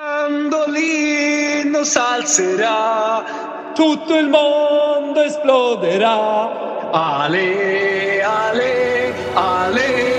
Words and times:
Mandolino 0.00 1.82
s'alzerà, 1.82 3.72
tutto 3.74 4.16
il 4.16 4.28
mondo 4.28 5.20
esploderà. 5.22 6.90
Ale, 6.92 8.22
ale, 8.22 9.14
ale, 9.34 10.17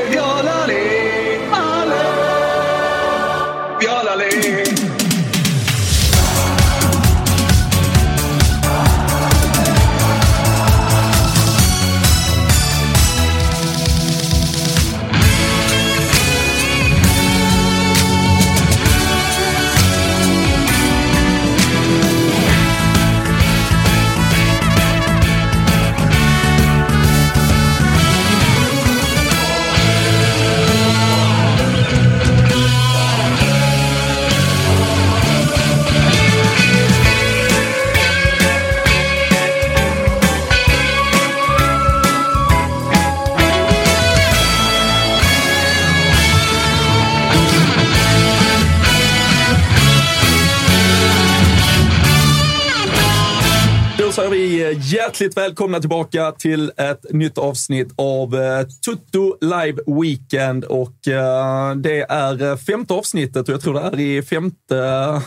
hjärtligt 54.99 55.37
välkomna 55.37 55.79
tillbaka 55.79 56.31
till 56.31 56.71
ett 56.77 57.05
nytt 57.13 57.37
avsnitt 57.37 57.93
av 57.95 58.35
eh, 58.35 58.67
Tutto 58.85 59.37
Live 59.41 59.81
Weekend. 60.01 60.63
Och 60.63 61.07
eh, 61.07 61.75
det 61.75 62.01
är 62.01 62.43
eh, 62.43 62.57
femte 62.57 62.93
avsnittet 62.93 63.49
och 63.49 63.53
jag 63.53 63.61
tror 63.61 63.73
det 63.73 64.03
är 64.03 64.17
i 64.17 64.21
femte 64.21 65.21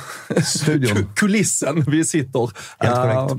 Studion. 0.45 1.09
kulissen 1.17 1.85
vi 1.89 2.05
sitter. 2.05 2.51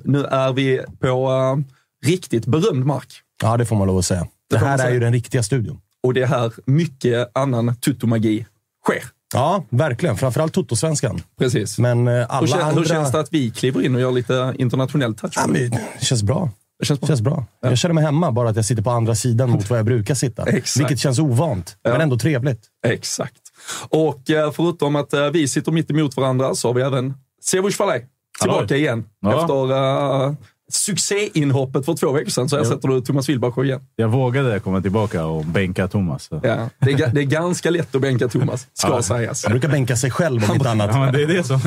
Nu 0.03 0.25
är 0.25 0.53
vi 0.53 0.81
på 1.00 1.63
riktigt 2.06 2.46
berömd 2.46 2.85
mark. 2.85 3.13
Ja, 3.44 3.58
det 3.58 3.66
får 3.66 3.75
man 3.75 3.88
lov 3.88 3.97
att 3.97 4.06
säga. 4.06 4.28
Det, 4.50 4.59
man 4.59 4.68
här 4.68 4.88
är 4.88 4.94
ju 4.94 5.00
den 5.00 5.13
riktiga 5.13 5.44
studion. 5.44 5.79
Och 6.03 6.13
det 6.13 6.22
är 6.22 6.28
här 6.28 6.52
mycket 6.66 7.31
annan 7.34 7.75
tuttomagi 7.75 8.46
sker. 8.85 9.03
Ja, 9.34 9.64
verkligen. 9.70 10.18
Framförallt 10.18 10.54
Toto-svenskan. 10.54 11.22
Precis. 11.40 11.80
Men 11.80 12.08
eh, 12.08 12.26
alla 12.30 12.48
hur, 12.48 12.64
andra... 12.64 12.80
hur 12.82 12.86
känns 12.86 13.12
det 13.12 13.20
att 13.20 13.34
vi 13.34 13.52
kliver 13.52 13.86
in 13.86 13.96
och 13.96 14.02
gör 14.02 14.12
lite 14.12 14.56
internationell 14.60 15.16
touch? 15.16 15.34
Ja, 15.36 15.48
men, 15.48 15.70
det 16.00 16.06
känns 16.06 16.24
bra. 16.24 16.50
Det 16.80 16.86
känns 16.86 17.00
bra. 17.00 17.08
känns 17.08 17.22
bra. 17.22 17.46
Jag 17.62 17.78
känner 17.78 17.96
mig 17.96 18.04
hemma, 18.04 18.32
bara 18.32 18.50
att 18.50 18.56
jag 18.56 18.66
sitter 18.66 18.84
på 18.84 18.92
andra 18.92 19.16
sidan 19.16 19.50
mot 19.50 19.70
vad 19.70 19.80
jag 19.80 19.86
brukar 19.86 20.16
sitta. 20.16 20.44
Exakt. 20.44 20.80
Vilket 20.80 21.00
känns 21.00 21.20
ovant, 21.20 21.78
men 21.84 22.02
ändå 22.02 22.18
trevligt. 22.18 22.62
Exakt. 22.88 23.42
Och 23.90 24.30
eh, 24.30 24.52
förutom 24.52 24.96
att 24.96 25.14
eh, 25.14 25.30
vi 25.30 25.48
sitter 25.48 25.72
mitt 25.72 25.92
emot 25.92 26.18
varandra 26.18 26.56
så 26.56 26.70
har 26.70 26.74
vi 26.74 26.82
även 26.82 27.14
Sevush 27.42 27.78
Falay 27.78 28.02
tillbaka 28.40 28.76
igen. 28.76 29.06
Ja. 29.22 29.42
Efter 29.42 29.72
uh, 29.72 30.34
succéinhoppet 30.75 31.85
för 31.85 31.94
två 31.94 32.11
veckor 32.11 32.29
sedan 32.29 32.50
så 32.50 32.57
ersätter 32.57 32.88
du 32.88 33.01
Thomas 33.01 33.29
Wilbacher 33.29 33.63
igen. 33.66 33.81
Jag 33.95 34.07
vågade 34.07 34.59
komma 34.59 34.81
tillbaka 34.81 35.25
och 35.25 35.45
bänka 35.45 35.88
Thomas. 35.88 36.29
Ja, 36.31 36.39
det, 36.79 36.91
är, 36.91 37.11
det 37.13 37.22
är 37.22 37.25
ganska 37.25 37.69
lätt 37.69 37.95
att 37.95 38.01
bänka 38.01 38.28
Thomas, 38.28 38.67
ska 38.73 38.88
Ja. 38.89 39.01
sägas. 39.01 39.44
Han 39.44 39.51
brukar 39.51 39.69
bänka 39.69 39.95
sig 39.95 40.11
själv 40.11 40.44
om 40.50 40.56
inte 40.56 40.69
annat. 40.69 40.89
Ja, 40.94 41.00
men 41.00 41.13
det 41.13 41.23
är 41.23 41.28
det 41.28 41.44
som... 41.44 41.59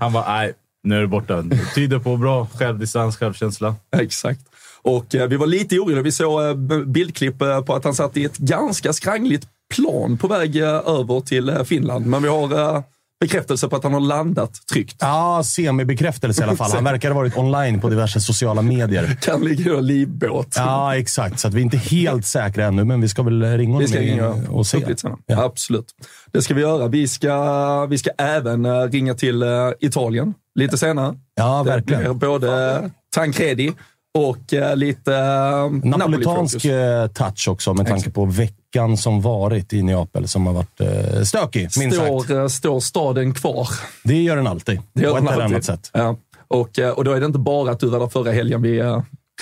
Han 0.00 0.12
bara, 0.12 0.32
nej, 0.34 0.52
nu 0.84 0.96
är 0.96 1.00
det 1.00 1.06
borta. 1.06 1.42
Det 1.42 1.58
tyder 1.74 1.98
på 1.98 2.16
bra 2.16 2.48
självdistans, 2.54 3.16
självkänsla. 3.16 3.74
Exakt. 3.96 4.40
Och 4.82 5.14
eh, 5.14 5.26
vi 5.28 5.36
var 5.36 5.46
lite 5.46 5.78
oroliga. 5.78 6.02
Vi 6.02 6.12
såg 6.12 6.42
eh, 6.42 6.54
bildklipp 6.86 7.42
eh, 7.42 7.60
på 7.60 7.74
att 7.74 7.84
han 7.84 7.94
satt 7.94 8.16
i 8.16 8.24
ett 8.24 8.36
ganska 8.38 8.92
skrangligt 8.92 9.46
plan 9.74 10.16
på 10.18 10.28
väg 10.28 10.56
eh, 10.56 10.68
över 10.68 11.20
till 11.20 11.48
eh, 11.48 11.62
Finland. 11.62 12.06
Men 12.06 12.22
vi 12.22 12.28
har 12.28 12.74
eh, 12.76 12.82
bekräftelse 13.22 13.68
på 13.68 13.76
att 13.76 13.82
han 13.84 13.92
har 13.92 14.00
landat 14.00 14.66
tryggt. 14.72 14.96
Ja, 15.00 15.42
semibekräftelse 15.44 16.42
i 16.42 16.44
alla 16.44 16.56
fall. 16.56 16.70
Han 16.70 16.84
verkar 16.84 17.08
ha 17.10 17.14
varit 17.16 17.36
online 17.36 17.80
på 17.80 17.88
diverse 17.88 18.20
sociala 18.20 18.62
medier. 18.62 19.16
Kan 19.22 19.40
ligga 19.44 19.78
i 19.78 19.82
livbåt. 19.82 20.54
Ja, 20.56 20.96
exakt. 20.96 21.40
Så 21.40 21.48
att 21.48 21.54
vi 21.54 21.60
är 21.60 21.64
inte 21.64 21.76
helt 21.76 22.26
säkra 22.26 22.66
ännu, 22.66 22.84
men 22.84 23.00
vi 23.00 23.08
ska 23.08 23.22
väl 23.22 23.42
ringa 23.42 23.78
Vi 23.78 23.88
ska 23.88 23.98
honom 23.98 24.10
ringa 24.10 24.28
och 24.50 24.66
se. 24.66 24.96
senare. 24.96 25.18
Ja. 25.26 25.44
Absolut. 25.44 25.86
Det 26.32 26.42
ska 26.42 26.54
vi 26.54 26.60
göra. 26.60 26.88
Vi 26.88 27.08
ska, 27.08 27.86
vi 27.86 27.98
ska 27.98 28.10
även 28.18 28.64
eh, 28.64 28.82
ringa 28.82 29.14
till 29.14 29.42
eh, 29.42 29.48
Italien 29.80 30.34
lite 30.54 30.78
senare. 30.78 31.14
Ja, 31.34 31.62
verkligen. 31.62 32.18
både 32.18 32.90
Tancredi 33.14 33.72
och 34.18 34.54
eh, 34.54 34.76
lite 34.76 35.14
eh, 35.14 35.70
Napolitansk 35.88 36.64
eh, 36.64 37.06
touch 37.06 37.48
också, 37.48 37.74
med 37.74 37.86
tanke 37.86 38.10
på 38.10 38.24
veckan 38.24 38.96
som 38.96 39.20
varit 39.20 39.72
i 39.72 39.82
Neapel, 39.82 40.28
som 40.28 40.46
har 40.46 40.54
varit 40.54 40.80
eh, 40.80 41.22
stökig, 41.22 41.68
minst 41.78 41.96
sagt. 41.96 42.24
Står, 42.24 42.40
eh, 42.40 42.48
står 42.48 42.80
staden 42.80 43.34
kvar? 43.34 43.68
Det 44.04 44.22
gör 44.22 44.36
den 44.36 44.46
alltid, 44.46 44.80
Det 44.92 45.02
gör 45.02 45.10
på 45.10 45.16
ett 45.16 45.24
den 45.24 45.32
eller 45.32 45.42
alltid. 45.42 45.54
annat 45.54 45.64
sätt. 45.64 45.90
Ja. 45.92 46.16
Och, 46.48 46.78
eh, 46.78 46.90
och 46.90 47.04
då 47.04 47.12
är 47.12 47.20
det 47.20 47.26
inte 47.26 47.38
bara 47.38 47.70
att 47.70 47.80
du 47.80 47.88
var 47.88 48.00
där 48.00 48.06
förra 48.08 48.32
helgen 48.32 48.62
vi 48.62 48.82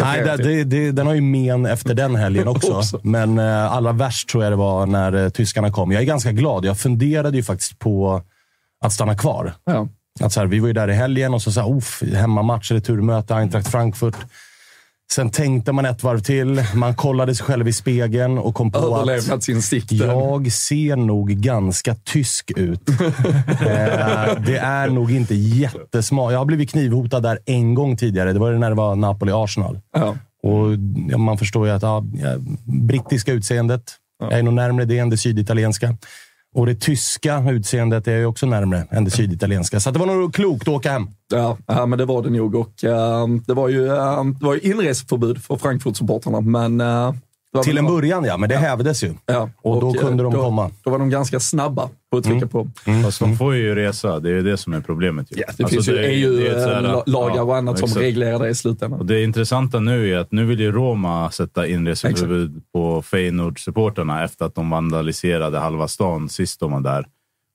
Nej, 0.01 0.23
det, 0.25 0.37
det, 0.37 0.65
det, 0.65 0.93
den 0.93 1.07
har 1.07 1.15
ju 1.15 1.21
men 1.21 1.67
efter 1.67 1.95
den 1.95 2.17
helgen 2.17 2.49
också. 2.73 3.01
Men 3.03 3.39
eh, 3.39 3.73
allra 3.73 3.93
värst 3.93 4.29
tror 4.29 4.45
jag 4.45 4.53
det 4.53 4.57
var 4.57 4.87
när 4.87 5.25
eh, 5.25 5.29
tyskarna 5.29 5.73
kom. 5.73 5.93
Jag 5.93 6.03
är 6.03 6.07
ganska 6.07 6.33
glad. 6.33 6.65
Jag 6.65 6.79
funderade 6.79 7.37
ju 7.37 7.43
faktiskt 7.43 7.79
på 7.79 8.23
att 8.85 8.93
stanna 8.93 9.17
kvar. 9.17 9.53
Ja. 9.65 9.89
Att 10.21 10.33
så 10.33 10.41
här, 10.41 10.47
vi 10.47 10.59
var 10.59 10.67
ju 10.67 10.73
där 10.73 10.89
i 10.91 10.93
helgen 10.93 11.35
och 11.35 11.43
så 11.43 11.53
sa 11.53 11.77
uff, 11.77 12.03
hemmamatch, 12.15 12.71
returmöte, 12.71 13.35
Eintracht 13.35 13.69
Frankfurt. 13.71 14.17
Sen 15.13 15.31
tänkte 15.31 15.73
man 15.73 15.85
ett 15.85 16.03
varv 16.03 16.21
till. 16.21 16.65
Man 16.75 16.95
kollade 16.95 17.35
sig 17.35 17.47
själv 17.47 17.69
i 17.69 17.73
spegeln 17.73 18.39
och 18.39 18.55
kom 18.55 18.73
på 18.73 18.79
att 18.79 18.85
jag 19.89 20.53
ser 20.53 20.97
nog 20.97 21.31
ganska 21.31 21.95
tysk 21.95 22.51
ut. 22.57 22.89
eh, 22.89 22.97
det 24.47 24.59
är 24.63 24.89
nog 24.89 25.13
inte 25.13 25.35
jättesmart. 25.35 26.33
Jag 26.33 26.39
har 26.39 26.45
blivit 26.45 26.71
knivhotad 26.71 27.23
där 27.23 27.39
en 27.47 27.75
gång 27.75 27.97
tidigare. 27.97 28.33
Det 28.33 28.39
var 28.39 28.53
när 28.53 28.71
det 28.71 28.77
var 28.77 28.97
Napoli-Arsenal. 28.97 29.81
Ja. 29.93 30.17
Och 30.43 30.67
ja, 31.11 31.19
man 31.19 31.39
förstår 31.39 31.67
ju 31.67 31.73
att 31.73 31.83
ja, 31.83 32.05
ja, 32.15 32.35
brittiska 32.65 33.33
utseendet, 33.33 33.83
jag 34.21 34.33
är 34.33 34.43
nog 34.43 34.55
närmare 34.55 34.85
det 34.85 34.99
än 34.99 35.11
det 35.11 35.17
syditalienska. 35.17 35.97
Och 36.55 36.67
det 36.67 36.75
tyska 36.75 37.51
utseendet 37.51 38.09
är 38.09 38.17
ju 38.17 38.27
också 38.27 38.47
närmre 38.47 38.87
än 38.91 39.05
det 39.05 39.11
syditalienska. 39.11 39.81
Så 39.81 39.91
det 39.91 39.99
var 39.99 40.07
nog 40.07 40.35
klokt 40.35 40.63
att 40.63 40.75
åka 40.75 40.93
hem. 40.93 41.09
Ja, 41.33 41.57
ja, 41.67 41.87
men 41.87 41.99
det 41.99 42.05
var 42.05 42.23
det 42.23 42.31
nog. 42.31 42.55
Och, 42.55 42.85
eh, 42.85 43.27
det, 43.47 43.55
var 43.55 43.69
ju, 43.69 43.87
eh, 43.87 44.25
det 44.25 44.47
var 44.47 44.55
ju 44.55 44.61
inreseförbud 44.61 45.43
för 45.43 45.57
Frankfurt-supportrarna, 45.57 46.41
men 46.41 46.81
eh, 46.81 47.15
till 47.65 47.79
en 47.79 47.87
början 47.87 48.25
ja, 48.25 48.37
men 48.37 48.49
det 48.49 48.57
hävdes 48.57 49.05
ju. 49.05 49.15
Ja. 49.27 49.51
Och 49.63 49.81
då 49.81 49.89
eh, 49.89 49.95
kunde 49.95 50.23
de 50.23 50.33
då, 50.33 50.43
komma. 50.43 50.71
Då 50.85 50.91
var 50.91 50.99
de 50.99 51.11
ganska 51.11 51.41
snabba 51.41 51.89
på 52.11 52.17
att 52.17 52.25
trycka 52.25 52.47
på. 52.47 52.69
Fast 53.05 53.21
de 53.21 53.37
får 53.37 53.55
ju 53.55 53.75
resa. 53.75 54.21
Det 54.21 54.31
är 54.31 54.43
det 54.43 54.57
som 54.57 54.73
är 54.73 54.81
problemet. 54.81 55.27
Ju. 55.33 55.37
Ja, 55.41 55.45
det 55.57 55.63
Alltså, 55.65 55.75
finns 55.77 55.89
ju 55.89 55.97
är- 55.97 56.09
EU, 56.09 56.37
det 56.37 56.49
är 56.49 56.57
ett 56.57 56.63
så 56.63 56.69
här- 56.69 56.85
eh, 56.85 57.03
lagar 57.07 57.37
ja, 57.37 57.43
och 57.43 57.57
annat 57.57 57.79
som 57.79 57.85
exakt. 57.87 58.03
reglerar 58.03 58.39
det 58.39 58.49
i 58.49 58.53
Och 58.53 58.57
slutändan. 58.57 59.07
det 59.07 59.23
intressanta 59.23 59.81
nu 59.81 60.15
är 60.15 60.19
att 60.19 60.33
nu 60.33 60.45
vill 60.45 60.61
ju 60.61 60.73
Roma 60.73 61.31
sätta 61.31 61.67
inreseförbud 61.67 62.63
på 62.73 63.03
Feyenoord-supporterna 63.03 64.25
efter 64.25 64.45
att 64.45 64.55
de 64.55 64.71
vandaliserade 64.71 65.59
halva 65.59 65.89
stan 65.89 66.29
sist 66.29 66.61
de 66.61 66.73
var 66.73 66.81
där. 66.81 67.07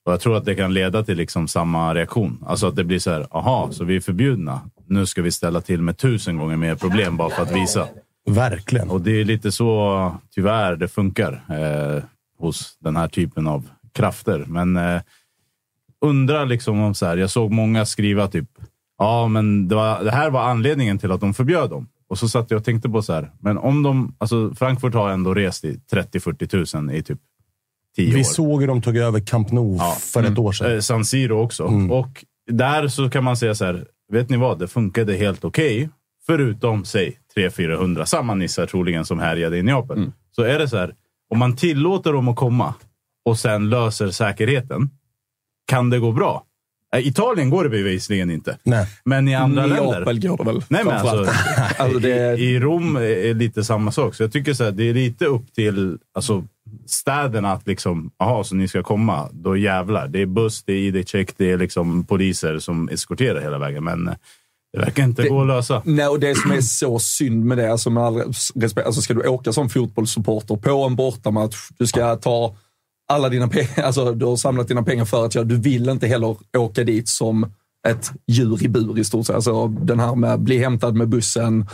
Och 0.06 0.12
jag 0.12 0.20
tror 0.20 0.36
att 0.36 0.44
det 0.44 0.54
kan 0.54 0.74
leda 0.74 1.02
till 1.02 1.16
liksom 1.16 1.48
samma 1.48 1.94
reaktion. 1.94 2.44
Alltså 2.46 2.66
att 2.66 2.76
det 2.76 2.84
blir 2.84 2.98
så 2.98 3.10
här, 3.10 3.26
aha, 3.30 3.68
så 3.72 3.84
vi 3.84 3.96
är 3.96 4.00
förbjudna. 4.00 4.60
Nu 4.88 5.06
ska 5.06 5.22
vi 5.22 5.30
ställa 5.32 5.60
till 5.60 5.82
med 5.82 5.98
tusen 5.98 6.38
gånger 6.38 6.56
mer 6.56 6.74
problem 6.74 7.16
bara 7.16 7.30
för 7.30 7.42
att 7.42 7.52
visa. 7.56 7.86
Verkligen. 8.26 8.90
Och 8.90 9.00
det 9.00 9.20
är 9.20 9.24
lite 9.24 9.52
så, 9.52 10.14
tyvärr, 10.34 10.76
det 10.76 10.88
funkar 10.88 11.32
eh, 11.50 12.02
hos 12.38 12.76
den 12.80 12.96
här 12.96 13.08
typen 13.08 13.46
av 13.46 13.68
krafter. 13.94 14.44
Men 14.48 14.76
eh, 14.76 15.00
undrar 16.00 16.46
liksom 16.46 16.80
om 16.80 16.94
så 16.94 17.06
här, 17.06 17.16
jag 17.16 17.30
såg 17.30 17.50
många 17.50 17.86
skriva 17.86 18.28
typ, 18.28 18.48
ja 18.98 19.28
men 19.28 19.68
det, 19.68 19.74
var, 19.74 20.04
det 20.04 20.10
här 20.10 20.30
var 20.30 20.42
anledningen 20.42 20.98
till 20.98 21.12
att 21.12 21.20
de 21.20 21.34
förbjöd 21.34 21.70
dem. 21.70 21.88
Och 22.08 22.18
så 22.18 22.28
satt 22.28 22.50
jag 22.50 22.58
och 22.58 22.64
tänkte 22.64 22.88
på 22.88 23.02
så 23.02 23.12
här, 23.12 23.30
men 23.40 23.58
om 23.58 23.82
de, 23.82 24.14
alltså 24.18 24.54
Frankfurt 24.54 24.94
har 24.94 25.10
ändå 25.10 25.34
rest 25.34 25.64
i 25.64 25.80
30-40 25.92 26.46
tusen 26.46 26.90
i 26.90 27.02
typ 27.02 27.18
10 27.96 28.08
år. 28.12 28.14
Vi 28.16 28.24
såg 28.24 28.60
hur 28.60 28.68
de 28.68 28.82
tog 28.82 28.96
över 28.96 29.20
Camp 29.20 29.52
Nou 29.52 29.76
Ja. 29.78 29.96
för 30.00 30.22
ett 30.24 30.38
år 30.38 30.52
sedan. 30.52 30.74
Eh, 30.74 30.80
San 30.80 31.04
Siro 31.04 31.42
också. 31.42 31.64
Och 31.90 32.24
där 32.50 32.88
så 32.88 33.10
kan 33.10 33.24
man 33.24 33.36
säga 33.36 33.54
så 33.54 33.64
här, 33.64 33.86
vet 34.12 34.30
ni 34.30 34.36
vad? 34.36 34.58
Det 34.58 34.68
funkade 34.68 35.14
helt 35.14 35.44
okej. 35.44 35.88
förutom, 36.26 36.84
säg 36.84 37.18
300-400, 37.36 38.04
samma 38.04 38.34
nissar 38.34 38.66
troligen 38.66 39.04
som 39.04 39.18
härjade 39.18 39.58
i 39.58 39.62
Neapel. 39.62 40.12
Så 40.30 40.42
är 40.42 40.58
det 40.58 40.68
så 40.68 40.76
här, 40.76 40.94
om 41.30 41.38
man 41.38 41.56
tillåter 41.56 42.12
dem 42.12 42.28
att 42.28 42.36
komma 42.36 42.74
och 43.24 43.38
sen 43.38 43.70
löser 43.70 44.10
säkerheten, 44.10 44.90
kan 45.66 45.90
det 45.90 45.98
gå 45.98 46.12
bra? 46.12 46.42
Eh, 46.96 47.06
Italien 47.06 47.50
går 47.50 47.64
det 47.64 47.70
bevisligen 47.70 48.30
inte. 48.30 48.58
Nej. 48.62 48.86
Men 49.04 49.28
i 49.28 49.34
andra 49.34 49.66
länder... 49.66 49.84
Neapel 49.84 50.20
går 50.20 50.36
det 50.36 50.44
väl? 50.44 50.64
Nej, 50.68 50.84
men 50.84 50.94
alltså, 50.94 51.32
alltså 51.78 51.98
det, 51.98 52.38
i, 52.38 52.44
I 52.44 52.60
Rom 52.60 52.96
är 52.96 53.34
lite 53.34 53.64
samma 53.64 53.92
sak. 53.92 54.14
Så 54.14 54.22
jag 54.22 54.32
tycker 54.32 54.54
så 54.54 54.64
här, 54.64 54.70
det 54.70 54.84
är 54.84 54.94
lite 54.94 55.26
upp 55.26 55.52
till 55.54 55.98
alltså, 56.14 56.44
städerna 56.86 57.52
att 57.52 57.66
liksom, 57.66 58.10
jaha, 58.18 58.44
så 58.44 58.54
ni 58.54 58.68
ska 58.68 58.82
komma, 58.82 59.28
då 59.32 59.56
jävlar. 59.56 60.08
Det 60.08 60.22
är 60.22 60.26
buss, 60.26 60.62
det 60.64 60.72
är 60.72 60.76
ID-check, 60.76 61.30
det 61.36 61.50
är 61.50 61.58
liksom 61.58 62.04
poliser 62.04 62.58
som 62.58 62.88
eskorterar 62.88 63.40
hela 63.40 63.58
vägen. 63.58 63.84
Men 63.84 64.08
eh, 64.08 64.14
det 64.72 64.78
verkar 64.78 65.04
inte 65.04 65.22
Det- 65.22 65.28
gå 65.28 65.40
att 65.40 65.46
lösa. 65.46 65.82
Nej, 65.84 66.06
och 66.08 66.20
det 66.20 66.34
som 66.38 66.50
är 66.52 66.60
så 66.60 66.98
synd 66.98 67.44
med 67.44 67.58
det, 67.58 67.72
alltså 67.72 67.90
med 67.90 68.02
all 68.02 68.22
respekt, 68.54 68.86
alltså 68.86 69.00
ska 69.02 69.14
du 69.14 69.28
åka 69.28 69.52
som 69.52 69.68
fotbollssupporter 69.68 70.56
på 70.56 70.82
en 70.84 70.96
bortamatch, 70.96 71.56
du 71.78 71.86
ska 71.86 72.16
ta 72.16 72.56
alla 73.08 73.28
dina 73.28 73.48
pengar, 73.48 73.82
alltså 73.84 74.12
du 74.12 74.24
har 74.26 74.36
samlat 74.36 74.68
dina 74.68 74.82
pengar 74.82 75.04
för 75.04 75.24
att 75.26 75.34
göra, 75.34 75.44
du 75.44 75.56
vill 75.56 75.88
inte 75.88 76.06
heller 76.06 76.36
åka 76.56 76.84
dit 76.84 77.08
som 77.08 77.52
ett 77.88 78.10
djur 78.26 78.62
i 78.64 78.68
bur 78.68 78.98
i 78.98 79.04
stort 79.04 79.26
sett. 79.26 79.36
Alltså 79.36 79.66
den 79.68 80.00
här 80.00 80.14
med 80.14 80.32
att 80.32 80.40
bli 80.40 80.58
hämtad 80.58 80.94
med 80.94 81.08
bussen 81.08 81.66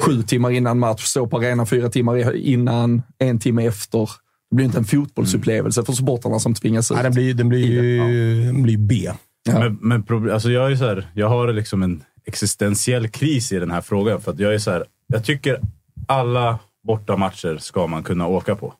sju 0.00 0.22
timmar 0.22 0.50
innan 0.50 0.78
match, 0.78 1.04
stå 1.04 1.26
på 1.26 1.36
arenan 1.36 1.66
fyra 1.66 1.88
timmar 1.88 2.36
innan, 2.36 3.02
en 3.18 3.38
timme 3.38 3.66
efter. 3.66 4.10
Det 4.50 4.56
blir 4.56 4.66
inte 4.66 4.78
en 4.78 4.84
fotbollsupplevelse 4.84 5.84
för 5.84 5.92
supportrarna 5.92 6.38
som 6.38 6.54
tvingas 6.54 6.90
ut. 6.90 6.94
Nej, 6.94 7.02
den 7.04 7.12
blir, 7.12 7.34
den 7.34 7.48
blir 7.48 7.66
ju 7.66 7.98
den 8.46 8.62
blir 8.62 8.76
B. 8.78 9.10
Men, 9.48 9.78
men 9.80 10.02
proble- 10.04 10.32
alltså 10.32 10.50
jag, 10.50 10.72
är 10.72 10.76
så 10.76 10.84
här, 10.84 11.10
jag 11.14 11.28
har 11.28 11.52
liksom 11.52 11.82
en 11.82 12.02
existentiell 12.24 13.08
kris 13.08 13.52
i 13.52 13.58
den 13.58 13.70
här 13.70 13.80
frågan. 13.80 14.20
För 14.20 14.32
att 14.32 14.38
jag 14.38 14.54
är 14.54 14.58
så 14.58 14.70
här, 14.70 14.84
jag 15.06 15.24
tycker 15.24 15.60
alla 16.06 16.58
bortamatcher 16.82 17.58
ska 17.58 17.86
man 17.86 18.02
kunna 18.02 18.26
åka 18.26 18.56
på. 18.56 18.74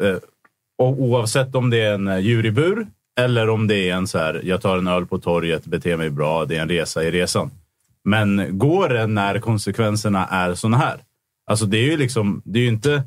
Eh, 0.00 0.16
och 0.78 1.02
oavsett 1.02 1.54
om 1.54 1.70
det 1.70 1.80
är 1.80 1.94
en 1.94 2.22
djuribur 2.22 2.22
djur 2.22 2.46
i 2.46 2.50
bur 2.50 2.86
eller 3.20 3.48
om 3.48 3.66
det 3.66 3.90
är 3.90 3.94
en 3.94 4.06
så 4.06 4.18
här, 4.18 4.40
jag 4.44 4.62
tar 4.62 4.78
en 4.78 4.86
öl 4.86 5.06
på 5.06 5.18
torget, 5.18 5.66
beter 5.66 5.96
mig 5.96 6.10
bra, 6.10 6.44
det 6.44 6.56
är 6.56 6.62
en 6.62 6.68
resa 6.68 7.04
i 7.04 7.10
resan. 7.10 7.50
Men 8.04 8.58
går 8.58 8.88
det 8.88 9.06
när 9.06 9.38
konsekvenserna 9.38 10.26
är 10.26 10.54
såna 10.54 10.76
här? 10.76 11.00
Alltså 11.46 11.66
det 11.66 11.78
är 11.78 11.90
ju 11.90 11.96
liksom, 11.96 12.42
det 12.44 12.58
är 12.58 12.62
ju 12.62 12.68
inte 12.68 13.02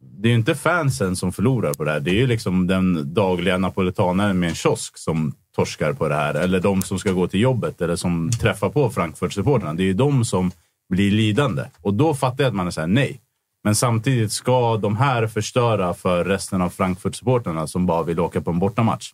det 0.00 0.28
är 0.28 0.34
inte 0.34 0.54
fansen 0.54 1.16
som 1.16 1.32
förlorar 1.32 1.74
på 1.74 1.84
det 1.84 1.90
här. 1.90 2.00
Det 2.00 2.10
är 2.10 2.14
ju 2.14 2.26
liksom 2.26 2.66
den 2.66 3.14
dagliga 3.14 3.58
napolitanaren 3.58 4.38
med 4.38 4.48
en 4.48 4.54
kiosk 4.54 4.98
som 4.98 5.34
torskar 5.56 5.92
på 5.92 6.08
det 6.08 6.14
här. 6.14 6.34
Eller 6.34 6.60
de 6.60 6.82
som 6.82 6.98
ska 6.98 7.12
gå 7.12 7.28
till 7.28 7.40
jobbet 7.40 7.80
eller 7.80 7.96
som 7.96 8.30
träffar 8.40 8.68
på 8.68 8.90
Frankfurt-supportrarna. 8.90 9.74
Det 9.74 9.82
är 9.82 9.84
ju 9.84 9.92
de 9.94 10.24
som 10.24 10.50
blir 10.92 11.10
lidande. 11.10 11.62
Och 11.82 11.94
då 11.94 12.14
fattar 12.14 12.44
jag 12.44 12.48
att 12.48 12.54
man 12.56 12.66
är 12.66 12.70
såhär, 12.70 12.88
nej. 12.88 13.20
Men 13.64 13.74
samtidigt 13.74 14.32
ska 14.32 14.76
de 14.76 14.96
här 14.96 15.26
förstöra 15.26 15.94
för 15.94 16.24
resten 16.24 16.62
av 16.62 16.70
Frankfurt-supportrarna 16.70 17.66
som 17.66 17.86
bara 17.86 18.02
vill 18.02 18.20
åka 18.20 18.40
på 18.40 18.50
en 18.50 18.58
bortamatch. 18.58 19.10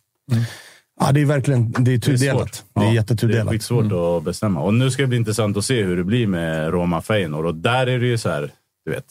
Ja, 0.99 1.11
det 1.11 1.21
är 1.21 1.25
verkligen 1.25 1.71
det 1.71 1.79
är 1.79 1.83
Det 1.83 1.93
är 1.93 1.99
tudelat. 1.99 2.63
Det 2.73 2.79
är 2.79 2.83
Ja, 2.83 2.87
Det 2.87 2.87
är 2.87 2.93
jättetudelat. 2.95 3.49
skitsvårt 3.53 3.91
att 3.91 4.23
bestämma. 4.23 4.61
Och 4.61 4.73
nu 4.73 4.91
ska 4.91 5.01
det 5.03 5.07
bli 5.07 5.17
intressant 5.17 5.57
att 5.57 5.65
se 5.65 5.83
hur 5.83 5.97
det 5.97 6.03
blir 6.03 6.27
med 6.27 6.71
Roma 6.71 7.01
Feyenoord. 7.01 7.45
Och 7.45 7.55
där 7.55 7.87
är 7.87 7.99
det 7.99 8.05
ju 8.05 8.17
så 8.17 8.29
här, 8.29 8.51
du 8.85 8.91
vet, 8.91 9.05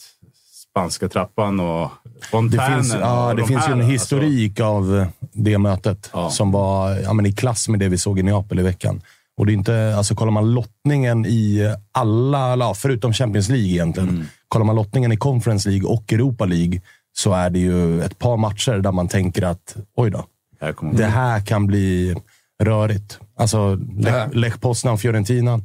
spanska 0.77 1.09
trappan 1.09 1.61
och 1.61 1.91
Det 2.05 2.27
fontänen. 2.27 2.75
finns, 2.83 2.95
ja, 2.95 3.35
det 3.35 3.41
de 3.43 3.49
finns 3.49 3.69
ju 3.69 3.73
en 3.73 3.81
här, 3.81 3.91
historik 3.91 4.61
av 4.61 4.97
eh, 4.99 5.07
det 5.33 5.59
mötet 5.59 6.11
Ja. 6.13 6.31
som 6.31 6.51
var 6.53 6.91
ja, 6.91 7.13
men 7.13 7.27
i 7.27 7.33
klass 7.33 7.69
med 7.69 7.81
det 7.81 7.89
vi 7.89 7.99
såg 7.99 8.19
i 8.19 8.23
Neapel 8.23 8.59
i 8.59 8.63
veckan. 8.63 9.01
Och 9.39 9.47
det 9.47 9.53
är 9.53 9.55
inte, 9.55 9.95
alltså 9.97 10.15
kollar 10.15 10.33
man 10.33 10.55
lottningen 10.55 11.27
i 11.27 11.75
alla, 11.93 12.57
ja, 12.57 12.75
förutom 12.75 13.13
Champions 13.13 13.49
League 13.49 13.69
egentligen. 13.69 14.09
Mm. 14.09 14.25
Kollar 14.49 14.65
man 14.67 14.77
lottningen 14.77 15.13
i 15.13 15.17
Conference 15.17 15.69
League 15.71 15.89
och 15.89 16.13
Europa 16.13 16.45
League 16.45 16.81
så 17.13 17.33
är 17.33 17.51
det 17.51 17.59
ju 17.59 18.03
ett 18.03 18.19
par 18.19 18.37
matcher 18.37 18.73
där 18.79 18.93
man 18.93 19.09
tänker 19.09 19.43
att 19.43 19.77
oj 19.97 20.11
då, 20.11 20.25
Alltså, 20.61 20.85
här 20.87 20.93
det 20.93 21.05
här 21.07 21.41
kan 21.41 21.67
bli 21.67 22.15
rörigt. 22.63 23.19
Alltså 23.39 23.75
Le- 23.99 24.29
Lech 24.33 24.61
Poznan, 24.61 24.99
Fiorentina. 24.99 25.61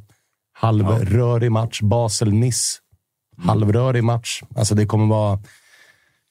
Halvrörig 0.54 1.52
match. 1.52 1.80
Basel-Nice. 1.82 2.78
Halvrörig 3.38 4.04
match. 4.04 4.42
Alltså 4.56 4.74
det 4.74 4.86
kommer 4.86 5.06
vara... 5.06 5.38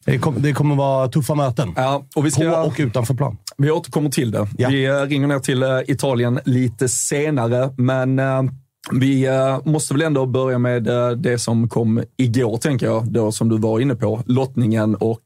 Det 0.06 0.18
kommer, 0.20 0.40
det 0.40 0.54
kommer 0.54 0.76
vara 0.76 1.08
tuffa 1.08 1.36
möten. 1.36 1.74
Ja, 1.76 2.06
och 2.16 2.26
vi, 2.26 2.30
På 2.32 2.36
ska, 2.36 2.64
och 2.64 2.76
utanför 2.78 3.14
plan. 3.14 3.38
vi 3.58 3.72
återkommer 3.72 4.10
till 4.10 4.32
det. 4.32 4.48
Ja. 4.58 4.70
Vi 4.70 4.86
eh, 4.86 4.96
ringer 4.96 5.28
ner 5.28 5.40
till 5.40 5.64
eh, 5.64 5.80
Italien 5.88 6.40
lite 6.46 6.90
senare, 6.90 7.74
men 7.78 8.20
eh, 8.20 8.44
vi 8.92 9.28
måste 9.64 9.94
väl 9.94 10.02
ändå 10.02 10.26
börja 10.26 10.58
med 10.58 10.84
det 11.18 11.40
som 11.40 11.70
kom 11.70 12.04
igår, 12.18 12.58
tänker 12.58 12.86
jag, 12.86 13.12
då, 13.12 13.32
som 13.32 13.50
du 13.50 13.58
var 13.58 13.80
inne 13.80 13.96
på. 13.96 14.22
Lottningen 14.26 14.96
och 14.96 15.22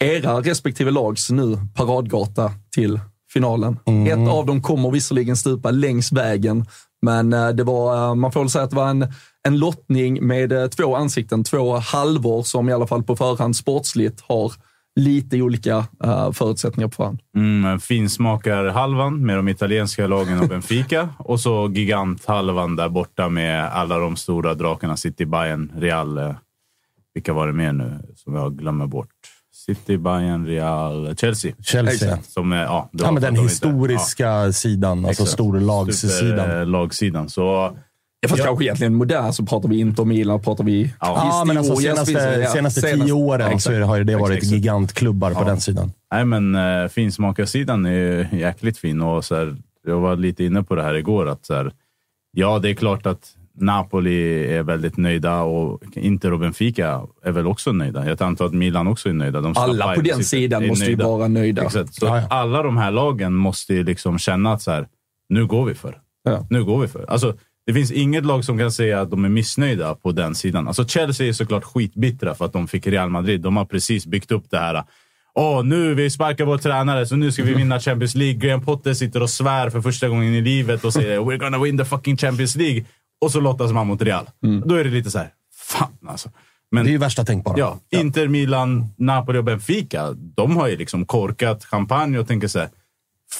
era 0.00 0.40
respektive 0.40 0.90
lags 0.90 1.30
nu 1.30 1.58
paradgata 1.74 2.52
till 2.74 3.00
finalen. 3.32 3.78
Ett 4.08 4.28
av 4.28 4.46
dem 4.46 4.62
kommer 4.62 4.90
visserligen 4.90 5.36
stupa 5.36 5.70
längs 5.70 6.12
vägen, 6.12 6.66
men 7.02 7.30
det 7.30 7.64
var, 7.64 8.14
man 8.14 8.32
får 8.32 8.40
väl 8.40 8.50
säga 8.50 8.64
att 8.64 8.70
det 8.70 8.76
var 8.76 8.88
en, 8.88 9.06
en 9.48 9.58
lottning 9.58 10.26
med 10.26 10.52
eh, 10.52 10.66
två 10.66 10.96
ansikten, 10.96 11.44
två 11.44 11.76
halvor 11.76 12.42
som 12.42 12.68
i 12.68 12.72
alla 12.72 12.86
fall 12.86 13.02
på 13.02 13.16
förhand 13.16 13.56
sportsligt 13.56 14.20
har 14.20 14.52
lite 15.00 15.42
olika 15.42 15.86
eh, 16.04 16.32
förutsättningar 16.32 16.88
på 16.88 16.94
förhand. 16.94 17.18
Mm, 17.36 17.80
finsmakarhalvan 17.80 19.26
med 19.26 19.36
de 19.36 19.48
italienska 19.48 20.06
lagen 20.06 20.40
och 20.40 20.48
Benfica. 20.48 21.08
och 21.18 21.40
så 21.40 21.70
giganthalvan 21.74 22.76
där 22.76 22.88
borta 22.88 23.28
med 23.28 23.64
alla 23.64 23.98
de 23.98 24.16
stora 24.16 24.54
drakarna. 24.54 24.96
City, 24.96 25.26
Bayern, 25.26 25.72
Real. 25.76 26.18
eh, 26.18 26.34
Vilka 27.14 27.32
var 27.32 27.46
det 27.46 27.52
mer 27.52 27.72
nu 27.72 27.98
som 28.16 28.34
jag 28.34 28.58
glömmer 28.58 28.86
bort? 28.86 29.08
City, 29.66 29.96
Bayern, 29.98 30.46
Real, 30.46 31.16
Chelsea. 31.16 31.54
Chelsea. 31.62 32.18
Som 32.22 32.52
är, 32.52 32.62
ja, 32.64 32.88
Ja, 32.92 33.10
men 33.12 33.22
den 33.22 33.34
de 33.34 33.40
inte- 33.40 33.52
historiska 33.52 34.52
sidan. 34.52 34.98
Alltså 34.98 35.10
Exakt. 35.22 35.30
storlagssidan. 35.30 36.18
Superlagssidan. 36.38 37.28
Så 37.28 37.40
Ja, 37.42 37.76
fast 38.28 38.38
Ja. 38.38 38.44
kanske 38.46 38.64
egentligen 38.64 38.94
modern 38.94 39.32
så 39.32 39.44
pratar 39.46 39.68
vi 39.68 39.80
Inter 39.80 40.04
Milan, 40.04 40.40
pratar 40.42 40.64
vi 40.64 40.94
Ja, 41.00 41.44
men 41.46 41.58
alltså 41.58 41.76
senaste, 41.76 42.12
ja, 42.12 42.50
senaste 42.50 42.80
senast- 42.80 43.02
tio 43.04 43.12
åren 43.12 43.48
ja, 43.52 43.58
så 43.58 43.70
det- 43.70 43.84
har 43.84 43.96
ju 43.96 44.04
det 44.04 44.16
varit 44.16 44.36
Exakt. 44.36 44.52
gigantklubbar 44.52 45.30
på 45.30 45.40
Ja. 45.40 45.44
den 45.44 45.60
sidan. 45.60 45.92
Nej, 46.12 46.24
men 46.24 46.54
äh, 46.54 46.88
finsmakarsidan 46.88 47.86
är 47.86 47.90
ju 47.92 48.26
jäkligt 48.38 48.78
fin. 48.78 49.00
Och 49.02 49.24
så 49.24 49.34
här, 49.36 49.56
jag 49.86 50.00
var 50.00 50.16
lite 50.16 50.44
inne 50.44 50.62
på 50.62 50.74
det 50.74 50.82
här 50.82 50.94
igår. 50.94 51.28
att 51.28 51.46
så 51.46 51.54
här, 51.54 51.72
Ja, 52.36 52.58
det 52.58 52.70
är 52.70 52.74
klart 52.74 53.06
att 53.06 53.34
Napoli 53.60 54.44
är 54.54 54.62
väldigt 54.62 54.96
nöjda 54.96 55.40
och 55.42 55.82
Inter 55.96 56.32
och 56.32 56.38
Benfica 56.38 57.02
är 57.24 57.32
väl 57.32 57.46
också 57.46 57.72
nöjda. 57.72 58.08
Jag 58.08 58.22
antar 58.22 58.44
att 58.46 58.52
Milan 58.54 58.86
också 58.86 59.08
är 59.08 59.12
nöjda. 59.12 59.40
De 59.40 59.52
Alla 59.56 59.94
på 59.94 60.00
den 60.00 60.24
sidan 60.24 60.66
måste 60.66 60.84
ju 60.84 60.96
nöjda. 60.96 61.08
vara 61.10 61.28
nöjda. 61.28 61.62
Exakt. 61.64 61.94
Så 61.94 62.06
Ja, 62.06 62.16
att 62.18 62.26
ja. 62.30 62.36
alla 62.36 62.62
de 62.62 62.76
här 62.76 62.90
lagen 62.90 63.34
måste 63.34 63.74
ju 63.74 63.84
liksom 63.84 64.18
känna 64.18 64.52
att 64.52 64.62
så 64.62 64.70
här, 64.70 64.86
nu 65.28 65.46
går 65.46 65.64
vi 65.64 65.74
för. 65.74 65.98
Ja. 66.24 66.46
Nu 66.50 66.64
går 66.64 66.78
vi 66.80 66.88
för. 66.88 67.04
Alltså, 67.08 67.34
det 67.66 67.74
finns 67.74 67.90
inget 67.92 68.24
lag 68.26 68.44
som 68.44 68.58
kan 68.58 68.72
säga 68.72 69.00
att 69.00 69.10
de 69.10 69.24
är 69.24 69.28
missnöjda 69.28 69.94
på 69.94 70.12
den 70.12 70.34
sidan. 70.34 70.68
Alltså 70.68 70.86
Chelsea 70.86 71.28
är 71.28 71.32
såklart 71.32 71.64
skitbittra 71.64 72.34
för 72.34 72.44
att 72.44 72.52
de 72.52 72.68
fick 72.68 72.86
Real 72.86 73.10
Madrid. 73.10 73.40
De 73.40 73.56
har 73.56 73.64
precis 73.64 74.06
byggt 74.06 74.32
upp 74.32 74.44
det 74.50 74.58
här. 74.58 74.84
Åh, 75.34 75.64
nu 75.64 75.94
vi 75.94 76.10
sparkar 76.10 76.44
vår 76.44 76.58
tränare, 76.58 77.06
så 77.06 77.16
nu 77.16 77.32
ska 77.32 77.42
vi 77.42 77.54
vinna 77.54 77.80
Champions 77.80 78.14
League. 78.14 78.34
Graham 78.34 78.64
Potter 78.64 78.94
sitter 78.94 79.22
och 79.22 79.30
svär 79.30 79.70
för 79.70 79.80
första 79.80 80.08
gången 80.08 80.34
i 80.34 80.40
livet 80.40 80.84
och 80.84 80.92
säger 80.92 81.20
“We're 81.20 81.38
gonna 81.38 81.58
win 81.58 81.78
the 81.78 81.84
fucking 81.84 82.16
Champions 82.16 82.56
League” 82.56 82.84
och 83.20 83.32
så 83.32 83.40
lottas 83.40 83.72
man 83.72 83.86
mot 83.86 84.02
Real. 84.02 84.26
Då 84.64 84.74
är 84.74 84.84
det 84.84 84.90
lite 84.90 85.10
så 85.10 85.18
här, 85.18 85.28
fan 85.54 86.08
alltså. 86.08 86.30
Men 86.70 86.84
Det 86.84 86.90
är 86.90 86.92
ju 86.92 86.98
värsta 86.98 87.24
tänkbara. 87.24 87.58
Ja, 87.58 87.78
Inter, 87.90 88.28
Milan, 88.28 88.86
Napoli 88.96 89.38
och 89.38 89.44
Benfica. 89.44 90.12
De 90.12 90.56
har 90.56 90.68
ju 90.68 90.76
liksom 90.76 91.06
korkat 91.06 91.64
champagne 91.64 92.18
och 92.18 92.28
tänker 92.28 92.48
så 92.48 92.58
här. 92.58 92.68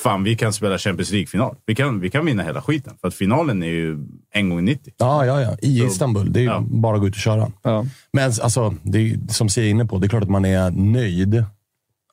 Fan, 0.02 0.24
vi 0.24 0.36
kan 0.36 0.52
spela 0.52 0.78
Champions 0.78 1.10
League-final. 1.12 1.56
Vi 1.66 1.74
kan, 1.74 2.00
vi 2.00 2.10
kan 2.10 2.26
vinna 2.26 2.42
hela 2.42 2.62
skiten. 2.62 2.92
För 3.00 3.08
att 3.08 3.14
finalen 3.14 3.62
är 3.62 3.66
ju 3.66 3.98
en 4.32 4.50
gång 4.50 4.64
90. 4.64 4.92
Ja, 4.98 5.26
ja, 5.26 5.40
ja. 5.40 5.56
I 5.62 5.84
Istanbul. 5.84 6.32
Det 6.32 6.38
är 6.40 6.42
ju 6.42 6.48
Ja. 6.48 6.64
bara 6.68 6.94
att 6.94 7.00
gå 7.00 7.08
ut 7.08 7.14
och 7.14 7.20
köra. 7.20 7.50
Ja. 7.62 7.86
Men 8.12 8.24
alltså, 8.42 8.74
det 8.82 8.98
är, 8.98 9.32
som 9.32 9.48
jag 9.56 9.66
är 9.66 9.70
inne 9.70 9.84
på, 9.86 9.98
det 9.98 10.06
är 10.06 10.08
klart 10.08 10.22
att 10.22 10.30
man 10.30 10.44
är 10.44 10.70
nöjd. 10.70 11.44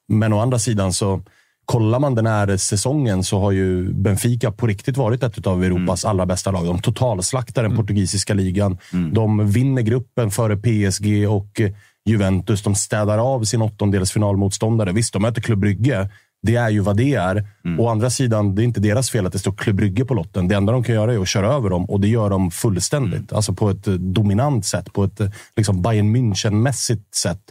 Men 0.07 0.33
å 0.33 0.39
andra 0.39 0.59
sidan 0.59 0.93
så 0.93 1.21
kollar 1.65 1.99
man 1.99 2.15
den 2.15 2.25
här 2.25 2.57
säsongen 2.57 3.23
så 3.23 3.39
har 3.39 3.51
ju 3.51 3.93
Benfica 3.93 4.51
på 4.51 4.67
riktigt 4.67 4.97
varit 4.97 5.23
ett 5.23 5.47
av 5.47 5.63
Europas 5.63 6.05
allra 6.05 6.25
bästa 6.25 6.51
lag. 6.51 6.65
De 6.65 6.79
totalslaktar 6.79 7.63
den 7.63 7.75
portugisiska 7.75 8.33
ligan. 8.33 8.77
De 9.13 9.51
vinner 9.51 9.81
gruppen 9.81 10.31
före 10.31 10.57
PSG 10.57 11.27
och 11.29 11.61
Juventus. 12.05 12.63
De 12.63 12.75
städar 12.75 13.17
av 13.17 13.43
sin 13.43 13.61
åttondelsfinalmotståndare. 13.61 14.91
Visst, 14.91 15.13
de 15.13 15.21
möter 15.21 15.41
Club 15.41 15.59
Brygge. 15.59 16.09
Det 16.41 16.55
är 16.55 16.69
ju 16.69 16.79
vad 16.79 16.97
det 16.97 17.13
är. 17.15 17.47
Å 17.79 17.87
andra 17.89 18.09
sidan, 18.09 18.55
det 18.55 18.61
är 18.61 18.63
inte 18.63 18.79
deras 18.79 19.09
fel 19.09 19.25
att 19.25 19.33
det 19.33 19.39
står 19.39 19.51
Club 19.51 19.75
Brygge 19.75 20.05
på 20.05 20.13
lotten. 20.13 20.47
Det 20.47 20.55
enda 20.55 20.71
de 20.73 20.83
kan 20.83 20.95
göra 20.95 21.13
är 21.13 21.19
att 21.19 21.27
köra 21.27 21.47
över 21.53 21.69
dem 21.69 21.85
och 21.85 21.99
det 22.01 22.07
gör 22.07 22.29
de 22.29 22.51
fullständigt. 22.51 23.33
Alltså 23.33 23.53
på 23.53 23.69
ett 23.69 23.87
eh, 23.87 23.93
dominant 23.93 24.65
sätt. 24.65 24.93
På 24.93 25.03
ett 25.03 25.19
eh, 25.19 25.29
liksom 25.55 25.81
Bayern 25.81 26.15
München-mässigt 26.15 27.03
sätt. 27.15 27.41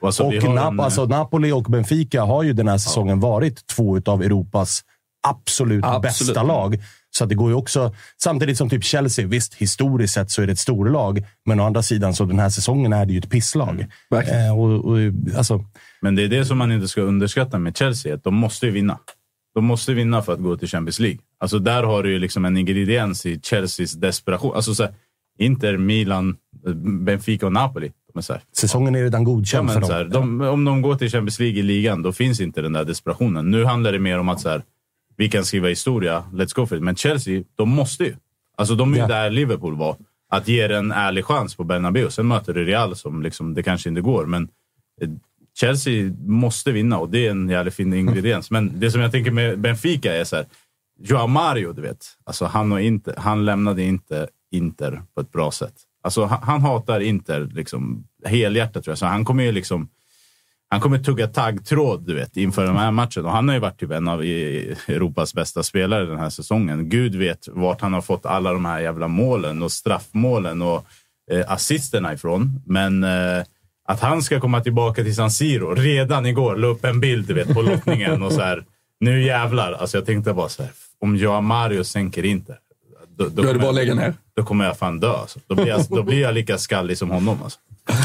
Och 0.00 0.06
alltså, 0.08 0.22
och 0.24 0.32
Nap- 0.32 0.68
en- 0.68 0.80
alltså, 0.80 1.04
Napoli 1.04 1.52
och 1.52 1.62
Benfica 1.64 2.22
har 2.22 2.42
ju 2.42 2.52
den 2.52 2.68
här 2.68 2.78
säsongen 2.78 3.20
varit 3.20 3.66
två 3.66 4.00
av 4.06 4.22
Europas 4.22 4.80
absolut, 5.28 5.84
Absolut. 5.84 6.02
bästa 6.02 6.42
lag. 6.42 6.78
Så 7.10 7.24
det 7.24 7.34
går 7.34 7.48
ju 7.50 7.54
också, 7.54 7.94
samtidigt 8.22 8.58
som 8.58 8.70
typ 8.70 8.84
Chelsea, 8.84 9.26
visst 9.26 9.54
historiskt 9.54 10.14
sett 10.14 10.30
så 10.30 10.42
är 10.42 10.46
det 10.46 10.52
ett 10.52 10.58
storlag, 10.58 11.24
men 11.46 11.60
å 11.60 11.64
andra 11.66 11.82
sidan 11.82 12.14
så 12.14 12.24
den 12.24 12.38
här 12.38 12.50
säsongen 12.50 12.92
är 12.92 13.06
det 13.06 13.12
ju 13.12 13.18
ett 13.18 13.30
pisslag. 13.30 13.86
verkligen. 14.10 14.46
Eh, 14.46 14.58
och, 14.58 14.84
och, 14.84 14.98
alltså, 15.36 15.64
Men 16.00 16.14
det 16.14 16.22
är 16.22 16.28
det 16.28 16.44
som 16.44 16.58
man 16.58 16.72
inte 16.72 16.88
ska 16.88 17.00
underskatta 17.00 17.58
med 17.58 17.76
Chelsea. 17.76 18.14
Att 18.14 18.24
de 18.24 18.34
måste 18.34 18.66
ju 18.66 18.72
vinna. 18.72 18.98
De 19.54 19.64
måste 19.64 19.94
vinna 19.94 20.22
för 20.22 20.32
att 20.32 20.38
gå 20.40 20.56
till 20.56 20.68
Champions 20.68 20.98
League. 21.00 21.18
Alltså 21.40 21.58
där 21.58 21.82
har 21.82 22.02
du 22.02 22.12
ju 22.12 22.18
liksom 22.18 22.44
en 22.44 22.56
ingrediens 22.56 23.26
i 23.26 23.40
Chelseas 23.40 23.92
desperation. 23.92 24.54
Alltså 24.54 24.74
så 24.74 24.82
här, 24.82 24.94
Inter, 25.38 25.76
Milan, 25.76 26.36
Benfica 27.04 27.46
och 27.46 27.52
Napoli. 27.52 27.92
De 28.12 28.18
är 28.18 28.22
så 28.22 28.32
här, 28.32 28.42
säsongen 28.56 28.94
är 28.94 29.02
redan 29.02 29.22
ja, 29.22 29.26
godkänd 29.26 29.70
för 29.70 29.80
men 29.80 29.88
dem. 29.88 29.96
här, 29.96 30.04
de, 30.04 30.40
om 30.40 30.64
de 30.64 30.82
går 30.82 30.94
till 30.94 31.10
Champions 31.10 31.38
League 31.38 31.58
i 31.58 31.62
ligan, 31.62 32.02
då 32.02 32.12
finns 32.12 32.40
inte 32.40 32.62
den 32.62 32.72
där 32.72 32.84
desperationen. 32.84 33.50
Nu 33.50 33.64
handlar 33.64 33.92
det 33.92 33.98
mer 33.98 34.18
om 34.18 34.28
att 34.28 34.40
så 34.40 34.48
här, 34.48 34.62
vi 35.16 35.28
kan 35.28 35.44
skriva 35.44 35.68
historia, 35.68 36.24
let's 36.32 36.54
go 36.54 36.66
for 36.66 36.78
it. 36.78 36.84
Men 36.84 36.96
Chelsea, 36.96 37.42
de 37.56 37.68
måste 37.68 38.04
ju. 38.04 38.16
Alltså 38.56 38.74
de 38.74 38.92
är 38.92 38.96
ju 38.96 39.02
Ja. 39.02 39.08
där 39.08 39.30
Liverpool 39.30 39.76
var. 39.76 39.96
Att 40.30 40.48
ge 40.48 40.66
det 40.68 40.76
en 40.76 40.92
ärlig 40.92 41.24
chans 41.24 41.54
på 41.56 41.64
Bernabéu. 41.64 42.10
Sen 42.10 42.28
möter 42.28 42.54
du 42.54 42.64
Real 42.64 42.96
som 42.96 43.22
liksom, 43.22 43.54
det 43.54 43.62
kanske 43.62 43.88
inte 43.88 44.00
går, 44.00 44.26
men 44.26 44.48
eh, 45.00 45.08
Chelsea 45.60 46.12
måste 46.26 46.72
vinna 46.72 46.98
och 46.98 47.08
det 47.08 47.26
är 47.26 47.30
en 47.30 47.48
jävligt 47.48 47.74
fin 47.74 47.94
ingrediens. 47.94 48.50
Men 48.50 48.80
det 48.80 48.90
som 48.90 49.00
jag 49.00 49.12
tänker 49.12 49.30
med 49.30 49.58
Benfica 49.58 50.14
är 50.14 50.24
så 50.24 50.36
här. 50.36 50.46
Joao 51.00 51.26
Mario, 51.26 51.72
du 51.72 51.82
vet. 51.82 52.06
Alltså 52.24 52.44
han, 52.44 52.72
och 52.72 52.80
inte, 52.80 53.14
han 53.16 53.44
lämnade 53.44 53.82
inte 53.82 54.28
Inter 54.50 55.02
på 55.14 55.20
ett 55.20 55.32
bra 55.32 55.50
sätt. 55.50 55.74
Alltså 56.02 56.24
han, 56.24 56.42
han 56.42 56.60
hatar 56.60 57.00
Inter 57.00 57.50
liksom, 57.54 58.04
helhjärtat 58.24 58.84
tror 58.84 58.92
jag. 58.92 58.98
Så 58.98 59.06
han 59.06 59.24
kommer 59.24 59.44
ju 59.44 59.52
liksom 59.52 59.88
han 60.70 60.80
kommer 60.80 60.98
tugga 60.98 61.26
taggtråd 61.26 62.06
du 62.06 62.14
vet, 62.14 62.36
inför 62.36 62.64
den 62.64 62.76
här 62.76 62.90
matchen. 62.90 63.24
Och 63.24 63.32
han 63.32 63.48
har 63.48 63.54
ju 63.54 63.60
varit 63.60 63.80
typ 63.80 63.90
en 63.90 64.08
av 64.08 64.22
Europas 64.22 65.34
bästa 65.34 65.62
spelare 65.62 66.06
den 66.06 66.18
här 66.18 66.30
säsongen. 66.30 66.88
Gud 66.88 67.14
vet 67.14 67.48
vart 67.48 67.80
han 67.80 67.92
har 67.92 68.00
fått 68.00 68.26
alla 68.26 68.52
de 68.52 68.64
här 68.64 68.80
jävla 68.80 69.08
målen 69.08 69.62
och 69.62 69.72
straffmålen 69.72 70.62
och 70.62 70.86
eh, 71.30 71.52
assisterna 71.52 72.12
ifrån. 72.12 72.62
Men 72.66 73.04
eh, 73.04 73.42
att 73.88 74.00
han 74.00 74.22
ska 74.22 74.40
komma 74.40 74.60
tillbaka 74.60 75.02
till 75.02 75.14
San 75.14 75.30
Siro 75.30 75.74
redan 75.74 76.26
igår, 76.26 76.56
la 76.56 76.66
upp 76.66 76.84
en 76.84 77.00
bild 77.00 77.28
du 77.28 77.34
vet, 77.34 77.54
på 77.54 77.62
lottningen 77.62 78.22
och 78.22 78.32
så 78.32 78.40
här. 78.40 78.64
Nu 79.00 79.22
jävlar. 79.22 79.72
Alltså 79.72 79.96
jag 79.96 80.06
tänkte 80.06 80.32
bara 80.32 80.48
så 80.48 80.62
här. 80.62 80.72
Om 81.00 81.16
Joao 81.16 81.40
Mario 81.40 81.84
sänker 81.84 82.24
inte. 82.24 82.54
Då, 83.18 83.24
då, 83.28 83.42
Då 83.42 83.48
är 83.48 83.52
det 83.52 83.58
bara 83.58 83.58
att 83.60 83.64
jag- 83.66 83.74
lägga 83.74 83.94
ner. 83.94 84.14
Då 84.36 84.42
kommer 84.42 84.64
jag 84.64 84.78
fan 84.78 85.00
dö. 85.00 85.12
Alltså. 85.12 85.38
Då, 85.48 85.54
blir 85.54 85.66
jag, 85.66 85.80
då 85.90 86.02
blir 86.02 86.20
jag 86.20 86.34
lika 86.34 86.58
skallig 86.58 86.98
som 86.98 87.10
honom. 87.10 87.38
Alltså. 87.44 87.58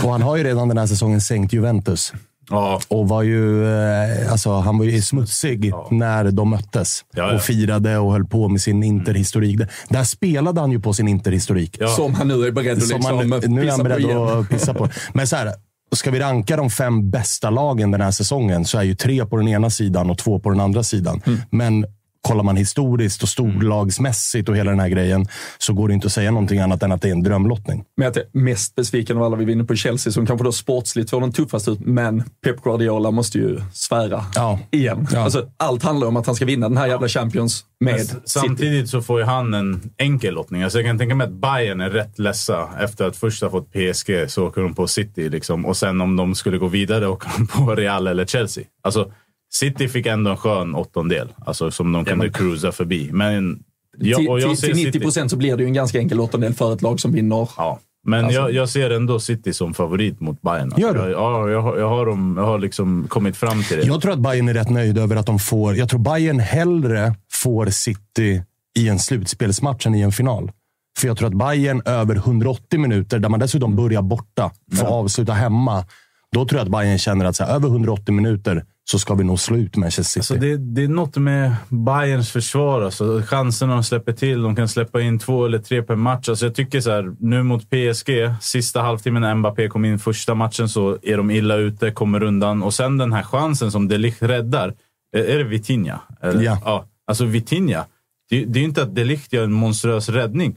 Och 0.06 0.12
han 0.12 0.22
har 0.22 0.38
ju 0.38 0.44
redan 0.44 0.68
den 0.68 0.78
här 0.78 0.88
säsongen 0.88 1.22
sänkt 1.22 1.54
Juventus. 1.54 2.13
Ja, 2.50 2.80
Och 2.88 3.08
var 3.10 3.22
ju, 3.24 3.66
eh, 3.68 4.32
alltså, 4.32 4.52
han 4.52 4.78
var 4.78 4.86
ju 4.86 5.02
smutsig 5.02 5.74
när 5.92 6.32
de 6.32 6.50
möttes. 6.50 7.06
Ja, 7.16 7.28
ja. 7.30 7.36
Och 7.36 7.42
firade 7.42 7.98
och 7.98 8.12
höll 8.12 8.25
på 8.25 8.48
med 8.50 8.62
sin 8.62 8.84
Interhistorik. 8.84 9.58
Där- 9.58 9.68
Där 9.90 10.04
spelade 10.04 10.62
han 10.62 10.72
ju 10.72 10.80
på 10.80 10.94
sin 10.94 11.08
Interhistorik. 11.08 11.78
Ja. 11.80 11.88
Som 11.88 12.13
han 12.13 12.28
nu 12.28 12.34
är 12.48 12.52
beredd 12.52 12.78
att 12.78 12.84
Som 12.84 12.98
liksom 12.98 13.18
han, 13.18 13.30
nu 13.54 13.62
är 13.62 13.63
pissa 13.66 13.72
han 13.72 13.80
på 13.80 13.84
beredd 13.84 14.00
igen. 14.00 14.18
att 14.18 14.50
pissa 14.50 14.74
på. 14.74 14.90
Men 15.13 15.28
så 15.28 15.36
här, 15.36 15.54
ska 15.95 16.12
vi 16.12 16.19
ranka 16.19 16.57
de 16.57 16.69
fem 16.69 17.09
bästa 17.09 17.50
lagen 17.50 17.91
den 17.91 18.01
här 18.01 18.12
säsongen 18.12 18.65
så 18.65 18.77
är 18.77 18.83
ju 18.83 18.95
tre 18.95 19.25
på 19.25 19.38
den 19.38 19.47
ena 19.47 19.69
sidan 19.69 20.09
och 20.09 20.17
två 20.17 20.39
på 20.39 20.50
den 20.50 20.59
andra 20.59 20.83
sidan. 20.83 21.21
Mm. 21.25 21.39
Men 21.50 21.85
kollar 22.27 22.44
man 22.44 22.58
historiskt 22.58 23.24
och 23.24 23.30
storlagsmässigt 23.30 24.50
och 24.50 24.58
hela 24.58 24.72
den 24.72 24.80
här 24.80 24.89
grejen 24.89 25.25
så 25.58 25.74
går 25.74 25.88
det 25.88 25.94
inte 25.94 26.08
att 26.08 26.13
säga 26.13 26.32
någonting 26.32 26.60
annat 26.60 26.84
än 26.84 26.92
att 26.92 27.01
det 27.01 27.08
är 27.08 27.12
en 27.12 27.24
drömlottning. 27.24 27.84
Men 27.98 28.08
att 28.08 28.15
jag 28.15 28.25
är 28.25 28.39
mest 28.39 28.75
besviken 28.75 29.18
av 29.18 29.24
alla 29.24 29.36
vi 29.36 29.46
vinner 29.46 29.63
på 29.63 29.75
Chelsea, 29.75 30.13
som 30.13 30.25
kanske 30.25 30.44
då 30.44 30.51
sportsligt 30.51 31.10
får 31.10 31.22
den 31.22 31.32
tuffast 31.32 31.68
ut, 31.68 31.80
men 31.80 32.24
Pep 32.44 32.63
Guardiola 32.63 33.12
måste 33.12 33.38
ju 33.38 33.62
svära 33.74 34.25
Ja. 34.36 34.60
igen. 34.72 35.08
Ja. 35.12 35.20
Alltså, 35.20 35.48
allt 35.58 35.84
handlar 35.84 36.08
om 36.08 36.18
att 36.18 36.25
han 36.25 36.36
ska 36.36 36.46
vinna 36.46 36.70
den 36.70 36.77
här 36.77 36.88
jävla 36.88 37.08
Champions 37.08 37.65
med 37.80 37.96
Men. 37.96 38.22
Samtidigt 38.25 38.89
så 38.89 39.01
får 39.01 39.20
ju 39.20 39.25
han 39.25 39.53
en 39.53 39.82
enkel 39.98 40.34
lottning. 40.34 40.63
Alltså 40.63 40.80
jag 40.80 40.86
kan 40.86 40.98
tänka 40.98 41.15
mig 41.15 41.27
att 41.27 41.34
Bayern 41.34 41.82
är 41.82 41.89
rätt 41.89 42.20
ledsa 42.20 42.70
efter 42.80 43.06
att 43.06 43.15
först 43.15 43.44
ha 43.44 43.50
fått 43.50 43.72
PSG 43.72 44.25
så 44.27 44.48
åker 44.48 44.62
de 44.62 44.74
på 44.75 44.88
City. 44.88 45.30
Liksom. 45.30 45.65
Och 45.65 45.77
sen 45.77 46.01
om 46.01 46.15
de 46.15 46.36
skulle 46.36 46.58
gå 46.58 46.68
vidare 46.68 47.08
åker 47.08 47.30
de 47.38 47.48
på 47.65 47.75
Real 47.75 48.08
eller 48.08 48.25
Chelsea. 48.25 48.63
Alltså 48.84 49.12
City 49.55 49.88
fick 49.88 50.05
ändå 50.05 50.31
en 50.31 50.38
skön 50.38 50.75
åttondel. 50.75 51.33
Alltså 51.45 51.72
som 51.72 51.91
de 51.91 52.05
kunde 52.05 52.29
cruisa 52.29 52.72
förbi. 52.72 53.10
Men 53.13 53.63
jag, 53.98 54.19
till, 54.19 54.29
och 54.29 54.39
jag 54.39 54.50
till, 54.50 54.57
ser 54.57 54.67
till 54.67 54.75
90 54.75 54.91
City, 54.91 55.00
procent 55.00 55.31
så 55.31 55.38
blir 55.38 55.57
det 55.57 55.63
ju 55.63 55.67
en 55.67 55.74
ganska 55.74 56.00
enkel 56.00 56.19
åttondel 56.19 56.53
för 56.53 56.74
ett 56.74 56.81
lag 56.81 57.00
som 57.00 57.12
vinner. 57.12 57.50
Ja. 57.57 57.79
Men 58.05 58.25
Alltså- 58.25 58.39
jag, 58.41 58.51
jag 58.53 58.69
ser 58.69 58.89
ändå 58.89 59.19
City 59.19 59.53
som 59.53 59.74
favorit 59.74 60.19
mot 60.19 60.41
Bayern. 60.41 60.63
Alltså, 60.63 60.79
Gör 60.81 60.93
du? 60.93 61.00
Jag, 61.00 61.10
ja, 61.12 61.50
jag, 61.50 61.62
har- 61.62 61.77
jag 61.77 61.89
har, 61.89 62.05
dem, 62.05 62.33
jag 62.38 62.45
har 62.45 62.60
liksom 62.60 63.05
kommit 63.10 63.38
fram 63.38 63.63
till 63.63 63.77
det. 63.77 63.83
Jag 63.83 64.01
tror 64.01 64.12
att 64.13 64.19
Bayern 64.19 64.50
är 64.50 64.53
rätt 64.53 64.69
nöjd 64.69 64.98
över 64.98 65.15
att 65.15 65.25
de 65.25 65.39
får... 65.39 65.75
Jag 65.75 65.89
tror 65.89 66.00
Bayern 66.00 66.39
hellre 66.39 67.15
får 67.31 67.65
City 67.65 68.43
i 68.79 68.88
en 68.89 69.00
slutspelsmatch 69.00 69.86
än 69.88 69.95
i 69.95 70.01
en 70.01 70.12
final. 70.12 70.51
För 71.00 71.07
jag 71.07 71.17
tror 71.17 71.27
att 71.27 71.33
Bayern 71.33 71.81
över 71.86 72.15
180 72.15 72.79
minuter, 72.79 73.19
där 73.19 73.29
man 73.29 73.39
dessutom 73.39 73.75
börjar 73.75 74.01
borta, 74.01 74.51
får 74.75 74.88
avsluta 74.88 75.33
hemma. 75.33 75.86
Då 76.31 76.45
tror 76.45 76.60
jag 76.60 76.65
att 76.65 76.72
Bayern 76.72 76.98
känner 76.98 77.25
att 77.25 77.36
så 77.36 77.43
här, 77.43 77.55
över 77.55 77.67
180 77.67 78.13
minuter 78.13 78.63
så 78.92 79.00
ska 79.00 79.13
vi 79.13 79.24
nog 79.24 79.40
slå 79.40 79.58
ut 79.58 79.75
Manchester 79.75 80.04
City. 80.04 80.20
Alltså 80.20 80.34
det, 80.34 80.58
det 80.58 80.84
är 80.84 80.88
något 80.88 81.18
med 81.18 81.56
Bayerns 81.70 82.32
försvar. 82.32 82.82
Alltså, 82.82 83.22
chanserna 83.22 83.74
de 83.74 83.84
släpper 83.84 84.13
till. 84.13 84.42
De 84.42 84.56
kan 84.56 84.68
släppa 84.68 85.02
in 85.02 85.20
två 85.20 85.46
eller 85.46 85.60
tre 85.60 85.84
per 85.84 85.96
match. 85.96 86.30
Alltså 86.30 86.46
jag 86.46 86.56
tycker 86.56 86.82
så 86.82 86.92
här, 86.92 87.16
nu 87.20 87.44
mot 87.44 87.70
PSG, 87.70 88.10
sista 88.42 88.82
halvtimmen 88.82 89.22
när 89.22 89.36
Mbappé 89.36 89.68
kom 89.68 89.86
in 89.86 90.00
första 90.00 90.36
matchen 90.36 90.70
så 90.70 90.98
är 91.02 91.18
de 91.18 91.32
illa 91.32 91.56
ute, 91.56 91.92
kommer 91.92 92.24
undan. 92.24 92.63
Och 92.63 92.74
sen 92.74 92.98
den 92.98 93.13
här 93.13 93.24
chansen 93.24 93.72
som 93.72 93.88
De 93.88 93.98
Ligt 93.98 94.22
räddar. 94.22 94.74
Är 95.16 95.24
är 95.24 95.38
det 95.38 95.44
Vitinha? 95.44 96.00
Eller? 96.22 96.44
Ja. 96.44 96.62
ja. 96.66 96.86
Alltså 97.08 97.25
Vitinha. 97.25 97.86
Det, 98.30 98.46
det 98.46 98.60
är 98.60 98.62
ju 98.62 98.68
inte 98.68 98.84
att 98.84 98.96
De 98.96 99.04
Ligt 99.04 99.34
gör 99.34 99.44
en 99.44 99.54
monstruös 99.54 100.10
räddning. 100.10 100.56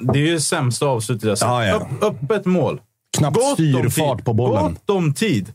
Det 0.00 0.18
är 0.18 0.26
ju 0.26 0.32
det 0.32 0.40
sämsta 0.40 0.86
avslutet 0.86 1.28
jag 1.28 1.38
sett. 1.38 1.48
Ja, 1.48 1.64
ja. 1.66 1.88
Öppet 2.00 2.46
mål. 2.46 2.80
Knappt 3.18 3.38
styrfart 3.52 4.24
på 4.24 4.32
bollen. 4.32 4.62
Gott 4.62 4.90
om 4.90 5.14
tid. 5.14 5.52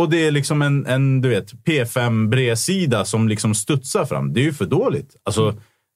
Och 0.00 0.10
det 0.10 0.26
är 0.26 0.30
liksom 0.30 0.62
en, 0.62 0.86
en 0.86 1.20
du 1.20 1.28
vet, 1.28 1.52
P5-bredsida 1.64 3.04
som 3.04 3.28
liksom 3.28 3.54
studsar 3.54 4.04
fram. 4.04 4.32
Det 4.32 4.40
är 4.40 4.44
ju 4.44 4.52
för 4.52 4.64
dåligt. 4.66 5.16
Alltså, 5.24 5.54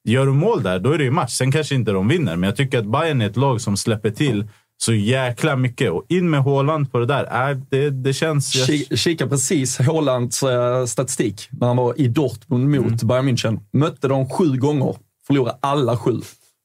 gör 0.08 0.26
du 0.26 0.32
mål 0.32 0.62
där, 0.62 0.78
då 0.78 0.92
är 0.92 0.98
det 0.98 1.04
ju 1.04 1.10
match. 1.10 1.32
Sen 1.32 1.52
kanske 1.52 1.74
inte 1.74 1.90
de 1.92 2.08
vinner, 2.08 2.36
men 2.36 2.46
jag 2.48 2.56
tycker 2.56 2.78
att 2.78 2.86
Bayern 2.86 3.20
är 3.20 3.26
ett 3.26 3.36
lag 3.36 3.60
som 3.60 3.76
släpper 3.76 4.10
till 4.10 4.44
så 4.76 4.94
jäkla 4.94 5.56
mycket. 5.56 5.90
Och 5.90 6.04
in 6.08 6.30
med 6.30 6.42
Haaland 6.44 6.92
på 6.92 6.98
det 6.98 7.06
där. 7.06 7.50
Äh, 7.50 7.56
det, 7.70 7.90
det 7.90 8.12
känns... 8.12 8.54
Jag, 8.56 8.68
Ki- 8.68 8.96
Kika 8.96 9.26
precis 9.28 9.78
Haalands 9.78 10.42
eh, 10.42 10.84
statistik 10.86 11.48
när 11.50 11.66
han 11.66 11.76
var 11.76 12.00
i 12.00 12.08
Dortmund 12.08 12.68
mot 12.70 12.84
Mm. 12.86 12.96
Bayern 13.02 13.28
München. 13.28 13.60
Mötte 13.72 14.08
de 14.08 14.30
sju 14.30 14.56
gånger, 14.56 14.96
förlorade 15.26 15.56
alla 15.60 15.96
sju. 15.96 16.20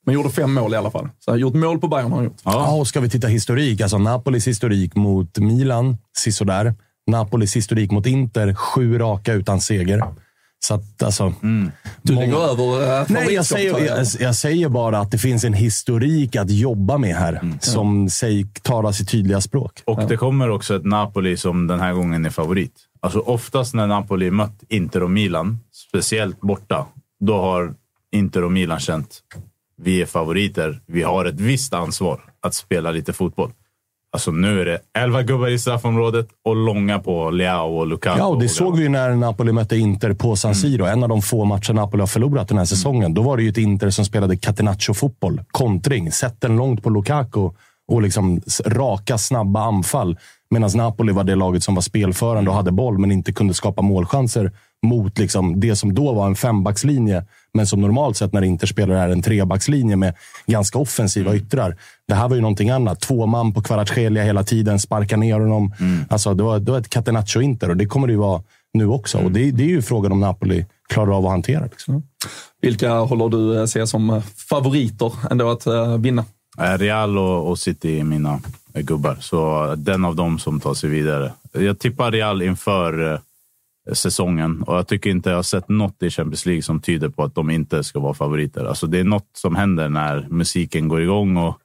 Men 0.06 0.16
gjorde 0.16 0.30
fem 0.30 0.54
mål 0.54 0.74
i 0.74 0.78
alla 0.78 0.92
fall. 0.92 1.10
Så 1.20 1.32
han 1.32 1.34
har 1.34 1.40
gjort 1.40 1.54
mål 1.56 1.80
på 1.80 1.88
Bayern 1.88 2.10
har 2.12 2.16
han 2.18 2.26
gjort. 2.26 2.38
Ja, 2.44 2.72
och 2.72 2.88
ska 2.88 3.00
vi 3.00 3.10
titta 3.10 3.28
historik. 3.28 3.82
Alltså 3.82 3.98
Napolis 3.98 4.48
historik 4.48 4.96
mot 4.96 5.38
Milan, 5.38 5.98
sisådär. 6.18 6.74
Napolis 7.10 7.56
historik 7.56 7.92
mot 7.92 8.06
Inter, 8.06 8.54
sju 8.54 9.00
raka 9.00 9.34
utan 9.34 9.62
seger. 9.62 10.04
Så 10.60 10.74
att, 10.74 11.04
alltså... 11.04 11.34
Du 12.02 12.14
många- 12.14 12.26
lägger 12.26 12.52
över 12.52 13.00
eh, 13.02 13.06
Nej, 13.10 13.34
jag 13.34 13.46
säger, 13.46 13.86
jag, 13.86 14.08
jag 14.20 14.36
säger 14.36 14.70
bara 14.70 15.00
att 15.00 15.12
det 15.12 15.18
finns 15.18 15.44
en 15.44 15.54
historik 15.54 16.36
att 16.36 16.50
jobba 16.50 16.98
med 16.98 17.16
här. 17.16 17.42
Som 17.62 18.10
säg, 18.10 18.46
talar 18.62 18.92
sitt 18.92 19.10
tydliga 19.10 19.42
språk. 19.42 19.84
och 19.86 20.08
det 20.08 20.18
kommer 20.18 20.50
också 20.50 20.76
ett 20.76 20.86
Napoli 20.86 21.38
som 21.38 21.68
den 21.68 21.80
här 21.80 21.94
gången 21.94 22.26
är 22.26 22.30
favorit. 22.30 22.74
Alltså 23.02 23.20
oftast 23.20 23.74
när 23.74 23.88
Napoli 23.88 24.32
mött 24.32 24.64
Inter 24.70 25.04
och 25.04 25.12
Milan, 25.12 25.60
speciellt 25.74 26.42
borta, 26.42 26.86
då 27.20 27.42
har 27.42 27.74
Inter 28.12 28.44
och 28.44 28.52
Milan 28.52 28.80
känt 28.80 29.22
vi 29.82 30.02
är 30.02 30.06
favoriter. 30.06 30.82
Vi 30.86 31.02
har 31.04 31.26
ett 31.26 31.40
visst 31.40 31.74
ansvar 31.74 32.22
att 32.42 32.54
spela 32.54 32.92
lite 32.92 33.14
fotboll. 33.14 33.52
Alltså 34.12 34.32
nu 34.32 34.62
är 34.62 34.66
det 34.66 34.80
11 34.98 35.24
gubbar 35.24 35.48
i 35.48 35.60
straffområdet 35.60 36.28
och 36.46 36.56
långa 36.56 37.00
på 37.00 37.30
Leao 37.30 37.78
och 37.78 37.88
Lukaku. 37.88 38.20
Ja, 38.20 38.26
och 38.26 38.40
det 38.40 38.46
och 38.46 38.52
såg 38.52 38.78
vi 38.78 38.84
ju 38.84 38.90
när 38.90 39.16
Napoli 39.16 39.52
mötte 39.52 39.78
Inter 39.78 40.14
på 40.14 40.36
San 40.36 40.56
Siro. 40.56 40.86
En 40.86 41.04
av 41.04 41.10
de 41.10 41.22
få 41.22 41.46
matcher 41.46 41.74
Napoli 41.74 42.02
har 42.02 42.08
förlorat 42.08 42.48
den 42.48 42.58
här 42.58 42.66
säsongen. 42.66 43.14
Då 43.14 43.22
var 43.22 43.38
det 43.38 43.44
ju 43.44 43.50
ett 43.50 43.58
Inter 43.58 43.90
som 43.90 44.06
spelade 44.06 44.36
catenaccio-fotboll. 44.36 45.42
Kontring. 45.52 46.12
Sätt 46.12 46.36
den 46.42 46.56
långt 46.56 46.84
på 46.84 46.90
Lukaku 46.90 47.50
och 47.88 48.02
liksom 48.02 48.42
raka, 48.66 49.18
snabba 49.18 49.62
anfall. 49.62 50.18
Medan 50.50 50.70
Napoli 50.76 51.14
var 51.14 51.24
det 51.24 51.36
laget 51.36 51.64
som 51.64 51.76
var 51.76 51.82
spelförande 51.82 52.50
och 52.50 52.56
hade 52.56 52.72
boll, 52.72 52.98
men 52.98 53.12
inte 53.12 53.34
kunde 53.34 53.54
skapa 53.54 53.82
målchanser 53.82 54.52
mot 54.82 55.18
liksom 55.18 55.60
det 55.60 55.76
som 55.76 55.96
då 55.96 56.14
var 56.14 56.28
en 56.28 56.36
fembackslinje, 56.36 57.26
men 57.54 57.68
som 57.68 57.82
normalt 57.82 58.18
sett 58.18 58.34
när 58.34 58.42
Inter 58.42 58.68
spelar 58.68 58.96
är 58.96 59.10
en 59.10 59.22
trebackslinje 59.22 59.96
med 59.96 60.16
ganska 60.46 60.80
offensiva 60.80 61.36
yttrar. 61.36 61.78
Det 62.08 62.14
här 62.14 62.28
var 62.28 62.36
ju 62.36 62.42
någonting 62.42 62.70
annat. 62.70 63.00
Två 63.00 63.26
man 63.26 63.54
på 63.54 63.62
Kvaratskhelia 63.62 64.24
hela 64.24 64.44
tiden, 64.44 64.80
sparka 64.80 65.18
ner 65.18 65.40
honom. 65.40 65.74
Alltså, 66.10 66.34
det, 66.34 66.44
var, 66.44 66.60
det 66.60 66.72
var 66.72 66.80
ett 66.80 66.90
catenaccio-Inter 66.90 67.70
och 67.70 67.78
det 67.78 67.86
kommer 67.86 68.08
det 68.08 68.14
ju 68.14 68.20
vara 68.20 68.44
nu 68.74 68.88
också. 68.88 69.18
Och 69.18 69.32
det, 69.32 69.52
det 69.52 69.64
är 69.64 69.68
ju 69.68 69.82
frågan 69.82 70.12
om 70.12 70.20
Napoli 70.20 70.66
klarar 70.90 71.18
av 71.18 71.26
att 71.26 71.32
hantera. 71.32 71.64
Liksom. 71.64 72.04
Vilka 72.62 72.94
håller 72.94 73.30
du 73.30 73.60
eh, 73.60 73.66
ser 73.66 73.86
som 73.86 74.22
favoriter 74.50 75.14
ändå 75.32 75.52
att 75.52 75.66
eh, 75.66 75.98
vinna? 75.98 76.26
Eh, 76.60 76.78
Real 76.78 77.18
och, 77.18 77.50
och 77.50 77.60
City 77.60 78.00
är 78.00 78.04
mina 78.04 78.40
eh, 78.74 78.82
gubbar, 78.82 79.18
så 79.20 79.66
eh, 79.66 79.72
den 79.72 80.06
av 80.06 80.16
dem 80.16 80.40
som 80.40 80.60
tar 80.60 80.74
sig 80.74 80.90
vidare. 80.90 81.34
Jag 81.52 81.80
tippar 81.80 82.12
Real 82.12 82.42
inför 82.42 83.22
säsongen 83.94 84.64
och 84.64 84.76
jag 84.76 84.88
tycker 84.88 85.10
inte 85.10 85.30
jag 85.30 85.38
har 85.38 85.44
sett 85.44 85.70
något 85.70 86.04
i 86.04 86.10
Champions 86.10 86.46
League 86.46 86.62
som 86.62 86.80
tyder 86.80 87.10
på 87.10 87.24
att 87.24 87.36
de 87.36 87.50
inte 87.50 87.84
ska 87.84 88.00
vara 88.00 88.14
favoriter. 88.14 88.66
Alltså 88.66 88.88
det 88.88 89.00
är 89.00 89.04
något 89.04 89.30
som 89.34 89.56
händer 89.56 89.90
när 89.90 90.28
musiken 90.30 90.88
går 90.88 91.02
igång 91.02 91.38
och 91.38 91.60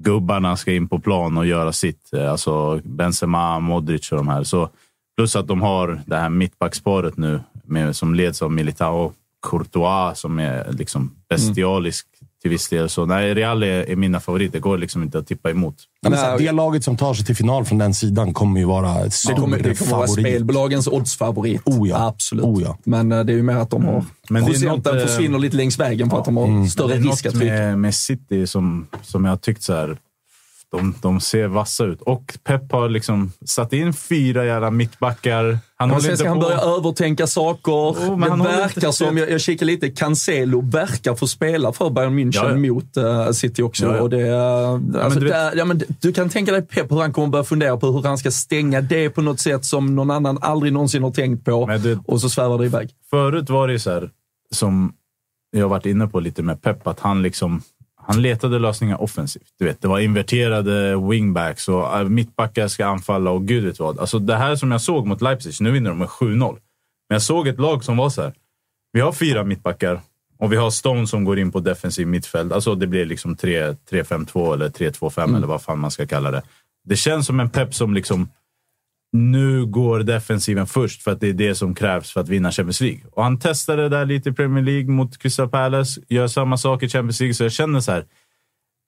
gubbarna 0.00 0.56
ska 0.56 0.72
in 0.72 0.88
på 0.88 0.98
plan 0.98 1.38
och 1.38 1.46
göra 1.46 1.72
sitt. 1.72 2.14
Alltså 2.14 2.80
Benzema, 2.84 3.60
Modric 3.60 4.12
och 4.12 4.18
de 4.18 4.28
här. 4.28 4.44
Så, 4.44 4.68
plus 5.16 5.36
att 5.36 5.46
de 5.46 5.62
har 5.62 6.00
det 6.06 6.16
här 6.16 6.28
mittbacksparet 6.28 7.16
nu 7.16 7.40
med, 7.64 7.96
som 7.96 8.14
leds 8.14 8.42
av 8.42 8.52
Militao 8.52 9.12
Courtois 9.50 10.18
som 10.18 10.38
är 10.38 10.72
liksom 10.72 11.14
bestialisk 11.28 12.06
till 12.42 12.50
viss 12.50 12.68
del. 12.68 12.88
Så 12.88 13.06
nej, 13.06 13.34
Real 13.34 13.62
är, 13.62 13.90
är 13.90 13.96
mina 13.96 14.20
favoriter. 14.20 14.52
Det 14.52 14.60
går 14.60 14.78
liksom 14.78 15.02
inte 15.02 15.18
att 15.18 15.26
tippa 15.26 15.50
emot. 15.50 15.74
Men 16.02 16.12
här, 16.12 16.38
det 16.38 16.52
laget 16.52 16.84
som 16.84 16.96
tar 16.96 17.14
sig 17.14 17.26
till 17.26 17.36
final 17.36 17.64
från 17.64 17.78
den 17.78 17.94
sidan 17.94 18.34
kommer 18.34 18.60
ju 18.60 18.66
vara 18.66 19.04
ett 19.04 19.14
Det 19.26 19.34
kommer, 19.34 19.58
det 19.58 19.78
kommer 19.78 19.92
vara 19.92 20.06
favorit. 20.06 20.26
spelbolagens 20.26 20.88
oddsfavorit. 20.88 21.62
Oh 21.64 21.88
ja. 21.88 22.06
Absolut. 22.06 22.44
Oh 22.44 22.62
ja. 22.62 22.78
Men 22.84 23.12
eh, 23.12 23.24
det 23.24 23.32
är 23.32 23.36
ju 23.36 23.42
mer 23.42 23.56
att 23.56 23.70
de 23.70 23.84
har... 23.84 24.04
Men 24.28 24.44
det 24.44 24.48
är 24.48 24.52
procenten 24.52 24.94
något, 24.94 25.02
eh, 25.02 25.06
försvinner 25.06 25.38
lite 25.38 25.56
längs 25.56 25.78
vägen 25.78 26.10
för 26.10 26.18
att 26.18 26.24
de 26.24 26.36
har 26.36 26.66
större 26.66 26.88
Det 26.88 26.94
är 26.94 26.98
risk 26.98 27.26
att 27.26 27.34
med, 27.34 27.78
med 27.78 27.94
City 27.94 28.46
som, 28.46 28.86
som 29.02 29.24
jag 29.24 29.32
har 29.32 29.36
tyckt 29.36 29.62
så 29.62 29.72
här. 29.72 29.98
De, 30.70 30.94
de 31.02 31.20
ser 31.20 31.46
vassa 31.48 31.84
ut. 31.84 32.02
Och 32.02 32.38
Pep 32.44 32.72
har 32.72 32.88
liksom 32.88 33.32
satt 33.46 33.72
in 33.72 33.92
fyra 33.92 34.44
jävla 34.44 34.70
mittbackar. 34.70 35.58
Han 35.76 35.88
Men 35.88 36.00
sen 36.00 36.16
ska 36.16 36.28
han 36.28 36.40
på. 36.40 36.46
börja 36.46 36.58
övertänka 36.60 37.26
saker. 37.26 37.72
Oh, 37.72 38.10
men 38.10 38.20
det 38.20 38.28
han 38.28 38.38
verkar 38.38 38.90
som, 38.90 39.16
jag, 39.16 39.30
jag 39.30 39.40
kikar 39.40 39.66
lite, 39.66 39.88
Cancelo 39.90 40.60
verkar 40.70 41.14
få 41.14 41.26
spela 41.26 41.72
för 41.72 41.90
Bayern 41.90 42.18
München 42.18 42.30
Ja, 42.34 42.50
ja. 42.50 42.56
mot 42.74 42.96
eh, 42.96 43.30
City 43.30 43.62
också. 43.62 43.86
Ja, 43.86 43.96
ja. 43.96 44.02
Och 44.02 44.10
det, 44.10 45.02
alltså, 45.04 45.20
du 45.20 45.28
där, 45.28 45.64
men 45.64 45.82
du 46.00 46.12
kan 46.12 46.28
tänka 46.28 46.52
dig 46.52 46.62
Pep 46.62 46.92
hur 46.92 46.96
han 47.00 47.12
kommer 47.12 47.28
börja 47.28 47.44
fundera 47.44 47.76
på 47.76 47.86
hur 47.92 48.02
han 48.02 48.18
ska 48.18 48.30
stänga 48.30 48.80
det 48.80 49.10
på 49.10 49.22
något 49.22 49.40
sätt 49.40 49.64
som 49.64 49.94
någon 49.96 50.10
annan 50.10 50.38
aldrig 50.40 50.72
någonsin 50.72 51.02
har 51.02 51.10
tänkt 51.10 51.44
på. 51.44 51.66
Det- 51.66 51.98
och 52.06 52.20
så 52.20 52.28
svävar 52.30 52.58
det 52.58 52.64
iväg. 52.64 52.90
Förut 53.10 53.50
var 53.50 53.66
det 53.66 53.72
ju 53.72 53.78
så 53.78 53.90
här, 53.90 54.10
som 54.54 54.92
jag 55.50 55.68
varit 55.68 55.86
inne 55.86 56.06
på 56.06 56.20
lite 56.20 56.42
med 56.42 56.62
Pep, 56.62 56.86
att 56.86 57.00
han 57.00 57.22
liksom 57.22 57.62
han 58.10 58.22
letade 58.22 58.58
lösningar 58.58 59.02
offensivt. 59.02 59.54
Du 59.58 59.64
vet, 59.64 59.82
det 59.82 59.88
var 59.88 59.98
inverterade 59.98 60.96
wingbacks 61.08 61.68
och 61.68 61.98
äh, 61.98 62.08
mittbackar 62.08 62.68
ska 62.68 62.86
anfalla 62.86 63.30
och 63.30 63.46
gud 63.46 63.64
vet 63.64 63.78
vad. 63.78 63.98
Alltså 63.98 64.18
det 64.18 64.36
här 64.36 64.56
som 64.56 64.70
jag 64.70 64.80
såg 64.80 65.06
mot 65.06 65.22
Leipzig, 65.22 65.54
nu 65.60 65.70
vinner 65.70 65.90
de 65.90 65.98
med 65.98 66.08
7-0. 66.08 66.52
Men 67.08 67.14
jag 67.14 67.22
såg 67.22 67.48
ett 67.48 67.60
lag 67.60 67.84
som 67.84 67.96
var 67.96 68.10
så 68.10 68.22
här. 68.22 68.32
Vi 68.92 69.00
har 69.00 69.12
fyra 69.12 69.44
mittbackar 69.44 70.00
och 70.38 70.52
vi 70.52 70.56
har 70.56 70.70
Stone 70.70 71.06
som 71.06 71.24
går 71.24 71.38
in 71.38 71.52
på 71.52 71.60
defensiv 71.60 72.06
mittfält. 72.06 72.52
Alltså 72.52 72.74
det 72.74 72.86
blir 72.86 73.06
liksom 73.06 73.36
3 73.36 73.72
3-5-2 73.90 74.54
eller 74.54 74.68
3-2-5 74.68 75.36
eller 75.36 75.46
vad 75.46 75.62
fan 75.62 75.78
man 75.78 75.90
ska 75.90 76.06
kalla 76.06 76.30
det. 76.30 76.42
Det 76.84 76.96
känns 76.96 77.26
som 77.26 77.40
en 77.40 77.50
pepp 77.50 77.74
som 77.74 77.94
liksom 77.94 78.28
nu 79.12 79.66
går 79.66 80.00
defensiven 80.00 80.66
först 80.66 81.02
för 81.02 81.10
att 81.10 81.20
det 81.20 81.28
är 81.28 81.32
det 81.32 81.54
som 81.54 81.74
krävs 81.74 82.12
för 82.12 82.20
att 82.20 82.28
vinna 82.28 82.52
Champions 82.52 82.80
League. 82.80 83.00
Och 83.12 83.22
han 83.22 83.38
testade 83.38 83.82
det 83.82 83.88
där 83.88 84.04
lite 84.06 84.28
i 84.28 84.32
Premier 84.32 84.64
League 84.64 84.90
mot 84.90 85.18
Crystal 85.18 85.48
Palace, 85.48 86.00
gör 86.08 86.26
samma 86.28 86.56
sak 86.56 86.82
i 86.82 86.88
Champions 86.88 87.20
League. 87.20 87.34
Så 87.34 87.42
jag 87.42 87.52
känner 87.52 87.80
så 87.80 87.92
här, 87.92 88.04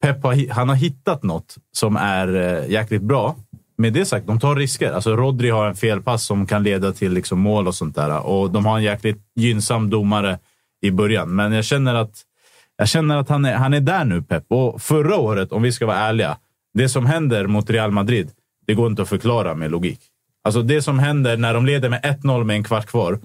Pep 0.03 0.23
har, 0.23 0.53
han 0.53 0.69
har 0.69 0.77
hittat 0.77 1.23
något 1.23 1.57
som 1.73 1.97
är 1.97 2.37
eh, 2.37 2.71
jäkligt 2.71 3.03
bra. 3.03 3.37
Med 3.79 3.93
det 3.93 4.05
sagt, 4.05 4.27
de 4.27 4.41
tar 4.41 4.57
risker. 4.57 4.93
Alltså 4.93 5.17
Rodri 5.17 5.51
har 5.51 5.67
en 5.67 5.75
felpass 5.75 6.25
som 6.25 6.47
kan 6.47 6.63
leda 6.63 6.93
till 6.93 7.13
liksom 7.13 7.41
mål 7.41 7.69
och 7.69 7.75
sånt 7.75 7.95
där. 7.95 8.27
Och 8.27 8.51
de 8.51 8.67
har 8.67 8.77
en 8.77 8.83
jäkligt 8.83 9.23
gynnsam 9.35 9.91
domare 9.91 10.39
i 10.83 10.91
början. 10.91 11.35
Men 11.35 11.53
jag 11.53 11.65
känner 11.65 11.95
att, 11.95 12.23
jag 12.77 12.89
känner 12.89 13.17
att 13.17 13.29
han, 13.29 13.45
är, 13.45 13.55
han 13.55 13.75
är 13.75 13.81
där 13.81 14.05
nu, 14.05 14.23
Pep. 14.23 14.45
Och 14.49 14.83
förra 14.83 15.17
året, 15.17 15.53
om 15.53 15.63
vi 15.63 15.73
ska 15.73 15.87
vara 15.87 15.99
ärliga, 15.99 16.37
det 16.75 16.89
som 16.89 17.07
händer 17.07 17.47
mot 17.47 17.71
Real 17.71 17.91
Madrid, 17.91 18.31
det 18.67 18.75
går 18.75 18.87
inte 18.87 19.03
att 19.03 19.09
förklara 19.09 19.55
med 19.55 19.71
logik. 19.71 20.01
Alltså 20.43 20.63
det 20.63 20.83
som 20.83 20.99
händer 20.99 21.37
när 21.37 21.55
de 21.55 21.67
leder 21.67 21.89
med 21.89 22.03
1-0 22.03 22.45
med 22.45 22.57
en 22.57 22.65
kvart 22.65 22.87
kvar 22.87 23.21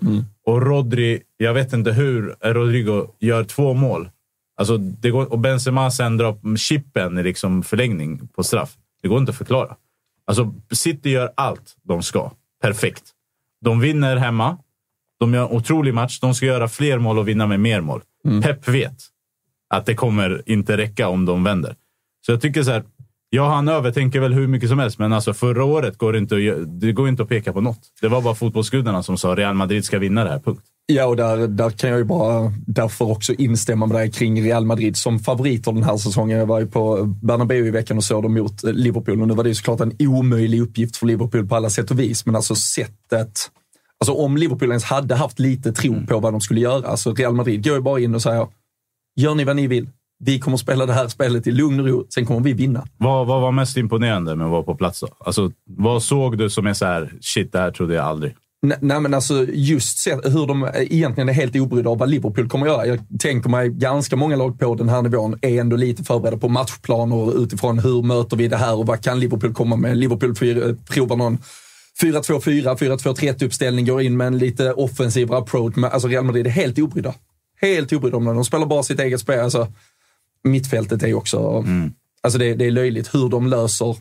och 0.46 0.62
Rodri, 0.62 1.22
jag 1.38 1.54
vet 1.54 1.74
inte 1.74 1.92
hur 1.92 2.36
Rodrigo 2.42 3.08
gör 3.20 3.44
två 3.44 3.74
mål. 3.74 4.10
Alltså 4.58 4.78
det 4.78 5.10
går, 5.10 5.32
och 5.32 5.40
Benzema 5.40 5.92
sen 5.92 6.18
drar 6.18 6.30
upp 6.30 6.60
chippen 6.60 7.18
i 7.18 7.24
liksom 7.24 7.64
förlängning 7.64 8.28
på 8.28 8.44
straff. 8.44 8.76
Det 9.02 9.08
går 9.08 9.20
inte 9.20 9.30
att 9.30 9.38
förklara. 9.38 9.76
Alltså 10.28 10.54
City 10.72 11.10
gör 11.10 11.32
allt 11.38 11.76
de 11.84 12.04
ska. 12.04 12.32
Perfekt. 12.62 13.04
De 13.62 13.80
vinner 13.80 14.18
hemma. 14.18 14.58
De 15.20 15.34
gör 15.34 15.46
en 15.46 15.52
otrolig 15.52 15.94
match. 15.94 16.20
De 16.20 16.36
ska 16.36 16.46
göra 16.46 16.68
fler 16.68 16.98
mål 16.98 17.20
och 17.20 17.28
vinna 17.28 17.48
med 17.48 17.60
mer 17.60 17.82
mål. 17.82 18.02
Pep 18.44 18.68
vet 18.68 18.98
att 19.70 19.86
det 19.86 19.96
kommer 19.96 20.42
inte 20.46 20.78
räcka 20.78 21.08
om 21.08 21.26
de 21.26 21.44
vänder. 21.44 21.76
Så 22.26 22.32
jag 22.32 22.42
tycker 22.42 22.64
så 22.64 22.72
här. 22.72 22.84
Ja, 23.36 23.48
han 23.50 23.68
övertänker 23.68 24.20
väl 24.20 24.34
hur 24.34 24.48
mycket 24.48 24.70
som 24.70 24.80
helst, 24.80 25.00
men 25.00 25.14
alltså 25.14 25.34
förra 25.34 25.64
året 25.64 25.98
går 25.98 26.14
det 26.14 26.20
inte 26.20 26.36
att, 26.36 26.82
det 26.82 26.92
går 26.92 27.10
inte 27.10 27.24
att 27.24 27.30
peka 27.30 27.54
på 27.54 27.62
något. 27.62 27.80
Det 28.02 28.08
var 28.08 28.22
bara 28.22 28.36
fotbollsgudarna 28.36 29.04
som 29.04 29.18
sa 29.18 29.36
Real 29.36 29.56
Madrid 29.56 29.86
ska 29.86 30.00
vinna 30.00 30.24
det 30.24 30.30
här, 30.30 30.40
punkt. 30.40 30.62
Ja, 30.86 31.06
och 31.06 31.16
där, 31.16 31.48
där 31.48 31.70
kan 31.70 31.90
jag 31.90 32.00
ju 32.00 32.06
bara 32.06 32.54
därför 32.68 33.12
också 33.12 33.34
instämma 33.34 33.86
med 33.86 33.98
dig 33.98 34.12
kring 34.12 34.44
Real 34.44 34.66
Madrid 34.66 34.98
som 34.98 35.20
favoriter 35.20 35.72
den 35.72 35.84
här 35.84 35.98
säsongen. 35.98 36.40
Jag 36.40 36.46
var 36.46 36.60
ju 36.60 36.68
på 36.68 37.04
Bernabéu 37.24 37.68
i 37.68 37.72
veckan 37.72 37.98
och 37.98 38.04
såg 38.04 38.24
dem 38.24 38.34
mot 38.34 38.64
eh, 38.64 38.74
Liverpool 38.74 39.22
och 39.22 39.28
nu 39.28 39.34
var 39.34 39.44
det 39.44 39.50
ju 39.50 39.56
såklart 39.56 39.80
en 39.80 39.96
omöjlig 40.00 40.62
uppgift 40.62 40.98
för 40.98 41.06
Liverpool 41.06 41.48
på 41.48 41.56
alla 41.56 41.70
sätt 41.70 41.92
och 41.92 42.00
vis. 42.00 42.26
Men 42.26 42.36
alltså 42.36 42.56
sättet, 42.56 43.52
alltså 44.00 44.14
om 44.14 44.38
Liverpool 44.38 44.70
ens 44.70 44.84
hade 44.84 45.16
haft 45.16 45.40
lite 45.40 45.72
tro 45.72 46.06
på 46.08 46.20
vad 46.20 46.34
de 46.34 46.42
skulle 46.42 46.60
göra, 46.60 46.88
alltså 46.88 47.14
Real 47.14 47.34
Madrid 47.34 47.64
går 47.64 47.76
ju 47.76 47.82
bara 47.82 48.00
in 48.00 48.16
och 48.16 48.22
säger, 48.22 48.48
gör 49.16 49.36
ni 49.36 49.44
vad 49.44 49.56
ni 49.56 49.68
vill. 49.68 49.90
Vi 50.20 50.40
kommer 50.40 50.58
spela 50.58 50.86
det 50.86 50.94
här 50.94 51.08
spelet 51.08 51.48
i 51.48 51.52
lugn 51.52 51.80
och 51.80 51.88
ro, 51.88 52.06
sen 52.10 52.26
kommer 52.26 52.42
vi 52.42 52.54
vinna. 52.54 52.88
Vad, 52.98 53.28
vad 53.28 53.42
var 53.42 53.52
mest 53.52 53.78
imponerande 53.78 54.36
med 54.36 54.46
att 54.46 54.52
vara 54.52 54.64
på 54.64 54.76
plats 54.76 55.00
då? 55.00 55.08
Alltså, 55.20 55.52
vad 55.66 56.04
såg 56.04 56.38
du 56.38 56.50
som 56.50 56.68
är 56.68 56.74
så 56.74 56.86
här, 56.86 57.14
shit, 57.22 57.52
det 57.52 57.60
här 57.60 57.72
trodde 57.72 57.94
jag 57.94 58.06
aldrig. 58.06 58.36
Nej, 58.80 59.00
men 59.00 59.14
alltså 59.14 59.46
just 59.50 59.98
se 59.98 60.16
hur 60.24 60.48
de 60.48 60.70
egentligen 60.76 61.30
är 61.30 61.34
helt 61.34 61.56
obrydda 61.56 61.90
av 61.90 61.98
vad 61.98 62.10
Liverpool 62.10 62.50
kommer 62.50 62.66
att 62.66 62.72
göra. 62.72 62.86
Jag 62.86 63.00
tänker 63.20 63.50
mig 63.50 63.70
ganska 63.70 64.16
många 64.16 64.36
lag 64.36 64.60
på 64.60 64.76
den 64.76 64.90
här 64.90 65.02
nivån 65.02 65.40
är 65.42 65.62
ändå 65.62 65.76
lite 65.76 66.04
förberedda 66.04 66.38
på 66.38 66.50
matchplaner 66.50 67.44
utifrån 67.44 67.80
hur 67.80 68.02
möter 68.02 68.38
vi 68.38 68.48
det 68.48 68.58
här 68.58 68.76
och 68.76 68.86
vad 68.86 69.04
kan 69.04 69.20
Liverpool 69.20 69.54
komma 69.54 69.76
med. 69.76 69.98
Liverpool 69.98 70.30
eh, 70.30 70.76
provar 70.90 71.16
någon 71.16 71.38
4-2-4, 72.02 72.78
4-2-3 72.78 73.46
uppställning, 73.46 73.86
går 73.86 74.02
in 74.02 74.18
med 74.18 74.28
en 74.28 74.38
lite 74.38 74.74
offensivare 74.74 75.40
approach. 75.40 75.74
Alltså 75.78 76.08
Real 76.08 76.24
Madrid 76.24 76.48
är 76.48 76.52
helt 76.52 76.80
obrydda. 76.80 77.14
Helt 77.62 77.94
obrydda 77.94 78.18
om 78.18 78.26
det. 78.26 78.34
De 78.34 78.46
spelar 78.46 78.66
bara 78.66 78.84
sitt 78.84 79.00
eget 79.00 79.20
spel. 79.20 79.40
Alltså, 79.40 79.68
mittfältet 80.46 81.04
är 81.04 81.14
också... 81.14 81.66
Alltså 82.24 82.40
det, 82.40 82.54
det 82.54 82.66
är 82.66 82.72
löjligt 82.72 83.16
hur 83.16 83.30
de 83.30 83.48
löser 83.48 83.98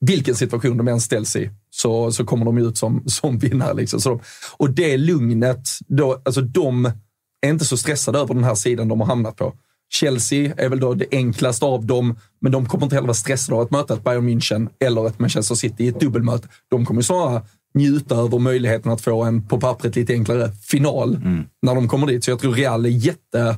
vilken 0.00 0.34
situation 0.34 0.76
de 0.76 0.88
än 0.88 1.00
ställs 1.00 1.36
i 1.36 1.50
så, 1.70 2.12
så 2.12 2.24
kommer 2.24 2.44
de 2.44 2.58
ut 2.58 2.78
som, 2.78 3.02
som 3.06 3.38
vinnare. 3.38 3.74
Liksom. 3.74 4.00
Så 4.00 4.08
de, 4.08 4.20
och 4.56 4.70
det 4.70 4.96
lugnet, 4.96 5.68
då, 5.86 6.22
alltså 6.24 6.40
de 6.40 6.92
är 7.40 7.50
inte 7.50 7.64
så 7.64 7.76
stressade 7.76 8.18
över 8.18 8.34
den 8.34 8.44
här 8.44 8.54
sidan 8.54 8.88
de 8.88 9.00
har 9.00 9.06
hamnat 9.06 9.36
på. 9.36 9.54
Chelsea 9.92 10.54
är 10.56 10.68
väl 10.68 10.80
då 10.80 10.94
det 10.94 11.06
enklaste 11.10 11.64
av 11.64 11.86
dem, 11.86 12.18
men 12.40 12.52
de 12.52 12.66
kommer 12.66 12.84
inte 12.84 12.96
heller 12.96 13.06
vara 13.06 13.14
stressade 13.14 13.56
av 13.56 13.62
att 13.62 13.70
möta 13.70 13.94
ett 13.94 14.04
Bayern 14.04 14.28
München 14.28 14.68
eller 14.80 15.06
ett 15.06 15.18
Manchester 15.18 15.54
City 15.54 15.84
i 15.84 15.88
ett 15.88 16.00
dubbelmöte. 16.00 16.48
De 16.70 16.86
kommer 16.86 17.02
snarare 17.02 17.42
njuta 17.74 18.16
över 18.16 18.38
möjligheten 18.38 18.92
att 18.92 19.00
få 19.00 19.22
en 19.22 19.48
på 19.48 19.60
pappret 19.60 19.96
lite 19.96 20.12
enklare 20.12 20.52
final 20.52 21.20
när 21.62 21.74
de 21.74 21.88
kommer 21.88 22.06
dit. 22.06 22.24
Så 22.24 22.30
jag 22.30 22.38
tror 22.38 22.54
Real 22.54 22.86
är 22.86 22.90
jätte 22.90 23.56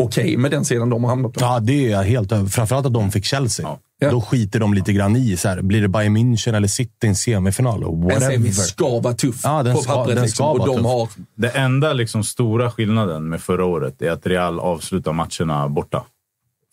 okej 0.00 0.36
med 0.36 0.50
den 0.50 0.64
sidan 0.64 0.90
de 0.90 1.04
har 1.04 1.10
hamnat 1.10 1.32
på. 1.32 1.40
Ja, 1.40 1.60
det 1.60 1.86
är 1.86 1.90
jag 1.90 2.02
helt 2.02 2.32
över. 2.32 2.46
Framförallt 2.48 2.86
att 2.86 2.94
de 2.94 3.10
fick 3.10 3.24
Chelsea. 3.24 3.66
Ja. 4.00 4.10
Då 4.10 4.20
skiter 4.20 4.60
de 4.60 4.74
lite 4.74 4.92
grann 4.92 5.16
i. 5.16 5.36
Så 5.36 5.48
här, 5.48 5.62
blir 5.62 5.82
det 5.82 5.88
Bayern 5.88 6.16
München 6.16 6.56
eller 6.56 6.68
City 6.68 6.92
i 7.04 7.06
en 7.06 7.14
semifinal? 7.16 7.84
Whatever. 7.84 8.20
semi 8.32 8.52
ska 8.52 9.00
vara 9.00 9.14
tuff 9.14 9.40
Ja, 9.44 9.62
den 9.62 9.74
på 9.74 9.80
ska- 9.82 9.94
pappret. 9.94 10.16
den 10.16 10.24
liksom. 10.24 10.36
ska 10.44 10.50
Och 10.52 10.58
vara 10.58 10.66
de 10.68 10.76
tuff. 10.76 10.86
har 10.86 11.08
Det 11.34 11.48
enda 11.48 11.92
liksom 11.92 12.24
stora 12.24 12.70
skillnaden 12.70 13.28
med 13.28 13.40
förra 13.40 13.64
året 13.64 14.02
är 14.02 14.10
att 14.10 14.26
Real 14.26 14.60
avslutar 14.60 15.12
matcherna 15.12 15.68
borta. 15.68 16.04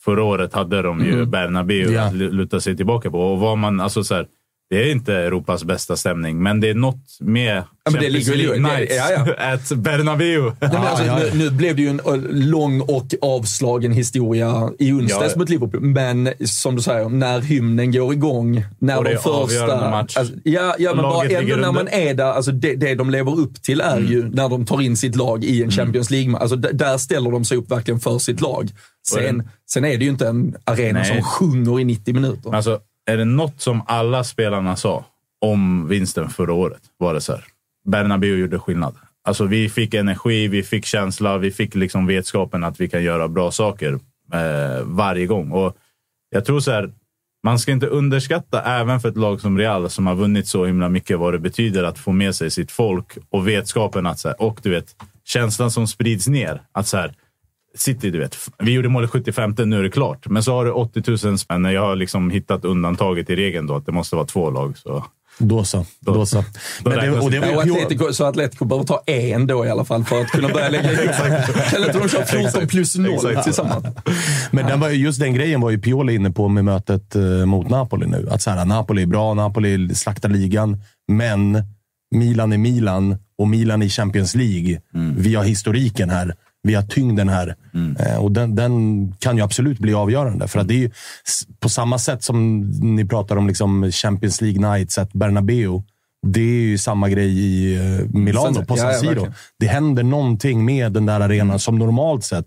förra 0.05 0.23
året 0.23 0.53
hade 0.53 0.81
de 0.81 1.05
ju 1.05 1.25
Bernabéu 1.25 1.91
Ja. 1.93 2.01
att 2.03 2.13
lu- 2.13 2.31
luta 2.31 2.59
sig 2.59 2.77
tillbaka 2.77 3.11
på. 3.11 3.19
Och 3.21 3.39
vad 3.39 3.57
man, 3.57 3.79
alltså 3.79 4.03
så 4.03 4.15
här, 4.15 4.25
det 4.69 4.83
är 4.83 4.91
inte 4.91 5.13
Europas 5.15 5.63
bästa 5.63 5.95
stämning, 5.97 6.43
men 6.43 6.59
det 6.59 6.69
är 6.69 6.73
något 6.73 7.17
med 7.19 7.63
men 7.85 7.93
det 7.93 7.99
Champions 7.99 8.27
ligger 8.27 8.55
ju- 8.55 8.61
Nights 8.61 8.95
ja, 8.95 9.25
at 9.53 9.71
Bernabéu. 9.71 10.51
Nej, 10.61 10.71
alltså, 10.75 11.05
ja, 11.05 11.19
ja. 11.23 11.29
Nu, 11.33 11.39
nu 11.43 11.49
blev 11.49 11.75
det 11.75 11.81
ju 11.81 11.89
en 11.89 11.99
lång 12.29 12.81
och 12.81 13.05
avslagen 13.21 13.91
historia 13.91 14.69
i 14.79 14.91
onsdags 14.91 15.21
Ja, 15.21 15.29
ja. 15.33 15.39
mot 15.39 15.49
Liverpool. 15.49 15.81
Men 15.81 16.29
som 16.45 16.75
du 16.75 16.81
säger, 16.81 17.09
när 17.09 17.41
hymnen 17.41 17.91
går 17.91 18.13
igång, 18.13 18.63
när 18.79 18.97
Och 18.97 19.03
det 19.03 19.09
de 19.09 19.15
är 19.15 19.47
första... 19.47 19.89
match. 19.89 20.17
Alltså, 20.17 20.33
ja, 20.43 20.75
ja, 20.79 20.93
men 20.95 21.03
bara 21.03 21.27
ändå 21.27 21.55
när 21.55 21.71
man. 21.71 21.87
Mm. 21.87 22.07
är 22.09 22.13
där, 22.13 22.23
alltså 22.31 22.51
det, 22.51 22.75
det 22.75 22.95
de 22.95 23.09
lever 23.09 23.39
upp 23.39 23.61
till 23.63 23.81
är 23.81 23.99
ju 23.99 24.29
när 24.29 24.49
de 24.49 24.65
tar 24.65 24.81
in 24.81 24.97
sitt 24.97 25.15
lag 25.15 25.43
i 25.43 25.63
en 25.63 25.71
Champions 25.71 26.09
League. 26.11 26.37
Alltså 26.37 26.55
där 26.55 26.97
ställer 26.97 27.31
de 27.31 27.45
sig 27.45 27.57
upp 27.57 27.71
verkligen 27.71 27.99
för 27.99 28.19
sitt 28.19 28.41
lag. 28.41 28.69
Sen, 29.07 29.49
sen 29.73 29.85
är 29.85 29.97
det 29.97 30.03
ju 30.03 30.09
inte 30.09 30.27
en 30.27 30.55
arena 30.65 30.99
Nej. 30.99 31.07
som 31.07 31.23
sjunger 31.23 31.79
i 31.79 31.83
90 31.83 32.13
minuter. 32.13 32.55
Alltså, 32.55 32.79
är 33.09 33.17
det 33.17 33.25
något 33.25 33.61
som 33.61 33.81
alla 33.87 34.23
spelarna 34.23 34.75
sa 34.75 35.05
om 35.41 35.87
vinsten 35.87 36.29
förra 36.29 36.53
året 36.53 36.81
var 36.97 37.13
det 37.13 37.21
så 37.21 37.31
här. 37.31 37.43
Bernabéu 37.85 38.37
gjorde 38.37 38.59
skillnad. 38.59 38.95
Alltså, 39.23 39.45
vi 39.45 39.69
fick 39.69 39.93
energi, 39.93 40.47
vi 40.47 40.63
fick 40.63 40.85
känsla, 40.85 41.37
vi 41.37 41.51
fick 41.51 41.75
liksom 41.75 42.07
vetskapen 42.07 42.63
att 42.63 42.79
vi 42.79 42.89
kan 42.89 43.03
göra 43.03 43.27
bra 43.27 43.51
saker 43.51 43.93
eh, 44.33 44.83
varje 44.83 45.25
gång. 45.25 45.51
Och 45.51 45.77
jag 46.29 46.45
tror 46.45 46.59
så 46.59 46.71
här, 46.71 46.91
man 47.43 47.59
ska 47.59 47.71
inte 47.71 47.87
underskatta 47.87 48.63
även 48.63 48.99
för 48.99 49.09
ett 49.09 49.17
lag 49.17 49.41
som 49.41 49.57
Real 49.57 49.89
som 49.89 50.07
har 50.07 50.15
vunnit 50.15 50.47
så 50.47 50.65
himla 50.65 50.89
mycket 50.89 51.19
vad 51.19 51.33
det 51.33 51.39
betyder 51.39 51.83
att 51.83 51.99
få 51.99 52.11
med 52.11 52.35
sig 52.35 52.51
sitt 52.51 52.71
folk 52.71 53.17
och 53.29 53.47
vetskapen 53.47 54.05
att 54.05 54.19
så 54.19 54.27
här, 54.27 54.41
och 54.41 54.59
du 54.63 54.69
vet 54.69 54.95
känslan 55.23 55.71
som 55.71 55.87
sprids 55.87 56.27
ner. 56.27 56.61
Att 56.71 56.87
så 56.87 56.97
här, 56.97 57.13
City, 57.77 58.09
du 58.11 58.19
vet. 58.19 58.37
Vi 58.63 58.71
gjorde 58.71 58.89
målet 58.89 59.09
75, 59.09 59.55
nu 59.65 59.79
är 59.79 59.83
det 59.83 59.89
klart. 59.89 60.27
Men 60.29 60.43
så 60.43 60.53
har 60.53 60.65
du 60.65 60.71
80 60.71 61.27
000 61.27 61.37
spänn. 61.37 61.65
Jag 61.65 61.81
har 61.81 61.95
liksom 61.95 62.29
hittat 62.29 62.65
undantaget 62.65 63.29
i 63.29 63.35
regeln 63.35 63.67
då, 63.67 63.75
att 63.75 63.85
det 63.85 63.91
måste 63.91 64.15
vara 64.15 64.25
två 64.25 64.49
lag. 64.49 64.77
Så. 64.77 65.05
Då 65.41 65.63
så. 65.63 65.85
Då 65.99 66.25
så. 66.25 66.43
Men 66.83 66.93
det, 66.99 67.19
och 67.19 67.31
det 67.31 67.37
Ja, 67.37 67.49
och 67.49 67.55
var 67.55 67.65
ju 67.65 67.71
Atletico, 67.71 68.13
så 68.13 68.25
Atletico 68.25 68.65
behöver 68.65 68.85
ta 68.87 69.03
en 69.05 69.47
då 69.47 69.65
i 69.65 69.69
alla 69.69 69.85
fall 69.85 70.03
för 70.03 70.21
att 70.21 70.27
kunna 70.27 70.49
börja 70.49 70.69
lägga 70.69 70.91
ihop. 70.91 71.15
Kan 71.71 71.83
inte 71.83 71.99
de 71.99 72.09
köra 72.09 72.25
14 72.25 72.67
plus 72.67 72.95
0 72.97 73.13
Exakt. 73.13 73.43
tillsammans? 73.43 73.85
Men 74.51 74.65
den 74.65 74.79
var, 74.79 74.89
ju- 74.89 74.95
just 75.03 75.19
den 75.19 75.33
grejen 75.33 75.61
var 75.61 75.69
ju 75.69 75.77
Pioli 75.79 76.15
inne 76.15 76.31
på 76.31 76.47
med 76.47 76.65
mötet 76.65 77.15
eh, 77.15 77.21
mot 77.45 77.69
Napoli 77.69 78.07
nu. 78.07 78.27
Att 78.31 78.41
så 78.41 78.49
här, 78.49 78.65
Napoli 78.65 79.01
är 79.01 79.05
bra, 79.05 79.33
Napoli 79.33 79.95
slaktar 79.95 80.29
ligan, 80.29 80.77
men 81.07 81.63
Milan 82.15 82.53
är 82.53 82.57
Milan 82.57 83.17
och 83.37 83.47
Milan 83.47 83.81
i 83.81 83.89
Champions 83.89 84.35
League. 84.35 84.81
Vi 85.17 85.35
har 85.35 85.43
historiken 85.43 86.09
här. 86.09 86.35
Vi 86.63 86.75
har 86.75 86.83
tyngden 86.83 87.29
här. 87.29 87.55
Eh, 87.99 88.17
och 88.23 88.31
den, 88.31 88.55
den 88.55 89.11
kan 89.19 89.37
ju 89.37 89.43
absolut 89.43 89.79
bli 89.79 89.93
avgörande. 89.93 90.47
För 90.47 90.59
att 90.59 90.67
det 90.67 90.73
är 90.73 90.77
ju 90.79 90.91
på 91.59 91.69
samma 91.69 91.97
sätt 91.99 92.23
som 92.23 92.59
ni 92.95 93.05
pratar 93.05 93.35
om 93.35 93.47
liksom 93.47 93.91
Champions 93.91 94.41
League 94.41 94.71
Nights 94.71 94.97
at 94.97 95.13
Bernabeu. 95.13 95.81
Det 96.27 96.41
är 96.41 96.61
ju 96.61 96.77
samma 96.77 97.09
grej 97.09 97.39
i 97.39 97.75
eh, 97.75 98.05
Milano, 98.19 98.53
Sen- 98.53 98.65
på 98.65 98.75
San 98.75 98.87
ja, 98.91 98.99
Siro. 98.99 99.27
det 99.59 99.67
händer 99.67 100.03
någonting 100.03 100.65
med 100.65 100.91
den 100.91 101.05
där 101.05 101.19
arenan 101.19 101.59
som 101.59 101.77
normalt 101.79 102.23
sett 102.23 102.45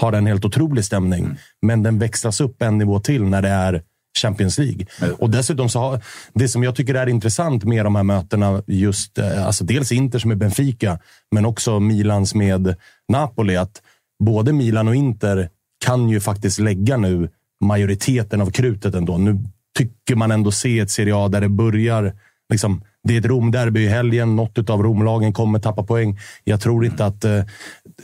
har 0.00 0.12
en 0.12 0.26
helt 0.26 0.44
otrolig 0.44 0.84
stämning. 0.84 1.28
Men 1.62 1.82
den 1.82 1.98
växlas 1.98 2.40
upp 2.40 2.62
en 2.62 2.78
nivå 2.78 3.00
till 3.00 3.22
när 3.22 3.42
det 3.42 3.48
är 3.48 3.82
Champions 4.18 4.58
League. 4.58 4.86
Och 5.18 5.30
dessutom 5.30 5.68
så 5.68 5.78
har, 5.78 6.02
det 6.34 6.48
som 6.48 6.62
jag 6.62 6.76
tycker 6.76 6.94
är 6.94 7.08
intressant 7.08 7.64
med 7.64 7.84
de 7.86 7.94
här 7.94 8.02
mötena, 8.02 8.62
just 8.66 9.18
eh, 9.18 9.46
alltså 9.46 9.64
dels 9.64 9.92
Inters 9.92 10.24
med 10.24 10.38
Benfica, 10.38 10.98
men 11.30 11.46
också 11.46 11.80
Milans 11.80 12.34
med 12.34 12.74
Napoli, 13.08 13.56
att 13.56 13.82
både 14.24 14.52
Milan 14.52 14.88
och 14.88 14.94
Inter 14.94 15.48
kan 15.84 16.08
ju 16.08 16.20
faktiskt 16.20 16.58
lägga 16.58 16.96
nu 16.96 17.30
majoriteten 17.60 18.40
av 18.40 18.50
krutet 18.50 18.94
ändå. 18.94 19.18
Nu 19.18 19.38
tycker 19.78 20.16
man 20.16 20.30
ändå 20.30 20.50
se 20.50 20.78
ett 20.78 20.90
Serie 20.90 21.16
A 21.16 21.28
där 21.28 21.40
det 21.40 21.48
börjar 21.48 22.12
Liksom, 22.52 22.82
det 23.04 23.14
är 23.14 23.18
ett 23.18 23.26
Romderby 23.26 23.84
i 23.84 23.88
helgen. 23.88 24.36
Något 24.36 24.70
av 24.70 24.82
Romlagen 24.82 25.32
kommer 25.32 25.58
tappa 25.58 25.82
poäng. 25.82 26.18
Jag 26.44 26.60
tror 26.60 26.84
inte 26.84 27.06
att... 27.06 27.24
Eh, 27.24 27.42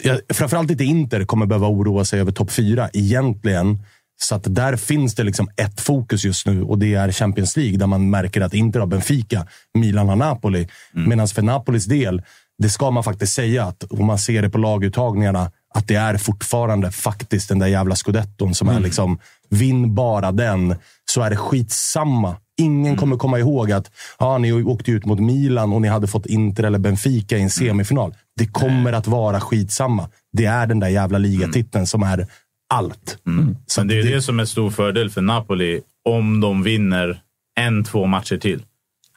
jag, 0.03 0.21
framförallt 0.29 0.71
inte 0.71 0.85
Inter 0.85 1.25
kommer 1.25 1.47
behöva 1.47 1.68
oroa 1.68 2.05
sig 2.05 2.21
över 2.21 2.33
topp 2.33 2.51
fyra 2.51 2.88
egentligen. 2.92 3.79
Så 4.20 4.35
att 4.35 4.54
där 4.54 4.76
finns 4.76 5.14
det 5.14 5.24
liksom 5.24 5.48
ett 5.57 5.81
fokus 5.81 6.24
just 6.24 6.46
nu 6.46 6.62
och 6.62 6.78
det 6.78 6.94
är 6.94 7.12
Champions 7.12 7.57
League 7.57 7.78
där 7.78 7.87
man 7.87 8.11
märker 8.11 8.40
att 8.40 8.54
Inter 8.54 8.81
har 8.81 8.87
Benfica, 8.87 9.46
Milan 9.74 10.09
har 10.09 10.16
Napoli. 10.16 10.68
Medan 10.92 11.28
för 11.28 11.42
Napolis 11.42 11.85
del, 11.85 12.22
det 12.59 12.68
ska 12.68 12.90
man 12.90 13.04
faktiskt 13.04 13.35
säga 13.35 13.64
att 13.64 13.85
om 13.85 14.07
man 14.07 14.18
ser 14.18 14.42
det 14.42 14.50
på 14.50 14.59
laguttagningarna, 14.59 15.50
att 15.74 15.88
det 15.88 15.94
är 15.94 16.16
fortfarande 16.16 16.90
faktiskt 16.90 17.48
den 17.48 17.59
där 17.59 17.66
jävla 17.66 17.94
scudetton 17.96 18.54
som 18.54 18.68
är 18.68 18.81
liksom, 18.81 19.18
vinn 19.48 19.94
bara 19.94 20.33
den 20.33 20.74
så 21.11 21.22
är 21.22 21.31
det 21.31 21.37
skitsamma. 21.37 22.37
Ingen 22.61 22.96
kommer 22.96 23.16
komma 23.16 23.38
ihåg 23.38 23.72
att 23.72 23.90
ja, 24.18 24.38
ni 24.38 24.52
åkte 24.52 24.90
ut 24.90 25.04
mot 25.04 25.20
Milan 25.20 25.72
och 25.72 25.83
ni 25.83 25.88
hade 25.88 26.07
fått 26.07 26.26
Inter 26.26 26.64
eller 26.64 26.78
Benfica 26.78 27.37
i 27.37 27.42
en 27.42 27.50
semifinal. 27.50 28.14
Det 28.37 28.46
kommer 28.46 28.92
att 28.92 29.07
vara 29.07 29.40
skitsamma. 29.40 30.09
Det 30.33 30.44
är 30.44 30.66
den 30.66 30.81
där 30.81 30.88
jävla 30.88 31.18
ligatiteln 31.18 31.87
som 31.87 32.02
är 32.02 32.26
allt. 32.74 33.18
Så 33.66 33.81
Men 33.81 33.88
det 33.88 33.98
är 33.98 34.02
det- 34.02 34.11
det 34.14 34.22
som 34.22 34.40
är 34.40 34.44
stor 34.44 34.70
fördel 34.70 35.11
för 35.11 35.20
Napoli 35.22 35.81
om 36.04 36.40
de 36.40 36.62
vinner 36.62 37.20
en, 37.61 37.85
två 37.85 38.07
matcher 38.07 38.37
till 38.37 38.62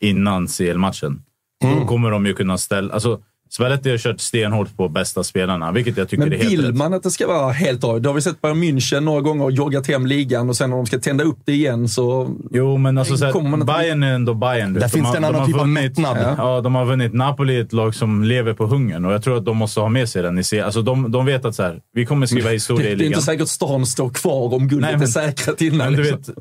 innan 0.01 0.47
CL-matchen. 0.47 1.21
Mm. 1.63 1.79
Då 1.79 1.85
kommer 1.85 2.11
de 2.11 2.25
ju 2.25 2.33
kunna 2.33 2.57
ställa... 2.57 2.93
Alltså, 2.93 3.21
Spalletti 3.53 3.89
har 3.89 3.97
kört 3.97 4.19
stenhårt 4.19 4.77
på 4.77 4.89
bästa 4.89 5.23
spelarna, 5.23 5.71
vilket 5.71 5.97
jag 5.97 6.09
tycker 6.09 6.23
Men 6.23 6.29
är 6.33 6.37
helt 6.43 6.51
vill 6.51 6.65
rätt. 6.65 6.75
man 6.75 6.93
att 6.93 7.03
det 7.03 7.11
ska 7.11 7.27
vara 7.27 7.51
helt 7.51 7.83
av? 7.83 8.01
Det 8.01 8.09
har 8.09 8.13
vi 8.13 8.21
sett 8.21 8.41
Bayern 8.41 8.63
München 8.63 8.99
några 8.99 9.21
gånger 9.21 9.43
och 9.45 9.51
joggat 9.51 9.87
hem 9.87 10.05
ligan 10.05 10.49
och 10.49 10.57
sen 10.57 10.69
när 10.69 10.77
de 10.77 10.85
ska 10.85 10.99
tända 10.99 11.23
upp 11.23 11.39
det 11.45 11.51
igen 11.53 11.87
så... 11.89 12.35
Jo, 12.51 12.77
men 12.77 12.97
alltså, 12.97 13.17
så 13.17 13.25
inte- 13.25 13.33
Bayern 13.65 14.03
är 14.03 14.13
ändå 14.13 14.33
Bayern. 14.33 14.73
du 14.73 14.79
Där. 14.79 14.87
De 14.87 14.89
finns 14.91 15.05
har- 15.05 15.13
det 15.13 15.17
en 15.17 15.21
de 15.23 15.27
annan 15.37 15.47
typ 15.47 15.55
av 15.55 15.61
vunnit- 15.61 15.73
mättnad. 15.83 16.17
Ja. 16.37 16.61
de 16.61 16.75
har 16.75 16.85
vunnit. 16.85 17.13
Napoli 17.13 17.55
är 17.57 17.61
ett 17.61 17.73
lag 17.73 17.95
som 17.95 18.23
lever 18.23 18.53
på 18.53 18.65
hungern 18.65 19.05
och 19.05 19.13
jag 19.13 19.23
tror 19.23 19.37
att 19.37 19.45
de 19.45 19.57
måste 19.57 19.79
ha 19.79 19.89
med 19.89 20.09
sig 20.09 20.21
den. 20.23 20.37
Alltså, 20.37 20.81
de, 20.81 21.11
de 21.11 21.25
vet 21.25 21.45
att 21.45 21.55
så 21.55 21.63
här, 21.63 21.79
vi 21.93 22.05
kommer 22.05 22.25
skriva 22.25 22.47
Det, 22.49 22.53
historia 22.53 22.85
i 22.85 22.89
det 22.89 22.93
är 22.93 22.97
ligan. 22.97 23.13
inte 23.13 23.21
säkert 23.25 23.47
stan 23.47 23.85
står 23.85 24.09
kvar 24.09 24.53
om 24.53 24.67
guldet 24.67 24.81
Nej, 24.81 24.93
men- 24.93 25.01
är 25.01 25.05
säkrat 25.07 25.61
innan. 25.61 25.77
Men 25.77 25.93
du 25.93 26.03
liksom. 26.03 26.33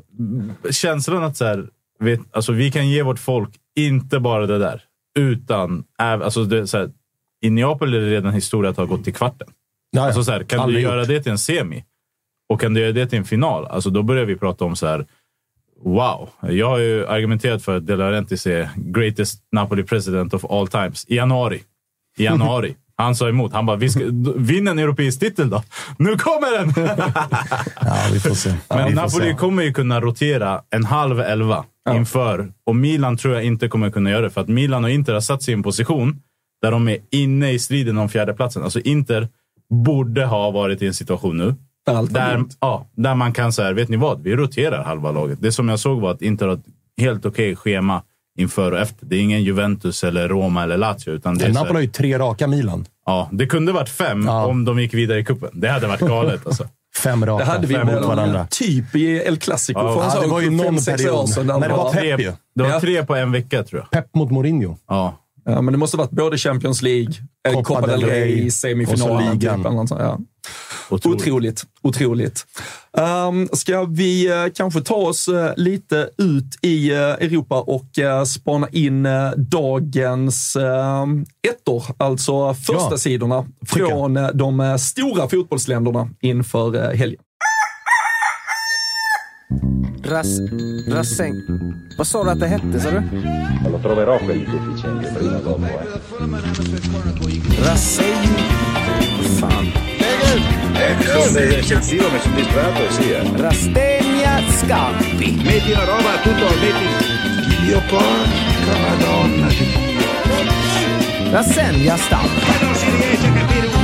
vet, 0.63 0.75
känslan 0.75 1.23
att 1.23 1.37
så 1.37 1.45
här, 1.45 1.65
vet, 1.99 2.19
alltså, 2.33 2.51
vi 2.51 2.71
kan 2.71 2.89
ge 2.89 3.03
vårt 3.03 3.19
folk 3.19 3.49
inte 3.79 4.19
bara 4.19 4.45
det 4.47 4.59
där, 4.59 4.81
utan 5.19 5.83
alltså, 5.97 6.43
det, 6.43 6.57
är 6.59 6.65
så 6.65 6.77
här, 6.77 6.89
i 7.41 7.49
Neapel 7.49 7.93
är 7.93 7.99
det 7.99 8.09
redan 8.09 8.33
historia 8.33 8.71
att 8.71 8.77
ha 8.77 8.85
gått 8.85 9.03
till 9.03 9.13
kvarten. 9.13 9.47
Ja, 9.91 10.01
ja. 10.01 10.05
Alltså, 10.05 10.23
så 10.23 10.31
här, 10.31 10.43
kan 10.43 10.69
du 10.69 10.79
göra 10.79 10.99
gjort. 10.99 11.07
det 11.07 11.23
till 11.23 11.31
en 11.31 11.37
semi 11.37 11.83
och 12.49 12.61
kan 12.61 12.73
du 12.73 12.81
göra 12.81 12.91
det 12.91 13.07
till 13.07 13.19
en 13.19 13.25
final, 13.25 13.65
alltså, 13.65 13.89
då 13.89 14.03
börjar 14.03 14.25
vi 14.25 14.35
prata 14.35 14.65
om 14.65 14.75
så 14.75 14.87
här. 14.87 15.05
Wow, 15.83 16.29
jag 16.41 16.69
har 16.69 16.77
ju 16.77 17.07
argumenterat 17.07 17.63
för 17.63 17.77
att 17.77 17.87
De 17.87 17.95
Laurentiis 17.95 18.47
är 18.47 18.69
greatest 18.75 19.43
Napoli 19.51 19.83
president 19.83 20.33
of 20.33 20.45
all 20.45 20.67
times 20.67 21.05
i 21.07 21.15
januari. 21.15 21.61
I 22.17 22.23
januari. 22.23 22.75
Han 22.97 23.15
sa 23.15 23.29
emot. 23.29 23.53
Han 23.53 23.65
bara, 23.65 23.77
vi 23.77 23.89
ska, 23.89 23.99
vinn 24.35 24.67
en 24.67 24.79
europeisk 24.79 25.19
titel 25.19 25.49
då. 25.49 25.63
Nu 25.97 26.17
kommer 26.17 26.57
den! 26.59 26.73
Ja, 27.81 27.95
vi 28.13 28.19
får 28.19 28.35
se. 28.35 28.53
Men 28.69 28.77
vi 28.77 28.83
får 28.83 29.01
Napoli 29.01 29.31
se. 29.31 29.37
kommer 29.37 29.63
ju 29.63 29.73
kunna 29.73 30.01
rotera 30.01 30.61
en 30.69 30.85
halv 30.85 31.19
elva 31.19 31.65
inför. 31.89 32.53
Och 32.65 32.75
Milan 32.75 33.17
tror 33.17 33.33
jag 33.33 33.43
inte 33.43 33.67
kommer 33.67 33.89
kunna 33.89 34.09
göra 34.09 34.21
det. 34.21 34.29
För 34.29 34.41
att 34.41 34.47
Milan 34.47 34.83
och 34.83 34.89
Inter 34.89 35.13
har 35.13 35.21
satt 35.21 35.43
sig 35.43 35.51
i 35.51 35.55
en 35.55 35.63
position 35.63 36.19
där 36.61 36.71
de 36.71 36.87
är 36.87 36.97
inne 37.11 37.51
i 37.51 37.59
striden 37.59 37.97
om 37.97 38.09
fjärdeplatsen. 38.09 38.63
Alltså 38.63 38.79
Inter 38.79 39.27
borde 39.69 40.25
ha 40.25 40.51
varit 40.51 40.81
i 40.81 40.87
en 40.87 40.93
situation 40.93 41.37
nu. 41.37 41.55
Där 41.85 41.93
allt 41.95 42.57
ja, 42.59 42.87
där 42.95 43.15
man 43.15 43.33
kan 43.33 43.53
säga, 43.53 43.73
vet 43.73 43.89
ni 43.89 43.97
vad? 43.97 44.21
Vi 44.23 44.35
roterar 44.35 44.83
halva 44.83 45.11
laget. 45.11 45.37
Det 45.41 45.51
som 45.51 45.69
jag 45.69 45.79
såg 45.79 46.01
var 46.01 46.11
att 46.11 46.21
Inter 46.21 46.47
har 46.47 46.53
ett 46.53 46.63
helt 46.97 47.25
okej 47.25 47.55
schema 47.55 48.01
inför 48.37 48.71
och 48.71 48.79
efter. 48.79 49.05
Det 49.05 49.15
är 49.15 49.19
ingen 49.21 49.43
Juventus, 49.43 50.03
eller 50.03 50.27
Roma 50.29 50.63
eller 50.63 50.77
Lazio. 50.77 51.09
Utan 51.11 51.37
det, 51.37 51.45
är 51.45 51.53
Napoli 51.53 51.73
har 51.73 51.81
ju 51.81 51.87
tre 51.87 52.19
raka 52.19 52.47
Milan. 52.47 52.85
ja, 53.05 53.29
det 53.31 53.45
kunde 53.45 53.71
varit 53.71 53.89
fem 53.89 54.23
Ja. 54.25 54.45
om 54.45 54.65
de 54.65 54.79
gick 54.79 54.93
vidare 54.93 55.19
i 55.19 55.25
kuppen. 55.25 55.49
Det 55.53 55.67
hade 55.69 55.87
varit 55.87 55.99
galet. 56.01 56.47
Alltså. 56.47 56.67
Fem 57.03 57.25
raka. 57.25 57.45
Det 57.45 57.51
hade 57.51 57.67
vi 57.67 57.73
fem 57.75 57.87
mot 57.87 58.05
varandra. 58.05 58.47
typ 58.49 58.95
i 58.95 59.17
El 59.17 59.37
Clasico 59.37 59.79
Ja, 59.79 60.19
det 60.21 60.27
var 60.27 60.41
ju 60.41 60.49
någon 60.49 60.77
period 60.77 61.15
år 61.15 61.25
sedan. 61.27 61.47
där 61.47 61.59
när 61.59 61.69
det 61.69 61.73
var 61.75 61.93
Pep. 61.93 62.19
Ju. 62.19 62.31
det 62.55 62.63
var 62.63 62.69
Ja. 62.69 62.79
tre 62.79 63.05
på 63.05 63.15
en 63.15 63.31
vecka 63.31 63.63
tror 63.63 63.81
jag. 63.81 63.89
Pep 63.91 64.15
mot 64.15 64.31
Mourinho. 64.31 64.77
Ja. 64.87 65.17
Ja, 65.51 65.61
men 65.61 65.71
det 65.71 65.77
måste 65.77 65.97
varit 65.97 66.11
både 66.11 66.37
Champions 66.37 66.81
League, 66.81 67.13
eh, 67.47 67.53
Copa 67.53 67.63
Copa 67.63 67.87
del 67.87 68.03
Rey, 68.03 68.35
Rey 68.35 68.51
semifinal. 68.51 69.11
och 69.11 69.21
ligan. 69.21 69.87
Typ, 69.87 69.97
ja. 69.99 70.19
Otroligt. 70.89 71.21
Otroligt, 71.21 71.63
otroligt. 71.81 72.45
Um, 73.27 73.49
ska 73.53 73.83
vi 73.83 74.27
eh, 74.27 74.45
kanske 74.55 74.81
ta 74.81 74.95
oss 74.95 75.27
eh, 75.27 75.53
lite 75.55 76.09
ut 76.17 76.57
i 76.61 76.91
eh, 76.91 76.97
Europa 76.99 77.61
och 77.61 77.85
uh, 77.99 78.23
spana 78.23 78.67
in 78.71 79.07
dagens 79.37 80.55
uh, 80.55 81.05
ettor, 81.51 81.83
alltså 81.97 82.53
första 82.53 82.91
Ja, 82.91 82.97
sidorna 82.97 83.45
från 83.65 84.13
de 84.33 84.77
stora 84.79 85.27
fotbollsländerna 85.27 86.09
inför 86.21 86.75
eh, 86.75 86.97
helgen. 86.97 87.21
Ras, 90.11 90.41
Rasseng. 90.87 91.41
Vad 91.97 92.07
sa 92.07 92.23
du 92.23 92.29
att 92.29 92.39
det 92.39 92.47
hette, 92.47 92.79
sa 92.79 92.91
du? 92.91 93.01
Lo 93.71 93.79
troverò 93.79 94.17
quel 94.19 94.39
deficiente 94.39 95.11
prima 95.17 95.37
o 95.37 95.41
dopo. 95.41 95.65
Eh. 95.65 95.87
Rasseng. 97.63 98.27
Fan. 99.39 99.71
il 101.71 101.79
tiro 101.79 102.11
mi 102.11 102.19
sono 102.19 102.35
distratto 102.35 102.91
sì, 102.91 103.11
eh. 103.11 103.31
Rastegna 103.35 104.41
Scampi. 104.59 105.41
Metti 105.43 105.71
una 105.71 105.85
roba, 105.85 106.19
tutto, 106.21 106.45
metti... 106.59 107.65
Dio 107.65 107.81
porca 107.87 108.77
madonna 108.89 109.47
di 109.47 109.55
Dio. 109.55 111.31
Rassegna 111.31 111.95
Stampa. 111.95 112.47
Ma 112.47 112.65
non 112.65 112.75
si 112.75 112.89
riesce 112.89 113.27
a 113.27 113.31
capire 113.31 113.67
un! 113.67 113.80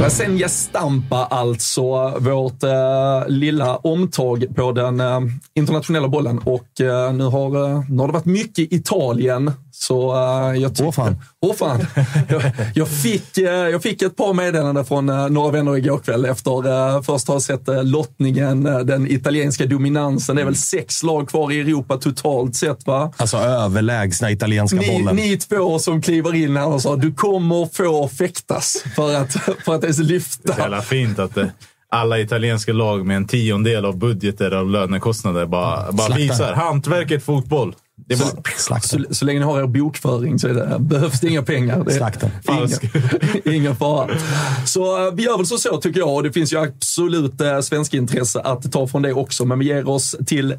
Rasenja 0.00 0.48
Stampa 0.48 1.24
alltså, 1.24 1.82
vårt 2.18 2.62
eh, 2.62 3.28
lilla 3.28 3.76
omtag 3.76 4.44
på 4.56 4.72
den 4.72 5.00
eh, 5.00 5.20
internationella 5.54 6.08
bollen. 6.08 6.38
Och 6.38 6.80
eh, 6.80 7.12
nu, 7.12 7.24
har, 7.24 7.70
eh, 7.70 7.82
nu 7.88 7.98
har 7.98 8.06
det 8.06 8.12
varit 8.12 8.24
mycket 8.24 8.72
Italien. 8.72 9.52
Så 9.80 10.12
eh, 10.16 10.60
jag 10.60 10.74
tycker... 10.74 10.86
Åh, 10.88 10.92
fan. 10.92 11.16
Åh 11.40 11.54
fan. 11.54 11.86
jag, 12.28 12.42
jag, 12.74 12.88
fick, 12.88 13.38
eh, 13.38 13.44
jag 13.52 13.82
fick 13.82 14.02
ett 14.02 14.16
par 14.16 14.34
meddelanden 14.34 14.84
från 14.84 15.08
eh, 15.08 15.28
några 15.28 15.50
vänner 15.50 15.76
igår 15.76 15.98
kväll 15.98 16.24
efter 16.24 17.02
först 17.02 17.28
ha 17.28 17.40
sett 17.40 17.62
lottningen, 17.82 18.62
den 18.62 19.10
italienska 19.12 19.66
dominansen. 19.66 20.36
Det 20.36 20.42
är 20.42 20.46
väl 20.46 20.56
sex 20.56 21.02
lag 21.02 21.28
kvar 21.28 21.52
i 21.52 21.60
Europa 21.60 21.96
totalt 21.96 22.56
sett 22.56 22.86
va? 22.86 23.12
Alltså 23.16 23.36
överlägsna 23.36 24.30
italienska 24.30 24.76
Ni, 24.80 24.92
bollen. 24.98 25.16
ni 25.16 25.36
två 25.36 25.78
som 25.78 26.02
kliver 26.02 26.34
in 26.34 26.56
här 26.56 26.66
och 26.66 26.82
sa 26.82 26.96
du 26.96 27.14
kommer 27.14 27.68
få 27.74 28.08
fäktas 28.08 28.84
för 28.96 29.14
att, 29.14 29.32
för 29.64 29.74
att 29.74 29.82
ens 29.82 29.82
Det 29.82 29.88
är 29.88 29.92
så 29.92 30.02
lyfta. 30.02 30.82
fint 30.82 31.18
att 31.18 31.34
det, 31.34 31.50
alla 31.90 32.18
italienska 32.20 32.72
lag 32.72 33.06
med 33.06 33.16
en 33.16 33.26
tiondel 33.26 33.84
av 33.84 33.96
budgeter 33.96 34.50
av 34.50 34.70
lönekostnader 34.70 35.46
bara, 35.46 35.92
bara 35.92 36.06
Slaktar. 36.06 36.16
visar. 36.16 36.52
Hantverket 36.52 37.24
fotboll. 37.24 37.74
Det 38.06 38.16
Slakten. 38.56 39.04
Så, 39.08 39.14
så 39.14 39.24
länge 39.24 39.38
ni 39.38 39.44
har 39.44 39.62
er 39.62 39.66
bokföring 39.66 40.38
så 40.38 40.48
är 40.48 40.54
det, 40.54 40.78
behövs 40.78 41.20
det 41.20 41.28
inga 41.28 41.42
pengar. 41.42 41.84
Det 41.84 41.92
Slakten. 41.92 42.30
Ingen, 42.48 43.54
ingen 43.54 43.76
fara. 43.76 44.18
Så 44.66 45.06
eh, 45.06 45.14
vi 45.14 45.22
gör 45.22 45.36
väl 45.36 45.46
så, 45.46 45.58
så 45.58 45.80
tycker 45.80 46.00
jag 46.00 46.14
och 46.14 46.22
det 46.22 46.32
finns 46.32 46.52
ju 46.52 46.58
absolut 46.58 47.40
eh, 47.40 47.60
svensk 47.60 47.94
intresse 47.94 48.40
att 48.40 48.72
ta 48.72 48.86
från 48.86 49.02
det 49.02 49.12
också. 49.12 49.44
Men 49.44 49.58
vi 49.58 49.64
ger 49.64 49.88
oss 49.88 50.16
till 50.26 50.56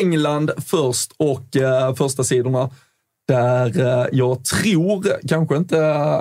England 0.00 0.50
först 0.66 1.12
och 1.16 1.56
eh, 1.56 1.94
första 1.94 2.24
sidorna 2.24 2.70
där 3.28 3.80
eh, 3.80 4.06
jag 4.12 4.44
tror, 4.44 5.28
kanske 5.28 5.56
inte 5.56 5.78
eh, 5.78 6.20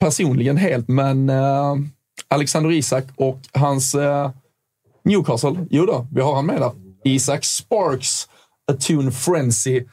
personligen 0.00 0.56
helt, 0.56 0.88
men 0.88 1.30
eh, 1.30 1.74
Alexander 2.28 2.72
Isak 2.72 3.04
och 3.16 3.40
hans 3.52 3.94
eh, 3.94 4.30
Newcastle, 5.04 5.66
jo 5.70 5.86
då, 5.86 6.06
vi 6.12 6.20
har 6.20 6.34
han 6.34 6.46
med 6.46 6.60
där. 6.60 6.70
Isak 7.04 7.44
Sparks, 7.44 8.28
A 8.72 8.74
Tune 8.80 9.12
Frenzy. 9.12 9.84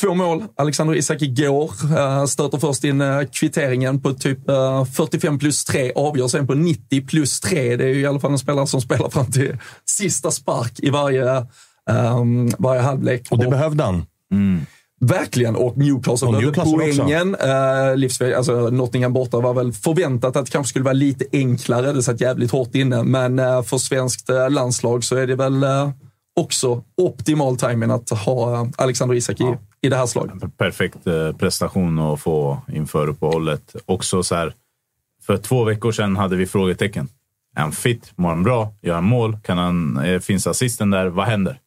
Två 0.00 0.14
mål. 0.14 0.44
Alexander 0.56 0.94
Isak 0.94 1.22
igår 1.22 1.70
eh, 1.98 2.24
stöter 2.24 2.58
först 2.58 2.84
in 2.84 3.00
eh, 3.00 3.20
kvitteringen 3.32 4.00
på 4.00 4.12
typ 4.12 4.48
eh, 4.48 4.84
45 4.84 5.38
plus 5.38 5.64
3, 5.64 5.92
avgör 5.94 6.28
sen 6.28 6.46
på 6.46 6.54
90 6.54 7.06
plus 7.06 7.40
3. 7.40 7.76
Det 7.76 7.84
är 7.84 7.88
ju 7.88 8.00
i 8.00 8.06
alla 8.06 8.20
fall 8.20 8.32
en 8.32 8.38
spelare 8.38 8.66
som 8.66 8.80
spelar 8.80 9.10
fram 9.10 9.26
till 9.26 9.58
sista 9.84 10.30
spark 10.30 10.72
i 10.78 10.90
varje, 10.90 11.36
eh, 11.90 12.24
varje 12.58 12.80
halvlek. 12.80 13.26
Och 13.30 13.38
det 13.38 13.48
behövde 13.50 13.84
han. 13.84 14.06
Verkligen, 15.00 15.56
och 15.56 15.78
Newcastle 15.78 16.28
Och 16.28 16.34
behövde 16.34 16.60
poängen. 16.64 17.34
Eh, 17.34 17.96
livsväg, 17.96 18.32
alltså 18.34 18.52
Nottingham 18.70 19.12
borta 19.12 19.40
var 19.40 19.54
väl 19.54 19.72
förväntat 19.72 20.36
att 20.36 20.46
det 20.46 20.52
kanske 20.52 20.68
skulle 20.68 20.84
vara 20.84 20.92
lite 20.92 21.24
enklare. 21.32 21.92
Det 21.92 22.02
satt 22.02 22.20
jävligt 22.20 22.50
hårt 22.50 22.74
inne, 22.74 23.02
men 23.02 23.38
eh, 23.38 23.62
för 23.62 23.78
svenskt 23.78 24.30
eh, 24.30 24.50
landslag 24.50 25.04
så 25.04 25.16
är 25.16 25.26
det 25.26 25.34
väl 25.36 25.62
eh, 25.62 25.90
också 26.40 26.82
optimal 26.96 27.56
timing 27.56 27.90
att 27.90 28.10
ha 28.10 28.54
eh, 28.54 28.68
Alexander 28.76 29.14
Isak 29.16 29.40
i, 29.40 29.44
i 29.82 29.88
det 29.88 29.96
här 29.96 30.06
slaget. 30.06 30.56
perfekt 30.56 31.06
eh, 31.06 31.32
prestation 31.32 31.98
att 31.98 32.20
få 32.20 32.62
inför 32.72 33.08
uppehållet. 33.08 33.76
Också 33.86 34.22
så 34.22 34.34
här, 34.34 34.54
för 35.22 35.36
två 35.36 35.64
veckor 35.64 35.92
sedan 35.92 36.16
hade 36.16 36.36
vi 36.36 36.46
frågetecken. 36.46 37.08
Är 37.56 37.60
han 37.60 37.72
fit? 37.72 38.12
Mår 38.16 38.28
han 38.28 38.42
bra? 38.42 38.74
Gör 38.82 38.94
han 38.94 39.04
mål? 39.04 39.38
Kan 39.42 39.58
han, 39.58 39.96
eh, 39.96 40.20
finns 40.20 40.46
assisten 40.46 40.90
där? 40.90 41.06
Vad 41.06 41.26
händer? 41.26 41.58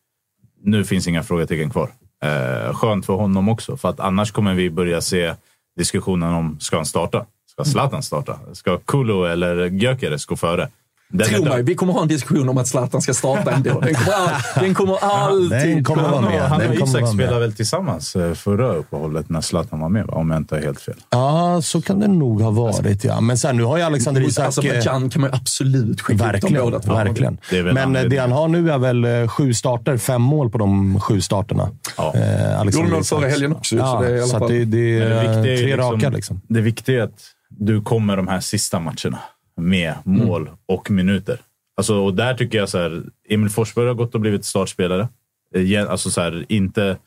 Nu 0.62 0.86
finns 0.86 1.08
inga 1.08 1.23
frågetecken 1.23 1.69
kvar. 1.69 1.89
Eh, 2.23 2.73
skönt 2.73 3.06
för 3.06 3.13
honom 3.13 3.49
också, 3.49 3.78
för 3.78 3.89
att 3.89 3.99
annars 3.99 4.32
kommer 4.32 4.54
vi 4.54 4.69
börja 4.69 5.02
se 5.02 5.36
diskussionen 5.78 6.34
om 6.34 6.60
ska 6.60 6.76
han 6.76 6.86
starta? 6.86 7.26
Ska 7.52 7.63
Zlatan 7.63 8.04
starta? 8.04 8.39
Ska 8.54 8.78
Kulu 8.78 9.26
eller 9.26 9.65
Gyökeres 9.65 10.26
gå 10.26 10.36
före? 10.36 10.69
Den 11.15 11.28
Tro 11.28 11.43
mig, 11.43 11.63
vi 11.63 11.76
kommer 11.76 11.93
ha 11.93 12.02
en 12.02 12.08
diskussion 12.08 12.49
om 12.49 12.58
att 12.58 12.67
Zlatan 12.67 13.02
ska 13.02 13.13
starta 13.13 13.52
ändå. 13.52 13.80
Den 13.80 13.93
kommer, 13.95 14.13
all, 14.13 14.34
den 14.60 14.73
kommer 14.73 14.97
alltid... 15.02 15.49
Den 15.76 15.84
kommer 15.84 16.04
vara 16.10 16.21
med. 16.21 16.41
han 16.41 16.62
och 16.62 16.67
kommer 16.78 16.84
Isak 16.99 17.13
spelade 17.13 17.39
väl 17.39 17.54
tillsammans 17.54 18.15
eh, 18.15 18.34
förra 18.34 18.73
uppehållet 18.73 19.30
när 19.30 19.41
Zlatan 19.41 19.80
var 19.80 19.89
med, 19.89 20.06
va? 20.08 20.13
om 20.13 20.32
jag 20.32 20.38
inte 20.39 20.56
har 20.56 20.62
helt 20.62 20.82
fel. 20.82 20.95
Ja, 21.10 21.60
så 21.63 21.82
kan 21.82 21.99
det 21.99 22.08
nog 22.08 22.41
ha 22.41 22.52
varit. 22.52 23.04
Ja. 23.04 23.21
Men 23.21 23.38
sen, 23.38 23.58
nu 23.58 23.63
har 23.63 23.78
ju 23.78 23.84
Alexander 23.84 24.21
Mot 24.21 24.30
Isak... 24.30 24.43
eh, 24.43 24.47
Azerbajdzjan 24.47 25.10
kan 25.10 25.21
man 25.21 25.30
ju 25.30 25.36
absolut 25.36 26.02
skicka 26.02 26.13
ut 26.36 26.41
dem 26.41 26.54
Verkligen. 26.54 26.95
verkligen. 26.95 27.38
Det 27.49 27.63
Men 27.63 27.95
eh, 27.95 28.04
det 28.04 28.17
han 28.17 28.32
har 28.32 28.47
nu 28.47 28.71
är 28.71 28.78
väl 28.78 29.28
sju 29.28 29.54
starter, 29.54 29.97
fem 29.97 30.21
mål 30.21 30.49
på 30.49 30.58
de 30.58 30.99
sju 30.99 31.21
starterna. 31.21 31.69
Ja. 31.97 32.13
Eh, 32.15 32.60
Alexander 32.60 32.71
Gjorde 32.89 32.91
mål 32.95 33.04
förra 33.04 33.28
helgen 33.30 33.52
också, 33.56 33.76
så 33.76 33.82
Ja, 33.82 33.99
det 34.02 34.08
är 34.08 34.12
i 34.15 34.17
alla 34.19 34.28
så 34.28 34.39
fall- 34.39 34.49
det, 34.49 34.65
det 34.65 34.99
är 34.99 35.10
det 35.43 35.54
är 35.54 35.58
tre 35.58 35.67
ju 35.69 35.78
raka. 35.78 36.10
Liksom. 36.10 36.41
Det 36.47 36.62
viktiga 36.62 36.99
är 36.99 37.04
att 37.04 37.21
du 37.49 37.82
kommer 37.82 38.17
de 38.17 38.28
här 38.28 38.39
sista 38.39 38.80
matcherna 38.80 39.19
med 39.56 39.96
mål 40.04 40.50
och 40.66 40.92
minuter. 40.92 41.39
Alltså, 41.78 41.96
och 41.96 42.13
där 42.13 42.34
tycker 42.34 42.58
jag 42.58 42.70
så 42.70 42.78
här, 42.78 43.04
Emil 43.30 43.50
Forsberg 43.50 43.88
har 43.88 43.94
gått 43.94 44.16
och 44.16 44.22
blivit 44.22 44.46
startspelare. 44.46 45.08
Eh, 45.56 45.92
Alltså 45.92 46.10
så 46.10 46.22
här, 46.22 46.46
inte 46.50 46.98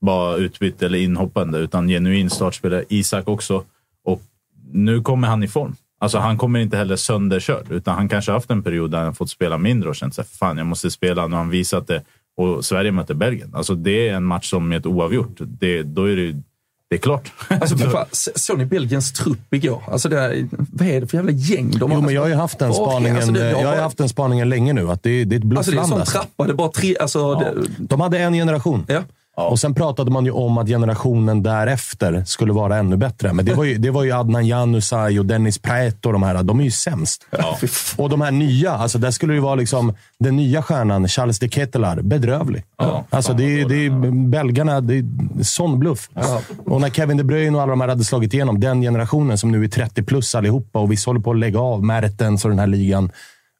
bara 0.00 0.36
utbytt 0.36 0.82
eller 0.82 0.98
inhoppande, 0.98 1.58
utan 1.58 1.88
genuin 1.88 2.30
startspelare. 2.30 2.84
Isak 2.88 3.28
också. 3.28 3.64
Och 4.04 4.22
nu 4.72 5.00
kommer 5.00 5.28
han 5.28 5.42
i 5.42 5.48
form. 5.48 5.76
Alltså 5.98 6.18
han 6.18 6.38
kommer 6.38 6.58
inte 6.58 6.76
heller 6.76 6.96
sönderkörd, 6.96 7.70
utan 7.70 7.94
han 7.94 8.08
kanske 8.08 8.32
haft 8.32 8.50
en 8.50 8.62
period 8.62 8.90
där 8.90 9.04
han 9.04 9.14
fått 9.14 9.30
spela 9.30 9.58
mindre 9.58 9.88
och 9.88 9.96
känt 9.96 10.14
sig 10.14 10.24
fan 10.24 10.58
jag 10.58 10.66
måste 10.66 10.90
spela. 10.90 11.26
Nu 11.26 11.32
har 11.32 11.42
han 11.42 11.50
visat 11.50 11.86
det. 11.86 12.02
Och 12.36 12.64
Sverige 12.64 12.92
möter 12.92 13.14
Belgien. 13.14 13.50
Alltså 13.54 13.74
det 13.74 14.08
är 14.08 14.14
en 14.14 14.24
match 14.24 14.50
som 14.50 14.72
är 14.72 14.76
ett 14.76 14.86
oavgjort. 14.86 15.36
Det, 15.38 15.82
då 15.82 16.04
är 16.04 16.16
det, 16.16 16.42
det 16.90 16.96
är 16.96 17.00
klart. 17.00 17.32
Alltså, 17.48 17.76
fan, 17.76 18.06
såg 18.12 18.58
ni 18.58 18.64
Belgiens 18.64 19.12
trupp 19.12 19.54
igår? 19.54 19.82
Alltså, 19.88 20.08
det 20.08 20.20
är, 20.20 20.48
vad 20.50 20.88
är 20.88 21.00
det 21.00 21.06
för 21.06 21.16
jävla 21.16 21.32
gäng 21.32 21.70
de 21.70 21.90
har? 21.90 21.98
Jo, 21.98 22.04
men 22.04 22.14
jag 22.14 22.22
har 22.22 22.28
ju 22.28 22.34
haft 22.34 22.58
den 22.58 22.74
spaningen, 22.74 23.16
alltså, 23.16 23.32
det- 23.32 23.50
jag 23.50 23.68
har 23.68 23.76
haft 23.76 23.98
den 23.98 24.08
spaningen 24.08 24.48
länge 24.48 24.72
nu. 24.72 24.90
Att 24.90 25.02
det, 25.02 25.24
det 25.24 25.36
är 25.36 25.38
ett 25.40 25.56
Alltså 25.56 25.70
det 25.72 25.76
är 25.76 25.80
en 25.82 25.88
bluffland. 25.88 25.88
sån 25.88 26.00
Alltså, 26.00 26.12
trappa, 26.18 26.44
det 26.46 26.50
är 26.52 26.54
bara 26.54 26.68
tre... 26.70 26.96
Alltså, 27.00 27.34
det, 27.34 27.54
De 27.78 28.00
hade 28.00 28.18
en 28.18 28.32
generation. 28.32 28.84
ja. 28.88 29.02
Och 29.36 29.58
sen 29.58 29.74
pratade 29.74 30.10
man 30.10 30.24
ju 30.24 30.30
om 30.30 30.58
att 30.58 30.66
generationen 30.68 31.42
därefter 31.42 32.22
skulle 32.26 32.52
vara 32.52 32.76
ännu 32.76 32.96
bättre. 32.96 33.32
Men 33.32 33.44
det 33.44 33.54
var 33.54 33.64
ju, 33.64 33.78
det 33.78 33.90
var 33.90 34.04
ju 34.04 34.12
Adnan 34.12 34.46
Januzaj 34.46 35.18
och 35.18 35.26
Dennis 35.26 35.58
Praet 35.58 36.06
och 36.06 36.12
de 36.12 36.22
här. 36.22 36.42
De 36.42 36.60
är 36.60 36.64
ju 36.64 36.70
sämst. 36.70 37.26
Fan. 37.68 38.04
Och 38.04 38.08
de 38.10 38.20
här 38.20 38.30
nya, 38.30 38.70
alltså 38.72 38.98
där 38.98 39.10
skulle 39.10 39.32
det 39.32 39.36
ju 39.36 39.40
vara 39.42 39.54
liksom 39.54 39.94
den 40.18 40.36
nya 40.36 40.62
stjärnan, 40.62 41.08
Charles 41.08 41.38
de 41.38 41.48
Ketelaar, 41.48 42.00
bedrövlig. 42.02 42.64
alltså 43.10 43.32
det, 43.32 43.60
är- 43.60 43.68
det 43.68 43.86
är 43.86 44.28
belgarna, 44.28 44.80
det 44.80 44.94
är 44.94 45.04
sån 45.42 45.78
bluff. 45.78 46.08
Och 46.66 46.80
när 46.80 46.90
Kevin 46.90 47.16
De 47.16 47.24
Bruyne 47.24 47.56
och 47.56 47.62
alla 47.62 47.70
de 47.70 47.80
här 47.80 47.88
hade 47.88 48.04
slagit 48.04 48.34
igenom, 48.34 48.60
den 48.60 48.82
generationen 48.82 49.38
som 49.38 49.50
nu 49.52 49.64
är 49.64 49.68
30 49.68 50.02
plus 50.02 50.34
allihopa 50.34 50.78
och 50.78 50.92
vissa 50.92 51.08
håller 51.10 51.20
på 51.20 51.30
att 51.30 51.38
lägga 51.38 51.60
av, 51.60 51.84
Mertens 51.84 52.44
och 52.44 52.50
den 52.50 52.58
här 52.58 52.66
ligan. 52.66 53.10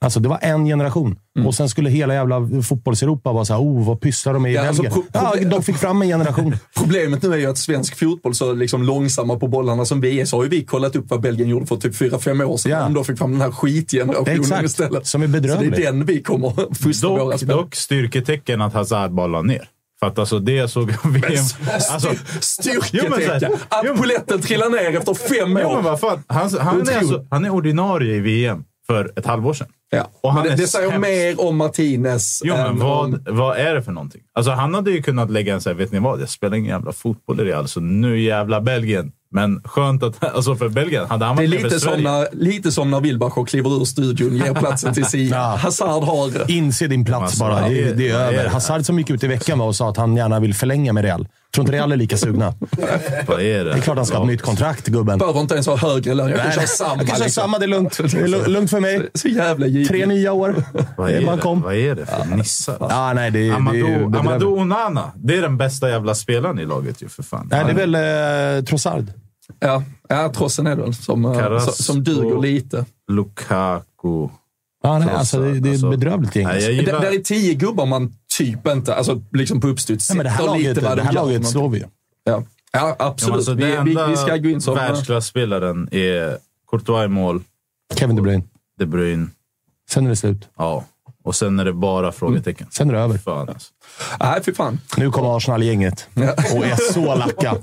Alltså 0.05 0.21
det 0.21 0.29
var 0.29 0.39
en 0.43 0.65
generation. 0.67 1.17
Och 1.47 1.55
sen 1.55 1.69
skulle 1.69 1.91
hela 1.91 2.15
jävla 2.15 2.41
fotbolls-Europa 2.63 3.33
vara 3.33 3.45
såhär, 3.45 3.61
oh 3.61 3.87
vad 3.87 4.01
pysslar 4.01 4.33
de 4.33 4.43
med 4.43 4.53
i 4.53 4.55
Ja, 4.55 4.67
alltså, 4.69 4.83
Belgien? 4.83 5.03
pro- 5.13 5.21
ja, 5.43 5.49
de 5.51 5.63
fick 5.63 5.77
fram 5.77 6.03
en 6.03 6.09
generation. 6.09 6.57
Problemet 6.77 7.23
nu 7.23 7.33
är 7.33 7.37
ju 7.37 7.47
att 7.47 7.59
svensk 7.59 7.99
fotboll, 7.99 8.35
så 8.35 8.53
liksom 8.53 8.83
långsamma 8.83 9.37
på 9.39 9.49
bollarna 9.49 9.85
som 9.85 10.01
vi 10.01 10.21
är, 10.21 10.25
så 10.25 10.37
har 10.37 10.45
ju 10.45 10.49
vi 10.51 10.65
kollat 10.65 10.97
upp 10.97 11.05
vad 11.09 11.21
Belgien 11.21 11.49
gjorde 11.49 11.67
för 11.67 11.77
typ 11.77 11.95
4-5 11.95 12.45
år 12.45 12.57
sedan. 12.57 12.73
Ja. 12.73 12.83
De 12.83 12.95
då 12.95 13.05
fick 13.05 13.19
fram 13.19 13.33
den 13.33 13.41
här 13.41 13.51
skitgenerationen 13.51 14.41
Exakt, 14.41 14.65
istället. 14.65 15.07
som 15.07 15.23
är 15.23 15.27
bedrövlig. 15.27 15.71
Så 15.75 15.81
det 15.81 15.87
är 15.87 15.93
den 15.93 16.05
vi 16.05 16.23
kommer 16.23 16.49
att 16.49 16.79
fostra 16.79 17.09
våra 17.11 17.39
spelare. 17.39 17.57
dock 17.61 17.75
styrketecken 17.75 18.61
att 18.61 18.73
Hazard 18.75 19.13
bara 19.13 19.27
la 19.27 19.43
ner. 19.43 19.69
För 20.01 20.07
att 20.07 20.19
alltså 20.19 20.39
det 20.39 20.53
jag 20.53 20.71
såg 20.71 20.91
av 21.05 21.13
VM... 21.13 21.25
Alltså, 21.91 22.09
Jo, 22.09 22.13
men 22.13 22.21
så 22.23 22.41
Styrketecken. 22.41 23.53
Att 23.69 23.83
jo, 23.85 23.91
men- 23.93 23.99
polletten 23.99 24.41
trillar 24.41 24.71
ner 24.71 24.99
efter 24.99 25.15
fem 25.15 25.37
ja, 25.39 25.47
men 25.47 25.67
år. 25.67 25.83
vad 25.83 26.01
fan. 26.01 26.23
Han, 26.27 26.51
han, 26.61 26.89
är 26.89 26.99
alltså, 26.99 27.27
han 27.31 27.45
är 27.45 27.51
ordinarie 27.51 28.15
i 28.17 28.21
VM 28.21 28.65
för 28.87 29.13
ett 29.17 29.27
halvår 29.27 29.55
sedan. 29.55 29.69
Ja. 29.91 30.11
Och 30.21 30.33
han 30.33 30.43
Men 30.47 30.57
det, 30.57 30.63
det 30.63 30.69
säger 30.69 30.99
mer 30.99 31.41
om 31.49 31.57
Martinez. 31.57 32.41
Jo, 32.45 32.55
men 32.57 32.67
än 32.67 32.71
om- 32.73 32.79
vad, 33.25 33.29
vad 33.37 33.57
är 33.59 33.75
det 33.75 33.83
för 33.83 33.93
någonting? 33.93 34.21
Alltså 34.35 34.53
han 34.53 34.75
hade 34.75 34.91
ju 34.91 35.03
kunnat 35.03 35.31
lägga 35.31 35.55
en 35.55 35.61
så 35.61 35.69
här, 35.71 35.77
vet 35.77 35.93
ni 35.93 35.99
vad? 35.99 36.21
Jag 36.21 36.29
spelar 36.29 36.57
ingen 36.57 36.71
jävla 36.71 36.93
fotboll 36.93 37.41
i 37.41 37.45
Real, 37.45 37.69
så 37.69 37.81
nu 37.81 38.21
jävla 38.21 38.61
Belgien. 38.61 39.13
Men 39.31 39.63
skönt 39.65 40.03
att, 40.03 40.25
alltså 40.35 40.57
för 40.57 40.69
Belgien, 40.69 41.07
hade 41.09 41.25
han 41.25 41.37
Det 41.37 41.43
är 41.43 41.49
varit 41.49 41.63
lite 41.63 41.81
som, 41.81 42.03
när, 42.03 42.29
lite 42.33 42.73
som 42.73 42.91
när 42.91 43.01
Wilbacher 43.01 43.45
kliver 43.45 43.81
ur 43.81 43.85
studion, 43.85 44.37
ger 44.37 44.55
platsen 44.55 44.95
till. 44.95 45.05
Ja. 45.31 45.39
Hazard 45.63 46.03
har... 46.05 46.51
Inse 46.51 46.87
din 46.87 47.05
plats 47.05 47.23
Alltså, 47.23 47.39
bara. 47.45 47.61
vad 47.61 47.71
Det, 47.71 47.83
är- 47.83 47.95
det 47.95 48.09
är 48.09 48.13
vad 48.19 48.23
över. 48.23 48.45
det? 48.45 48.49
Hazard 48.51 48.85
som 48.85 48.99
gick 48.99 49.11
ut 49.11 49.25
i 49.25 49.27
veckan 49.27 49.61
och 49.61 49.77
sa 49.77 49.89
att 49.91 49.97
han 49.97 50.17
gärna 50.17 50.41
vill 50.41 50.55
förlänga 50.55 50.93
med 50.93 51.05
Real. 51.05 51.29
Tror 51.55 51.63
inte 51.63 51.73
Real 51.77 51.93
är 51.93 51.97
lika 51.97 52.17
sugna. 52.17 52.55
Vad 53.27 53.41
är 53.41 53.65
det? 53.65 53.71
Det 53.73 53.79
är 53.79 53.81
klart 53.81 53.97
han 53.97 54.07
ska 54.07 54.17
ha 54.17 54.25
ett 54.25 54.31
nytt 54.31 54.43
kontrakt, 54.43 54.87
gubben. 54.87 55.19
Behöver 55.19 55.41
inte 55.41 55.55
ens 55.55 55.67
ha 55.67 55.77
högre 55.77 56.15
lön. 56.15 56.31
Jag 56.31 56.43
kan 56.43 56.53
köra 56.53 56.67
samma. 56.67 56.91
jag 56.97 57.07
kan 57.07 57.17
köra 57.17 57.25
liksom. 57.25 57.43
samma, 57.43 57.59
det 57.59 57.65
är 57.65 57.69
lugnt. 57.69 57.99
Det 57.99 58.19
är 58.19 58.29
lu- 58.29 58.47
lugnt 58.47 58.71
för 58.71 58.81
mig. 58.81 59.09
Så 59.15 59.29
jävla 59.29 59.67
givet. 59.67 59.89
Tre 59.89 60.07
nya 60.07 60.33
år. 60.33 60.65
Vad 60.97 61.11
är, 61.11 61.21
det? 61.37 61.39
kom. 61.43 61.63
vad 61.63 61.75
är 61.75 61.95
det 61.95 62.07
för 62.07 62.37
nissar? 62.37 62.77
Ja, 62.81 63.13
nej, 63.15 63.31
det, 63.31 63.39
är- 63.39 63.51
det 63.51 63.55
Amadou. 63.57 64.17
Amadou 64.19 64.59
Onana, 64.61 65.13
det 65.17 65.37
är 65.37 65.43
den 65.43 65.57
bästa 65.57 65.91
jävla 65.91 66.15
spelaren 66.15 66.59
i 66.59 66.65
laget 66.65 67.03
ju 67.03 67.09
för 67.09 67.23
fan. 67.23 67.49
Nej, 67.51 67.65
det 67.65 67.71
är 67.83 67.87
väl 67.87 68.59
eh, 68.59 68.65
Trossard. 68.65 69.07
Ja, 69.61 69.83
ja 70.09 70.33
trossen 70.37 70.67
är 70.67 70.77
det 70.77 70.83
väl 70.83 70.95
som, 70.95 71.25
eh, 71.25 71.59
som 71.67 72.05
duger 72.05 72.41
lite. 72.43 72.85
Lukaku. 73.13 74.29
Ja, 74.85 74.99
nej, 74.99 75.09
alltså, 75.09 75.41
det, 75.41 75.61
det 75.61 75.71
är 75.71 75.75
ett 75.75 75.81
bedrövligt 75.81 76.37
gäng. 76.37 76.47
Alltså. 76.47 76.71
gillar... 76.71 77.01
där 77.01 77.15
är 77.15 77.19
tio 77.19 77.55
gubbar 77.55 77.87
man 77.87 78.13
typ 78.39 78.69
inte, 78.69 78.95
alltså 78.95 79.23
liksom 79.33 79.61
på 79.61 79.69
uppstuds, 79.69 80.11
Nej, 80.11 80.17
men 80.17 80.25
det 80.25 80.31
här 80.31 80.45
laget, 80.45 80.75
det 80.75 80.81
de 80.81 81.01
här 81.03 81.13
laget 81.13 81.49
slår 81.49 81.69
vi. 81.69 81.79
Ja, 81.81 81.87
ja 82.25 82.43
Ja, 82.73 82.97
absolut. 82.99 83.31
men 83.31 83.39
alltså, 83.39 83.55
vi, 83.55 83.95
vi, 83.95 84.11
vi 84.11 84.17
ska 84.17 84.37
gå 84.37 84.49
in 84.49 84.61
som... 84.61 84.75
världsklasspelaren 84.75 85.89
är 85.93 86.39
Courtois 86.71 87.05
i 87.05 87.09
mål, 87.09 87.43
Kevin 87.95 88.17
De 88.17 88.23
Bruyne. 88.23 88.43
De 88.79 88.87
Bruyne, 88.87 89.27
Sen 89.91 90.07
är 90.07 90.11
det 90.11 90.17
slut. 90.17 90.49
ja. 90.59 90.85
Och 91.25 91.35
sen 91.35 91.59
är 91.59 91.65
det 91.65 91.73
bara 91.73 92.13
frågetecken. 92.13 92.67
Sen 92.71 92.89
är 92.91 92.95
det 92.95 93.01
över. 93.01 93.19
Fan 93.19 93.49
alltså. 93.49 93.73
Nej, 94.21 94.41
fy 94.45 94.53
fan. 94.55 94.81
Nu 94.97 95.11
kommer 95.11 95.37
Arsenal-gänget 95.37 96.09
och 96.55 96.65
är 96.67 96.93
så 96.93 97.15
lacka 97.15 97.55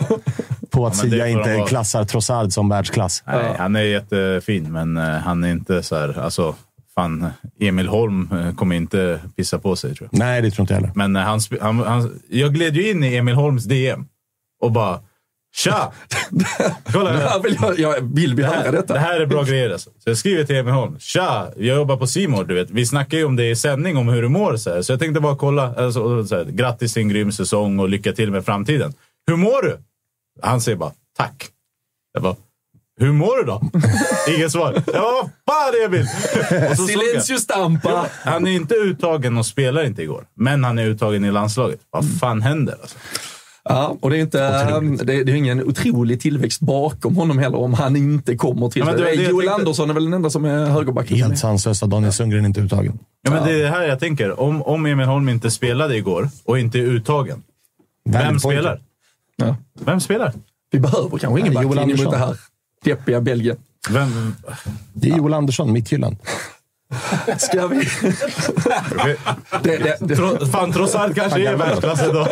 på 0.69 0.87
att 0.87 0.97
Ja, 0.97 1.01
men 1.03 1.09
det 1.09 1.17
Sia 1.17 1.27
inte 1.27 1.65
klassar 1.67 2.05
Trossard 2.05 2.53
som 2.53 2.69
världsklass. 2.69 3.23
Nej, 3.27 3.55
han 3.57 3.75
är 3.75 3.81
jättefin, 3.81 4.71
men 4.71 4.97
eh, 4.97 5.03
han 5.03 5.43
är 5.43 5.51
inte 5.51 5.83
så 5.83 5.95
här... 5.95 6.19
Alltså, 6.19 6.55
fan, 7.01 7.29
Emil 7.59 7.87
Holm 7.87 8.29
eh, 8.31 8.55
kommer 8.55 8.75
inte 8.75 9.19
pissa 9.35 9.59
på 9.59 9.75
sig, 9.75 9.95
tror 9.95 10.09
jag. 10.11 10.19
Nej, 10.19 10.41
det 10.41 10.51
tror 10.51 10.63
inte 10.63 10.73
jag 10.73 10.81
heller. 10.81 10.93
Men 10.95 11.15
eh, 11.15 11.21
han, 11.21 11.39
han, 11.61 11.79
han, 11.79 12.21
jag 12.29 12.53
gled 12.53 12.75
ju 12.75 12.89
in 12.89 13.03
i 13.03 13.15
Emil 13.15 13.35
Holms 13.35 13.65
DM 13.65 14.05
och 14.61 14.71
bara 14.71 14.99
“Tja! 15.55 15.93
Kolla, 16.91 17.11
här 17.11 17.43
vill 17.43 17.57
jag, 17.61 17.79
jag 17.79 18.15
vill 18.15 18.45
här, 18.45 18.71
detta. 18.71 18.93
det 18.93 18.99
här 18.99 19.19
är 19.19 19.25
bra 19.25 19.43
grejer 19.43 19.69
alltså. 19.69 19.89
Så 19.89 20.09
jag 20.09 20.17
skriver 20.17 20.43
till 20.43 20.55
Emil 20.55 20.73
Holm. 20.73 20.99
“Tja! 20.99 21.47
Jag 21.57 21.75
jobbar 21.75 21.97
på 21.97 22.07
Simor, 22.07 22.43
du 22.43 22.53
vet. 22.53 22.69
Vi 22.69 22.85
snackar 22.85 23.17
ju 23.17 23.25
om 23.25 23.35
det 23.35 23.49
i 23.49 23.55
sändning, 23.55 23.97
om 23.97 24.07
hur 24.07 24.21
du 24.21 24.27
mår. 24.27 24.57
Så, 24.57 24.73
här. 24.73 24.81
så 24.81 24.91
jag 24.91 24.99
tänkte 24.99 25.21
bara 25.21 25.35
kolla. 25.35 25.75
Alltså, 25.75 26.25
så 26.25 26.35
här, 26.35 26.45
Grattis 26.45 26.93
till 26.93 27.01
en 27.01 27.09
grym 27.09 27.31
säsong 27.31 27.79
och 27.79 27.89
lycka 27.89 28.13
till 28.13 28.31
med 28.31 28.45
framtiden. 28.45 28.93
Hur 29.27 29.35
mår 29.35 29.61
du?” 29.61 29.77
Han 30.41 30.61
säger 30.61 30.77
bara 30.77 30.91
“Tack”. 31.17 31.49
Jag 32.13 32.23
bara 32.23 32.35
“Hur 33.01 33.11
mår 33.11 33.37
du 33.37 33.43
då?” 33.43 33.61
Inget 34.37 34.51
svar. 34.51 34.73
Bara 34.85 35.01
“Vad 35.01 35.29
fan 35.49 35.85
Emil?” 35.85 36.07
Silencio 36.87 37.37
stampa! 37.37 38.05
Han 38.23 38.47
är 38.47 38.51
inte 38.51 38.75
uttagen 38.75 39.37
och 39.37 39.45
spelar 39.45 39.83
inte 39.83 40.01
igår. 40.01 40.23
Men 40.35 40.63
han 40.63 40.79
är 40.79 40.85
uttagen 40.85 41.25
i 41.25 41.31
landslaget. 41.31 41.79
Vad 41.89 42.19
fan 42.19 42.41
händer? 42.41 42.75
Alltså? 42.81 42.97
Ja, 43.63 43.97
och 44.01 44.09
det 44.09 44.17
är, 44.17 44.21
inte, 44.21 44.37
det, 45.03 45.13
är- 45.13 45.23
det 45.23 45.31
är 45.31 45.35
ingen 45.35 45.63
otrolig 45.63 46.21
tillväxt 46.21 46.59
bakom 46.61 47.15
honom 47.15 47.39
heller 47.39 47.57
om 47.57 47.73
han 47.73 47.95
inte 47.95 48.35
kommer 48.35 48.69
till 48.69 48.79
Ja, 48.79 48.85
men 48.85 48.95
det. 48.97 49.03
det 49.03 49.09
det 49.09 49.15
Joel 49.23 49.31
tänkte. 49.45 49.53
Andersson 49.53 49.89
är 49.89 49.93
väl 49.93 50.03
den 50.03 50.13
enda 50.13 50.29
som 50.29 50.45
är 50.45 50.65
högerback. 50.65 51.09
Helt 51.09 51.37
sanslöst 51.39 51.83
att 51.83 51.89
Daniel 51.89 52.13
Sundgren 52.13 52.45
inte 52.45 52.59
är 52.59 52.63
uttagen. 52.63 52.99
Ja, 53.21 53.31
men 53.31 53.43
det 53.43 53.51
är 53.53 53.63
det 53.63 53.69
här 53.69 53.83
jag 53.87 53.99
tänker. 53.99 54.39
Om, 54.39 54.61
om 54.61 54.85
Emil 54.85 55.05
Holm 55.05 55.29
inte 55.29 55.51
spelade 55.51 55.97
igår 55.97 56.29
och 56.45 56.59
inte 56.59 56.79
är 56.79 56.83
uttagen. 56.83 57.43
Vem 58.09 58.27
point. 58.27 58.41
spelar? 58.41 58.81
Ja. 59.35 59.55
Vem 59.85 59.99
spelar? 59.99 60.33
Vi 60.71 60.79
behöver 60.79 61.17
kanske 61.17 61.39
ingen 61.39 61.53
Ja, 61.53 61.61
backlinje 61.63 62.03
mot 62.03 62.11
det 62.11 62.17
här 62.17 62.35
deppiga 62.83 63.21
Belgien. 63.21 63.57
Vem? 63.89 64.35
Det 64.93 65.09
är 65.09 65.17
Joel 65.17 65.33
Andersson, 65.33 65.71
mitthyllan. 65.71 66.17
Ska 67.37 67.67
vi... 67.67 67.77
det, 69.63 69.77
det, 69.77 69.97
det, 69.99 70.45
fan, 70.51 70.71
trots 70.71 70.95
allt 70.95 71.15
kanske 71.15 71.47
är 71.49 71.55
världsklass 71.55 72.03
idag. 72.03 72.27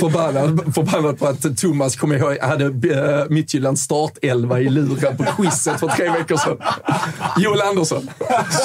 Förbannad, 0.00 0.74
förbannad 0.74 1.18
på 1.18 1.26
att 1.26 1.58
Thomas, 1.58 1.96
kommer 1.96 2.18
jag 2.18 2.32
ihåg, 2.32 2.42
hade 2.42 2.64
uh, 2.64 3.30
Midtjyllands 3.30 3.82
startelva 3.82 4.60
i 4.60 4.68
luren 4.68 5.16
på 5.16 5.24
quizet 5.24 5.80
för 5.80 5.88
tre 5.88 6.10
veckor 6.10 6.36
sedan. 6.36 6.56
Joel 7.38 7.60
Andersson. 7.60 8.10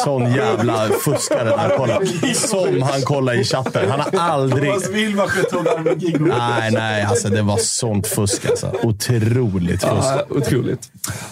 Sån 0.04 0.34
jävla 0.34 0.88
fuskare 1.06 1.50
där. 1.50 1.74
Kolla. 1.78 2.00
Som 2.36 2.82
han 2.82 3.02
kollar 3.02 3.40
i 3.40 3.44
chatten. 3.44 3.92
Han 3.92 4.00
har 4.00 4.30
aldrig... 4.30 4.72
Nej, 6.20 6.72
nej. 6.72 7.04
Alltså, 7.04 7.30
det 7.30 7.42
var 7.42 7.58
sånt 7.58 8.08
fusk. 8.08 8.46
Alltså. 8.46 8.72
Otroligt 8.84 9.82
fusk. 9.82 9.84
Ja, 9.86 10.24
otroligt. 10.30 10.90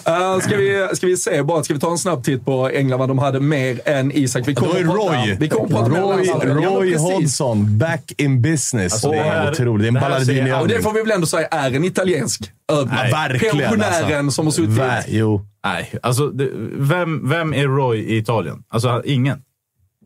Uh, 0.08 0.38
ska, 0.40 0.56
vi, 0.56 0.88
ska 0.92 1.06
vi 1.06 1.16
se 1.16 1.42
bara, 1.42 1.64
ska 1.64 1.74
vi 1.74 1.80
ta 1.80 1.90
en 1.90 1.98
snabb 1.98 2.24
titt 2.24 2.44
på 2.44 2.68
England, 2.68 2.98
vad 2.98 3.08
de 3.08 3.18
hade 3.18 3.40
mer 3.40 3.80
än 3.84 4.12
Isak? 4.12 4.48
Vi 4.48 4.52
Då 4.52 4.64
är 4.64 4.68
att 4.68 4.74
prata- 4.84 5.22
Roy. 5.22 5.36
Vi 5.40 5.48
kommer 5.48 5.88
Roy, 5.88 6.26
Roy 6.64 6.92
precis. 6.92 7.12
Hodgson, 7.12 7.78
back 7.78 8.12
in 8.16 8.42
business. 8.42 8.92
Alltså, 8.92 9.10
det 9.10 9.16
det 9.16 9.22
är 9.22 9.32
här- 9.44 9.52
otroligt. 9.96 10.26
Det 10.26 10.38
är 10.40 10.60
Och 10.60 10.68
det 10.68 10.82
får 10.82 10.92
vi 10.92 11.00
väl 11.02 11.10
ändå 11.10 11.26
säga 11.26 11.46
är 11.46 11.72
en 11.74 11.84
italiensk. 11.84 12.50
Nej, 12.86 13.10
verkligen, 13.12 13.58
Pensionären 13.58 14.16
alltså. 14.18 14.30
som 14.30 14.46
har 14.46 14.52
suttit... 14.52 14.70
Va- 14.78 15.02
Jo. 15.08 15.46
Nej, 15.64 15.92
alltså 16.02 16.26
det, 16.28 16.48
vem, 16.78 17.28
vem 17.28 17.54
är 17.54 17.64
Roy 17.66 17.98
i 17.98 18.16
Italien? 18.16 18.62
Alltså 18.68 19.02
ingen. 19.04 19.42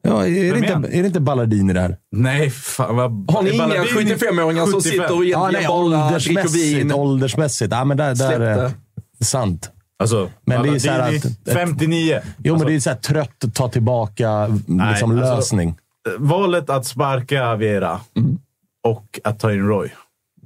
Ja, 0.02 0.26
är, 0.26 0.30
det 0.30 0.50
Vem 0.60 0.64
inte, 0.84 0.96
är 0.96 1.00
det 1.02 1.06
inte 1.06 1.20
balladini 1.20 1.72
det 1.72 1.80
här? 1.80 1.96
Nej, 2.12 2.50
fan 2.50 2.96
vad... 2.96 3.30
Har 3.30 3.42
ni 3.42 3.50
inga 3.50 3.66
Balladini- 3.66 4.16
75-åringar 4.16 4.64
som 4.64 4.72
75? 4.72 4.82
sitter 4.82 5.16
och 5.16 5.24
Ja, 5.24 5.50
egentligen 5.50 5.52
nej, 5.52 5.66
bara 5.68 6.08
dricker 6.10 6.32
åldersmässigt. 6.32 6.76
vin? 6.78 6.92
åldersmässigt. 6.92 7.72
Ja, 7.72 7.84
men 7.84 7.96
där, 7.96 8.14
där 8.14 8.40
är 8.40 8.70
sant. 9.24 9.70
Alltså, 9.98 10.30
Men 10.46 10.62
det 10.62 10.68
är 10.68 10.78
så 10.78 10.90
att- 10.90 11.54
59. 11.54 12.20
Jo, 12.38 12.52
alltså, 12.54 12.64
men 12.64 12.72
det 12.72 12.78
är 12.78 12.80
så 12.80 12.90
här 12.90 12.96
trött 12.96 13.44
att 13.44 13.54
ta 13.54 13.68
tillbaka 13.68 14.46
liksom, 14.46 14.80
alltså- 14.80 15.06
lösning. 15.06 15.76
valet 16.18 16.70
att 16.70 16.86
sparka 16.86 17.54
Vera 17.56 18.00
Mm. 18.16 18.38
Och 18.86 19.20
att 19.24 19.38
ta 19.40 19.52
in 19.52 19.68
Roy. 19.68 19.88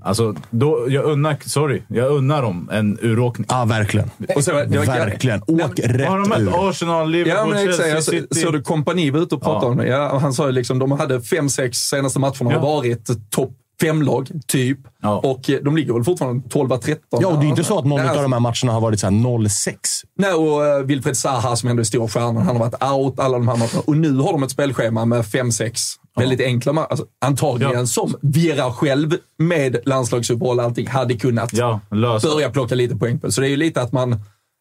Alltså, 0.03 0.35
då, 0.51 0.87
jag 0.89 1.05
unnar, 1.05 1.37
sorry, 1.47 1.83
jag 1.89 2.11
unnar 2.13 2.43
dem 2.43 2.69
en 2.73 2.99
uråkning. 3.03 3.47
Ja, 3.51 3.65
verkligen. 3.65 4.11
Och 4.37 4.45
så, 4.45 4.51
det 4.53 4.79
var- 4.79 4.87
Verkligen. 4.87 5.43
Åk 5.43 5.49
Vad 5.49 5.61
har 5.63 5.75
de 5.75 5.83
rätt 6.23 6.29
mött? 6.29 6.41
ur. 6.41 6.69
Arsenal, 6.69 7.11
Liverpool, 7.11 7.39
Ja, 7.39 7.47
men 7.47 7.69
exakt. 7.69 7.77
Chelsea, 7.77 7.95
Jag 7.95 8.05
så, 8.05 8.11
City. 8.11 8.41
såg 8.41 8.53
du 8.53 8.63
kompani 8.63 9.11
var 9.11 9.21
ute 9.21 9.35
och 9.35 9.43
pratade 9.43 9.65
Ja. 9.67 9.71
om 9.71 9.77
det. 9.77 9.87
Ja, 9.87 10.19
han 10.19 10.33
sa 10.33 10.47
ju 10.47 10.53
liksom, 10.53 10.79
de 10.79 10.91
hade 10.93 11.21
fem, 11.21 11.49
sex 11.49 11.79
senaste 11.79 12.19
matcherna 12.19 12.51
Ja. 12.53 12.59
har 12.59 12.61
varit 12.61 13.31
topp 13.31 13.51
fem-lag, 13.81 14.29
typ. 14.47 14.79
Ja. 15.03 15.19
Och 15.19 15.51
eh, 15.51 15.59
de 15.63 15.77
ligger 15.77 15.93
väl 15.93 16.05
fortfarande 16.05 16.49
12-13. 16.49 16.97
Ja, 17.11 17.29
och 17.29 17.39
det 17.41 17.47
är 17.47 17.49
inte 17.49 17.65
så 17.65 17.79
att 17.79 17.85
någon 17.85 18.01
Nej, 18.01 18.09
av 18.17 18.23
de 18.23 18.33
här 18.33 18.41
matcherna 18.41 18.73
har 18.73 18.81
varit 18.81 19.01
så 19.01 19.07
här 19.07 19.13
0-6. 19.15 19.75
Nej, 20.19 20.33
och 20.33 20.61
uh, 20.81 20.87
Wilfred 20.87 21.17
Zaha 21.17 21.57
som 21.57 21.69
ändå 21.69 21.81
är 21.81 21.85
stor 21.85 22.09
stjärnan, 22.09 22.37
han 22.37 22.57
har 22.57 22.71
varit 22.71 22.83
out 22.93 23.19
alla 23.21 23.39
de 23.39 23.49
här 23.49 23.57
matcherna. 23.57 23.83
Och 23.87 23.97
nu 23.97 24.17
har 24.17 24.33
de 24.33 24.43
ett 24.43 24.51
spelschema 24.51 25.05
med 25.05 25.21
5-6 25.23 25.73
väldigt 26.17 26.41
enkla 26.41 26.73
matcher. 26.73 26.87
Alltså, 26.91 27.07
antagligen 27.21 27.79
Ja. 27.79 27.87
som 27.87 28.15
Vera 28.23 28.73
själv 28.73 29.17
med 29.39 29.77
landslagsuppehåll 29.87 30.59
och 30.59 30.65
allting 30.65 30.87
hade 30.87 31.15
kunnat 31.15 31.53
Ja, 31.53 31.81
börja 32.23 32.51
plocka 32.51 32.75
lite 32.75 32.97
poäng 32.97 33.21
på. 33.21 33.33
Så 33.33 33.41
det 33.41 33.47
är 33.47 33.51
ju 33.51 33.57
lite 33.57 33.83
att 33.83 33.93
man 33.93 34.17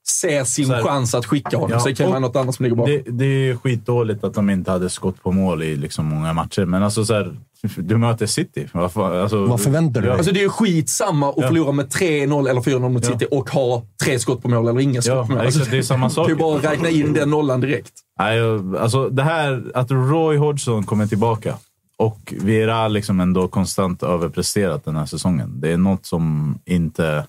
ser 0.09 0.43
sin 0.43 0.65
Så 0.67 0.73
här- 0.73 0.83
chans 0.83 1.15
att 1.15 1.25
skicka 1.25 1.57
honom. 1.57 1.71
Ja, 1.71 1.79
så 1.79 1.87
det 1.89 1.95
kan 1.95 2.09
vara 2.09 2.19
något 2.19 2.35
annat 2.35 2.55
som 2.55 2.63
ligger 2.63 2.75
bakom. 2.75 2.91
Det, 3.05 3.11
det 3.11 3.25
är 3.25 3.55
skitdåligt 3.55 4.23
att 4.23 4.33
de 4.33 4.49
inte 4.49 4.71
hade 4.71 4.89
skott 4.89 5.23
på 5.23 5.31
mål 5.31 5.63
i 5.63 5.75
liksom 5.75 6.05
många 6.05 6.33
matcher, 6.33 6.65
men 6.65 6.83
alltså 6.83 7.05
så 7.05 7.13
här, 7.13 7.35
du 7.77 7.97
möter 7.97 8.25
City. 8.25 8.67
Vad, 8.73 8.91
fan, 8.91 9.17
alltså, 9.21 9.45
Vad 9.45 9.61
förväntar 9.61 10.01
du 10.01 10.07
dig? 10.07 10.17
Alltså 10.17 10.31
det 10.31 10.39
är 10.39 10.43
ju 10.43 10.49
skitsamma 10.49 11.29
att 11.29 11.35
Ja. 11.37 11.47
förlora 11.47 11.71
med 11.71 11.85
3-0 11.89 12.49
eller 12.49 12.61
4-0 12.61 12.89
mot 12.89 13.05
Ja. 13.05 13.11
City 13.11 13.25
och 13.31 13.49
ha 13.49 13.83
tre 14.03 14.19
skott 14.19 14.41
på 14.41 14.49
mål 14.49 14.67
eller 14.67 14.79
inga 14.79 15.01
skott 15.01 15.15
Ja, 15.15 15.25
på 15.25 15.31
mål. 15.31 15.45
exakt, 15.47 15.71
det 15.71 15.77
är 15.77 15.81
samma 15.81 16.09
sak. 16.09 16.27
Det 16.27 16.33
är 16.33 16.35
bara 16.35 16.71
räkna 16.71 16.89
in 16.89 17.13
den 17.13 17.29
nollan 17.29 17.61
direkt. 17.61 17.91
Nej, 18.19 18.39
alltså 18.79 19.09
det 19.09 19.23
här 19.23 19.63
att 19.73 19.91
Roy 19.91 20.37
Hodgson 20.37 20.83
kommer 20.83 21.07
tillbaka 21.07 21.55
och 21.97 22.33
Vera 22.41 22.87
liksom 22.87 23.19
ändå 23.19 23.47
konstant 23.47 24.03
överpresterat 24.03 24.85
den 24.85 24.95
här 24.95 25.05
säsongen. 25.05 25.61
Det 25.61 25.71
är 25.71 25.77
något 25.77 26.05
som 26.05 26.57
inte... 26.65 27.25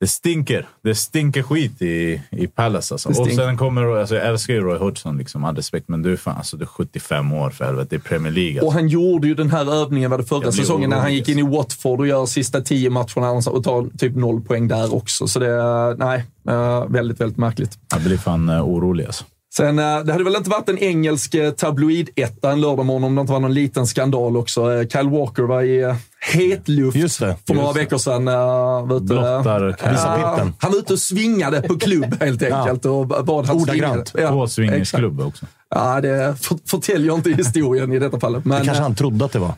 Det 0.00 0.06
stinker. 0.06 0.68
Det 0.82 0.94
stinker 0.94 1.42
skit 1.42 1.82
i, 1.82 2.22
i 2.30 2.46
Palace 2.46 2.94
alltså. 2.94 3.08
Och 3.08 3.28
sen 3.30 3.56
kommer 3.56 3.96
alltså 3.96 4.14
jag 4.14 4.26
älskar 4.26 4.54
ju 4.54 4.60
Roy 4.60 4.78
Hodgson, 4.78 5.18
liksom, 5.18 5.44
all 5.44 5.56
respekt, 5.56 5.88
men 5.88 6.02
du 6.02 6.16
fan, 6.16 6.36
alltså 6.36 6.56
du 6.56 6.64
är 6.64 6.66
75 6.66 7.32
år 7.32 7.50
för 7.50 7.64
helvete. 7.64 7.86
Det 7.90 7.96
är 7.96 8.00
Premier 8.00 8.32
League. 8.32 8.60
Och 8.60 8.66
Alltså. 8.66 8.78
han 8.78 8.88
gjorde 8.88 9.26
ju 9.28 9.34
den 9.34 9.50
här 9.50 9.74
övningen 9.82 10.10
var 10.10 10.18
det 10.18 10.24
förra 10.24 10.52
säsongen 10.52 10.90
när 10.90 10.96
han 10.96 11.06
orolig, 11.06 11.18
gick 11.18 11.28
in 11.28 11.38
i 11.38 11.42
Watford 11.42 12.00
och 12.00 12.06
gör 12.06 12.26
sista 12.26 12.60
tio 12.60 12.90
matcherna 12.90 13.30
och 13.30 13.64
tar 13.64 13.98
typ 13.98 14.16
noll 14.16 14.40
poäng 14.40 14.68
där 14.68 14.94
också. 14.94 15.28
Så 15.28 15.38
det 15.38 15.50
är, 15.50 15.96
nej, 15.96 16.24
eh, 16.48 16.86
väldigt, 16.88 17.20
väldigt 17.20 17.38
märkligt. 17.38 17.78
Jag 17.90 18.00
blir 18.02 18.16
fan 18.16 18.48
uh, 18.48 18.68
orolig 18.68 19.04
alltså. 19.04 19.24
Sen, 19.56 19.78
eh, 19.78 19.84
det 20.00 20.12
hade 20.12 20.24
väl 20.24 20.36
inte 20.36 20.50
varit 20.50 20.68
en 20.68 20.78
engelsk 20.78 21.34
eh, 21.34 21.50
tabloid-etta 21.50 22.52
en 22.52 22.60
lördagmorgon 22.60 23.04
om 23.04 23.14
det 23.14 23.20
inte 23.20 23.32
var 23.32 23.40
någon 23.40 23.54
liten 23.54 23.86
skandal 23.86 24.36
också. 24.36 24.72
Eh, 24.72 24.86
Kyle 24.88 25.08
Walker 25.08 25.42
var 25.42 25.62
i 25.62 25.94
hetluft 26.32 26.96
Just 26.96 27.20
det. 27.20 27.36
för 27.46 27.54
några 27.54 27.72
veckor 27.72 27.98
sedan. 27.98 28.28
ute, 28.28 28.82
Blottar 28.86 29.76
Ja, 29.82 29.90
Visa 29.90 30.16
pitten. 30.16 30.54
Han 30.58 30.70
var 30.72 30.78
ute 30.78 30.92
och 30.92 30.98
svingade 30.98 31.62
på 31.62 31.78
klubb 31.78 32.16
helt 32.20 32.42
enkelt. 32.42 32.84
och 32.84 33.06
bad 33.06 33.46
han 33.46 33.56
Ordagrant. 33.56 34.08
svingade. 34.08 34.32
På 34.32 34.48
swingersklubb 34.48 35.20
också. 35.20 35.46
Ja, 35.70 36.00
det 36.00 36.36
för, 36.40 36.58
förtäljer 36.70 37.14
inte 37.14 37.30
historien 37.30 37.92
i 37.92 37.98
detta 37.98 38.20
fallet. 38.20 38.44
Men, 38.44 38.58
Det 38.58 38.64
kanske 38.64 38.82
han 38.82 38.94
trodde 38.94 39.24
att 39.24 39.32
det 39.32 39.38
var. 39.38 39.54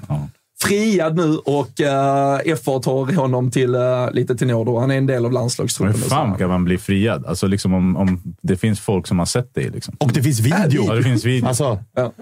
Friad 0.62 1.16
nu 1.16 1.36
och 1.36 1.68
uh, 1.80 2.56
FA 2.56 2.78
tar 2.80 3.14
honom 3.16 3.50
till, 3.50 3.74
uh, 3.74 4.10
lite 4.12 4.36
till 4.36 4.46
nåd 4.46 4.68
och 4.68 4.80
han 4.80 4.90
är 4.90 4.98
en 4.98 5.06
del 5.06 5.24
av 5.24 5.32
landslagstruppen. 5.32 5.94
hur 5.94 6.08
fan 6.08 6.38
kan 6.38 6.48
man 6.48 6.64
bli 6.64 6.78
friad? 6.78 7.26
Alltså 7.26 7.46
liksom 7.46 7.74
om, 7.74 7.96
om 7.96 8.22
det 8.42 8.56
finns 8.56 8.80
folk 8.80 9.06
som 9.06 9.18
har 9.18 9.26
sett 9.26 9.50
det. 9.54 9.70
Liksom. 9.70 9.94
Och 10.00 10.12
det 10.12 10.22
finns 10.22 10.40
video. 10.40 10.84
Ja, 10.86 10.94
det 10.94 11.02
finns 11.02 11.24
video. 11.24 11.48
Alltså, 11.48 11.78
Ja, 11.96 12.12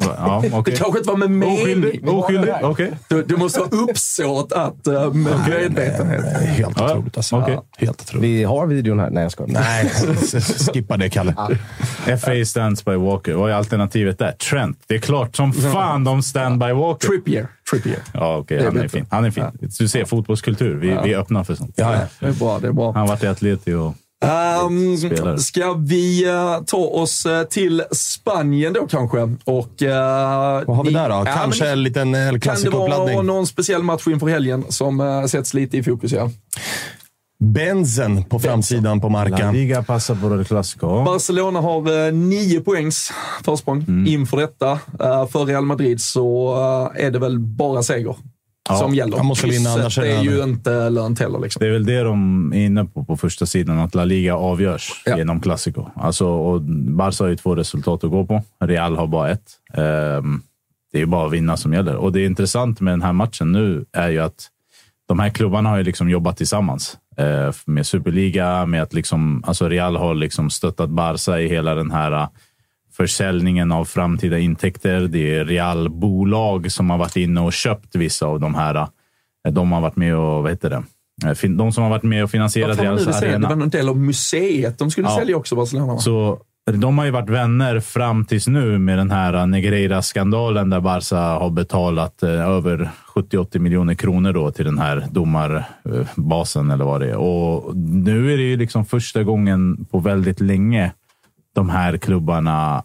Det 0.42 0.50
okej. 0.52 0.76
kanske 0.76 0.98
inte 0.98 1.10
var 1.10 1.16
med 1.16 1.30
mening. 1.30 1.58
Oskyldig? 1.58 2.08
Oskyldig? 2.08 2.54
Okej. 2.62 2.90
Du, 3.08 3.22
du 3.22 3.36
måste 3.36 3.60
ha 3.60 3.66
uppsåt 3.66 4.52
att 4.52 4.88
uh, 4.88 5.12
med 5.14 5.48
medvetenhet. 5.48 6.22
det 6.22 6.30
är 6.30 6.46
helt 6.46 6.74
Ja, 6.78 6.90
otroligt. 6.92 7.16
Alltså. 7.16 7.44
Ja, 7.48 7.64
Helt 7.78 8.00
otroligt. 8.02 8.24
Vi 8.30 8.44
har 8.44 8.66
videon 8.66 9.00
här. 9.00 9.10
Nej, 9.10 9.22
jag 9.22 9.32
skojar. 9.32 9.52
Nej, 9.52 9.90
skippa 10.74 10.96
det, 10.96 11.08
Kalle. 11.08 11.34
FA 12.20 12.44
stands 12.46 12.84
by 12.84 12.94
Walker. 12.94 13.34
Vad 13.34 13.50
är 13.50 13.54
alternativet 13.54 14.18
där? 14.18 14.32
Trent. 14.32 14.78
Det 14.86 14.94
är 14.94 14.98
klart 14.98 15.36
som 15.36 15.52
fan 15.52 16.04
de 16.04 16.22
stand 16.22 16.58
by 16.58 16.72
Walker. 16.72 17.08
Trippier. 17.08 17.48
Trippier. 17.70 17.98
Ja, 18.24 18.36
okej. 18.38 18.58
Är 18.58 18.64
han 18.64 18.76
är 18.76 18.88
fin. 18.88 19.06
Han 19.10 19.24
är 19.24 19.30
fin. 19.30 19.44
Du 19.78 19.88
ser, 19.88 20.04
fotbollskultur. 20.04 20.74
Vi, 20.74 20.98
vi 21.04 21.12
är 21.12 21.18
öppna 21.18 21.44
för 21.44 21.54
sånt. 21.54 21.74
Ja. 21.76 21.98
Det 22.20 22.26
är 22.26 22.32
bra. 22.32 22.58
Det 22.58 22.68
är 22.68 22.72
bra. 22.72 22.92
Han 22.92 23.00
har 23.00 23.08
varit 23.08 23.22
i 23.22 23.26
Atleti 23.26 23.72
och... 23.72 23.94
Um, 24.66 24.96
Spelare. 24.96 25.38
ska 25.38 25.72
vi 25.72 26.28
eh, 26.28 26.60
ta 26.66 26.76
oss 26.76 27.26
eh, 27.26 27.44
till 27.44 27.82
Spanien 27.90 28.72
då 28.72 28.86
kanske? 28.86 29.18
Och, 29.44 29.82
uh, 29.82 29.88
Vad 30.66 30.76
har 30.76 30.84
vi 30.84 30.92
där 30.92 31.08
då? 31.08 31.14
Ja, 31.14 31.24
Kanske 31.24 31.68
en 31.68 31.82
liten 31.82 32.14
El 32.14 32.40
Kan 32.40 32.62
det 32.62 32.70
vara 32.70 33.22
någon 33.22 33.46
speciell 33.46 33.82
match 33.82 34.06
inför 34.06 34.26
helgen 34.26 34.64
som 34.68 35.00
uh, 35.00 35.26
sätts 35.26 35.54
lite 35.54 35.76
i 35.76 35.82
fokus? 35.82 36.12
Ja. 36.12 36.30
Benzen 37.52 38.24
på 38.24 38.38
framsidan 38.38 39.00
på 39.00 39.06
La 39.06 39.12
marken. 39.12 39.52
Liga 39.54 39.82
passar 39.82 40.14
på 40.14 40.28
det 40.28 40.44
Clasico. 40.44 41.04
Barcelona 41.04 41.60
har 41.60 42.06
eh, 42.06 42.12
nio 42.12 42.60
poängs 42.60 43.12
försprång 43.44 43.84
Mm. 43.88 44.06
inför 44.06 44.36
detta. 44.36 44.70
Eh, 44.72 45.26
för 45.26 45.44
Real 45.46 45.64
Madrid 45.64 46.00
så 46.00 46.54
eh, 46.96 47.04
är 47.06 47.10
det 47.10 47.18
väl 47.18 47.38
bara 47.38 47.82
seger 47.82 48.16
Ja, 48.68 48.76
som 48.76 48.94
gäller. 48.94 49.16
man 49.16 49.26
måste 49.26 49.46
vinna, 49.46 49.70
annars 49.70 49.98
är 49.98 50.02
det 50.02 50.12
är 50.12 50.22
ju 50.22 50.42
inte 50.42 50.90
lönt 50.90 51.18
heller. 51.20 51.38
Liksom. 51.38 51.60
Det 51.60 51.66
är 51.66 51.72
väl 51.72 51.86
det 51.86 52.00
de 52.02 52.52
är 52.52 52.66
inne 52.66 52.84
på 52.84 53.04
på 53.04 53.16
första 53.16 53.46
sidan, 53.46 53.78
att 53.78 53.94
La 53.94 54.04
Liga 54.04 54.36
avgörs 54.36 55.02
Ja. 55.06 55.16
genom 55.18 55.40
Clasico. 55.40 55.84
Alltså, 55.96 56.26
och 56.26 56.60
Barca 56.96 57.24
har 57.24 57.28
ju 57.28 57.36
två 57.36 57.54
resultat 57.54 58.04
att 58.04 58.10
gå 58.10 58.26
på. 58.26 58.42
Real 58.64 58.96
har 58.96 59.06
bara 59.06 59.30
ett. 59.30 59.50
Ehm, 59.74 60.42
det 60.92 60.98
är 60.98 61.00
ju 61.00 61.06
bara 61.06 61.26
att 61.26 61.32
vinna 61.32 61.56
som 61.56 61.72
gäller. 61.72 61.96
Och 61.96 62.12
det 62.12 62.20
är 62.20 62.26
intressant 62.26 62.80
med 62.80 62.92
den 62.92 63.02
här 63.02 63.12
matchen 63.12 63.52
nu 63.52 63.84
är 63.92 64.08
ju 64.08 64.18
att 64.20 64.48
de 65.08 65.18
här 65.18 65.28
klubbarna 65.30 65.68
har 65.70 65.76
ju 65.76 65.82
liksom 65.82 66.10
jobbat 66.10 66.36
tillsammans. 66.36 66.96
Eh, 67.16 67.52
med 67.66 67.86
Superliga, 67.86 68.66
med 68.66 68.82
att 68.82 68.92
liksom, 68.94 69.44
alltså 69.46 69.68
Real 69.68 69.96
har 69.96 70.14
liksom 70.14 70.50
stöttat 70.50 70.90
Barca 70.90 71.40
i 71.40 71.48
hela 71.48 71.74
den 71.74 71.90
här 71.90 72.12
eh, 72.12 72.28
försäljningen 72.96 73.72
av 73.72 73.84
framtida 73.84 74.38
intäkter. 74.38 75.00
Det 75.00 75.34
är 75.38 75.44
Real-bolag 75.44 76.72
som 76.72 76.90
har 76.90 76.98
varit 76.98 77.16
inne 77.16 77.40
och 77.40 77.52
köpt 77.52 77.96
vissa 77.96 78.26
av 78.26 78.40
de 78.40 78.54
här. 78.54 78.74
eh, 78.74 79.52
De 79.52 79.72
har 79.72 79.80
varit 79.80 79.96
med 79.96 80.16
och, 80.16 80.42
vad 80.42 80.50
heter 80.52 80.70
det? 80.70 80.82
De 81.48 81.72
som 81.72 81.82
har 81.82 81.90
varit 81.90 82.02
med 82.02 82.24
och 82.24 82.30
finansierat 82.30 82.78
Reals 82.80 83.04
säger? 83.04 83.20
Det 83.20 83.28
arena. 83.46 83.54
var 83.56 83.62
en 83.62 83.70
del 83.70 83.88
av 83.88 83.96
museet. 83.96 84.78
De 84.78 84.90
skulle 84.90 85.08
Ja. 85.08 85.16
sälja 85.18 85.36
också, 85.36 85.56
Barcelona. 85.56 85.98
Så 85.98 86.40
de 86.72 86.98
har 86.98 87.04
ju 87.04 87.10
varit 87.10 87.30
vänner 87.30 87.80
fram 87.80 88.24
tills 88.24 88.46
nu 88.46 88.78
med 88.78 88.98
den 88.98 89.10
här 89.10 89.46
Negreira-skandalen 89.46 90.70
där 90.70 90.80
Barca 90.80 91.16
har 91.16 91.50
betalat 91.50 92.22
eh, 92.22 92.48
över 92.48 92.90
70-80 93.14 93.58
miljoner 93.58 93.94
kronor 93.94 94.32
då 94.32 94.50
till 94.50 94.64
den 94.64 94.78
här 94.78 95.06
domarbasen 95.10 96.70
eller 96.70 96.84
vad 96.84 97.00
det 97.00 97.10
är. 97.10 97.16
Och 97.16 97.76
nu 97.76 98.32
är 98.32 98.36
det 98.36 98.42
ju 98.42 98.56
liksom 98.56 98.84
första 98.84 99.22
gången 99.22 99.86
på 99.90 99.98
väldigt 99.98 100.40
länge 100.40 100.92
de 101.54 101.68
här 101.68 101.96
klubbarna 101.96 102.82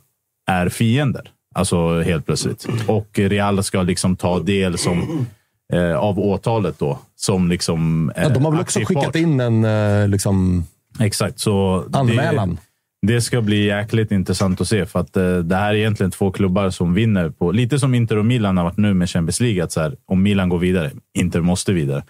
är 0.48 0.70
fiender. 0.70 1.32
Alltså 1.56 2.02
helt 2.02 2.26
plötsligt. 2.26 2.68
Och 2.88 3.10
Real 3.14 3.64
ska 3.64 3.82
liksom 3.82 4.16
ta 4.16 4.40
del 4.40 4.78
som, 4.78 5.26
eh, 5.74 5.96
av 5.96 6.20
åtalet 6.20 6.80
då. 6.80 7.00
Som 7.16 7.50
liksom, 7.50 8.12
eh, 8.16 8.24
Ja, 8.24 8.30
de 8.30 8.46
har 8.46 8.52
väl 8.52 8.62
också 8.62 8.80
skickat 8.80 9.16
in 9.16 9.40
en 9.40 9.66
eh, 9.66 10.08
liksom, 10.08 10.66
Exakt. 11.00 11.40
Så 11.40 11.86
anmälan. 11.94 12.50
det 12.50 12.69
det 13.02 13.22
ska 13.22 13.42
bli 13.42 13.66
jäkligt 13.66 14.12
intressant 14.12 14.62
att 14.62 14.68
se, 14.68 14.86
för 14.86 15.00
att 15.00 15.18
eh, 15.18 15.38
det 15.38 15.56
här 15.56 15.70
är 15.70 15.78
egentligen 15.78 16.12
två 16.12 16.32
klubbar 16.32 16.70
som 16.70 16.94
vinner 16.94 17.30
på, 17.30 17.52
lite 17.52 17.80
som 17.80 17.94
Inter 17.94 18.18
och 18.18 18.26
Milan 18.26 18.58
har 18.58 18.64
varit 18.64 18.78
nu 18.78 18.94
med 18.94 19.10
Champions 19.10 19.40
League, 19.40 19.64
att 19.64 19.72
så 19.72 19.82
här, 19.82 19.96
om 20.06 20.24
Milan 20.24 20.50
går 20.50 20.60
vidare, 20.60 20.92
Inter 21.14 21.42
måste 21.42 21.74
vidare. 21.74 22.04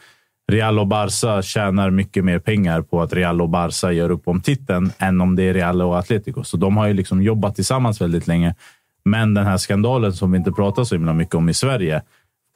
Real 0.51 0.79
och 0.79 0.87
Barca 0.87 1.41
tjänar 1.41 1.89
mycket 1.89 2.25
mer 2.25 2.39
pengar 2.39 2.81
på 2.81 3.01
att 3.01 3.13
Real 3.13 3.41
och 3.41 3.49
Barca 3.49 3.91
gör 3.91 4.11
upp 4.11 4.27
om 4.27 4.41
titeln 4.41 4.91
än 4.97 5.21
om 5.21 5.35
det 5.35 5.43
är 5.43 5.53
Real 5.53 5.81
och 5.81 5.99
Atletico. 5.99 6.43
Så 6.43 6.57
de 6.57 6.77
har 6.77 6.87
ju 6.87 6.93
liksom 6.93 7.21
jobbat 7.21 7.55
tillsammans 7.55 8.01
väldigt 8.01 8.27
länge. 8.27 8.55
Men 9.05 9.33
den 9.33 9.45
här 9.45 9.57
skandalen 9.57 10.13
som 10.13 10.31
vi 10.31 10.37
inte 10.37 10.51
pratar 10.51 10.83
så 10.83 10.95
himla 10.95 11.13
mycket 11.13 11.35
om 11.35 11.49
i 11.49 11.53
Sverige 11.53 12.01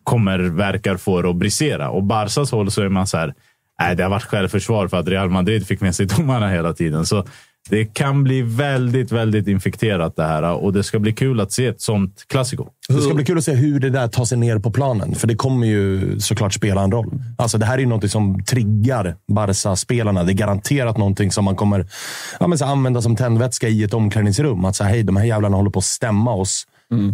kommer, 0.04 0.40
verkar 0.40 0.98
få 0.98 1.22
det 1.22 1.30
att 1.30 1.36
brisera. 1.36 1.90
Och 1.90 2.04
Barcas 2.04 2.52
håll 2.52 2.72
så 2.72 2.82
är 2.82 2.90
man 2.90 3.08
så 3.08 3.18
här, 3.18 3.34
nej, 3.80 3.96
det 3.96 4.04
har 4.04 4.10
varit 4.10 4.24
självförsvar 4.24 4.88
för 4.88 4.98
att 4.98 5.08
Real 5.08 5.30
Madrid 5.30 5.68
fick 5.68 5.82
med 5.82 5.96
sig 5.96 6.06
domarna 6.06 6.50
hela 6.50 6.74
tiden. 6.74 7.06
Så 7.06 7.26
det 7.70 7.86
kan 7.86 8.24
bli 8.24 8.42
väldigt, 8.42 9.12
väldigt 9.12 9.48
infekterat 9.48 10.16
det 10.16 10.24
här 10.24 10.44
och 10.54 10.74
det 10.74 10.84
ska 10.84 11.00
bli 11.00 11.14
kul 11.14 11.40
att 11.40 11.52
se 11.52 11.66
ett 11.66 11.82
sånt 11.82 12.26
klassiko. 12.28 12.68
Det 12.90 13.02
ska 13.02 13.14
bli 13.14 13.26
kul 13.26 13.38
att 13.38 13.44
se 13.44 13.54
hur 13.54 13.80
det 13.80 13.90
där 13.90 14.08
tar 14.08 14.26
sig 14.26 14.38
ner 14.38 14.60
på 14.60 14.72
planen. 14.72 15.16
För 15.16 15.28
det 15.28 15.36
kommer 15.36 15.68
ju 15.68 16.20
såklart 16.20 16.54
spela 16.54 16.82
en 16.82 16.92
roll. 16.92 17.22
Alltså 17.38 17.58
det 17.58 17.66
här 17.66 17.74
är 17.74 17.80
ju 17.80 17.86
något 17.86 18.12
som 18.12 18.44
triggar 18.44 19.16
Barca-spelarna. 19.28 20.24
Det 20.24 20.32
är 20.32 20.34
garanterat 20.34 20.98
någonting 20.98 21.32
som 21.32 21.46
man 21.46 21.56
kommer 21.56 21.88
ja, 22.40 22.48
men 22.48 22.58
så 22.58 22.66
använda 22.66 23.02
som 23.02 23.16
tändvätska 23.16 23.68
i 23.68 23.84
ett 23.84 23.94
omklädningsrum. 23.94 24.66
Att 24.66 24.76
säga, 24.76 24.90
hej, 24.90 25.04
de 25.04 25.18
här 25.18 25.26
jävlarna 25.26 25.58
håller 25.58 25.72
på 25.72 25.80
att 25.80 25.86
stämma 25.86 26.34
oss. 26.34 26.68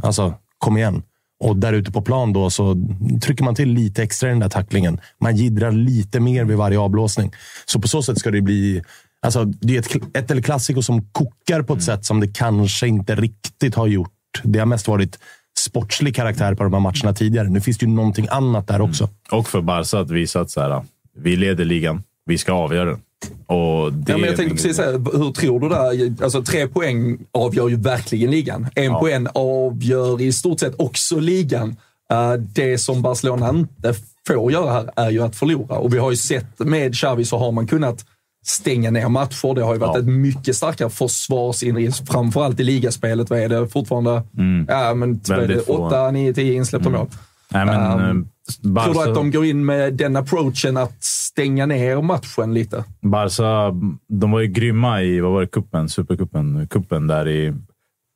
Alltså, 0.03 0.33
kom 0.57 0.77
igen. 0.77 1.03
Och 1.43 1.57
där 1.57 1.73
ute 1.73 1.91
på 1.91 2.01
plan 2.01 2.33
då 2.33 2.49
så 2.49 2.75
trycker 3.21 3.43
man 3.43 3.55
till 3.55 3.69
lite 3.69 4.03
extra 4.03 4.29
i 4.29 4.31
den 4.31 4.39
där 4.39 4.49
tacklingen. 4.49 4.99
Man 5.21 5.35
gidrar 5.35 5.71
lite 5.71 6.19
mer 6.19 6.45
vid 6.45 6.57
varje 6.57 6.79
avblåsning. 6.79 7.31
Så 7.65 7.81
på 7.81 7.87
så 7.87 8.03
sätt 8.03 8.19
ska 8.19 8.31
det 8.31 8.41
bli... 8.41 8.83
Alltså, 9.22 9.45
det 9.45 9.76
är 9.76 9.80
ett, 9.80 10.17
ett 10.17 10.32
eller 10.32 10.41
klassiko 10.41 10.82
som 10.82 11.01
kokar 11.11 11.61
på 11.61 11.74
ett 11.74 11.84
sätt 11.84 12.05
som 12.05 12.20
det 12.20 12.28
kanske 12.28 12.88
inte 12.88 13.15
riktigt 13.15 13.76
har 13.76 13.88
gjort. 13.88 14.11
Det 14.43 14.59
har 14.59 14.65
mest 14.65 14.88
varit 14.88 15.20
sportslig 15.59 16.15
karaktär 16.15 16.55
på 16.55 16.63
de 16.63 16.74
här 16.74 16.80
matcherna 16.80 17.13
tidigare. 17.13 17.49
Nu 17.49 17.61
finns 17.61 17.78
det 17.78 17.86
ju 17.86 17.91
någonting 17.91 18.28
annat 18.32 18.67
där 18.67 18.82
också. 18.82 19.09
Och 19.32 19.47
för 19.47 19.61
Barca 19.61 19.99
att 19.99 20.11
visa 20.11 20.39
att 20.41 20.51
så 20.51 20.61
här, 20.61 20.84
vi 21.17 21.36
leder 21.36 21.65
ligan, 21.65 22.03
vi 22.26 22.38
ska 22.38 22.53
avgöra 22.53 22.86
den. 22.89 22.99
Och 23.45 23.93
det 23.93 24.11
Ja, 24.11 24.17
men 24.17 24.28
jag 24.28 24.38
tänkte 24.38 24.55
precis 24.55 24.76
säga, 24.76 24.91
hur 24.91 25.32
tror 25.34 25.59
du 25.59 25.70
där? 25.70 26.24
Alltså, 26.24 26.43
tre 26.43 26.67
poäng 26.67 27.17
avgör 27.32 27.70
ju 27.70 27.76
verkligen 27.76 28.32
ligan. 28.32 28.67
En 28.76 28.84
Ja. 28.84 28.99
poäng 28.99 29.28
avgör 29.34 30.22
i 30.22 30.32
stort 30.32 30.59
sett 30.59 30.76
också 30.80 31.20
ligan. 31.20 31.76
Eh, 32.11 32.34
det 32.34 32.78
som 32.78 33.01
Barcelona 33.01 33.49
inte 33.49 33.93
får 34.28 34.51
göra 34.51 34.72
här 34.74 34.89
är 34.95 35.09
ju 35.09 35.22
att 35.24 35.36
förlora. 35.36 35.78
Och 35.78 35.93
vi 35.93 35.97
har 35.97 36.11
ju 36.11 36.17
sett 36.17 36.59
med 36.59 36.95
Xavi 36.95 37.26
så 37.26 37.38
har 37.38 37.51
man 37.51 37.67
kunnat 37.67 38.05
stänga 38.49 38.91
ner 38.91 39.09
matcher. 39.09 39.55
Det 39.55 39.61
har 39.63 39.73
ju 39.73 39.79
varit 39.79 39.95
Ja. 39.95 39.99
ett 39.99 40.07
mycket 40.07 40.55
starkare 40.55 40.89
försvarsinriktning, 40.89 42.07
framförallt 42.07 42.59
i 42.59 42.63
ligaspelet. 42.63 43.29
Vad 43.29 43.39
är 43.39 43.49
det 43.49 43.67
fortfarande? 43.67 44.23
Ja, 44.67 44.93
men 44.93 45.21
vad 45.27 45.37
är 45.37 45.41
det? 45.41 45.47
Väldigt 45.47 45.65
få. 45.65 45.73
8, 45.87 46.11
9, 46.11 46.33
10 46.33 46.53
insläppta 46.53 46.89
mål. 46.89 47.07
Nej, 47.51 47.65
men, 47.65 47.99
eh, 48.09 48.25
Barca, 48.61 48.93
Tror 48.93 49.03
du 49.03 49.09
att 49.09 49.15
de 49.15 49.31
går 49.31 49.45
in 49.45 49.65
med 49.65 49.93
den 49.93 50.15
approachen 50.15 50.77
att 50.77 51.03
stänga 51.03 51.65
ner 51.65 52.01
matchen 52.01 52.53
lite? 52.53 52.83
Barca, 53.01 53.75
de 54.09 54.31
var 54.31 54.39
ju 54.39 54.47
grymma 54.47 55.01
i, 55.01 55.19
vad 55.19 55.31
var 55.31 55.41
det, 55.41 55.47
kuppen, 55.47 55.89
supercupen, 55.89 56.67
kuppen 56.67 57.07
där 57.07 57.27
i, 57.27 57.53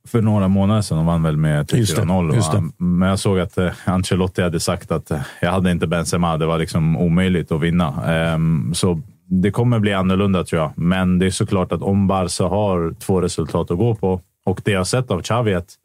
för 0.07 0.21
några 0.21 0.47
månader 0.47 0.81
sedan. 0.81 0.97
De 0.97 1.05
vann 1.05 1.23
väl 1.23 1.37
med 1.37 1.73
Just 1.73 1.95
det, 1.95 2.01
3-0. 2.01 2.35
just 2.35 2.53
va? 2.53 2.59
det. 2.77 2.83
Men 2.85 3.09
jag 3.09 3.19
såg 3.19 3.39
att 3.39 3.57
eh, 3.57 3.69
Ancelotti 3.85 4.41
hade 4.41 4.59
sagt 4.59 4.91
att 4.91 5.11
eh, 5.11 5.19
jag 5.41 5.51
hade 5.51 5.71
inte 5.71 5.87
Benzema. 5.87 6.37
Det 6.37 6.45
var 6.45 6.57
liksom 6.59 6.97
omöjligt 6.97 7.51
att 7.51 7.61
vinna. 7.61 8.03
Ehm, 8.13 8.73
så 8.73 9.01
det 9.25 9.51
kommer 9.51 9.79
bli 9.79 9.93
annorlunda 9.93 10.43
tror 10.43 10.61
jag. 10.61 10.71
Men 10.75 11.19
det 11.19 11.25
är 11.25 11.29
såklart 11.29 11.71
att 11.71 11.81
om 11.81 12.07
Barca 12.07 12.43
har 12.43 12.95
två 12.99 13.21
resultat 13.21 13.71
att 13.71 13.77
gå 13.77 13.95
på 13.95 14.21
och 14.45 14.61
det 14.63 14.71
jag 14.71 14.87
sett 14.87 15.11
av 15.11 15.21
Xavi 15.21 15.53
att 15.53 15.75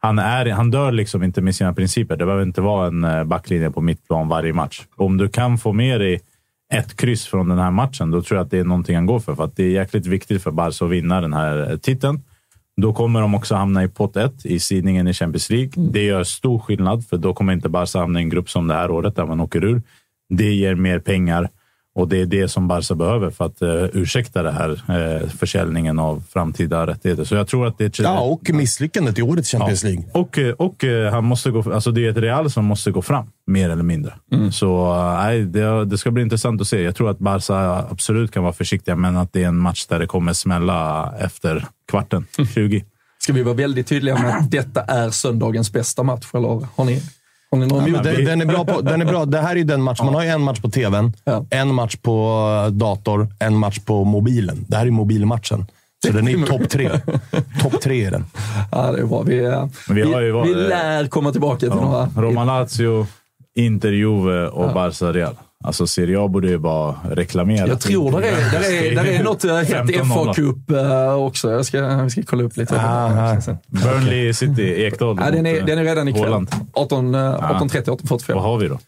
han, 0.00 0.18
är, 0.18 0.46
han 0.46 0.70
dör 0.70 0.92
liksom 0.92 1.22
inte 1.22 1.40
med 1.42 1.54
sina 1.54 1.74
principer. 1.74 2.16
Det 2.16 2.24
behöver 2.24 2.44
inte 2.44 2.60
vara 2.60 2.86
en 2.86 3.04
eh, 3.04 3.24
backlinje 3.24 3.70
på 3.70 3.80
mittplan 3.80 4.28
varje 4.28 4.52
match. 4.52 4.82
Om 4.96 5.16
du 5.16 5.28
kan 5.28 5.58
få 5.58 5.72
med 5.72 6.00
dig 6.00 6.20
ett 6.74 6.96
kryss 6.96 7.26
från 7.26 7.48
den 7.48 7.58
här 7.58 7.70
matchen, 7.70 8.10
då 8.10 8.22
tror 8.22 8.38
jag 8.38 8.44
att 8.44 8.50
det 8.50 8.58
är 8.58 8.64
någonting 8.64 8.96
han 8.96 9.06
går 9.06 9.20
för. 9.20 9.34
För 9.34 9.44
att 9.44 9.56
det 9.56 9.64
är 9.64 9.70
jäkligt 9.70 10.06
viktigt 10.06 10.42
för 10.42 10.50
Barca 10.50 10.84
att 10.84 10.90
vinna 10.90 11.20
den 11.20 11.32
här 11.32 11.70
eh, 11.70 11.76
titeln. 11.76 12.22
Då 12.76 12.92
kommer 12.92 13.20
de 13.20 13.34
också 13.34 13.54
hamna 13.54 13.84
i 13.84 13.88
pott 13.88 14.16
1 14.16 14.46
i 14.46 14.60
sidningen 14.60 15.08
i 15.08 15.12
Champions 15.12 15.50
League. 15.50 15.70
Det 15.76 16.04
gör 16.04 16.24
stor 16.24 16.58
skillnad, 16.58 17.06
för 17.06 17.16
då 17.16 17.34
kommer 17.34 17.52
inte 17.52 17.68
Barca 17.68 17.98
hamna 17.98 18.20
i 18.20 18.22
en 18.22 18.28
grupp 18.28 18.50
som 18.50 18.68
det 18.68 18.74
här 18.74 18.90
året 18.90 19.16
där 19.16 19.26
man 19.26 19.40
åker 19.40 19.64
ur. 19.64 19.82
Det 20.28 20.52
ger 20.52 20.74
mer 20.74 20.98
pengar 20.98 21.48
och 21.98 22.08
det 22.08 22.20
är 22.20 22.26
det 22.26 22.48
som 22.48 22.68
Barca 22.68 22.94
behöver 22.94 23.30
för 23.30 23.44
att 23.44 23.62
uh, 23.62 23.84
ursäkta 23.92 24.42
det 24.42 24.52
här 24.52 24.70
uh, 24.70 25.28
försäljningen 25.28 25.98
av 25.98 26.22
framtida 26.30 26.86
rättigheter. 26.86 27.24
Så 27.24 27.34
jag 27.34 27.48
tror 27.48 27.66
att 27.66 27.78
det 27.78 27.98
är 27.98 28.02
Ja, 28.02 28.20
och 28.20 28.50
misslyckandet 28.50 29.18
i 29.18 29.22
årets 29.22 29.50
Champions 29.50 29.84
League. 29.84 30.04
och, 30.12 30.38
eh, 30.38 30.52
och 30.52 30.84
han 31.12 31.24
måste 31.24 31.50
gå, 31.50 31.72
alltså 31.72 31.90
det 31.90 32.06
är 32.06 32.10
ett 32.10 32.16
Real 32.16 32.50
som 32.50 32.64
måste 32.64 32.90
gå 32.90 33.02
fram, 33.02 33.26
mer 33.46 33.70
eller 33.70 33.82
mindre. 33.82 34.12
Så 34.52 34.94
eh, 34.94 35.14
nej, 35.14 35.42
det, 35.42 35.84
det 35.84 35.98
ska 35.98 36.10
bli 36.10 36.22
intressant 36.22 36.60
att 36.60 36.68
se. 36.68 36.82
Jag 36.82 36.96
tror 36.96 37.10
att 37.10 37.18
Barca 37.18 37.86
absolut 37.90 38.32
kan 38.32 38.42
vara 38.42 38.52
försiktiga, 38.52 38.96
men 38.96 39.16
att 39.16 39.32
det 39.32 39.42
är 39.42 39.48
en 39.48 39.58
match 39.58 39.86
där 39.86 39.98
det 39.98 40.06
kommer 40.06 40.32
smälla 40.32 41.12
efter 41.20 41.66
kvarten, 41.90 42.26
20. 42.54 42.84
Ska 43.18 43.32
vi 43.32 43.42
vara 43.42 43.54
väldigt 43.54 43.86
tydliga 43.86 44.18
med 44.18 44.36
att 44.36 44.50
detta 44.50 44.80
är 44.80 45.10
söndagens 45.10 45.72
bästa 45.72 46.02
match? 46.02 46.26
Eller 46.34 46.66
har 46.76 46.84
ni, 46.84 47.02
Ja, 47.50 47.56
den, 48.02 48.24
den, 48.24 48.40
är 48.40 48.46
bra 48.46 48.64
på, 48.64 48.80
den 48.80 49.00
är 49.02 49.06
bra. 49.06 49.24
Det 49.24 49.38
här 49.40 49.50
är 49.52 49.56
ju 49.56 49.64
den 49.64 49.82
match. 49.82 50.00
Man 50.00 50.14
har 50.14 50.22
ju 50.22 50.28
en 50.28 50.40
match 50.42 50.60
på 50.60 50.70
tvn, 50.70 51.12
Ja. 51.24 51.44
en 51.50 51.74
match 51.74 51.96
på 51.96 52.46
eh, 52.66 52.72
dator, 52.72 53.28
en 53.38 53.56
match 53.56 53.78
på 53.78 54.04
mobilen. 54.04 54.64
Det 54.68 54.76
här 54.76 54.86
är 54.86 54.90
mobilmatchen. 54.90 55.66
Så 56.06 56.12
den 56.12 56.28
är 56.28 56.46
topp 56.46 56.68
tre. 56.70 56.90
topp 57.62 57.80
tre 57.80 58.04
är 58.04 58.10
den. 58.10 58.24
Ja, 58.72 58.92
det 58.92 58.98
är 59.00 59.04
bra. 59.06 59.22
Vi, 59.22 59.44
eh, 59.44 59.66
vi 59.88 59.94
vi, 60.02 60.12
har 60.12 60.20
ju 60.20 60.30
varit- 60.32 60.48
vi 60.50 60.54
lär 60.54 61.06
komma 61.08 61.32
tillbaka 61.32 61.58
till 61.58 61.68
några... 61.68 62.08
Roma 62.16 62.44
Lazio, 62.44 63.06
Inter 63.54 63.92
Juve 63.92 64.46
och 64.48 64.74
Barca 64.74 65.12
Real. 65.12 65.34
Alltså 65.64 65.86
Serie 65.86 66.20
A 66.20 66.28
borde 66.28 66.48
ju 66.48 66.58
bara 66.58 66.94
reklamera. 67.10 67.68
Jag 67.68 67.80
tror 67.80 68.12
där 68.12 68.18
är, 68.18 68.50
där 68.52 68.72
är, 68.72 68.94
där 68.94 69.04
är 69.04 69.22
något 69.22 69.44
eh, 69.44 69.56
hett 69.56 69.68
15-0. 69.68 70.04
FA-cup 70.04 70.70
eh, 70.70 71.14
också. 71.14 71.50
Jag 71.50 71.66
ska, 71.66 72.02
vi 72.02 72.10
ska 72.10 72.22
kolla 72.22 72.42
upp 72.42 72.56
lite. 72.56 72.80
Ah, 72.80 73.36
Burnley 73.66 74.34
City, 74.34 74.84
Ekdal 74.84 75.18
Ja, 75.20 75.30
den, 75.30 75.46
är, 75.46 75.62
den 75.62 75.78
är 75.78 75.84
redan 75.84 76.08
ikväll. 76.08 76.22
Haaland. 76.22 76.50
18, 76.72 77.14
eh, 77.14 77.20
18.30, 77.20 77.84
18.45. 77.84 78.34
Vad 78.34 78.42
har 78.42 78.58
vi 78.58 78.68
då? 78.68 78.78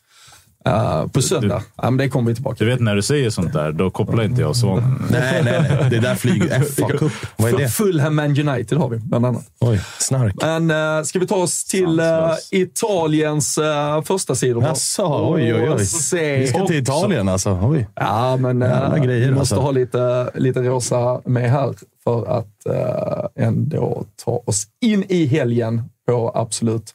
Eh, 0.66 1.06
på 1.06 1.22
söndag. 1.22 1.62
Ja, 1.76 1.90
men 1.90 1.96
det 1.96 2.08
kommer 2.08 2.28
vi 2.28 2.34
tillbaka 2.34 2.64
Du 2.64 2.70
vet 2.70 2.80
när 2.80 2.96
du 2.96 3.02
säger 3.02 3.30
sånt 3.30 3.52
där, 3.52 3.72
då 3.72 3.90
kopplar 3.90 4.24
inte 4.24 4.40
jag 4.40 4.56
Svanen. 4.56 5.02
Nej, 5.10 5.42
nej, 5.44 5.62
nej. 5.80 5.90
Det 5.90 5.98
där 5.98 6.14
flyger. 6.14 6.60
FA 6.80 6.88
Cup. 6.88 7.12
Vad 7.36 7.54
är 7.54 7.58
det? 7.58 7.68
Fulham 7.68 8.16
Man 8.16 8.48
United 8.48 8.78
har 8.78 8.88
vi, 8.88 8.96
bland 8.96 9.26
annat. 9.26 9.44
Oj, 9.60 9.80
snark. 9.98 10.34
Men 10.42 10.70
uh, 10.70 11.02
ska 11.04 11.18
vi 11.18 11.26
ta 11.26 11.36
oss 11.36 11.64
till 11.64 12.00
uh. 12.00 12.32
Italiens 12.50 13.58
uh, 13.58 14.02
första 14.02 14.34
sidor? 14.34 14.62
Jaså, 14.62 15.32
oj, 15.34 15.54
oj, 15.54 15.70
oj. 15.70 15.86
Se- 15.86 16.38
Vi 16.38 16.46
ska 16.46 16.66
till 16.66 16.76
Italien 16.82 17.28
alltså. 17.28 17.58
Oj. 17.62 17.88
Ja, 17.94 18.36
men 18.36 18.62
uh, 18.62 18.96
grejer, 18.96 19.28
vi 19.28 19.34
måste 19.34 19.54
alltså. 19.54 19.66
ha 19.66 19.70
lite, 19.70 20.30
lite 20.34 20.62
rosa 20.62 21.20
med 21.24 21.50
här 21.50 21.74
för 22.04 22.38
att 22.38 22.66
uh, 22.68 23.44
ändå 23.46 24.04
ta 24.24 24.42
oss 24.46 24.66
in 24.80 25.04
i 25.08 25.26
helgen 25.26 25.82
på 26.06 26.32
absolut 26.34 26.94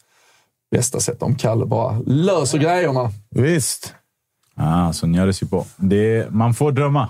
bästa 0.71 0.99
sätt. 0.99 1.21
Om 1.21 1.35
Kalle 1.35 1.65
bara 1.65 1.99
löser 2.05 2.57
grejerna. 2.57 3.11
Visst. 3.29 3.93
Ah, 4.55 4.93
Sonjares 4.93 5.43
ju 5.43 5.47
på. 5.47 5.65
Det, 5.77 6.27
man 6.31 6.53
får 6.53 6.71
drömma. 6.71 7.09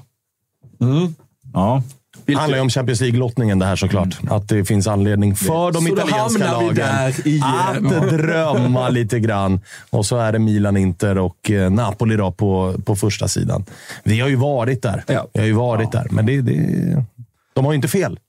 Ja. 1.53 1.83
Det 2.25 2.33
handlar 2.33 2.57
ju 2.57 2.61
om 2.61 2.69
Champions 2.69 3.01
League-lottningen 3.01 3.59
det 3.59 3.65
här 3.65 3.75
såklart. 3.75 4.17
Att 4.29 4.49
det 4.49 4.65
finns 4.65 4.87
anledning 4.87 5.35
för 5.35 5.71
de 5.71 5.85
Så 5.85 5.93
italienska 5.93 6.51
lagen 6.51 7.13
igen. 7.25 7.43
att 7.87 8.09
drömma 8.09 8.89
lite 8.89 9.19
grann. 9.19 9.59
Och 9.89 10.05
så 10.05 10.17
är 10.17 10.31
det 10.31 10.39
Milan, 10.39 10.77
Inter 10.77 11.17
och 11.17 11.51
eh, 11.51 11.69
Napoli 11.71 12.15
då 12.15 12.31
på, 12.31 12.75
på 12.85 12.95
första 12.95 13.27
sidan. 13.27 13.65
Vi 14.03 14.19
har 14.19 14.29
ju 14.29 14.35
varit 14.35 14.81
där. 14.81 15.03
Ja. 15.07 15.27
Vi 15.33 15.39
har 15.39 15.47
ju 15.47 15.53
varit 15.53 15.91
där, 15.91 16.07
men 16.11 16.25
det, 16.25 16.41
det, 16.41 17.03
de 17.53 17.65
har 17.65 17.71
ju 17.71 17.75
inte 17.75 17.87
fel. 17.87 18.19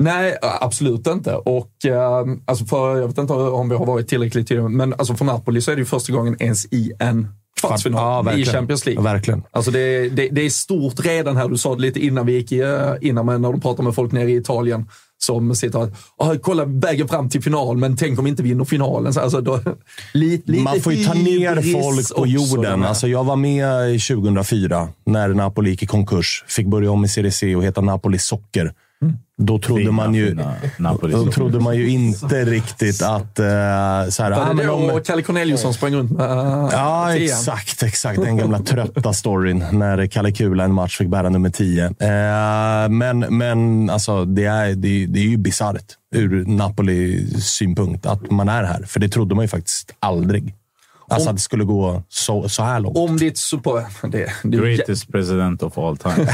Nej, 0.00 0.36
absolut 0.42 1.06
inte. 1.06 1.34
Och, 1.34 1.84
eh, 1.84 2.24
alltså 2.44 2.64
för, 2.64 2.96
jag 2.96 3.08
vet 3.08 3.18
inte 3.18 3.32
om 3.32 3.68
vi 3.68 3.74
har 3.76 3.86
varit 3.86 4.08
tillräckligt 4.08 4.48
tydliga, 4.48 4.68
men 4.68 4.92
alltså 4.92 5.14
för 5.14 5.24
Napoli 5.24 5.60
så 5.60 5.70
är 5.70 5.76
det 5.76 5.80
ju 5.80 5.86
första 5.86 6.12
gången 6.12 6.36
ens 6.42 6.64
i 6.64 6.92
en 6.98 7.28
kvartsfinal 7.60 8.26
Ja, 8.26 8.32
i. 8.32 8.44
Champions 8.44 8.86
League. 8.86 9.04
Ja, 9.04 9.12
verkligen. 9.12 9.42
Alltså 9.50 9.70
det, 9.70 10.08
det, 10.08 10.28
det 10.28 10.40
är 10.40 10.50
stort 10.50 11.00
redan 11.06 11.36
här. 11.36 11.48
Du 11.48 11.58
sa 11.58 11.74
det 11.74 11.82
lite 11.82 12.06
innan 12.06 12.26
vi 12.26 12.32
gick 12.32 12.52
eh, 12.52 12.94
innan, 13.00 13.26
men 13.26 13.42
när 13.42 13.52
du 13.52 13.60
pratar 13.60 13.82
med 13.82 13.94
folk 13.94 14.12
nere 14.12 14.30
i 14.30 14.36
Italien 14.36 14.88
som 15.18 15.54
sitter 15.54 15.82
och 15.82 15.90
ah, 16.16 16.34
kolla 16.42 16.64
vägen 16.64 17.08
fram 17.08 17.28
till 17.28 17.42
final, 17.42 17.76
men 17.76 17.96
tänk 17.96 18.18
om 18.18 18.24
vi 18.24 18.30
inte 18.30 18.42
vinner 18.42 18.64
finalen. 18.64 19.14
Så 19.14 19.20
Alltså 19.20 19.40
då, 19.40 19.60
lite, 20.14 20.52
lite 20.52 20.62
Man 20.62 20.80
får 20.80 20.92
ju 20.92 21.04
ta 21.04 21.14
ner 21.14 21.80
folk 21.82 22.16
på 22.16 22.26
jorden. 22.26 22.84
Alltså 22.84 23.08
jag 23.08 23.24
var 23.24 23.36
med 23.36 23.94
i 23.94 23.98
2004 23.98 24.88
när 25.06 25.28
Napoli 25.28 25.70
gick 25.70 25.82
i 25.82 25.86
konkurs. 25.86 26.44
Fick 26.48 26.66
börja 26.66 26.90
om 26.90 27.04
i 27.04 27.08
Serie 27.08 27.32
C 27.32 27.56
och 27.56 27.64
heta 27.64 27.80
Napoli 27.80 28.18
Socker. 28.18 28.72
Då 29.42 29.58
trodde 29.58 29.80
Fina, 29.80 29.92
man 29.92 30.14
ju... 30.14 30.28
fina 30.28 30.54
Napoli. 30.78 31.12
Då 31.12 31.32
trodde 31.32 31.60
man 31.60 31.76
ju 31.76 31.88
inte 31.90 32.44
riktigt 32.44 33.02
att... 33.02 33.38
Uh, 33.38 33.44
så 34.10 34.22
här, 34.22 34.30
Var 34.30 34.50
ah, 34.50 34.54
det 34.54 34.66
då 34.66 34.72
om, 34.72 35.00
Kalle 35.04 35.22
Corneliusson 35.22 35.74
sprang 35.74 35.94
runt 35.94 36.10
med 36.10 36.30
uh, 36.30 36.68
Ja, 36.72 37.16
exakt. 37.16 37.82
exakt. 37.82 38.22
Den 38.22 38.36
gamla 38.36 38.58
trötta 38.58 39.12
storyn 39.12 39.64
när 39.72 40.06
Kalle 40.06 40.32
Kula 40.32 40.64
en 40.64 40.72
match 40.72 40.98
fick 40.98 41.08
bära 41.08 41.28
nummer 41.28 41.50
10. 41.50 41.84
Eh, 41.84 41.90
men 42.88 43.18
men 43.18 43.90
alltså, 43.90 44.24
det, 44.24 44.44
är, 44.44 44.68
det, 44.68 45.06
det 45.06 45.18
är 45.18 45.28
ju 45.28 45.36
bisarrt 45.36 45.96
ur 46.14 46.44
Napolis 46.44 47.44
synpunkt 47.44 48.06
att 48.06 48.30
man 48.30 48.48
är 48.48 48.64
här. 48.64 48.82
För 48.82 49.00
det 49.00 49.08
trodde 49.08 49.34
man 49.34 49.44
ju 49.44 49.48
faktiskt 49.48 49.94
aldrig. 50.00 50.54
Alltså 51.10 51.28
Om- 51.28 51.30
att 51.30 51.36
det 51.36 51.42
skulle 51.42 51.64
gå 51.64 52.02
så, 52.08 52.48
så 52.48 52.62
här 52.62 52.80
långt. 52.80 52.96
Om 52.98 53.16
ditt 53.16 53.38
support... 53.38 53.82
Det, 54.02 54.32
det, 54.42 54.56
är 54.56 54.62
Greatest 54.62 55.12
president 55.12 55.62
of 55.62 55.78
all 55.78 55.96
time. 55.96 56.14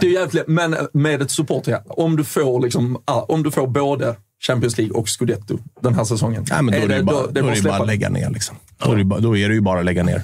Det 0.00 0.06
är 0.06 0.10
jävligt, 0.10 0.48
men 0.48 0.76
med 0.92 1.22
ett 1.22 1.30
supporter, 1.30 1.80
om 1.86 2.16
du 2.16 2.24
får 2.24 2.60
liksom, 2.60 3.02
ah, 3.04 3.20
om 3.20 3.42
du 3.42 3.50
får 3.50 3.66
både 3.66 4.16
Champions 4.46 4.78
League 4.78 4.96
och 4.98 5.08
Scudetto 5.08 5.58
den 5.80 5.94
här 5.94 6.04
säsongen. 6.04 6.44
Nej, 6.50 6.62
men 6.62 6.74
då 6.74 6.80
är 6.80 6.88
det, 6.88 7.02
bara, 7.02 7.26
det 7.26 7.62
bara 7.62 7.76
att 7.76 7.86
lägga 7.86 8.08
ner. 8.08 8.30
Liksom. 8.30 8.56
Då, 8.84 8.92
är 8.92 8.96
det, 8.96 9.04
bara- 9.04 9.20
då 9.20 9.36
är 9.36 9.48
det 9.48 9.54
ju 9.54 9.60
bara 9.60 9.78
att 9.78 9.84
lägga 9.84 10.02
ner. 10.02 10.22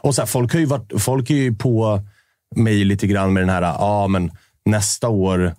Och 0.00 0.14
så 0.14 0.20
här, 0.22 0.26
folk, 0.26 0.52
har 0.52 0.60
ju 0.60 0.66
varit, 0.66 0.92
folk 1.02 1.30
är 1.30 1.34
ju 1.34 1.54
på 1.54 2.02
mig 2.56 2.84
lite 2.84 3.06
grann 3.06 3.32
med 3.32 3.42
den 3.42 3.50
här, 3.50 3.62
ja 3.62 4.06
men 4.08 4.30
nästa 4.64 5.08
år, 5.08 5.54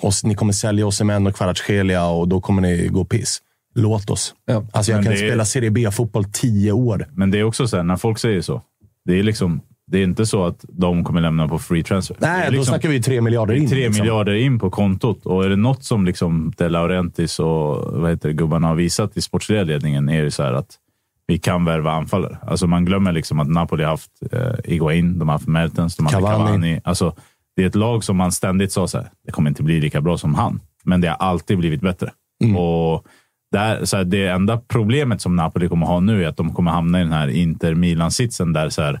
och 0.00 0.12
ni 0.24 0.34
kommer 0.34 0.52
sälja 0.52 0.86
Osimhen 0.86 1.26
och 1.26 1.34
Kvaratskhelia 1.34 2.04
och 2.06 2.28
då 2.28 2.40
kommer 2.40 2.62
ni 2.62 2.86
gå 2.88 3.04
piss. 3.04 3.38
Låt 3.78 4.10
oss. 4.10 4.34
Ja. 4.46 4.64
Alltså 4.72 4.92
jag 4.92 4.96
Men 4.96 5.04
kan 5.04 5.12
det 5.12 5.18
är- 5.24 5.28
spela 5.28 5.44
Serie 5.44 5.70
B-fotboll 5.70 6.24
tio 6.24 6.72
år. 6.72 7.06
Men 7.14 7.30
det 7.30 7.38
är 7.38 7.44
också 7.44 7.68
så 7.68 7.76
här, 7.76 7.84
när 7.84 7.96
folk 7.96 8.18
säger 8.18 8.40
så. 8.40 8.62
Det 9.04 9.18
är 9.18 9.22
liksom... 9.22 9.60
Det 9.90 9.98
är 9.98 10.04
inte 10.04 10.26
så 10.26 10.44
att 10.44 10.64
de 10.68 11.04
kommer 11.04 11.20
lämna 11.20 11.48
på 11.48 11.58
free 11.58 11.82
transfer. 11.82 12.16
Nej, 12.20 12.40
är 12.42 12.44
då 12.46 12.50
liksom 12.50 12.64
snackar 12.72 12.88
vi 12.88 13.02
tre 13.02 13.20
miljarder 13.20 13.54
in. 13.54 13.68
tre 13.68 13.84
liksom. 13.86 14.02
miljarder 14.02 14.34
in 14.34 14.58
på 14.58 14.70
kontot. 14.70 15.26
Och 15.26 15.44
är 15.44 15.48
det 15.48 15.56
något 15.56 15.84
som 15.84 16.04
liksom 16.04 16.52
De 16.56 16.68
Laurentiis 16.68 17.38
och 17.38 17.92
vad 18.00 18.10
heter 18.10 18.28
det, 18.28 18.34
gubbarna 18.34 18.68
har 18.68 18.74
visat 18.74 19.16
i 19.16 19.20
sportsliga 19.20 19.62
ledningen 19.62 20.08
är 20.08 20.22
det 20.24 20.30
så 20.30 20.42
här 20.42 20.52
att 20.52 20.74
vi 21.26 21.38
kan 21.38 21.64
värva 21.64 21.92
anfallare. 21.92 22.38
Alltså 22.42 22.66
man 22.66 22.84
glömmer 22.84 23.12
liksom 23.12 23.40
att 23.40 23.48
Napoli 23.48 23.84
har 23.84 23.90
haft 23.90 24.10
eh, 24.32 24.52
Iguain, 24.74 25.18
de 25.18 25.28
har 25.28 25.34
haft 25.34 25.48
Mertens, 25.48 25.96
de 25.96 26.06
har 26.06 26.12
haft 26.12 26.26
Cavani. 26.26 26.46
Cavani. 26.46 26.80
Alltså, 26.84 27.14
det 27.56 27.62
är 27.62 27.66
ett 27.66 27.74
lag 27.74 28.04
som 28.04 28.16
man 28.16 28.32
ständigt 28.32 28.72
sa 28.72 28.86
så 28.88 28.98
här, 28.98 29.10
det 29.26 29.32
kommer 29.32 29.50
inte 29.50 29.62
bli 29.62 29.80
lika 29.80 30.00
bra 30.00 30.18
som 30.18 30.34
han. 30.34 30.60
Men 30.84 31.00
det 31.00 31.08
har 31.08 31.16
alltid 31.16 31.58
blivit 31.58 31.80
bättre. 31.80 32.10
Mm. 32.44 32.56
Och 32.56 33.04
där, 33.52 33.84
så 33.84 33.96
här, 33.96 34.04
det 34.04 34.26
enda 34.26 34.60
problemet 34.68 35.20
som 35.20 35.36
Napoli 35.36 35.68
kommer 35.68 35.86
ha 35.86 36.00
nu 36.00 36.24
är 36.24 36.28
att 36.28 36.36
de 36.36 36.54
kommer 36.54 36.70
hamna 36.70 37.00
i 37.00 37.02
den 37.02 37.12
här 37.12 37.28
Inter-Milan-sitsen 37.28 38.52
där 38.52 38.68
så 38.68 38.82
här, 38.82 39.00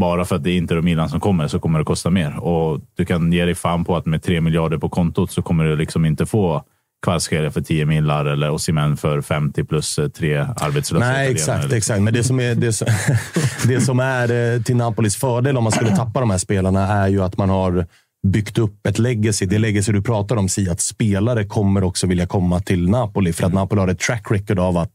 bara 0.00 0.24
för 0.24 0.36
att 0.36 0.44
det 0.44 0.50
är 0.50 0.56
Inter 0.56 0.76
och 0.76 0.84
Milan 0.84 1.08
som 1.08 1.20
kommer 1.20 1.48
så 1.48 1.58
kommer 1.58 1.78
det 1.78 1.84
kosta 1.84 2.10
mer. 2.10 2.36
Och 2.36 2.80
du 2.96 3.04
kan 3.04 3.32
ge 3.32 3.44
dig 3.44 3.54
fan 3.54 3.84
på 3.84 3.96
att 3.96 4.06
med 4.06 4.22
tre 4.22 4.40
miljarder 4.40 4.78
på 4.78 4.88
kontot 4.88 5.30
så 5.30 5.42
kommer 5.42 5.64
du 5.64 5.76
liksom 5.76 6.04
inte 6.04 6.26
få 6.26 6.64
Kvaratskhelia 7.04 7.50
för 7.50 7.60
10 7.60 7.86
millar 7.86 8.24
eller 8.24 8.50
Osimhen 8.50 8.96
för 8.96 9.20
50 9.20 9.64
plus 9.64 9.98
eh, 9.98 10.08
tre 10.08 10.38
arbetslösa 10.38 11.06
Nej, 11.06 11.32
exakt. 11.32 11.72
exakt. 11.72 12.02
Men 12.02 12.14
det 12.14 12.24
som 12.24 12.40
är, 12.40 12.54
det 12.54 12.72
som, 12.72 12.86
det 13.66 13.80
som 13.80 14.00
är 14.00 14.54
eh, 14.54 14.62
till 14.62 14.76
Napolis 14.76 15.16
fördel 15.16 15.56
om 15.56 15.64
man 15.64 15.72
skulle 15.72 15.96
tappa 15.96 16.20
de 16.20 16.30
här 16.30 16.38
spelarna 16.38 16.86
är 16.86 17.08
ju 17.08 17.22
att 17.22 17.36
man 17.36 17.50
har 17.50 17.86
byggt 18.26 18.58
upp 18.58 18.86
ett 18.86 18.98
legacy. 18.98 19.46
Det 19.46 19.58
legacy 19.58 19.92
du 19.92 20.02
pratar 20.02 20.36
om, 20.36 20.48
Si, 20.48 20.68
att 20.70 20.80
spelare 20.80 21.44
kommer 21.44 21.84
också 21.84 22.06
vilja 22.06 22.26
komma 22.26 22.60
till 22.60 22.88
Napoli. 22.88 23.32
För 23.32 23.46
att 23.46 23.52
Napoli 23.54 23.80
har 23.80 23.88
ett 23.88 23.98
track 24.00 24.26
record 24.30 24.58
av 24.58 24.76
att 24.76 24.92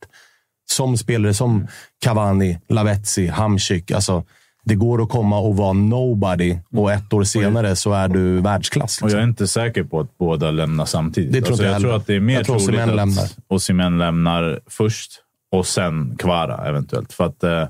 som 0.71 0.97
spelare 0.97 1.34
som 1.34 1.67
Cavani, 2.05 2.59
Lavezzi, 2.69 3.28
Hamsik, 3.28 3.91
alltså 3.91 4.24
det 4.65 4.76
går 4.76 5.01
att 5.03 5.09
komma 5.09 5.39
och 5.39 5.57
vara 5.57 5.74
nobody 5.74 6.57
och 6.76 6.91
ett 6.91 7.13
år 7.13 7.24
senare 7.24 7.76
så 7.76 7.93
är 7.93 8.07
du 8.07 8.41
världsklass. 8.41 9.01
Och 9.01 9.09
jag 9.09 9.11
är 9.13 9.17
Liksom. 9.17 9.30
inte 9.30 9.47
säker 9.47 9.84
på 9.84 9.99
att 9.99 10.17
båda 10.17 10.51
lämnar 10.51 10.86
samtidigt. 10.86 11.34
Det 11.34 11.41
tror 11.41 11.51
alltså, 11.51 11.63
jag 11.63 11.74
jag 11.74 11.82
tror 11.82 11.95
att 11.95 12.07
det 12.07 12.15
är 12.15 12.19
mer 12.19 12.34
Jag 12.36 12.45
tror 12.45 12.55
troligt 12.59 12.69
Osimhen 12.80 12.95
lämnar. 12.95 13.24
att 13.24 13.38
Osimhen 13.47 13.97
lämnar 13.97 14.59
först 14.67 15.11
och 15.51 15.67
sen 15.67 16.15
Kvara 16.19 16.67
eventuellt. 16.69 17.13
För 17.13 17.26
att 17.26 17.43
eh, 17.43 17.63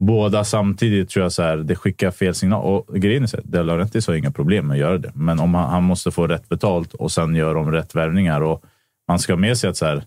båda 0.00 0.44
samtidigt 0.44 1.10
tror 1.10 1.22
jag 1.22 1.32
så 1.32 1.42
här, 1.42 1.56
det 1.56 1.76
skickar 1.76 2.10
fel 2.10 2.34
signal. 2.34 2.64
Och 2.64 2.94
grejen 2.94 3.22
är 3.22 3.26
så 3.26 3.38
De 3.44 3.62
Laurentiis 3.62 4.06
har 4.06 4.14
inga 4.14 4.30
problem 4.30 4.66
med 4.66 4.74
att 4.74 4.80
göra 4.80 4.98
det. 4.98 5.12
Men 5.14 5.40
om 5.40 5.54
han, 5.54 5.70
han 5.70 5.84
måste 5.84 6.10
få 6.10 6.26
rätt 6.26 6.48
betalt 6.48 6.94
och 6.94 7.12
sen 7.12 7.34
gör 7.34 7.54
de 7.54 7.72
rätt 7.72 7.94
värvningar. 7.94 8.40
Och 8.40 8.64
man 9.08 9.18
ska 9.18 9.32
ha 9.32 9.38
med 9.38 9.58
sig 9.58 9.70
att 9.70 9.76
så 9.76 9.86
här, 9.86 10.04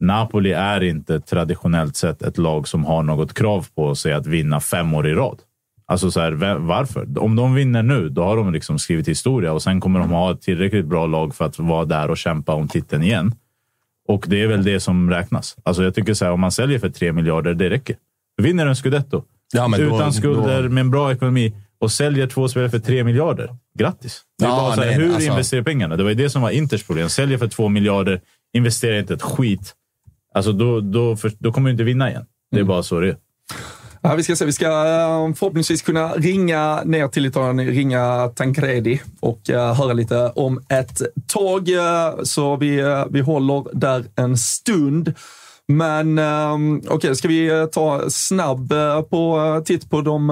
Napoli 0.00 0.52
är 0.52 0.82
inte 0.82 1.20
traditionellt 1.20 1.96
sett 1.96 2.22
ett 2.22 2.38
lag 2.38 2.68
som 2.68 2.84
har 2.84 3.02
något 3.02 3.34
krav 3.34 3.66
på 3.74 3.94
sig 3.94 4.12
att 4.12 4.26
vinna 4.26 4.60
fem 4.60 4.94
år 4.94 5.06
i 5.06 5.14
rad. 5.14 5.38
Alltså 5.86 6.10
så 6.10 6.20
här, 6.20 6.32
varför? 6.58 7.18
Om 7.18 7.36
de 7.36 7.54
vinner 7.54 7.82
nu, 7.82 8.08
då 8.08 8.22
har 8.22 8.36
de 8.36 8.52
liksom 8.52 8.78
skrivit 8.78 9.08
historia 9.08 9.52
och 9.52 9.62
sen 9.62 9.80
kommer 9.80 10.00
de 10.00 10.10
ha 10.10 10.32
ett 10.32 10.42
tillräckligt 10.42 10.86
bra 10.86 11.06
lag 11.06 11.34
för 11.34 11.44
att 11.44 11.58
vara 11.58 11.84
där 11.84 12.10
och 12.10 12.18
kämpa 12.18 12.54
om 12.54 12.68
titeln 12.68 13.02
igen. 13.02 13.34
Och 14.08 14.24
det 14.28 14.42
är 14.42 14.46
väl 14.46 14.64
det 14.64 14.80
som 14.80 15.10
räknas. 15.10 15.56
Alltså 15.62 15.84
jag 15.84 15.94
tycker 15.94 16.14
så 16.14 16.24
här, 16.24 16.32
om 16.32 16.40
man 16.40 16.52
säljer 16.52 16.78
för 16.78 16.88
tre 16.88 17.12
miljarder, 17.12 17.54
det 17.54 17.70
räcker. 17.70 17.96
Vinner 18.42 18.66
en 18.66 18.76
scudetto 18.76 19.22
Ja, 19.52 19.68
men 19.68 19.80
då- 19.80 19.96
utan 19.96 20.12
skulder, 20.12 20.62
då- 20.62 20.68
med 20.68 20.80
en 20.80 20.90
bra 20.90 21.12
ekonomi 21.12 21.54
och 21.80 21.92
säljer 21.92 22.26
två 22.26 22.48
spelare 22.48 22.70
för 22.70 22.78
tre 22.78 23.04
miljarder. 23.04 23.56
Grattis! 23.78 24.22
Det 24.38 24.44
är 24.44 24.48
Ja, 24.48 24.56
bara 24.56 24.74
så 24.74 24.80
här, 24.80 24.86
nej, 24.88 24.96
hur 24.98 25.14
alltså- 25.14 25.30
investerar 25.30 25.62
pengarna? 25.62 25.96
Det 25.96 26.02
var 26.02 26.10
ju 26.10 26.16
det 26.16 26.30
som 26.30 26.42
var 26.42 26.50
Inters 26.50 26.84
problem. 26.84 27.08
Säljer 27.08 27.38
för 27.38 27.48
två 27.48 27.68
miljarder, 27.68 28.20
investerar 28.56 28.98
inte 28.98 29.14
ett 29.14 29.22
skit. 29.22 29.74
Alltså 30.34 30.52
då, 30.52 30.80
då, 30.80 31.16
för, 31.16 31.32
då 31.38 31.52
kommer 31.52 31.68
du 31.68 31.72
inte 31.72 31.84
vinna 31.84 32.10
igen. 32.10 32.24
Det 32.50 32.56
är 32.56 32.60
Mm. 32.60 32.68
bara 32.68 32.82
så 32.82 33.00
det 33.00 33.08
är. 33.08 33.16
Ja, 34.02 34.14
vi 34.14 34.22
ska 34.22 34.36
se, 34.36 34.44
vi 34.44 34.52
ska 34.52 34.66
eh, 34.66 35.34
förhoppningsvis 35.34 35.82
kunna 35.82 36.12
ringa 36.12 36.82
ner 36.84 37.08
till 37.08 37.26
Italien, 37.26 37.66
ringa 37.66 38.28
Tancredi 38.28 39.00
och 39.20 39.50
eh, 39.50 39.74
höra 39.74 39.92
lite 39.92 40.32
om 40.34 40.60
ett 40.68 41.02
tag. 41.26 41.68
eh, 41.68 42.14
Så 42.22 42.56
vi, 42.56 42.82
vi 43.10 43.20
håller 43.20 43.64
där 43.72 44.04
en 44.16 44.36
stund. 44.36 45.14
Men 45.68 46.18
um, 46.18 46.76
okej, 46.78 46.90
okay, 46.90 47.14
ska 47.14 47.28
vi 47.28 47.48
eh, 47.48 47.66
ta 47.66 48.10
snabb 48.10 48.72
eh, 48.72 49.02
på 49.02 49.54
eh, 49.56 49.64
titt 49.64 49.90
på 49.90 50.00
de 50.00 50.30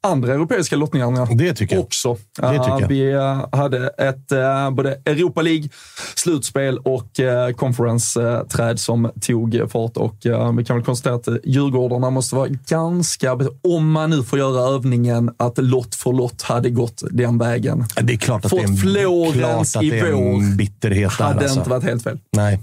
andra 0.00 0.34
europeiska 0.34 0.76
lottningarna? 0.76 1.24
Det 1.24 1.54
tycker 1.54 1.76
jag. 1.76 1.84
Också. 1.84 2.16
Det 2.36 2.58
tycker 2.58 2.80
jag. 2.80 2.88
vi 2.88 3.12
hade 3.56 3.88
ett 3.88 4.32
både 4.72 5.00
Europa 5.04 5.42
League, 5.42 5.68
slutspel 6.14 6.78
och 6.78 7.20
conference-träd 7.56 8.80
som 8.80 9.10
tog 9.20 9.60
fart. 9.70 9.96
Och 9.96 10.16
vi 10.56 10.64
kan 10.64 10.76
väl 10.76 10.84
konstatera 10.84 11.14
att 11.14 11.28
Djurgårdarna 11.44 12.10
måste 12.10 12.34
vara 12.34 12.48
ganska, 12.48 13.38
om 13.62 13.90
man 13.90 14.10
nu 14.10 14.22
får 14.22 14.38
göra 14.38 14.74
övningen 14.74 15.30
att 15.36 15.58
lott 15.58 15.94
för 15.94 16.12
lott 16.12 16.42
hade 16.42 16.70
gått 16.70 17.02
den 17.10 17.38
vägen. 17.38 17.84
Det 18.02 18.12
är 18.12 18.16
klart 18.16 18.44
att 18.44 18.50
det 18.50 18.56
är 18.56 18.60
Fått 18.60 18.70
en, 18.70 18.76
Florens 18.76 19.72
klart 19.72 19.76
att 19.76 19.82
i 19.82 19.90
det 19.90 19.98
är 19.98 20.34
en 20.34 20.56
bitterhet 20.56 21.18
där. 21.18 21.24
hade 21.24 21.40
Alltså. 21.40 21.58
inte 21.58 21.70
varit 21.70 21.84
helt 21.84 22.02
fel. 22.02 22.18
Nej. 22.36 22.60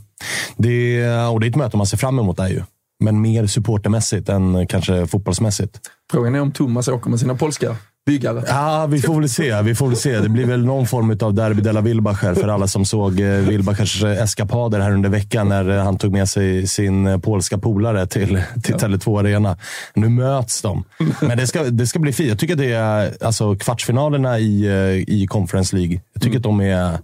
Det, 0.58 1.02
är- 1.02 1.30
och 1.32 1.40
det 1.40 1.46
är 1.48 1.50
ett 1.50 1.56
möte 1.56 1.78
man 1.78 1.86
ser 1.88 1.98
fram 1.98 2.20
emot 2.20 2.38
där 2.38 2.48
ju. 2.48 2.62
Men 3.04 3.22
mer 3.22 3.48
supportermässigt 3.48 4.30
än 4.30 4.68
kanske 4.68 5.08
fotbollsmässigt. 5.08 5.80
Frågan 6.12 6.36
är 6.36 6.42
om 6.42 6.52
Thomas 6.52 6.88
åker 6.88 7.10
med 7.10 7.20
sina 7.20 7.36
polska 7.36 7.76
byggare. 8.06 8.44
Ja, 8.48 8.86
vi 8.90 9.02
får 9.02 9.20
väl 9.20 9.30
se. 9.30 9.62
Vi 9.62 9.76
får 9.76 9.88
väl 9.88 9.96
se. 9.98 10.20
Det 10.20 10.30
blir 10.30 10.46
väl 10.46 10.66
någon 10.66 10.88
form 10.88 11.18
av 11.22 11.34
derby 11.34 11.62
della 11.62 11.82
Wilbacher 11.82 12.34
för 12.34 12.48
alla 12.48 12.68
som 12.68 12.86
såg 12.86 13.20
eh, 13.20 13.28
Wilbachers 13.28 14.04
eskapader 14.04 14.80
här 14.80 14.92
under 14.92 15.10
veckan 15.10 15.50
när 15.50 15.70
eh, 15.78 15.84
han 15.84 15.98
tog 15.98 16.12
med 16.12 16.30
sig 16.30 16.68
sin 16.68 17.08
eh, 17.08 17.18
polska 17.18 17.58
polare 17.58 18.08
till, 18.08 18.42
till 18.64 18.76
Tele2 18.76 19.20
Arena. 19.20 19.58
Nu 19.94 20.10
möts 20.10 20.62
de. 20.62 20.84
Men 21.22 21.38
det 21.38 21.48
ska, 21.48 21.64
det 21.64 21.88
ska 21.88 22.00
bli 22.00 22.14
fint. 22.14 22.30
Jag 22.30 22.40
tycker 22.40 22.54
att 22.54 22.60
det 22.60 22.72
är 22.74 23.24
alltså, 23.24 23.56
kvartsfinalerna 23.56 24.40
i, 24.40 24.66
eh, 24.66 25.14
i 25.16 25.28
Conference 25.30 25.76
League. 25.76 26.02
Jag 26.14 26.24
tycker 26.24 26.38
att 26.38 26.44
de 26.44 26.62
är, 26.62 26.98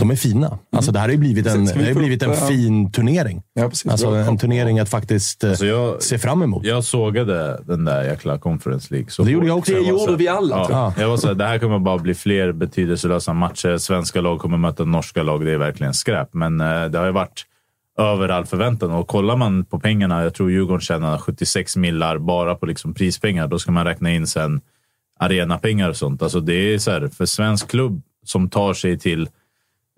de 0.00 0.10
är 0.10 0.16
fina. 0.16 0.58
Alltså, 0.76 0.92
det 0.92 0.98
här 0.98 1.06
har 1.06 1.12
ju 1.12 1.18
blivit 1.18 1.46
en, 1.46 1.64
det 1.64 1.84
har 1.86 1.94
blivit 1.94 2.22
en 2.22 2.36
fin 2.36 2.92
turnering. 2.92 3.42
Ja, 3.54 3.68
precis. 3.68 3.92
Alltså, 3.92 4.08
en 4.08 4.38
turnering 4.38 4.78
att 4.78 4.88
faktiskt 4.88 5.44
eh, 5.44 5.50
Alltså 5.50 5.66
jag, 5.66 6.02
se 6.02 6.18
fram 6.18 6.42
emot. 6.42 6.64
jag 6.64 6.84
sågade 6.84 7.60
den 7.64 7.84
där 7.84 8.04
jäkla 8.04 8.38
Conference 8.38 8.94
League. 8.94 9.10
Så 9.10 9.22
Det 9.22 9.30
gjorde 9.30 9.46
jag 9.46 9.58
också. 9.58 9.72
Det 9.72 9.80
gjorde 9.80 10.16
vi 10.16 10.28
alla, 10.28 10.66
Ja, 10.70 10.94
jag 10.98 11.08
var 11.08 11.16
så 11.16 11.26
här, 11.26 11.34
det 11.34 11.44
här 11.44 11.58
kommer 11.58 11.78
bara 11.78 11.98
bli 11.98 12.14
fler 12.14 12.52
betydelselösa 12.52 13.32
matcher. 13.32 13.78
Svenska 13.78 14.20
lag 14.20 14.38
kommer 14.40 14.58
möta 14.58 14.84
norska 14.84 15.22
lag. 15.22 15.44
Det 15.44 15.52
är 15.52 15.58
verkligen 15.58 15.94
skräp. 15.94 16.28
Men 16.34 16.60
eh, 16.60 16.84
det 16.84 16.98
har 16.98 17.06
ju 17.06 17.12
varit 17.12 17.44
över 17.98 18.28
all 18.28 18.46
förväntan. 18.46 18.90
Och 18.90 19.08
kollar 19.08 19.36
man 19.36 19.64
på 19.64 19.80
pengarna, 19.80 20.22
jag 20.22 20.34
tror 20.34 20.50
Djurgården 20.50 20.80
tjänar 20.80 21.18
76 21.18 21.76
millar 21.76 22.18
bara 22.18 22.54
på 22.54 22.66
liksom 22.66 22.94
prispengar. 22.94 23.46
Då 23.48 23.58
ska 23.58 23.72
man 23.72 23.84
räkna 23.84 24.10
in 24.10 24.26
sen 24.26 24.60
arenapengar 25.20 25.88
och 25.88 25.96
sånt. 25.96 26.22
Alltså 26.22 26.40
det 26.40 26.54
är 26.74 26.78
så 26.78 26.90
här, 26.90 27.08
för 27.08 27.26
svensk 27.26 27.70
klubb 27.70 28.02
som 28.24 28.50
tar 28.50 28.74
sig 28.74 28.98
till 28.98 29.28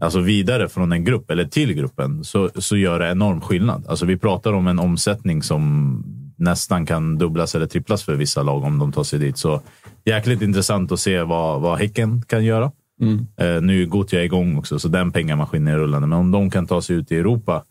alltså 0.02 0.20
vidare 0.20 0.68
från 0.68 0.92
en 0.92 1.04
grupp 1.04 1.30
eller 1.30 1.44
till 1.44 1.72
gruppen 1.72 2.24
så, 2.24 2.50
så 2.54 2.76
gör 2.76 2.98
det 2.98 3.10
enorm 3.10 3.40
skillnad. 3.40 3.84
Alltså 3.88 4.06
vi 4.06 4.16
pratar 4.16 4.52
om 4.52 4.66
en 4.66 4.78
omsättning 4.78 5.42
som 5.42 6.04
nästan 6.36 6.86
kan 6.86 7.18
dubblas 7.18 7.54
eller 7.54 7.66
tripplas 7.66 8.02
för 8.02 8.14
vissa 8.14 8.42
lag 8.42 8.64
om 8.64 8.78
de 8.78 8.92
tar 8.92 9.04
sig 9.04 9.18
dit. 9.18 9.38
Så 9.38 9.60
jäkligt 10.04 10.42
intressant 10.42 10.92
att 10.92 11.00
se 11.00 11.22
vad, 11.22 11.60
vad 11.60 11.78
Häcken 11.78 12.22
kan 12.22 12.44
göra. 12.44 12.72
Eh, 13.36 13.62
nu 13.62 13.82
är 13.82 13.86
Gothia 13.86 14.24
igång 14.24 14.58
också, 14.58 14.78
så 14.78 14.88
den 14.88 15.12
pengamaskinen 15.12 15.74
är 15.74 15.78
rullande. 15.78 16.08
Men 16.08 16.18
om 16.18 16.30
de 16.30 16.50
kan 16.50 16.66
ta 16.66 16.82
sig 16.82 16.96
ut 16.96 17.12
i 17.12 17.16
Europa 17.16 17.64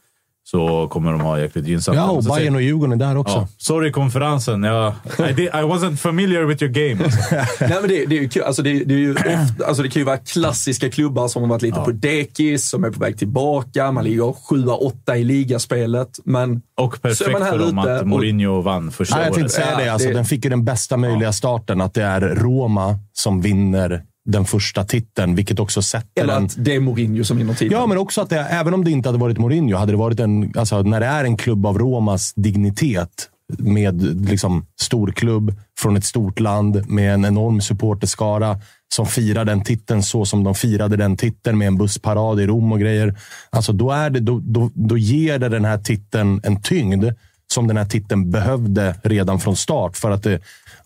så 0.51 0.87
kommer 0.87 1.11
de 1.11 1.21
ha 1.21 1.39
jäkligt 1.39 1.67
gynnsamt. 1.67 1.95
Ja, 1.97 2.09
och 2.11 2.23
Bayern 2.23 2.55
och 2.55 2.61
Djurgården 2.61 3.01
är 3.01 3.05
där 3.07 3.17
också. 3.17 3.35
Ja, 3.35 3.47
sorry 3.57 3.91
konferensen. 3.91 4.63
Jag, 4.63 4.93
I, 5.29 5.33
did, 5.33 5.45
I 5.45 5.49
wasn't 5.51 5.95
familiar 5.95 6.41
with 6.43 6.63
your 6.63 6.73
game. 6.73 7.03
Alltså. 7.03 7.19
Nej, 7.59 7.77
men 7.81 7.89
det, 7.89 8.05
det, 8.05 8.17
är 8.17 8.21
ju 8.21 8.29
kul. 8.29 8.43
Alltså, 8.43 8.61
det, 8.61 8.83
det, 8.83 8.93
är 8.93 8.97
ju 8.97 9.11
ofta, 9.15 9.65
alltså, 9.67 9.83
det 9.83 9.89
kan 9.89 9.99
ju 9.99 10.05
vara 10.05 10.17
klassiska 10.17 10.89
klubbar 10.89 11.27
som 11.27 11.41
har 11.41 11.49
varit 11.49 11.61
lite 11.61 11.79
på 11.79 11.91
dekis, 11.91 12.69
som 12.69 12.83
är 12.83 12.89
på 12.91 12.99
väg 12.99 13.17
tillbaka. 13.17 13.91
Man 13.91 14.03
ligger 14.03 14.33
sjua, 14.49 14.73
åtta 14.73 15.17
i 15.17 15.23
ligaspelet. 15.23 16.09
Men 16.25 16.61
Och 16.77 17.01
perfekt 17.01 17.31
man 17.31 17.41
här 17.41 17.51
för 17.51 17.59
dem 17.59 17.79
ute 17.79 17.95
att 17.95 18.01
och- 18.01 18.07
Mourinho 18.07 18.61
vann 18.61 18.91
första 18.91 19.15
Ja, 19.17 19.25
jag 19.25 19.33
tänkte 19.33 19.41
året. 19.43 19.51
säga 19.51 19.67
Ja, 19.71 19.85
det. 19.85 19.89
Alltså, 19.93 20.07
det- 20.07 20.13
Den 20.13 20.25
fick 20.25 20.43
ju 20.43 20.49
den 20.49 20.65
bästa 20.65 20.97
möjliga 20.97 21.33
starten. 21.33 21.81
Att 21.81 21.93
det 21.93 22.03
är 22.03 22.21
Roma 22.21 22.95
som 23.13 23.41
vinner 23.41 24.03
den 24.25 24.45
första 24.45 24.83
titeln, 24.83 25.35
vilket 25.35 25.59
också 25.59 25.81
sätter 25.81 26.21
eller 26.21 26.33
att 26.33 26.55
det 26.57 26.75
är 26.75 26.79
Mourinho 26.79 27.23
som 27.23 27.37
vinner 27.37 27.53
titeln. 27.53 27.71
Ja, 27.71 27.87
men 27.87 27.97
också 27.97 28.21
att 28.21 28.29
det, 28.29 28.39
även 28.39 28.73
om 28.73 28.83
det 28.83 28.91
inte 28.91 29.09
hade 29.09 29.19
varit 29.19 29.37
Mourinho, 29.37 29.77
hade 29.77 29.91
det 29.91 29.97
varit 29.97 30.19
en... 30.19 30.53
Alltså, 30.57 30.81
när 30.81 30.99
det 30.99 31.05
är 31.05 31.23
en 31.23 31.37
klubb 31.37 31.65
av 31.65 31.79
Romas 31.79 32.33
dignitet 32.33 33.29
med 33.57 34.01
liksom 34.29 34.65
storklubb 34.81 35.55
från 35.79 35.97
ett 35.97 36.05
stort 36.05 36.39
land 36.39 36.89
med 36.89 37.13
en 37.13 37.25
enorm 37.25 37.61
supporterskara 37.61 38.59
som 38.95 39.05
firar 39.05 39.45
den 39.45 39.63
titeln 39.63 40.03
så 40.03 40.25
som 40.25 40.43
de 40.43 40.55
firade 40.55 40.97
den 40.97 41.17
titeln 41.17 41.57
med 41.57 41.67
en 41.67 41.77
bussparad 41.77 42.39
i 42.39 42.47
Rom 42.47 42.71
och 42.71 42.79
grejer. 42.79 43.19
Alltså, 43.49 43.73
då, 43.73 43.91
är 43.91 44.09
det, 44.09 44.19
då, 44.19 44.39
då, 44.43 44.71
då 44.73 44.97
ger 44.97 45.39
det 45.39 45.49
den 45.49 45.65
här 45.65 45.77
titeln 45.77 46.41
en 46.43 46.61
tyngd 46.61 47.05
som 47.53 47.67
den 47.67 47.77
här 47.77 47.85
titeln 47.85 48.31
behövde 48.31 48.95
redan 49.03 49.39
från 49.39 49.55
start. 49.55 49.97
För 49.97 50.11
att 50.11 50.23
det, 50.23 50.39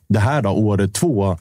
det 0.09 0.19
här 0.19 0.41
då, 0.41 0.49
år 0.49 0.87
två, 0.87 1.37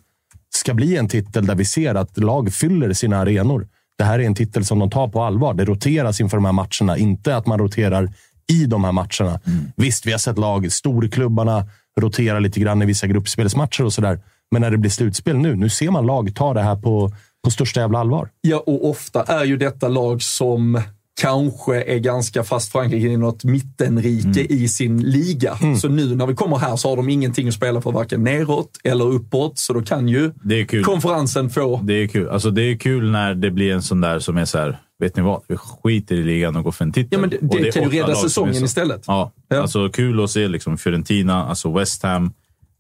ska 0.57 0.75
bli 0.75 0.97
en 0.97 1.09
titel 1.09 1.47
där 1.47 1.55
vi 1.55 1.65
ser 1.65 1.95
att 1.95 2.19
lag 2.19 2.53
fyller 2.53 2.93
sina 2.93 3.19
arenor. 3.19 3.69
Det 3.99 4.05
här 4.05 4.19
är 4.19 4.25
en 4.25 4.35
titel 4.35 4.65
som 4.65 4.79
de 4.79 4.91
tar 4.91 5.09
på 5.09 5.23
allvar. 5.23 5.55
Det 5.55 5.65
roteras 5.65 6.21
inför 6.21 6.37
de 6.37 6.45
här 6.45 6.53
matcherna. 6.53 6.99
Inte 6.99 7.37
att 7.37 7.47
man 7.47 7.59
roterar 7.59 8.13
i 8.53 8.67
de 8.67 8.85
här 8.85 8.93
matcherna. 8.93 9.41
Visst, 9.77 10.07
vi 10.07 10.13
har 10.13 10.19
sett 10.19 10.39
lag, 10.39 10.73
storklubbarna, 10.73 11.67
rotera 12.01 12.39
lite 12.39 12.61
grann 12.61 12.83
i 12.83 12.87
vissa 12.87 13.07
gruppspelsmatcher 13.07 13.85
och 13.85 13.93
sådär. 13.93 14.21
Men 14.51 14.63
när 14.63 14.71
det 14.71 14.79
blir 14.79 14.91
slutspel 14.91 15.37
nu, 15.37 15.57
nu 15.57 15.69
ser 15.69 15.91
man 15.91 16.07
lag 16.07 16.35
ta 16.35 16.55
det 16.55 16.63
här 16.63 16.77
på, 16.77 17.13
på 17.45 17.51
största 17.51 17.81
jävla 17.81 17.99
allvar. 17.99 18.29
Ja, 18.41 18.59
och 18.67 18.91
ofta 18.91 19.23
är 19.23 19.45
ju 19.45 19.57
detta 19.57 19.89
lag 19.89 20.23
som 20.23 20.81
kanske 21.21 21.83
är 21.83 21.99
ganska 21.99 22.45
fast 22.45 22.73
förankrade 22.73 23.03
i 23.05 23.17
något 23.17 23.45
mittenrike 23.45 24.41
i 24.41 24.69
sin 24.69 25.03
liga. 25.03 25.57
Så 25.81 25.89
nu 25.89 26.15
när 26.17 26.27
vi 26.27 26.35
kommer 26.35 26.57
här 26.57 26.77
så 26.77 26.89
har 26.89 26.97
de 26.97 27.09
ingenting 27.09 27.49
att 27.49 27.55
spela 27.55 27.81
för 27.81 27.93
varken 27.93 28.25
neråt 28.25 28.71
eller 28.85 29.05
uppåt. 29.05 29.59
Så 29.59 29.73
då 29.73 29.83
kan 29.83 30.09
ju 30.09 30.33
Det 30.45 30.83
konferensen 30.85 31.51
få... 31.51 31.81
Det 31.83 31.95
är 31.95 32.07
kul. 32.07 32.29
Alltså, 32.29 32.51
det 32.51 32.63
är 32.63 32.77
kul 32.77 33.11
när 33.11 33.35
det 33.35 33.51
blir 33.51 33.73
en 33.73 33.83
sån 33.83 34.01
där 34.01 34.19
som 34.19 34.37
är 34.37 34.45
så 34.45 34.59
här. 34.59 34.79
Vet 34.99 35.17
ni 35.17 35.23
vad? 35.23 35.41
Vi 35.49 35.57
skiter 35.57 36.15
i 36.15 36.23
ligan 36.23 36.57
och 36.57 36.65
går 36.65 36.73
för 36.73 36.85
en 36.85 36.93
titel. 36.93 37.09
Ja, 37.11 37.19
men 37.19 37.31
det- 37.31 37.39
det 37.61 37.69
är 37.69 37.73
kan 37.73 37.83
ju 37.83 37.89
rädda 38.03 38.15
säsongen 38.15 38.65
istället. 38.65 39.05
Ja, 39.07 39.33
Ja. 39.49 39.61
alltså 39.63 39.89
kul 39.89 40.25
att 40.25 40.31
se 40.31 40.49
liksom 40.49 40.79
Fiorentina, 40.79 41.45
alltså 41.45 41.73
West 41.73 42.03
Ham, 42.03 42.33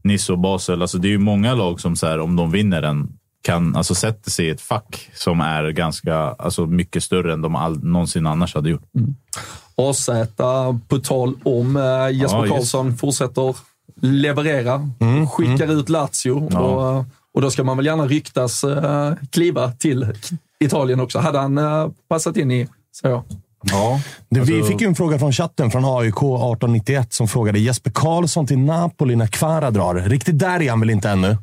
Nice 0.04 0.32
och 0.32 0.38
Basel. 0.38 0.82
Alltså, 0.82 0.98
det 0.98 1.08
är 1.08 1.10
ju 1.10 1.18
många 1.18 1.54
lag 1.54 1.80
som 1.80 1.96
så 1.96 2.06
här, 2.06 2.18
om 2.20 2.36
de 2.36 2.50
vinner 2.50 2.82
den 2.82 3.08
kan 3.44 3.76
alltså 3.76 3.94
sätta 3.94 4.30
sig 4.30 4.46
i 4.46 4.50
ett 4.50 4.60
fack 4.60 5.10
som 5.14 5.40
är 5.40 5.70
ganska 5.70 6.14
alltså, 6.16 6.66
mycket 6.66 7.02
större 7.04 7.32
än 7.32 7.42
de 7.42 7.56
all, 7.56 7.84
någonsin 7.84 8.26
annars 8.26 8.54
hade 8.54 8.70
gjort. 8.70 8.82
AZ, 9.76 10.08
på 10.88 10.98
tal 10.98 11.34
om 11.42 11.76
eh, 11.76 11.82
Jesper 12.18 12.38
Ja, 12.38 12.44
just. 12.44 12.54
Karlsson, 12.54 12.96
fortsätter 12.96 13.56
leverera. 14.00 14.90
Skickar 15.32 15.72
ut 15.72 15.88
Lazio. 15.88 16.38
Mm, 16.38 16.48
Ja. 16.52 16.58
Och, 16.60 17.04
och 17.34 17.40
då 17.42 17.50
ska 17.50 17.64
man 17.64 17.76
väl 17.76 17.86
gärna 17.86 18.06
ryktas 18.06 18.64
eh, 18.64 19.12
kliva 19.30 19.72
till 19.72 20.12
Italien 20.60 21.00
också. 21.00 21.18
Hade 21.18 21.38
han 21.38 21.58
eh, 21.58 21.88
passat 22.08 22.36
in 22.36 22.50
i, 22.50 22.68
så 22.92 23.08
jag. 23.08 23.22
Ja, 23.70 24.00
Det, 24.28 24.40
vi 24.40 24.56
Alltså- 24.56 24.72
fick 24.72 24.80
ju 24.80 24.86
en 24.86 24.94
fråga 24.94 25.18
från 25.18 25.32
chatten 25.32 25.70
från 25.70 25.84
AIK 25.84 26.16
1891 26.16 27.12
som 27.12 27.28
frågade 27.28 27.58
Jesper 27.58 27.90
Karlsson 27.90 28.46
till 28.46 28.58
Napoli 28.58 29.16
när 29.16 29.26
Kvara 29.26 29.70
drar. 29.70 29.94
Riktigt 29.94 30.38
där 30.38 30.62
är 30.62 30.70
han 30.70 30.80
väl 30.80 30.90
inte 30.90 31.10
ännu? 31.10 31.36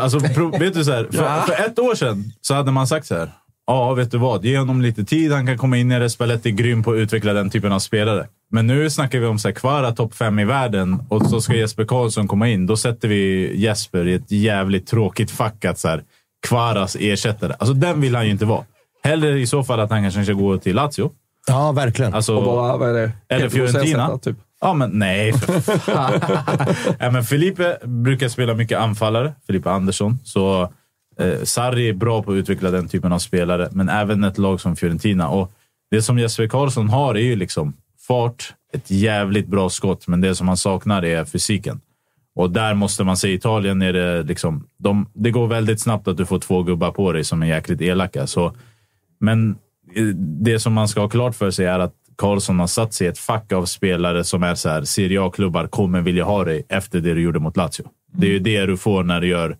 Alltså, 0.00 0.20
pro, 0.34 0.58
vet 0.58 0.74
du 0.74 0.84
så 0.84 0.92
här, 0.92 1.08
för, 1.12 1.40
för 1.40 1.64
ett 1.64 1.78
år 1.78 1.94
sedan 1.94 2.32
så 2.40 2.54
hade 2.54 2.70
man 2.72 2.86
sagt 2.86 3.06
så 3.06 3.14
här. 3.14 3.30
Ja, 3.66 3.94
vet 3.94 4.10
du 4.10 4.18
vad? 4.18 4.44
Ge 4.44 4.58
honom 4.58 4.80
lite 4.82 5.04
tid. 5.04 5.32
Han 5.32 5.46
kan 5.46 5.58
komma 5.58 5.76
in 5.76 5.92
i 5.92 5.98
det. 5.98 6.10
Spalletti 6.10 6.48
är 6.48 6.52
grym 6.52 6.82
på 6.82 6.90
att 6.92 6.96
utveckla 6.96 7.32
den 7.32 7.50
typen 7.50 7.72
av 7.72 7.78
spelare. 7.78 8.26
Men 8.50 8.66
nu 8.66 8.90
snackar 8.90 9.18
vi 9.18 9.26
om 9.26 9.38
så 9.38 9.48
här, 9.48 9.54
Kvara 9.54 9.92
topp 9.92 10.14
fem 10.14 10.38
i 10.38 10.44
världen 10.44 11.02
och 11.08 11.26
så 11.26 11.40
ska 11.40 11.54
Jesper 11.54 11.84
Karlsson 11.84 12.28
komma 12.28 12.48
in. 12.48 12.66
Då 12.66 12.76
sätter 12.76 13.08
vi 13.08 13.52
Jesper 13.60 14.06
i 14.08 14.14
ett 14.14 14.30
jävligt 14.32 14.86
tråkigt 14.86 15.30
fack 15.30 15.64
att 15.64 15.78
så 15.78 15.88
här, 15.88 16.02
Kvaras 16.48 16.96
ersättare. 17.00 17.52
Alltså 17.58 17.74
den 17.74 18.00
vill 18.00 18.14
han 18.14 18.24
ju 18.24 18.30
inte 18.30 18.44
vara. 18.44 18.64
Hellre 19.04 19.40
i 19.40 19.46
så 19.46 19.64
fall 19.64 19.80
att 19.80 19.90
han 19.90 20.02
kanske 20.02 20.24
ska 20.24 20.32
gå 20.32 20.58
till 20.58 20.76
Lazio. 20.76 21.10
Ja, 21.46 21.72
verkligen. 21.72 22.14
Alltså, 22.14 22.36
Och 22.36 22.44
bara, 22.44 22.76
vad 22.76 22.88
är 22.88 22.92
det? 22.94 23.12
eller 23.28 23.48
Fiorentina. 23.48 24.18
Typ. 24.18 24.36
Ja, 24.60 24.74
men 24.74 24.90
nej 24.90 25.32
för 25.32 25.60
fan. 25.78 26.20
ja, 26.98 27.10
men 27.10 27.24
Felipe 27.24 27.78
brukar 27.84 28.28
spela 28.28 28.54
mycket 28.54 28.78
anfallare. 28.78 29.32
Felipe 29.46 29.70
Andersson. 29.70 30.18
Så 30.24 30.62
eh, 31.18 31.42
Sarri 31.42 31.88
är 31.88 31.92
bra 31.92 32.22
på 32.22 32.30
att 32.30 32.36
utveckla 32.36 32.70
den 32.70 32.88
typen 32.88 33.12
av 33.12 33.18
spelare, 33.18 33.68
men 33.72 33.88
även 33.88 34.24
ett 34.24 34.38
lag 34.38 34.60
som 34.60 34.76
Fiorentina. 34.76 35.28
Och 35.28 35.52
det 35.90 36.02
som 36.02 36.18
Jesper 36.18 36.48
Karlsson 36.48 36.88
har 36.88 37.14
är 37.14 37.22
ju 37.22 37.36
liksom 37.36 37.72
fart, 38.06 38.54
ett 38.72 38.90
jävligt 38.90 39.46
bra 39.46 39.70
skott, 39.70 40.06
men 40.06 40.20
det 40.20 40.34
som 40.34 40.48
han 40.48 40.56
saknar 40.56 41.04
är 41.04 41.24
fysiken. 41.24 41.80
Och 42.34 42.50
där 42.50 42.74
måste 42.74 43.04
man 43.04 43.16
se, 43.16 43.28
i 43.28 43.34
Italien 43.34 43.82
är 43.82 43.92
det 43.92 44.22
liksom... 44.22 44.66
De, 44.78 45.06
det 45.14 45.30
går 45.30 45.46
väldigt 45.46 45.80
snabbt 45.80 46.08
att 46.08 46.16
du 46.16 46.26
får 46.26 46.38
två 46.38 46.62
gubbar 46.62 46.90
på 46.90 47.12
dig 47.12 47.24
som 47.24 47.42
är 47.42 47.46
jäkligt 47.46 47.80
elaka. 47.80 48.26
Så, 48.26 48.54
men 49.20 49.50
eh, 49.94 50.04
det 50.16 50.60
som 50.60 50.72
man 50.72 50.88
ska 50.88 51.00
ha 51.00 51.08
klart 51.08 51.34
för 51.34 51.50
sig 51.50 51.66
är 51.66 51.78
att 51.78 51.94
Karlsson 52.20 52.60
har 52.60 52.66
satt 52.66 52.94
sig 52.94 53.06
i 53.06 53.10
ett 53.10 53.18
fack 53.18 53.52
av 53.52 53.64
spelare 53.64 54.24
som 54.24 54.42
är 54.42 54.54
så 54.54 54.68
här, 54.68 54.84
Serie 54.84 55.22
A-klubbar 55.22 55.66
kommer 55.66 56.00
vilja 56.00 56.24
ha 56.24 56.44
dig 56.44 56.66
efter 56.68 57.00
det 57.00 57.14
du 57.14 57.22
gjorde 57.22 57.38
mot 57.38 57.56
Lazio. 57.56 57.84
Det 58.12 58.26
är 58.26 58.30
ju 58.30 58.38
det 58.38 58.66
du 58.66 58.76
får 58.76 59.02
när 59.02 59.20
du 59.20 59.28
gör 59.28 59.56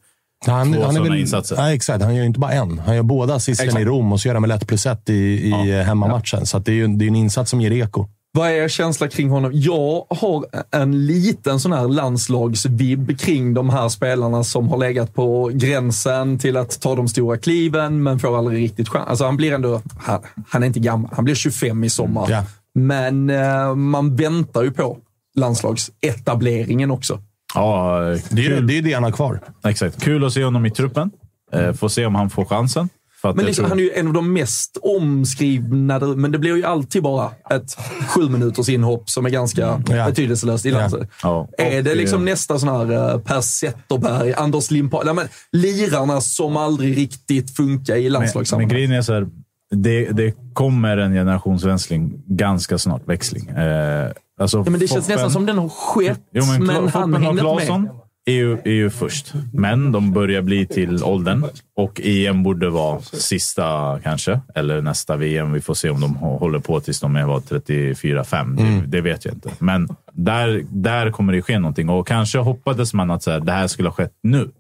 han, 0.46 0.72
två 0.72 0.80
han 0.80 0.90
är 0.90 0.92
sådana 0.92 1.10
väl, 1.10 1.20
insatser. 1.20 1.56
Ja, 1.56 1.72
exakt. 1.72 2.04
Han 2.04 2.14
gör 2.14 2.22
ju 2.22 2.26
inte 2.26 2.40
bara 2.40 2.52
en. 2.52 2.78
Han 2.78 2.96
gör 2.96 3.02
båda 3.02 3.34
assisten 3.34 3.78
i 3.78 3.84
Rom 3.84 4.12
och 4.12 4.20
så 4.20 4.28
gör 4.28 4.34
han 4.34 4.42
väl 4.42 4.50
ett 4.50 4.66
plus 4.68 4.86
ett 4.86 5.10
i, 5.10 5.14
i 5.14 5.78
eh, 5.78 5.84
hemmamatchen. 5.84 6.46
Så 6.46 6.56
att 6.56 6.64
det 6.64 6.72
är 6.72 6.74
ju 6.74 6.86
det 6.86 7.04
är 7.04 7.08
en 7.08 7.16
insats 7.16 7.50
som 7.50 7.60
ger 7.60 7.72
eko. 7.72 8.06
Vad 8.32 8.48
är 8.48 8.52
er 8.52 8.68
känsla 8.68 9.08
kring 9.08 9.30
honom? 9.30 9.50
Jag 9.54 10.06
har 10.10 10.44
en 10.70 11.06
liten 11.06 11.60
sån 11.60 11.72
här 11.72 11.88
landslagsvibb 11.88 13.18
kring 13.20 13.54
de 13.54 13.70
här 13.70 13.88
spelarna 13.88 14.44
som 14.44 14.68
har 14.68 14.78
legat 14.78 15.14
på 15.14 15.50
gränsen 15.54 16.38
till 16.38 16.56
att 16.56 16.80
ta 16.80 16.94
de 16.94 17.08
stora 17.08 17.38
kliven, 17.38 18.02
men 18.02 18.18
får 18.18 18.38
aldrig 18.38 18.62
riktigt 18.62 18.88
chans. 18.88 19.08
Alltså 19.08 19.24
han 19.24 19.36
blir 19.36 19.52
ändå, 19.52 19.82
han, 19.98 20.20
han 20.48 20.62
är 20.62 20.66
inte 20.66 20.80
gammal, 20.80 21.10
han 21.14 21.24
blir 21.24 21.34
25 21.34 21.84
i 21.84 21.90
sommar. 21.90 22.26
Ja. 22.30 22.44
Men 22.74 23.30
eh, 23.30 23.74
man 23.74 24.16
väntar 24.16 24.62
ju 24.62 24.70
på 24.70 24.98
landslagsetableringen 25.36 26.90
också. 26.90 27.20
Ja, 27.54 27.98
Det 28.30 28.46
är 28.46 28.60
det, 28.60 28.78
är 28.78 28.82
det 28.82 28.92
han 28.92 29.04
har 29.04 29.10
kvar. 29.10 29.40
Exakt. 29.64 30.02
Kul 30.02 30.24
att 30.24 30.32
se 30.32 30.44
honom 30.44 30.66
i 30.66 30.70
truppen. 30.70 31.10
Eh, 31.52 31.72
får 31.72 31.88
se 31.88 32.06
om 32.06 32.14
han 32.14 32.30
får 32.30 32.44
chansen. 32.44 32.88
Men 33.22 33.44
liksom, 33.44 33.64
han 33.64 33.78
är 33.78 33.82
ju 33.82 33.90
en 33.92 34.06
av 34.06 34.12
de 34.12 34.32
mest 34.32 34.78
omskrivna, 34.82 35.98
men 35.98 36.32
det 36.32 36.38
blir 36.38 36.56
ju 36.56 36.64
alltid 36.64 37.02
bara 37.02 37.30
ett 37.50 37.76
sju 38.08 38.28
minuters 38.28 38.68
inhopp 38.68 39.10
som 39.10 39.26
är 39.26 39.30
ganska 39.30 39.60
Ja. 39.88 40.06
betydelselöst 40.06 40.64
Ja. 40.64 40.88
Ja, 41.22 41.48
Är 41.58 41.82
det 41.82 41.94
liksom 41.94 42.18
eh, 42.18 42.24
nästa 42.24 42.58
sån 42.58 42.68
här 42.68 43.14
uh, 43.14 43.20
Per 43.20 43.40
Zetterberg, 43.40 44.32
Anders 44.34 44.70
Limpar, 44.70 45.14
men 45.14 45.28
lirarna 45.52 46.20
som 46.20 46.56
aldrig 46.56 46.96
riktigt 46.96 47.56
funkar 47.56 47.94
i 47.94 47.96
Men, 47.96 48.02
men 48.04 48.12
landslagssammanhang? 48.12 48.68
grejen 48.68 48.92
är 48.92 49.02
så 49.02 49.12
här, 49.12 49.26
det, 49.74 50.04
det 50.10 50.34
kommer 50.52 50.96
en 50.96 51.12
generationsväxling 51.12 52.22
ganska 52.26 52.78
snart. 52.78 53.02
Växling. 53.08 53.48
Eh, 53.48 54.10
alltså 54.40 54.58
Ja, 54.58 54.70
men 54.70 54.80
det 54.80 54.88
känns 54.88 55.04
Foppen- 55.06 55.14
nästan 55.16 55.30
som 55.30 55.46
den 55.46 55.58
har 55.58 55.68
skett, 55.68 56.20
Jo, 56.32 56.44
men, 56.46 56.64
men, 56.66 56.76
han 56.76 56.90
Foppen 56.92 57.14
och 57.14 57.20
hängde 57.20 57.40
Claesson 57.40 57.82
med. 57.82 57.90
Är 58.26 58.32
ju, 58.32 58.52
är 58.64 58.70
ju 58.70 58.90
först. 58.90 59.32
Men 59.52 59.92
de 59.92 60.12
börjar 60.12 60.42
bli 60.42 60.66
till 60.66 61.04
åldern 61.04 61.44
och 61.76 62.00
EM 62.04 62.42
borde 62.42 62.70
vara 62.70 63.00
sista 63.00 63.98
kanske. 64.02 64.40
Eller 64.54 64.82
nästa 64.82 65.16
VM. 65.16 65.52
Vi 65.52 65.60
får 65.60 65.74
se 65.74 65.90
om 65.90 66.00
de 66.00 66.16
hå- 66.16 66.38
håller 66.38 66.58
på 66.58 66.80
tills 66.80 67.00
de 67.00 67.16
är 67.16 67.24
var 67.24 67.40
34-5. 67.40 68.56
Det, 68.56 68.86
det 68.86 69.00
vet 69.00 69.24
jag 69.24 69.34
inte. 69.34 69.50
Men 69.58 69.88
där, 70.12 70.64
där 70.70 71.10
kommer 71.10 71.32
det 71.32 71.42
ske 71.42 71.58
någonting. 71.58 71.88
Och 71.88 72.06
kanske 72.06 72.38
hoppades 72.38 72.94
man 72.94 73.10
att 73.10 73.22
så 73.22 73.30
här, 73.30 73.40
det 73.40 73.52
här 73.52 73.66
skulle 73.66 73.88
ha 73.88 73.94
skett 73.94 74.14
nu. 74.22 74.50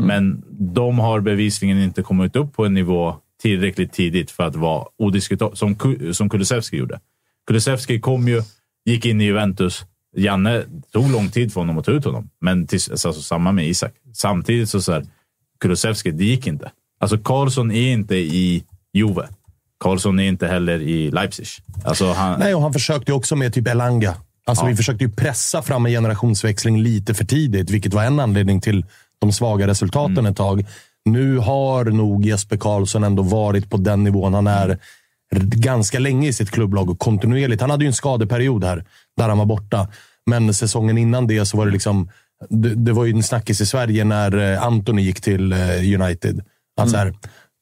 Men 0.00 0.42
de 0.50 0.98
har 0.98 1.20
bevisligen 1.20 1.78
inte 1.82 2.02
kommit 2.02 2.36
upp 2.36 2.52
på 2.52 2.66
en 2.66 2.74
nivå 2.74 3.16
tillräckligt 3.42 3.92
tidigt 3.92 4.30
för 4.30 4.44
att 4.44 4.56
vara 4.56 4.84
odiskutabel, 4.98 5.56
som, 5.56 5.76
som 6.12 6.28
Kulusevski 6.30 6.76
gjorde. 6.76 7.00
Kulusevski 7.46 8.00
kom 8.00 8.28
ju, 8.28 8.42
gick 8.84 9.06
in 9.06 9.20
i 9.20 9.24
Juventus. 9.24 9.84
Janne 10.16 10.62
tog 10.92 11.10
lång 11.10 11.28
tid 11.30 11.52
för 11.52 11.60
honom 11.60 11.78
att 11.78 11.84
ta 11.84 11.92
ut 11.92 12.04
honom, 12.04 12.28
men 12.40 12.66
tills, 12.66 12.88
alltså, 12.90 13.12
samma 13.12 13.52
med 13.52 13.66
Isak. 13.68 13.92
Samtidigt 14.14 14.70
så, 14.70 14.80
så 14.82 14.92
här, 14.92 15.04
Kulusevski, 15.60 16.10
det 16.10 16.24
gick 16.24 16.46
inte. 16.46 16.70
Alltså 17.00 17.18
Karlsson 17.18 17.70
är 17.70 17.92
inte 17.92 18.16
i 18.16 18.64
Juve. 18.92 19.28
Karlsson 19.80 20.18
är 20.20 20.24
inte 20.28 20.46
heller 20.46 20.80
i 20.82 21.10
Leipzig. 21.10 21.46
Alltså, 21.84 22.12
han, 22.12 22.38
Nej, 22.40 22.54
och 22.54 22.62
han 22.62 22.72
försökte 22.72 23.12
också 23.12 23.36
med 23.36 23.54
typ 23.54 23.68
Elanga. 23.68 24.14
Alltså, 24.46 24.64
Ja. 24.64 24.68
Vi 24.68 24.76
försökte 24.76 25.04
ju 25.04 25.10
pressa 25.10 25.62
fram 25.62 25.86
en 25.86 25.92
generationsväxling 25.92 26.82
lite 26.82 27.14
för 27.14 27.24
tidigt, 27.24 27.70
vilket 27.70 27.94
var 27.94 28.04
en 28.04 28.20
anledning 28.20 28.60
till 28.60 28.84
de 29.18 29.32
svaga 29.32 29.66
resultaten 29.66 30.18
Mm. 30.18 30.26
ett 30.30 30.36
tag. 30.36 30.66
Nu 31.04 31.38
har 31.38 31.84
nog 31.84 32.26
Jesper 32.26 32.56
Karlsson 32.56 33.04
ändå 33.04 33.22
varit 33.22 33.70
på 33.70 33.76
den 33.76 34.04
nivån 34.04 34.34
han 34.34 34.46
är 34.46 34.78
ganska 35.42 35.98
länge 35.98 36.28
i 36.28 36.32
sitt 36.32 36.50
klubblag 36.50 36.90
och 36.90 36.98
kontinuerligt. 36.98 37.60
Han 37.60 37.70
hade 37.70 37.84
ju 37.84 37.88
en 37.88 37.94
skadeperiod 37.94 38.64
här, 38.64 38.84
där 39.16 39.28
han 39.28 39.38
var 39.38 39.46
borta. 39.46 39.88
Men 40.26 40.54
säsongen 40.54 40.98
innan 40.98 41.26
det 41.26 41.46
så 41.46 41.56
var 41.56 41.66
det 41.66 41.72
liksom... 41.72 42.10
Det, 42.48 42.74
det 42.74 42.92
var 42.92 43.04
ju 43.04 43.12
en 43.12 43.22
snackis 43.22 43.60
i 43.60 43.66
Sverige 43.66 44.04
när 44.04 44.52
eh, 44.52 44.62
Anthony 44.62 45.02
gick 45.02 45.20
till 45.20 45.52
eh, 45.52 46.00
United. 46.00 46.44
Alltså 46.80 46.96
här, 46.96 47.14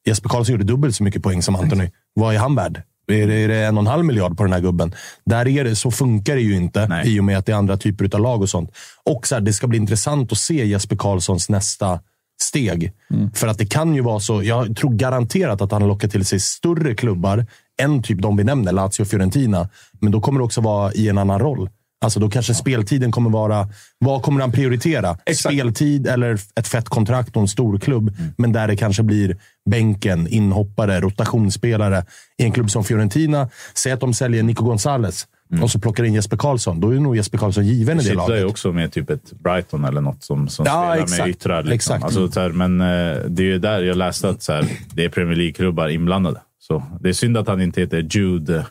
Jesper 0.06 0.28
Karlsson 0.28 0.52
gjorde 0.52 0.64
dubbelt 0.64 0.96
så 0.96 1.02
mycket 1.02 1.22
poäng 1.22 1.42
som 1.42 1.56
Anthony. 1.56 1.90
Vad 2.14 2.34
är 2.34 2.38
han 2.38 2.54
värd? 2.54 2.82
Är 3.06 3.26
det, 3.26 3.34
är 3.34 3.48
det 3.48 3.56
en 3.56 3.76
och 3.76 3.82
en 3.82 3.86
halv 3.86 4.04
miljard 4.04 4.36
på 4.36 4.42
den 4.42 4.52
här 4.52 4.60
gubben? 4.60 4.94
Där 5.24 5.48
är 5.48 5.64
det, 5.64 5.76
så 5.76 5.90
funkar 5.90 6.34
det 6.34 6.40
ju 6.40 6.56
inte 6.56 6.88
Nej. 6.88 7.14
i 7.16 7.20
och 7.20 7.24
med 7.24 7.38
att 7.38 7.46
det 7.46 7.52
är 7.52 7.56
andra 7.56 7.76
typer 7.76 8.14
av 8.14 8.20
lag 8.20 8.42
och 8.42 8.48
sånt. 8.48 8.70
Och 9.04 9.26
så 9.26 9.34
här, 9.34 9.42
det 9.42 9.52
ska 9.52 9.66
bli 9.66 9.78
intressant 9.78 10.32
att 10.32 10.38
se 10.38 10.66
Jesper 10.66 10.96
Karlssons 10.96 11.48
nästa 11.48 12.00
steg. 12.42 12.92
För 13.34 13.46
att 13.46 13.58
det 13.58 13.66
kan 13.66 13.94
ju 13.94 14.00
vara 14.00 14.20
så. 14.20 14.42
Jag 14.42 14.76
tror 14.76 14.90
garanterat 14.90 15.60
att 15.60 15.72
han 15.72 15.88
lockar 15.88 16.08
till 16.08 16.24
sig 16.24 16.40
större 16.40 16.94
klubbar 16.94 17.46
än 17.82 18.02
typ 18.02 18.22
de 18.22 18.36
vi 18.36 18.44
nämner, 18.44 18.72
Lazio 18.72 19.00
och 19.02 19.08
Fiorentina. 19.08 19.68
Men 20.00 20.12
då 20.12 20.20
kommer 20.20 20.38
det 20.40 20.44
också 20.44 20.60
vara 20.60 20.92
i 20.92 21.08
en 21.08 21.18
annan 21.18 21.38
roll. 21.40 21.70
Alltså 22.04 22.20
då 22.20 22.30
kanske 22.30 22.54
speltiden 22.54 23.12
kommer 23.12 23.30
vara... 23.30 23.68
Vad 23.98 24.22
kommer 24.22 24.40
han 24.40 24.52
prioritera? 24.52 25.18
Exakt. 25.26 25.54
Speltid 25.54 26.06
eller 26.06 26.38
ett 26.60 26.68
fett 26.68 26.88
kontrakt 26.88 27.36
och 27.36 27.42
en 27.42 27.48
stor 27.48 27.78
klubb. 27.78 28.16
Men 28.38 28.52
där 28.52 28.68
det 28.68 28.76
kanske 28.76 29.02
blir 29.02 29.36
bänken, 29.70 30.28
inhoppare, 30.28 31.00
rotationsspelare. 31.00 32.04
I 32.38 32.44
en 32.44 32.52
klubb 32.52 32.70
som 32.70 32.84
Fiorentina, 32.84 33.48
säg 33.74 33.92
att 33.92 34.00
de 34.00 34.14
säljer 34.14 34.42
Nico 34.42 34.64
Gonzales 34.64 35.26
och 35.62 35.70
så 35.70 35.78
plockar 35.80 36.04
in 36.04 36.14
Jesper 36.14 36.36
Karlsson. 36.36 36.80
Då 36.80 36.90
är 36.90 37.00
nog 37.00 37.16
Jesper 37.16 37.38
Karlsson 37.38 37.66
given 37.66 37.96
i 38.00 38.02
det 38.02 38.08
kittlar 38.08 38.24
ju 38.28 38.30
laget. 38.30 38.50
också 38.50 38.72
med 38.72 38.92
typ 38.92 39.10
ett 39.10 39.32
Brighton 39.32 39.84
eller 39.84 40.00
något 40.00 40.24
som, 40.24 40.48
som 40.48 40.66
Ja, 40.66 40.72
spelar 40.72 41.02
exakt. 41.04 41.20
med 41.20 41.28
yttrar. 41.28 41.62
Liksom. 41.62 41.74
Exakt. 41.74 42.04
Alltså, 42.04 42.30
så 42.30 42.40
här, 42.40 42.48
men 42.48 42.80
eh, 42.80 43.16
det 43.28 43.42
är 43.42 43.46
ju 43.46 43.58
där 43.58 43.82
jag 43.82 43.96
läste 43.96 44.28
att 44.28 44.42
så 44.42 44.52
här, 44.52 44.66
det 44.94 45.04
är 45.04 45.08
Premier 45.08 45.36
League-klubbar 45.36 45.88
inblandade. 45.88 46.40
Så 46.68 46.82
det 47.00 47.08
är 47.08 47.12
synd 47.12 47.36
att 47.36 47.46
han 47.48 47.60
inte 47.62 47.80
heter 47.80 47.98
Jude 48.10 48.66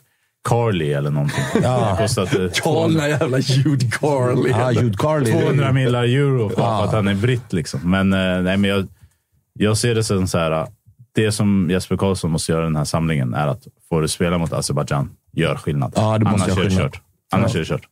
Carley 0.48 0.92
eller 0.92 1.10
någonting. 1.10 1.44
Det 1.54 1.66
har 1.68 1.96
kostat 1.96 2.34
eh, 2.34 2.46
Galna 2.64 3.08
jävla 3.08 3.38
Jude 3.38 3.86
Carley. 4.00 4.50
Ja, 4.50 4.72
Jude 4.72 4.96
det 5.24 5.30
är- 5.30 5.40
200 5.42 5.72
miljoner 5.72 6.02
euro 6.02 6.48
för, 6.48 6.56
för 6.56 6.84
att 6.84 6.92
han 6.92 7.08
är 7.08 7.14
britt. 7.14 7.52
Liksom. 7.52 7.80
Men, 7.90 8.12
eh, 8.12 8.42
nej, 8.42 8.56
men 8.56 8.64
jag, 8.64 8.88
jag 9.58 9.76
ser 9.76 9.94
det 9.94 10.04
som 10.04 10.26
så 10.26 10.38
här. 10.38 10.66
Det 11.14 11.32
som 11.32 11.68
Jesper 11.70 11.96
Karlsson 11.96 12.30
måste 12.30 12.52
göra 12.52 12.62
i 12.62 12.66
den 12.66 12.76
här 12.76 12.84
samlingen 12.84 13.34
är 13.34 13.46
att 13.46 13.66
får 13.88 14.02
du 14.02 14.08
spela 14.08 14.38
mot 14.38 14.52
Azerbaijan, 14.52 15.10
gör 15.32 15.54
skillnad. 15.56 15.92
Ja, 15.96 16.18
det 16.18 16.24
måste 16.24 16.44
Annars 16.44 16.48
göra 16.48 16.60
är 16.60 16.64
det 16.64 16.70
skillnad. 16.70 16.92
kört. 16.92 17.00
Annars 17.34 17.54
är 17.54 17.58
det 17.58 17.64
kört. 17.64 17.86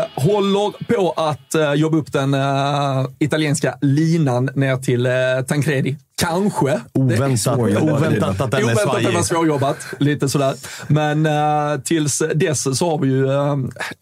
Eh, 0.00 0.24
håller 0.24 0.94
på 0.94 1.14
att 1.16 1.54
eh, 1.54 1.72
jobba 1.74 1.96
upp 1.96 2.12
den 2.12 2.34
eh, 2.34 3.06
italienska 3.18 3.78
linan 3.80 4.50
ner 4.54 4.76
till 4.76 5.06
eh, 5.06 5.12
Tancredi. 5.48 5.96
Kanske. 6.20 6.80
Oväntat, 6.94 7.58
oväntat 7.58 8.40
att 8.40 8.50
den 8.50 8.60
är 8.60 8.64
Oväntat 8.64 8.86
var 8.86 9.00
svajig. 9.00 9.24
svårjobbat. 9.24 9.76
Lite 9.98 10.28
sådär. 10.28 10.54
Men 10.88 11.26
uh, 11.26 11.80
tills 11.84 12.22
dess 12.34 12.78
så 12.78 12.90
har 12.90 12.98
vi 12.98 13.08
ju... 13.08 13.26
eh, 13.30 13.56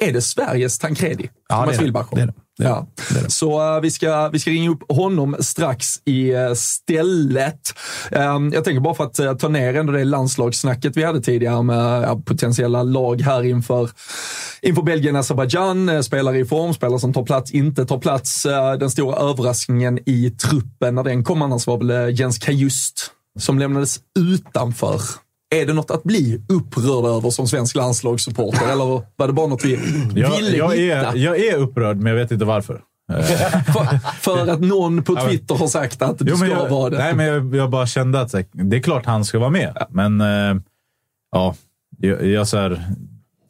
är 0.08 0.12
det 0.12 0.22
Sveriges 0.22 0.78
Tancredi? 0.78 1.30
Ja, 1.48 1.54
Thomas 1.56 1.68
det 1.70 1.74
är 1.74 1.78
det. 1.78 1.84
Wilbacher? 1.84 2.16
Det 2.16 2.20
är 2.22 2.26
det. 2.26 2.32
Det 2.58 2.64
är 2.64 2.68
Ja. 2.68 2.86
Så 3.28 3.74
eh, 3.76 3.80
vi, 3.80 3.90
ska, 3.90 4.28
vi 4.28 4.38
ska 4.38 4.50
ringa 4.50 4.70
upp 4.70 4.92
honom 4.92 5.36
strax 5.40 5.86
i 6.04 6.34
uh, 6.36 6.54
stället. 6.54 7.60
Um, 8.10 8.52
jag 8.52 8.64
tänker 8.64 8.80
bara 8.80 8.94
för 8.94 9.04
att 9.04 9.18
eh, 9.18 9.34
ta 9.34 9.48
ner 9.48 9.74
ändå 9.76 9.92
det 9.92 10.04
landslagssnacket 10.04 10.96
vi 10.96 11.04
hade 11.04 11.20
tidigare 11.20 11.62
med 11.62 12.26
potentiella 12.26 12.82
lag 12.82 13.20
här 13.20 13.42
inför, 13.44 13.90
inför 14.62 14.82
Belgien, 14.82 15.16
Azerbaijan. 15.16 15.88
eh, 15.88 16.00
Spelare 16.00 16.38
i 16.38 16.44
form, 16.44 16.74
spelare 16.74 16.98
som 17.00 17.12
tar 17.12 17.22
plats, 17.22 17.50
inte 17.50 17.86
tar 17.86 17.98
plats. 17.98 18.42
Den 18.80 18.90
stora 18.90 19.16
överraskningen 19.16 19.98
i 20.06 20.30
truppen 20.30 20.94
när 20.94 21.04
den 21.04 21.24
kom 21.24 21.42
annars 21.42 21.66
var 21.66 21.78
väl 21.78 22.07
Jens 22.10 22.38
Kajust 22.38 23.10
som 23.38 23.58
lämnades 23.58 24.00
utanför. 24.18 25.00
Är 25.54 25.66
det 25.66 25.72
något 25.72 25.90
att 25.90 26.02
bli 26.02 26.42
upprörd 26.48 27.04
över 27.04 27.30
som 27.30 27.48
svensk 27.48 27.76
landslagssupporter 27.76 28.68
eller 28.72 29.02
var 29.16 29.26
det 29.26 29.32
bara 29.32 29.46
något 29.46 29.64
vi 29.64 29.72
Jag, 30.14 30.36
ville 30.36 30.56
jag, 30.56 30.76
hitta? 30.76 31.12
är, 31.12 31.16
jag 31.16 31.38
är 31.38 31.56
upprörd, 31.56 31.96
men 31.96 32.12
jag 32.12 32.20
vet 32.20 32.30
inte 32.30 32.44
varför. 32.44 32.82
För, 33.72 33.98
för 34.20 34.46
att 34.46 34.60
någon 34.60 35.04
på 35.04 35.16
Twitter 35.16 35.54
har 35.54 35.66
sagt 35.66 36.02
att 36.02 36.18
du 36.18 36.24
Jo, 36.28 36.36
ska 36.36 36.46
jag, 36.46 36.68
vara 36.68 36.90
det. 36.90 36.98
Nej, 36.98 37.14
men 37.14 37.26
jag, 37.26 37.56
jag 37.56 37.70
bara 37.70 37.86
kände 37.86 38.20
att 38.20 38.34
det 38.52 38.76
är 38.76 38.80
klart 38.82 39.06
han 39.06 39.24
ska 39.24 39.38
vara 39.38 39.50
med. 39.50 39.86
Men 39.90 40.20
eh, 40.20 40.62
ja, 41.32 41.54
jag, 41.98 42.26
jag 42.26 42.48
så 42.48 42.56
här, 42.56 42.84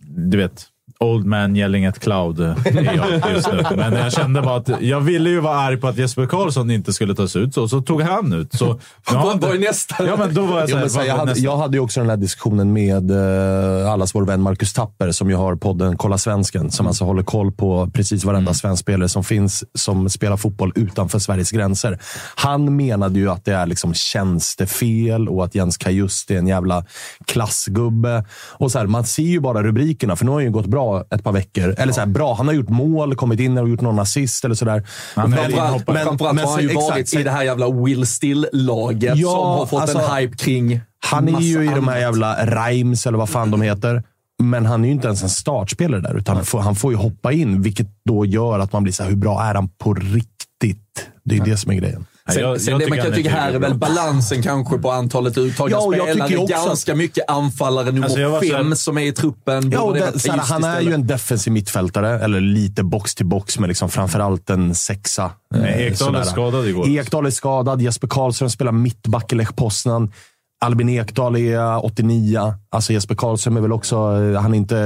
du 0.01 0.39
vet, 0.39 0.67
old 1.01 1.27
man 1.27 1.57
yelling 1.57 1.87
at 1.87 1.99
cloud 1.99 2.41
eh, 2.41 2.67
är 2.67 2.95
jag 3.23 3.33
just 3.33 3.53
nu. 3.53 3.77
Men 3.77 3.93
jag 3.93 4.13
kände 4.13 4.43
bara 4.43 4.57
att 4.57 4.83
jag 4.83 5.01
ville 5.01 5.31
ju 5.31 5.41
vara 5.41 5.59
arg 5.59 5.77
på 5.77 5.89
att 5.89 5.97
Jesper 5.97 6.27
Karlsson 6.27 6.71
inte 6.71 6.93
skulle 6.93 7.15
tas 7.15 7.37
ut, 7.37 7.55
så, 7.55 7.69
så 7.69 7.81
tog 7.81 8.03
han 8.03 8.33
ut. 8.33 8.53
Så, 8.53 8.81
vad 9.13 9.45
är 9.45 9.59
nästa? 9.59 10.07
Ja, 10.07 10.17
men 10.17 10.35
då 10.35 10.43
var 10.43 10.61
jag 10.61 10.69
så 10.69 10.75
Jo, 10.75 10.81
här, 10.81 10.89
så 10.89 11.03
jag, 11.07 11.17
hade, 11.17 11.41
jag 11.41 11.57
hade 11.57 11.77
ju 11.77 11.81
också 11.81 12.01
den 12.01 12.11
här 12.11 12.17
diskussionen 12.17 12.73
med 12.73 13.11
eh, 13.11 13.93
allas 13.93 14.15
vår 14.15 14.23
vän 14.23 14.41
Marcus 14.41 14.73
Tapper 14.73 15.13
som 15.13 15.31
ju 15.31 15.37
har 15.37 15.57
podden 15.57 15.97
Kolla 15.97 16.19
Svensken. 16.19 16.71
Som 16.71 16.87
alltså 16.87 17.05
håller 17.05 17.23
koll 17.23 17.53
på 17.53 17.91
precis 17.95 18.25
varenda 18.25 18.55
svensk 18.55 18.81
spelare 18.81 19.09
som 19.09 19.25
finns 19.25 19.65
som 19.75 20.09
spelar 20.09 20.37
fotboll 20.37 20.73
utanför 20.75 21.19
Sveriges 21.19 21.51
gränser. 21.51 21.99
Han 22.35 22.77
menade 22.77 23.19
ju 23.19 23.31
att 23.31 23.45
det 23.45 23.55
är 23.55 23.67
liksom 23.67 23.95
tjänstefel 23.95 25.29
och 25.29 25.45
att 25.45 25.55
Jens 25.55 25.77
Kajust 25.77 26.31
är 26.31 26.39
en 26.39 26.47
jävla 26.47 26.85
klassgubbe. 27.25 28.25
Och 28.53 28.73
så 28.73 28.79
här, 28.79 28.87
man 28.87 29.05
ser 29.05 29.23
ju 29.23 29.41
bara 29.41 29.63
rubrikerna, 29.63 30.17
för 30.17 30.25
nu 30.25 30.31
har 30.31 30.39
han 30.39 30.45
ju 30.45 30.51
gått 30.51 30.67
bra 30.67 30.88
ett 31.11 31.24
par 31.24 31.32
veckor. 31.32 31.74
Eller 31.78 31.93
så 31.93 32.01
här, 32.01 32.07
bra, 32.07 32.34
han 32.34 32.47
har 32.47 32.55
gjort 32.55 32.68
mål, 32.68 33.14
kommit 33.16 33.41
in 33.41 33.59
och 33.59 33.68
gjort 33.68 33.80
någon 33.80 33.99
assist 33.99 34.45
eller 34.45 34.55
sådär. 34.55 34.86
Men- 35.16 35.32
Framförallt, 35.32 35.86
men- 35.86 35.97
framförallt 36.05 36.34
men 36.36 36.45
har 36.45 36.53
han 36.53 36.62
ju 36.62 36.68
så- 36.68 36.74
varit 36.80 36.97
exakt, 37.01 37.20
i 37.20 37.22
det 37.22 37.30
här 37.30 37.43
jävla 37.43 37.70
Will 37.70 38.07
Still-laget 38.07 39.16
Ja, 39.18 39.30
som 39.30 39.47
har 39.47 39.66
fått 39.66 39.80
alltså, 39.82 39.99
en 39.99 40.16
hype 40.16 40.36
kring 40.36 40.80
Han 41.07 41.28
är 41.28 41.41
ju 41.41 41.62
i 41.64 41.66
de 41.66 41.70
här 41.70 41.78
annat. 41.80 41.99
jävla 42.01 42.47
Rhymes, 42.47 43.07
eller 43.07 43.18
vad 43.18 43.28
fan 43.28 43.51
de 43.51 43.62
heter. 43.62 44.03
Men 44.43 44.66
han 44.66 44.82
är 44.84 44.89
ju 44.89 44.95
inte 44.95 45.07
ens 45.07 45.22
en 45.22 45.28
startspelare 45.28 46.01
där, 46.01 46.14
utan 46.16 46.36
han 46.36 46.45
får, 46.45 46.61
han 46.61 46.76
får 46.76 46.93
ju 46.93 46.99
hoppa 46.99 47.32
in. 47.32 47.62
Vilket 47.62 47.86
då 48.05 48.24
gör 48.26 48.59
att 48.59 48.72
man 48.72 48.82
blir 48.82 48.93
så 48.93 49.03
här, 49.03 49.11
hur 49.11 49.16
bra 49.16 49.43
är 49.43 49.55
han 49.55 49.68
på 49.68 49.95
riktigt? 49.95 51.07
Det 51.24 51.34
är 51.34 51.39
ju 51.39 51.45
det 51.45 51.57
som 51.57 51.70
är 51.72 51.76
grejen. 51.76 52.07
Sen, 52.33 52.43
jag- 52.43 52.61
sen 52.61 52.70
jag 52.72 52.81
det 52.81 52.87
man 52.89 52.97
tycker 52.97 53.03
kan 53.05 53.12
är 53.12 53.16
tycka 53.16 53.31
här 53.31 53.53
är 53.53 53.59
väl 53.59 53.74
balansen 53.74 54.43
kanske 54.43 54.79
på 54.79 54.91
antalet 54.91 55.39
uttagna 55.39 55.76
Ja, 55.76 55.91
spelare. 55.93 56.12
tycker 56.29 56.43
också 56.43 56.66
Ganska 56.66 56.95
mycket 56.95 57.31
anfallare 57.31 57.85
nummer 57.93 58.05
Alltså, 58.05 58.41
fem 58.57 58.76
som 58.76 58.99
är 58.99 59.03
i 59.03 59.12
truppen. 59.12 59.70
Ja, 59.70 59.93
det 59.93 59.99
det, 59.99 60.05
varit 60.07 60.22
så 60.22 60.31
här, 60.33 60.39
just 60.39 60.51
han 60.51 60.64
är 60.64 60.81
ju 60.81 60.93
en 60.93 61.07
defensiv 61.07 61.53
mittfältare, 61.53 62.20
eller 62.24 62.41
lite 62.41 62.83
box 62.83 63.14
till 63.14 63.26
box, 63.26 63.59
men 63.59 63.68
liksom 63.68 63.89
framförallt 63.91 64.51
en 64.51 64.74
sexa. 64.74 65.31
Eh, 65.55 65.61
Ekdal 65.64 65.85
är 65.87 65.95
sådär. 65.95 66.22
skadad 66.22 66.68
igår. 66.68 66.89
Ekdal 66.89 67.26
är 67.26 67.31
skadad. 67.31 67.83
Jesper 67.83 68.09
Karlsson 68.09 68.51
spelar 68.51 68.72
mittback 68.72 69.33
i 69.33 69.37
Lech 69.37 69.57
Poznan. 69.57 70.12
Albin 70.61 70.89
Ekdal 70.89 71.37
är 71.37 71.85
89. 71.85 72.55
Alltså 72.71 72.93
Jesper 72.93 73.15
Karlsson 73.15 73.57
är 73.57 73.61
väl 73.61 73.73
också... 73.73 73.97
Han 74.37 74.55
är 74.55 74.59
inte, 74.59 74.77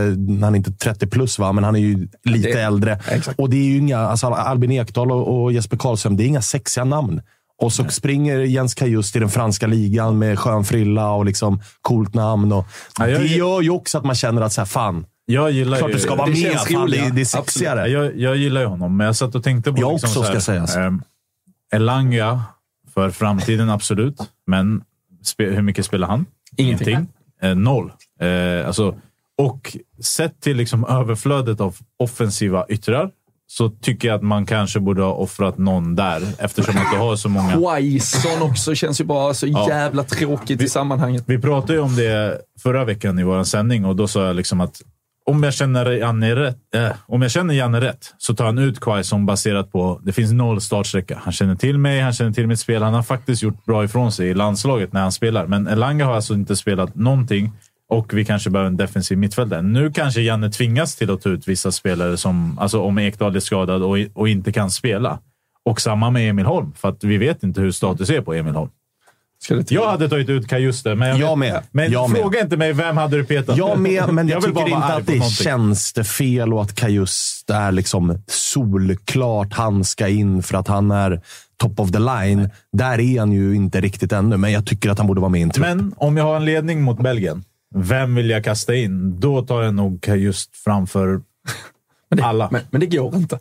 han 0.43 0.55
är 0.55 0.57
inte 0.57 0.73
30 0.73 1.07
plus, 1.07 1.39
va? 1.39 1.53
men 1.53 1.64
han 1.64 1.77
är 1.77 1.81
ju 1.81 2.09
lite 2.25 2.49
Det- 2.49 2.61
äldre. 2.62 2.99
exakt. 3.11 3.39
Och 3.39 3.51
det 3.51 3.57
är 3.57 3.64
ju 3.64 3.79
inga... 3.79 3.99
Alltså 3.99 4.27
Albin 4.27 4.70
Ekdal 4.73 5.12
och, 5.12 5.43
och 5.43 5.53
Jesper 5.53 5.77
Karlsson, 5.77 6.16
det 6.16 6.25
är 6.25 6.27
inga 6.27 6.43
sexiga 6.43 6.85
namn. 6.85 7.20
Och 7.62 7.73
så 7.73 7.85
springer 7.89 8.39
Jens 8.39 8.75
Kajust 8.75 9.16
i 9.16 9.18
den 9.18 9.29
franska 9.29 9.66
ligan 9.66 10.18
med 10.18 10.39
skön 10.39 10.64
frilla 10.64 11.11
och 11.11 11.25
liksom 11.25 11.61
coolt 11.83 12.14
namn. 12.14 12.53
Och 12.53 12.66
Ja, 12.99 13.09
jag- 13.09 13.20
det 13.20 13.27
gör 13.27 13.61
ju 13.62 13.70
också 13.70 13.99
att 13.99 14.05
man 14.05 14.14
känner 14.14 14.43
att 14.43 14.53
så 14.53 14.61
här, 14.61 14.66
fan, 14.66 15.07
Jag 15.27 15.51
gillar 15.51 15.79
klart 15.79 15.91
ju... 15.91 15.95
det 15.95 16.01
ska 16.01 16.14
vara 16.14 16.27
det 16.31 16.43
med. 16.43 16.61
Fan, 16.61 16.91
det, 16.91 17.20
är 17.20 17.25
sexigare. 17.25 17.89
Jag, 17.89 18.16
jag 18.16 18.37
gillar 18.37 18.61
ju 18.61 18.66
honom, 18.66 18.97
men 18.97 19.07
jag 19.07 19.16
satt 19.16 19.35
och 19.35 19.45
tänkte 19.45 19.73
på... 19.73 19.81
Jag 19.81 19.93
liksom 19.93 20.09
också, 20.11 20.20
så 20.20 20.25
här, 20.25 20.31
ska 20.33 20.41
sägas. 20.41 20.77
ehm, 20.77 21.03
Elanga, 21.75 22.43
för 22.95 23.11
framtiden 23.11 23.70
absolut. 23.70 24.16
Men 24.47 24.83
hur 25.39 25.62
mycket 25.62 25.87
spelar 25.87 26.09
han? 26.09 26.27
Ingenting. 26.57 27.07
Eh, 27.43 27.55
noll. 27.55 27.93
Eh, 28.20 28.66
alltså, 28.66 28.95
och 29.39 29.77
sett 30.03 30.41
till 30.41 30.57
liksom 30.57 30.85
överflödet 30.85 31.61
av 31.61 31.77
offensiva 31.99 32.66
yttrar 32.68 33.11
så 33.47 33.70
tycker 33.70 34.09
jag 34.09 34.14
att 34.14 34.23
man 34.23 34.47
kanske 34.47 34.81
borde 34.81 35.03
ha 35.03 35.12
offrat 35.12 35.59
någon 35.59 35.97
där 35.97 36.23
eftersom 36.39 36.77
att 36.77 36.93
du 36.93 36.99
har 36.99 37.16
så 37.16 37.29
många... 37.29 37.77
Wison 37.81 38.43
också 38.43 38.75
känns 38.75 39.01
ju 39.01 39.05
bara 39.05 39.35
så 39.35 39.47
Ja. 39.47 39.68
jävla 39.68 40.05
tråkigt 40.05 40.62
i 40.62 40.68
sammanhanget. 40.68 41.25
Vi 41.27 41.39
pratade 41.39 41.73
ju 41.73 41.79
om 41.81 41.97
det 41.97 42.41
förra 42.62 42.85
veckan 42.85 43.18
i 43.18 43.23
vår 43.23 43.45
sändning 43.45 43.85
och 43.85 43.97
då 43.97 44.09
sa 44.09 44.27
jag 44.27 44.37
liksom 44.37 44.61
att 44.61 44.83
om 45.25 45.43
jag 45.43 45.55
känner 45.55 45.91
Janne 45.91 46.37
rätt, 46.37 46.75
äh, 46.75 46.91
om 47.07 47.23
jag 47.23 47.31
känner 47.31 47.55
Janne 47.55 47.81
rätt 47.81 48.14
så 48.18 48.35
tar 48.35 48.45
han 48.45 48.59
ut 48.59 48.81
Quaison 48.81 49.27
baserat 49.27 49.73
på 49.73 50.01
det 50.03 50.12
finns 50.12 50.33
noll 50.33 50.61
startsträcka. 50.61 51.20
Han 51.23 51.33
känner 51.33 51.55
till 51.55 51.79
mig, 51.79 52.01
han 52.01 52.12
känner 52.12 52.33
till 52.33 52.47
mitt 52.47 52.61
spel. 52.61 52.83
Han 52.83 52.95
har 52.95 53.03
faktiskt 53.03 53.43
gjort 53.43 53.64
bra 53.64 53.85
ifrån 53.85 54.12
sig 54.12 54.29
i 54.29 54.35
landslaget 54.35 54.93
när 54.93 55.01
han 55.01 55.12
spelar. 55.12 55.47
Men 55.47 55.66
Elanga 55.66 56.05
har 56.05 56.14
alltså 56.14 56.35
inte 56.35 56.57
spelat 56.57 56.95
någonting 56.95 57.53
och 57.89 58.14
vi 58.14 58.25
kanske 58.25 58.51
behöver 58.51 58.68
en 58.68 58.77
defensiv 58.77 59.18
mittfältare. 59.18 59.62
Nu 59.62 59.93
kanske 59.93 60.20
Janne 60.20 60.51
tvingas 60.51 60.97
till 60.97 61.11
att 61.11 61.20
ta 61.20 61.29
ut 61.29 61.49
vissa 61.49 61.73
spelare 61.73 62.16
som, 62.16 62.59
alltså 62.59 62.81
om 62.81 62.99
Ekdal 62.99 63.37
är 63.37 63.41
skadad 63.41 63.83
och, 63.83 63.97
och 64.14 64.29
inte 64.29 64.53
kan 64.53 64.70
spela. 64.70 65.18
Och 65.64 65.81
samma 65.81 66.11
med 66.11 66.31
Emil 66.31 66.47
Holm, 66.47 66.73
för 66.73 66.89
att 66.89 67.05
vi 67.05 67.18
vet 67.18 67.43
inte 67.43 67.61
hur 67.61 67.70
status 67.70 68.11
är 68.11 68.20
på 68.20 68.35
Emil 68.35 68.55
Holm. 68.55 68.70
Det? 69.49 69.70
Jag 69.70 69.90
hade 69.90 70.09
tagit 70.09 70.28
ut 70.28 70.49
Kajuste, 70.49 70.95
men 70.95 71.09
jag, 71.09 71.18
Jag 71.18 71.38
med. 71.38 71.62
Men 71.70 71.93
Jag 71.93 72.11
med. 72.11 72.20
fråga 72.20 72.40
inte 72.40 72.57
mig 72.57 72.72
vem 72.72 72.97
hade 72.97 73.16
du 73.16 73.24
petat. 73.24 73.57
Jag 73.57 73.78
med, 73.78 74.09
men 74.14 74.28
jag, 74.28 74.43
bara 74.43 74.53
tycker 74.53 74.66
inte 74.66 74.76
att 74.86 75.07
det 75.07 75.12
är 75.12 75.16
någonting. 75.16 75.45
tjänstefel 75.45 76.53
och 76.53 76.62
att 76.62 76.74
Kajust 76.74 77.51
är 77.51 77.72
liksom 77.72 78.18
solklart 78.26 79.53
han 79.53 79.84
ska 79.84 80.09
in 80.09 80.43
för 80.43 80.57
att 80.59 80.68
han 80.68 80.90
är 80.90 81.20
top 81.57 81.80
of 81.80 81.93
the 81.93 81.99
line. 81.99 82.51
Där 82.72 83.01
är 83.01 83.18
han 83.20 83.32
ju 83.32 83.55
inte 83.57 83.80
riktigt 83.80 84.12
ännu, 84.12 84.36
men 84.36 84.53
jag 84.53 84.66
tycker 84.66 84.90
att 84.90 84.99
han 84.99 85.07
borde 85.07 85.20
vara 85.20 85.30
med 85.30 85.38
i 85.40 85.43
en 85.43 85.51
trupp. 85.51 85.66
Men 85.66 85.95
om 85.97 86.16
jag 86.16 86.24
har 86.24 86.36
en 86.36 86.45
ledning 86.45 86.82
mot 86.82 86.99
Belgien, 87.03 87.45
vem 87.74 88.14
vill 88.14 88.30
jag 88.30 88.45
kasta 88.45 88.74
in? 88.74 89.20
Då 89.20 89.43
tar 89.43 89.62
jag 89.62 89.74
nog 89.74 90.09
just 90.09 90.57
framför 90.57 91.20
alla. 92.22 92.49
Men, 92.53 92.61
men 92.70 92.80
det 92.80 92.86
går 92.86 93.14
inte. 93.16 93.38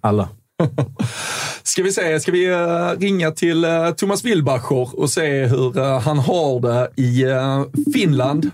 alla. 0.00 0.28
Ska 1.62 1.82
vi 1.82 1.92
se, 1.92 2.20
ska 2.20 2.32
vi 2.32 2.46
eh, 2.46 2.90
ringa 3.00 3.30
till 3.30 3.64
eh, 3.64 3.90
Thomas 3.90 4.24
Wilbacher 4.24 4.98
och 5.00 5.10
se 5.10 5.46
hur 5.46 5.78
eh, 5.78 6.00
han 6.00 6.18
har 6.18 6.60
det 6.60 6.90
i 7.02 7.24
Finland. 7.92 8.50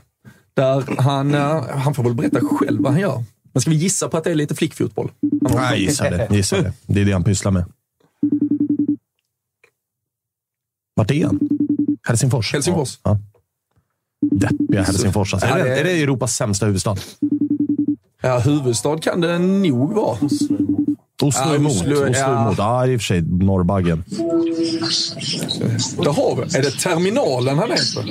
Där 0.54 0.84
han, 1.02 1.34
han 1.80 1.94
får 1.94 2.02
väl 2.02 2.14
berätta 2.14 2.40
själv 2.40 2.82
vad 2.82 2.92
han 2.92 3.00
gör. 3.00 3.24
Men 3.52 3.60
ska 3.60 3.70
vi 3.70 3.76
gissa 3.76 4.08
på 4.08 4.16
att 4.16 4.24
det 4.24 4.30
är 4.30 4.34
lite 4.34 4.54
flickfotboll? 4.54 5.10
Nej, 5.54 5.80
gissar 5.82 6.10
det. 6.10 6.28
Gissar 6.30 6.62
det. 6.62 6.72
Det 6.86 7.00
är 7.00 7.04
det 7.04 7.12
han 7.12 7.24
pysslar 7.24 7.52
med. 7.52 7.64
Vart 10.94 11.10
är 11.10 11.24
han? 11.24 11.40
Helsingfors? 12.08 12.52
Helsingfors. 12.52 12.98
Ja. 13.02 13.18
Deppiga 14.30 14.82
Helsingfors. 14.82 15.34
Alltså. 15.34 15.48
Är, 15.48 15.64
det- 15.64 15.80
är 15.80 15.84
det 15.84 16.02
Europas 16.02 16.36
sämsta 16.36 16.66
huvudstad? 16.66 16.96
Ja, 18.22 18.38
huvudstad 18.38 18.98
kan 18.98 19.20
det 19.20 19.38
nog 19.38 19.92
vara. 19.92 20.18
Oslo 21.22 21.42
Ja, 21.44 21.54
emot. 21.54 21.72
Oslo, 21.72 21.92
Oslo, 21.92 22.12
ja. 22.12 22.42
emot. 22.42 22.58
Ja, 22.58 22.86
i 22.86 22.96
och 22.96 23.00
för 23.00 23.06
sig. 23.06 23.22
Norrbaggen. 23.22 24.04
Där 25.96 26.12
har 26.12 26.36
vi. 26.36 26.58
Är 26.58 26.62
det 26.62 26.70
terminalen 26.70 27.58
han 27.58 27.70
är 27.70 27.94
på? 27.94 28.02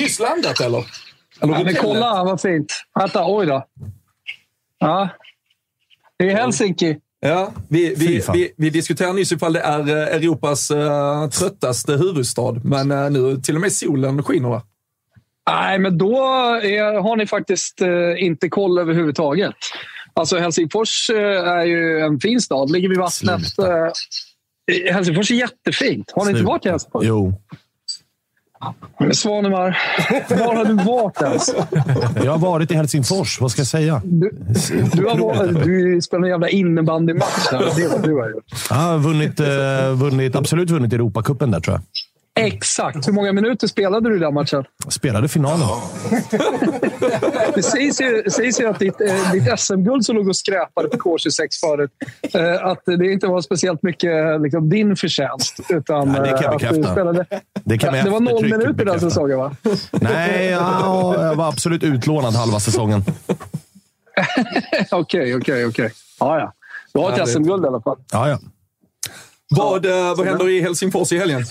Nyss 0.00 0.20
landat 0.20 0.60
eller? 0.60 0.84
eller 1.40 1.52
Ja, 1.52 1.64
men 1.64 1.74
kolla 1.74 2.24
vad 2.24 2.40
fint. 2.40 2.72
Vänta, 2.98 3.24
oj 3.26 3.46
då. 3.46 3.64
Ja. 4.78 5.08
Det 6.18 6.30
är 6.30 6.36
Helsinki. 6.36 6.96
Ja, 7.20 7.52
vi, 7.68 7.94
vi, 7.94 8.22
vi, 8.32 8.52
vi 8.56 8.70
diskuterade 8.70 9.14
nyss 9.14 9.32
ifall 9.32 9.52
det 9.52 9.60
är 9.60 9.88
eh, 9.88 10.16
Europas 10.16 10.70
uh, 10.70 11.28
tröttaste 11.28 11.92
huvudstad, 11.92 12.52
men 12.64 12.90
eh, 12.90 13.10
nu 13.10 13.36
till 13.36 13.54
och 13.54 13.60
med 13.60 13.72
solen 13.72 14.22
skiner 14.22 14.50
där. 14.50 14.60
Nej, 15.50 15.78
men 15.78 15.98
då 15.98 16.16
är, 16.62 17.00
har 17.00 17.16
ni 17.16 17.26
faktiskt 17.26 17.80
eh, 17.80 18.24
inte 18.24 18.48
koll 18.48 18.78
överhuvudtaget. 18.78 19.54
Alltså 20.14 20.38
Helsingfors 20.38 21.10
eh, 21.10 21.48
är 21.48 21.64
ju 21.64 22.00
en 22.00 22.20
fin 22.20 22.40
stad. 22.40 22.70
Ligger 22.70 22.88
vid 22.88 22.98
vattnet. 22.98 23.46
Sluta. 23.46 23.86
Eh, 24.72 24.94
Helsingfors 24.94 25.30
är 25.30 25.34
jättefint. 25.34 26.12
Har 26.14 26.24
ni 26.24 26.30
inte 26.30 26.38
Sluta. 26.38 26.52
varit 26.52 26.66
i 26.66 26.68
Helsingfors? 26.68 27.04
Jo. 27.04 27.40
Men 29.00 29.14
Svanemar, 29.14 29.78
var 30.28 30.54
har 30.54 30.64
du 30.64 30.74
varit 30.74 31.22
ens? 31.22 31.54
Jag 32.24 32.32
har 32.32 32.38
varit 32.38 32.70
i 32.70 32.74
Helsingfors. 32.74 33.40
Vad 33.40 33.50
ska 33.50 33.60
jag 33.60 33.66
säga? 33.66 34.02
Du, 34.04 34.30
du, 34.92 35.06
har 35.06 35.18
varit, 35.18 35.64
du 35.64 36.00
spelar 36.02 36.22
en 36.24 36.30
jävla 36.30 36.48
innebandymatch 36.48 37.50
där. 37.50 37.58
Det 37.76 37.82
är 37.82 37.88
vad 37.88 38.02
du 38.02 38.14
har 38.14 38.30
gjort. 38.30 38.44
Jag 38.70 38.76
har 38.76 38.98
vunnit, 38.98 39.40
eh, 39.40 39.94
vunnit, 39.94 40.36
absolut 40.36 40.70
vunnit 40.70 40.92
Europacupen 40.92 41.50
där, 41.50 41.60
tror 41.60 41.74
jag. 41.76 41.82
Exakt. 42.40 43.08
Hur 43.08 43.12
många 43.12 43.32
minuter 43.32 43.66
spelade 43.66 44.08
du 44.08 44.16
i 44.16 44.18
den 44.18 44.34
matchen? 44.34 44.64
Jag 44.84 44.92
spelade 44.92 45.28
finalen. 45.28 45.68
Det 47.54 47.62
sägs 47.62 48.00
ju, 48.00 48.24
sägs 48.30 48.60
ju 48.60 48.66
att 48.68 48.78
ditt, 48.78 49.00
eh, 49.00 49.32
ditt 49.32 49.60
SM-guld 49.60 50.04
som 50.04 50.16
låg 50.16 50.28
och 50.28 50.36
skräpade 50.36 50.88
på 50.88 50.96
K26 50.96 51.46
förut, 51.60 51.90
eh, 52.34 52.66
att 52.66 52.82
det 52.98 53.12
inte 53.12 53.26
var 53.26 53.40
speciellt 53.40 53.82
mycket 53.82 54.40
liksom, 54.40 54.70
din 54.70 54.96
förtjänst. 54.96 55.60
Utan, 55.68 56.12
Nej, 56.12 56.20
det 56.20 56.28
kan 56.28 56.42
jag 56.42 56.44
eh, 56.44 56.54
att 56.54 56.60
du 56.60 56.66
bekräfta. 56.66 56.92
spelade, 56.92 57.26
Det 57.64 57.78
kan 57.78 57.94
jag 57.94 58.04
det 58.06 58.10
var 58.10 58.20
noll 58.20 58.42
minuter 58.42 58.84
den 58.84 59.00
säsongen, 59.00 59.38
va? 59.38 59.56
Nej, 59.92 60.46
ja, 60.46 61.24
jag 61.24 61.34
var 61.34 61.48
absolut 61.48 61.82
utlånad 61.82 62.34
halva 62.34 62.60
säsongen. 62.60 63.04
Okej, 64.90 65.36
okej, 65.36 65.66
okej. 65.66 65.92
Ja, 66.20 66.38
ja. 66.38 66.52
Du 66.94 67.00
har 67.00 67.12
ett. 67.12 67.28
SM-guld 67.28 67.64
i 67.64 67.68
alla 67.68 67.80
fall. 67.80 67.96
Ja, 68.12 68.28
ja. 68.28 68.38
Vad, 69.50 69.86
vad 70.16 70.26
händer 70.26 70.48
i 70.48 70.60
Helsingfors 70.60 71.12
i 71.12 71.18
helgen? 71.18 71.44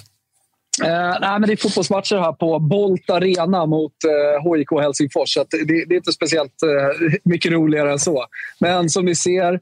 Eh, 0.84 1.18
nej, 1.22 1.40
men 1.40 1.42
det 1.42 1.52
är 1.54 1.58
fotbollsmatcher 1.58 2.16
här 2.18 2.32
på 2.32 2.60
Bolt 2.60 3.10
Arena 3.10 3.66
mot 3.66 3.94
eh, 4.04 4.54
HIK 4.54 4.68
Helsingfors. 4.82 5.34
Så 5.34 5.42
att 5.42 5.50
det, 5.50 5.86
det 5.86 5.96
är 5.96 5.98
inte 5.98 6.12
speciellt 6.12 6.64
eh, 6.64 7.20
mycket 7.24 7.52
roligare 7.52 7.92
än 7.92 8.00
så. 8.00 8.26
Men 8.60 8.90
som 8.90 9.06
ni 9.06 9.16
ser, 9.16 9.54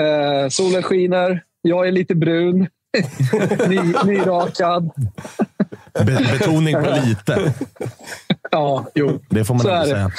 eh, 0.00 0.48
solen 0.50 0.82
skiner. 0.82 1.42
Jag 1.62 1.88
är 1.88 1.92
lite 1.92 2.14
brun. 2.14 2.58
Ny, 3.68 3.78
nyrakad. 4.04 4.90
Be- 6.06 6.26
betoning 6.38 6.74
på 6.74 6.94
lite. 7.06 7.54
Ja, 8.50 8.86
jo. 8.94 9.20
Det 9.30 9.44
får 9.44 9.54
man 9.54 9.60
Så 9.62 9.70
ändå 9.70 9.84
säga. 9.86 10.10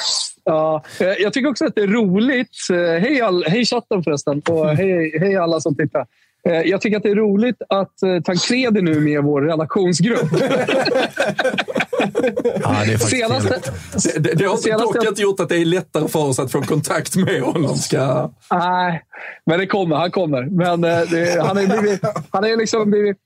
Ja, 0.44 0.84
eh, 1.00 1.06
jag 1.06 1.32
tycker 1.32 1.48
också 1.50 1.64
att 1.66 1.74
det 1.74 1.82
är 1.82 1.86
roligt. 1.86 2.56
Eh, 2.72 3.00
Hej, 3.00 3.20
all, 3.20 3.44
hej 3.44 3.64
chatten 3.64 4.02
förresten 4.04 4.42
och 4.48 4.68
hej, 4.68 5.18
hej 5.20 5.36
alla 5.36 5.60
som 5.60 5.76
tittar. 5.76 6.06
Eh, 6.48 6.60
Jag 6.62 6.80
tycker 6.80 6.96
att 6.96 7.02
det 7.02 7.10
är 7.10 7.14
roligt 7.14 7.56
att 7.68 8.02
eh, 8.02 8.20
Tancredi 8.22 8.82
nu 8.82 8.92
är 8.92 9.00
med 9.00 9.12
i 9.12 9.16
vår 9.18 9.42
redaktionsgrupp. 9.42 10.28
Ja, 12.62 12.76
det 12.86 12.92
är 12.92 12.98
Senaste. 12.98 13.60
Det, 14.20 14.34
det 14.34 14.44
har 14.44 14.56
Senaste- 14.56 14.98
dock 14.98 15.08
inte 15.08 15.22
gjort 15.22 15.40
att 15.40 15.48
det 15.48 15.56
är 15.56 15.64
lättare 15.64 16.08
för 16.08 16.24
oss 16.24 16.38
att 16.38 16.52
få 16.52 16.62
kontakt 16.62 17.16
med 17.16 17.40
honom. 17.42 17.76
Ska... 17.76 18.30
Nej, 18.50 19.02
men 19.46 19.58
det 19.58 19.66
kommer. 19.66 19.96
Han 19.96 20.10
kommer. 20.10 20.42
Men 20.42 20.84
eh, 20.84 21.00
det, 21.10 21.40
han 21.46 21.56
har 21.56 21.62
ju 21.62 21.68
blivit, 21.80 22.00
han 22.30 22.48
ju 22.48 22.56
liksom 22.56 22.90
blivit, 22.90 23.16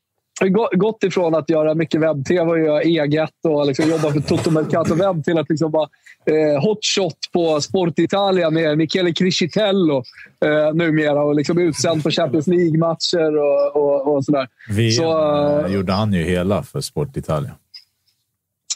gått 0.72 1.04
ifrån 1.04 1.34
att 1.34 1.50
göra 1.50 1.74
mycket 1.74 2.00
webb-tv 2.00 2.50
och 2.50 2.58
göra 2.58 2.82
eget 2.82 3.30
och 3.44 3.66
liksom 3.66 3.90
jobba 3.90 4.12
för 4.12 4.20
Toto 4.20 4.50
Mercato 4.50 4.94
Webb 4.94 5.24
till 5.24 5.38
att 5.38 5.50
liksom 5.50 5.70
vara 5.70 5.88
eh, 6.26 6.62
hotshot 6.62 7.16
på 7.32 7.60
Sport 7.60 7.98
Italia 7.98 8.50
med 8.50 8.78
Michele 8.78 9.12
Criscitello 9.12 10.02
eh, 10.44 10.74
numera 10.74 11.22
och 11.22 11.34
liksom 11.34 11.58
utsänd 11.58 12.02
på 12.02 12.10
Champions 12.10 12.46
League-matcher 12.46 13.38
och, 13.38 13.76
och, 13.76 14.14
och 14.14 14.24
sådär. 14.24 14.48
VM 14.68 14.92
Så, 14.92 15.58
eh, 15.58 15.66
eh, 15.66 15.74
gjorde 15.74 15.92
han 15.92 16.12
ju 16.12 16.22
hela 16.24 16.62
för 16.62 16.80
Sport 16.80 17.16
Italia. 17.16 17.50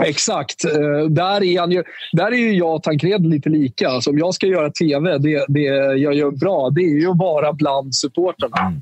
Exakt. 0.05 0.65
Eh, 0.65 1.05
där, 1.09 1.43
är 1.43 1.61
han 1.61 1.73
ju, 1.73 1.83
där 2.13 2.33
är 2.33 2.37
ju 2.37 2.53
jag 2.53 2.75
och 2.75 2.83
Tancred 2.83 3.27
lite 3.27 3.49
lika. 3.49 3.89
Alltså, 3.89 4.11
om 4.11 4.19
jag 4.19 4.35
ska 4.35 4.47
göra 4.47 4.71
tv, 4.71 5.19
det, 5.19 5.45
det 5.49 5.61
jag 5.99 6.15
gör 6.15 6.31
bra, 6.31 6.71
det 6.71 6.81
är 6.81 7.01
ju 7.01 7.11
att 7.11 7.19
vara 7.19 7.53
bland 7.53 7.95
supportrarna. 7.95 8.73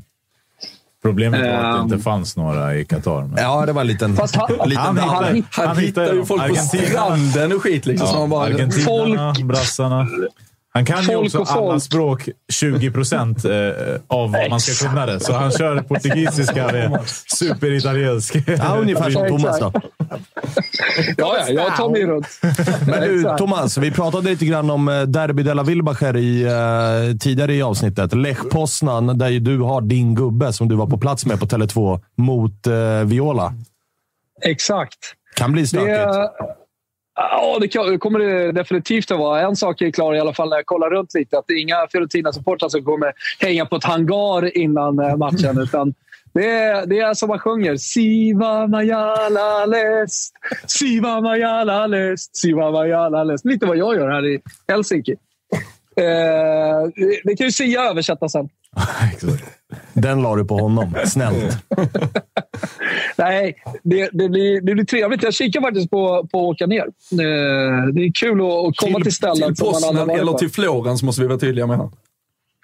Problemet 1.04 1.40
var 1.40 1.48
att 1.48 1.62
det 1.74 1.78
Ehm. 1.78 1.82
inte 1.84 1.98
fanns 1.98 2.36
några 2.36 2.74
i 2.76 2.84
Qatar. 2.84 3.22
Men... 3.22 3.42
Ja, 3.42 3.66
det 3.66 3.72
var 3.72 3.80
en 3.80 3.86
liten... 3.86 4.16
Fast 4.16 4.36
han, 4.36 4.50
liten 4.68 4.76
han, 4.84 4.98
han, 4.98 5.24
Han, 5.50 5.66
Han 5.66 5.76
hittar 5.78 6.12
ju 6.14 6.24
folk 6.24 6.48
på 6.48 6.54
stranden 6.54 7.52
och 7.52 7.62
skit. 7.62 7.86
Liksom, 7.86 8.08
så 8.08 8.14
Ja, 8.16 8.26
bara, 8.26 8.44
Argentinarna, 8.46 9.34
Folk- 9.34 9.46
brassarna. 9.46 10.06
Han 10.76 10.84
kan 10.84 11.00
ju 11.00 11.06
Folk 11.06 11.24
också 11.26 11.38
och 11.38 11.48
folk. 11.48 11.70
alla 11.70 11.80
språk 11.80 12.28
20 12.52 12.90
procent 12.90 13.44
eh, 13.44 13.50
av 14.06 14.32
vad 14.32 14.50
man 14.50 14.60
ska 14.60 14.88
kunna 14.88 15.06
det. 15.06 15.20
Så 15.20 15.32
han 15.32 15.50
kör 15.52 15.80
portugisiska 15.82 16.66
med 16.72 17.00
superitaliensk. 17.38 18.36
Ja, 18.46 18.76
ungefär 18.80 19.10
som 19.10 19.28
Thomas 19.28 19.58
då. 19.60 19.72
Ja, 21.16 21.36
ja, 21.38 21.48
jag 21.48 21.76
tar 21.76 21.90
mig 21.90 22.06
runt. 22.06 22.26
Men 22.86 23.00
du. 23.00 23.22
Thomas, 23.38 23.78
vi 23.78 23.90
pratade 23.90 24.30
lite 24.30 24.44
grann 24.44 24.70
om 24.70 24.88
eh, 24.88 25.02
Derby 25.02 25.42
de 25.42 25.54
la 25.54 25.62
Wilbacher 25.62 26.16
i, 26.16 26.42
eh, 26.42 27.16
tidigare 27.20 27.54
i 27.54 27.62
avsnittet. 27.62 28.14
Lech 28.14 28.38
Poznan, 28.50 29.18
där 29.18 29.28
ju 29.28 29.40
du 29.40 29.58
har 29.58 29.80
din 29.80 30.14
gubbe 30.14 30.52
som 30.52 30.68
du 30.68 30.74
var 30.74 30.86
på 30.86 30.98
plats 30.98 31.26
med 31.26 31.40
på 31.40 31.46
Tele2 31.46 32.00
mot 32.16 32.66
eh, 32.66 32.74
Viola. 33.04 33.54
Exakt. 34.42 34.98
Kan 35.36 35.52
bli 35.52 35.66
stökigt. 35.66 35.88
Det, 35.88 36.30
ja, 37.14 37.58
det 37.60 37.98
kommer 37.98 38.18
det 38.18 38.52
definitivt 38.52 39.10
att 39.10 39.18
vara. 39.18 39.40
En 39.40 39.56
sak 39.56 39.82
är 39.82 39.90
klar 39.90 40.14
i 40.14 40.20
alla 40.20 40.34
fall 40.34 40.48
när 40.48 40.56
jag 40.56 40.66
kollar 40.66 40.90
runt 40.90 41.14
lite. 41.14 41.38
Att 41.38 41.44
det 41.48 41.54
är 41.54 41.60
inga 41.60 41.86
Fiorentina-supportrar 41.92 42.68
som 42.68 42.84
kommer 42.84 43.12
hänga 43.38 43.66
på 43.66 43.76
ett 43.76 43.84
hangar 43.84 44.56
innan 44.56 44.98
eh, 44.98 45.16
matchen. 45.16 45.58
utan 45.58 45.94
det 46.32 46.50
är, 46.50 46.86
det 46.86 46.98
är 46.98 47.14
som 47.14 47.28
man 47.28 47.38
sjunger. 47.38 47.76
Siva 47.76 48.66
Majala 48.66 49.66
Lest. 49.66 50.34
Siva 50.66 51.20
Majala 51.20 51.86
Lest. 51.86 52.36
Siva 52.36 52.70
Majala 52.70 53.24
Lest. 53.24 53.44
Lite 53.44 53.66
vad 53.66 53.76
jag 53.76 53.96
gör 53.96 54.08
här 54.08 54.26
i 54.26 54.40
Helsinki. 54.68 55.12
Eh, 55.96 56.06
det, 56.94 57.20
det 57.24 57.36
kan 57.36 57.46
ju 57.46 57.52
Sia 57.52 57.82
översätta 57.82 58.28
sen. 58.28 58.48
Den 59.92 60.22
la 60.22 60.36
du 60.36 60.44
på 60.44 60.58
honom. 60.58 60.94
Snällt. 61.06 61.56
Nej, 63.16 63.54
det, 63.82 64.08
det, 64.12 64.28
blir, 64.28 64.60
det 64.60 64.74
blir 64.74 64.84
trevligt. 64.84 65.22
Jag 65.22 65.34
kikar 65.34 65.60
faktiskt 65.60 65.90
på, 65.90 66.28
på 66.32 66.38
att 66.38 66.54
åka 66.54 66.66
ner. 66.66 66.80
Eh, 66.82 66.86
Det 67.94 68.00
är 68.04 68.12
kul 68.14 68.40
att, 68.40 68.76
komma 68.76 69.00
till, 69.00 69.12
ställen 69.14 69.54
till 69.54 69.56
som 69.56 69.66
man 69.66 69.74
aldrig 69.74 69.96
Poznan 69.96 70.06
varit 70.06 70.20
eller 70.20 70.32
till 70.32 70.50
Florens 70.50 71.02
måste 71.02 71.22
vi 71.22 71.28
vara 71.28 71.38
tydliga 71.38 71.66
med 71.66 71.76
här. 71.76 71.90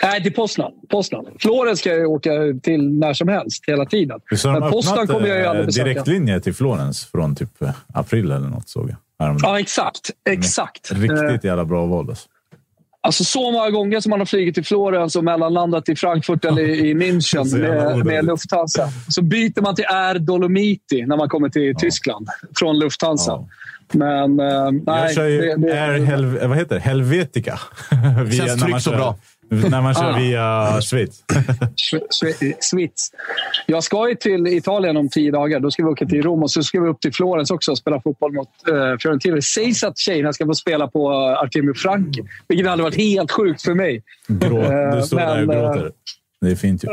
Nej, 0.02 0.22
till 0.22 0.32
Poznan. 0.34 0.72
Poznan. 0.90 1.26
Florens 1.38 1.78
ska 1.78 1.90
jag 1.94 2.10
åka 2.10 2.30
till 2.62 2.90
när 2.98 3.12
som 3.14 3.28
helst, 3.28 3.64
hela 3.66 3.84
tiden. 3.86 4.20
De 4.42 4.52
Men 4.60 4.70
Poznan 4.70 5.06
kommer 5.06 5.26
jag 5.28 5.36
ju 5.38 5.44
eh, 5.44 5.50
aldrig 5.50 5.66
besöka. 5.66 5.88
direktlinje 5.88 6.40
till 6.40 6.54
Florens 6.54 7.04
från 7.06 7.34
typ 7.36 7.62
eh, 7.62 7.70
april 7.94 8.24
eller 8.30 8.48
något 8.48 8.68
såg 8.68 8.90
jag. 8.90 8.96
häromdagen. 9.26 9.52
Ja, 9.54 9.60
exakt. 9.60 10.10
exakt. 10.30 10.92
Riktigt 10.92 11.44
jävla 11.44 11.64
bra 11.64 11.86
val. 11.86 12.08
Alltså. 12.10 12.28
Alltså 13.02 13.24
så 13.24 13.50
många 13.50 13.70
gånger 13.70 14.00
som 14.00 14.10
man 14.10 14.18
har 14.18 14.26
flugit 14.26 14.54
till 14.54 14.64
Florens 14.64 15.16
och 15.16 15.24
mellanlandat 15.24 15.88
i 15.88 15.96
Frankfurt 15.96 16.44
eller 16.44 16.62
i 16.62 16.94
München 16.94 17.58
med, 17.58 18.06
med 18.06 18.24
Lufthansa. 18.24 18.88
Så 19.08 19.22
byter 19.22 19.60
man 19.62 19.74
till 19.74 19.84
Air 19.88 20.18
Dolomiti 20.18 21.06
när 21.06 21.16
man 21.16 21.28
kommer 21.28 21.48
till 21.48 21.74
Tyskland 21.76 22.28
från 22.58 22.78
Lufthansa. 22.78 23.30
Ja. 23.32 23.48
Men 23.92 24.40
eh, 24.40 24.70
nej. 24.70 24.82
jag 24.86 25.14
kör 25.14 25.26
ju 25.26 25.40
det- 25.40 25.56
det- 25.56 25.82
Air 25.82 26.04
Helv 26.04 26.38
vad 26.48 26.56
heter 26.58 26.74
det? 26.74 26.80
Helvetica. 26.80 27.58
Känns 28.36 28.62
tryggt 28.62 28.86
och 28.86 28.92
bra. 28.92 29.16
När 29.50 29.82
man 29.82 29.94
kör 29.94 30.10
Ah. 30.10 30.16
via 30.18 30.80
Schweiz. 30.82 31.24
Schwe- 31.28 32.06
Schwe- 32.22 32.54
Schweiz. 32.70 33.10
Jag 33.66 33.82
ska 33.84 34.08
ju 34.08 34.14
till 34.14 34.46
Italien 34.46 34.96
om 34.96 35.08
tio 35.08 35.30
dagar. 35.32 35.60
Då 35.60 35.70
ska 35.70 35.82
vi 35.82 35.88
åka 35.88 36.06
till 36.06 36.22
Rom 36.22 36.42
och 36.42 36.50
så 36.50 36.62
ska 36.62 36.80
vi 36.80 36.88
upp 36.88 37.00
till 37.00 37.14
Florens 37.14 37.50
också 37.50 37.70
och 37.70 37.78
spela 37.78 38.00
fotboll 38.00 38.32
mot 38.32 38.48
uh, 38.70 38.74
Fiorentina. 39.02 39.34
Det 39.34 39.42
sägs 39.42 39.84
att 39.84 39.98
tjejerna 39.98 40.32
ska 40.32 40.46
få 40.46 40.54
spela 40.54 40.88
på 40.88 41.10
uh, 41.10 41.16
Artemio 41.16 41.74
Franki, 41.74 42.22
vilket 42.48 42.66
hade 42.68 42.82
varit 42.82 42.96
helt 42.96 43.30
sjukt 43.32 43.62
för 43.62 43.74
mig. 43.74 44.02
Grå, 44.28 44.58
Eh, 44.62 44.96
du 44.96 45.02
står 45.02 45.16
där 45.18 45.48
och 45.48 45.54
eh, 45.54 45.60
gråter. 45.74 45.90
Det 46.40 46.50
är 46.50 46.54
fint 46.56 46.84
ju. 46.84 46.88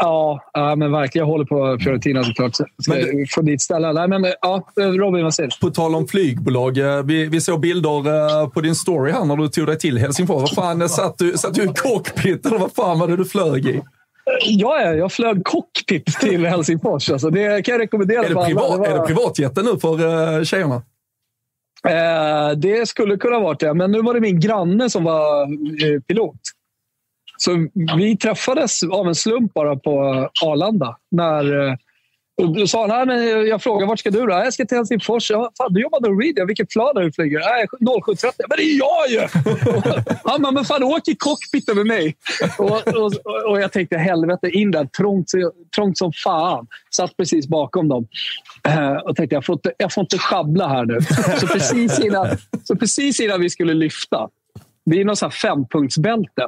Ja, 0.00 0.40
ja, 0.52 0.76
men 0.76 0.92
verkligen. 0.92 1.26
Jag 1.26 1.32
håller 1.32 1.44
på 1.44 1.78
Fiorentina 1.84 2.24
såklart. 2.24 2.54
Ska 2.54 2.66
Men 2.88 3.26
få 3.34 3.42
dit 3.42 3.62
ställa. 3.62 3.92
Nej, 3.92 4.08
men, 4.08 4.32
ja, 4.42 4.68
Robin, 4.76 5.24
vad 5.24 5.34
säger 5.34 5.50
du? 5.50 5.66
På 5.66 5.70
tal 5.74 5.94
om 5.94 6.08
flygbolag. 6.08 6.78
eh, 6.78 7.02
Vi, 7.02 7.26
vi 7.26 7.40
såg 7.40 7.60
bilder 7.60 8.06
eh, 8.42 8.48
på 8.48 8.60
din 8.60 8.74
story 8.74 9.12
här 9.12 9.24
när 9.24 9.36
du 9.36 9.48
tog 9.48 9.66
dig 9.66 9.78
till 9.78 9.98
Helsingfors. 9.98 10.40
Vad 10.56 10.64
fan, 10.64 10.82
eh, 10.82 10.88
satt 10.88 11.18
du, 11.18 11.38
satt 11.38 11.54
du 11.54 11.64
i 11.64 11.68
cockpit 11.68 12.46
eller 12.46 12.58
vad 12.58 12.72
fan 12.72 12.98
var 12.98 13.08
det 13.08 13.16
du 13.16 13.24
flög 13.24 13.66
i? 13.66 13.82
Ja, 14.46 14.80
ja, 14.82 14.92
jag 14.94 15.12
flög 15.12 15.44
cockpit 15.44 16.06
till 16.06 16.46
Helsingfors. 16.46 17.10
Alltså, 17.10 17.30
det 17.30 17.62
kan 17.64 17.72
jag 17.72 17.80
rekommendera. 17.80 18.24
Är 18.24 18.28
det, 18.28 18.44
privat, 18.46 18.78
var- 18.78 18.86
är 18.86 18.98
det 18.98 19.06
privatjeten 19.06 19.64
nu 19.64 19.78
för 19.78 20.44
tjejerna? 20.44 20.82
Eh, 21.88 22.50
det 22.56 22.88
skulle 22.88 23.16
kunna 23.16 23.40
varit 23.40 23.60
det, 23.60 23.74
men 23.74 23.90
nu 23.92 24.02
var 24.02 24.14
det 24.14 24.20
min 24.20 24.40
granne 24.40 24.90
som 24.90 25.04
var 25.04 25.46
pilot. 26.00 26.36
Så 27.36 27.68
vi 27.96 28.16
träffades 28.16 28.82
av 28.82 29.08
en 29.08 29.14
slump 29.14 29.54
bara 29.54 29.76
på 29.76 30.00
Arlanda. 30.42 30.96
När, 31.10 31.68
eh, 31.68 31.74
då 32.42 32.66
sa 32.66 32.88
han, 32.88 33.08
men 33.08 33.46
jag 33.46 33.62
frågade 33.62 33.88
vart 33.88 33.98
ska 33.98 34.10
du 34.10 34.26
då? 34.26 34.32
Jag 34.32 34.54
ska 34.54 34.64
till 34.64 34.76
Helsingfors. 34.76 35.30
Ja, 35.30 35.52
fan, 35.58 35.72
du 35.72 35.82
jobbar 35.82 36.00
Norwegian. 36.00 36.46
Vilket 36.46 36.68
plan 36.68 36.96
är 36.96 37.00
du 37.00 37.12
flyger? 37.12 37.38
Nej, 37.38 37.66
07.30. 37.80 38.32
Men 38.48 38.56
det 38.56 38.62
är 38.62 38.78
jag 38.78 39.10
ju! 39.10 39.28
Han 40.24 40.42
bara, 40.42 40.52
men 40.52 40.64
fan 40.64 40.82
åk 40.82 41.08
i 41.08 41.16
cockpiten 41.16 41.76
med 41.76 41.86
mig. 41.86 42.16
Och, 42.58 42.88
och, 42.88 43.12
och 43.50 43.60
jag 43.60 43.72
tänkte, 43.72 43.96
helvete, 43.96 44.48
in 44.48 44.70
där. 44.70 44.84
Trångt, 44.84 45.30
trångt 45.74 45.98
som 45.98 46.12
fan. 46.24 46.66
Satt 46.96 47.16
precis 47.16 47.48
bakom 47.48 47.88
dem. 47.88 48.08
Eh, 48.68 48.96
och 48.96 49.16
tänkte, 49.16 49.34
jag 49.34 49.44
får, 49.44 49.52
inte, 49.52 49.72
jag 49.78 49.92
får 49.92 50.02
inte 50.02 50.18
sjabbla 50.18 50.68
här 50.68 50.84
nu. 50.84 50.98
Så 51.40 51.46
precis 51.46 52.00
innan, 52.00 52.28
så 52.64 52.76
precis 52.76 53.20
innan 53.20 53.40
vi 53.40 53.50
skulle 53.50 53.74
lyfta 53.74 54.28
det 54.86 55.00
är 55.00 55.04
något 55.04 55.18
sånt 55.18 55.32
här 55.32 55.50
fempunktsbälte. 55.50 56.42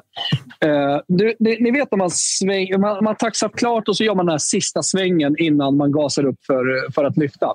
Eh, 0.60 1.00
du, 1.08 1.34
det, 1.38 1.60
ni 1.60 1.70
vet 1.70 1.90
när 1.90 1.98
man, 1.98 2.10
sväng, 2.10 2.80
man, 2.80 3.04
man 3.04 3.16
taxar 3.16 3.48
klart 3.48 3.88
och 3.88 3.96
så 3.96 4.04
gör 4.04 4.14
man 4.14 4.26
den 4.26 4.32
här 4.32 4.38
sista 4.38 4.82
svängen 4.82 5.34
innan 5.38 5.76
man 5.76 5.92
gasar 5.92 6.24
upp 6.26 6.44
för, 6.46 6.92
för 6.94 7.04
att 7.04 7.16
lyfta. 7.16 7.54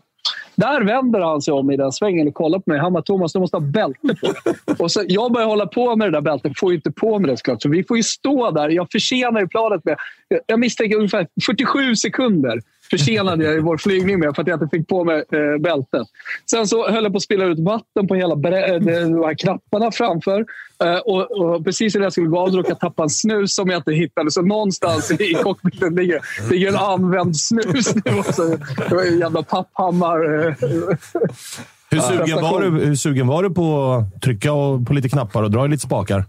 Där 0.56 0.82
vänder 0.82 1.20
han 1.20 1.42
sig 1.42 1.54
om 1.54 1.72
i 1.72 1.78
den 1.78 1.92
svängen 1.92 2.28
och 2.28 2.34
kollar 2.34 2.60
på 2.60 2.72
mig. 2.72 2.80
Han 2.80 2.94
bara, 2.94 3.04
Thomas, 3.04 3.34
du 3.34 3.40
måste 3.40 3.58
ha 3.58 3.62
bälte 3.62 4.16
på. 4.22 4.34
Och 4.84 4.92
så, 4.92 5.04
jag 5.08 5.32
börjar 5.32 5.48
hålla 5.48 5.66
på 5.66 5.96
med 5.96 6.08
det 6.08 6.12
där 6.12 6.22
bältet. 6.22 6.60
Får 6.60 6.72
ju 6.72 6.76
inte 6.76 6.92
på 6.92 7.20
mig 7.20 7.32
det 7.32 7.38
såklart. 7.38 7.62
Så 7.62 7.70
vi 7.70 7.84
får 7.84 7.98
ju 7.98 8.04
stå 8.04 8.52
där. 8.52 8.70
Jag 8.70 8.92
försenar 8.92 9.42
ju 9.42 9.48
planet 9.48 9.86
med, 9.86 9.98
jag 10.46 10.60
misstänker 10.60 10.98
ungefär 10.98 11.28
47 11.46 11.96
sekunder 11.96 12.62
försenade 12.98 13.44
jag 13.44 13.56
i 13.56 13.60
vår 13.60 13.78
flygning 13.78 14.20
med 14.20 14.36
för 14.36 14.42
att 14.42 14.48
jag 14.48 14.56
inte 14.64 14.78
fick 14.78 14.88
på 14.88 15.04
mig 15.04 15.16
eh, 15.32 15.62
bältet. 15.62 16.08
Sen 16.52 16.68
så 16.68 16.90
höll 16.90 17.04
jag 17.04 17.14
på 17.14 17.18
att 17.18 17.24
spilla 17.24 17.46
ut 17.46 17.60
vatten 17.60 18.08
på 18.08 18.16
hela 18.16 18.34
eh, 18.34 18.80
de 18.80 19.24
här 19.24 19.38
knapparna 19.38 19.92
framför. 19.92 20.46
Eh, 20.84 20.96
och, 20.98 21.32
och 21.32 21.66
precis 21.66 21.96
när 21.96 22.02
jag 22.02 22.12
skulle 22.12 22.28
gå 22.28 22.40
av 22.40 22.48
råkade 22.48 22.70
jag 22.70 22.80
tappa 22.80 23.04
en 23.04 23.10
snus 23.10 23.56
som 23.56 23.70
jag 23.70 23.80
inte 23.80 23.92
hittade. 23.92 24.32
Så 24.32 24.42
någonstans 24.42 25.12
i 25.12 25.34
cockpiten 25.34 25.96
ligger, 25.96 26.20
ligger 26.52 26.68
en 26.68 26.76
använd 26.76 27.38
snus. 27.38 27.94
Det 27.94 28.12
var, 28.12 28.32
så, 28.32 28.58
det 28.90 28.96
var 28.96 29.04
en 29.04 29.20
jävla 29.20 29.44
papphammar. 29.44 30.48
eh, 30.48 30.54
Hur 31.90 32.00
sugen, 32.00 32.42
var 32.42 32.62
du, 32.62 32.70
hur 32.86 32.96
sugen 32.96 33.28
var 33.28 33.44
du 33.44 33.50
på 33.50 33.92
att 33.94 34.22
trycka 34.22 34.54
och, 34.54 34.88
på 34.88 34.94
lite 34.94 35.10
knappar 35.10 35.44
och 35.44 35.52
dra 35.52 35.66
i 35.66 35.70
lite 35.70 35.84
spakar? 35.84 36.26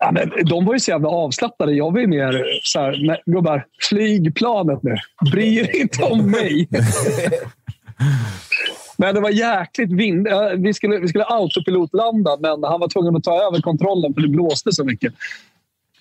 Ja, 0.00 0.10
men 0.12 0.30
de 0.46 0.64
var 0.64 0.74
ju 0.74 0.80
så 0.80 0.90
jävla 0.90 1.08
avslappnade. 1.08 1.72
Jag 1.72 1.92
var 1.92 2.00
ju 2.00 2.06
mer 2.06 2.44
så 2.62 2.80
här, 2.80 3.06
"Nej, 3.06 3.22
gubbar, 3.26 3.66
flygplanet 3.88 4.82
nu. 4.82 4.96
Bry 5.32 5.58
er 5.58 5.80
inte 5.80 6.04
om 6.04 6.30
mig. 6.30 6.68
men 8.96 9.14
det 9.14 9.20
var 9.20 9.30
jäkligt 9.30 9.92
vind. 9.92 10.28
Vi 10.56 10.74
skulle, 10.74 10.98
vi 10.98 11.08
skulle 11.08 11.24
autopilotlanda, 11.24 12.36
men 12.40 12.64
han 12.64 12.80
var 12.80 12.88
tvungen 12.88 13.16
att 13.16 13.24
ta 13.24 13.42
över 13.46 13.60
kontrollen 13.60 14.14
för 14.14 14.20
det 14.20 14.28
blåste 14.28 14.72
så 14.72 14.84
mycket. 14.84 15.12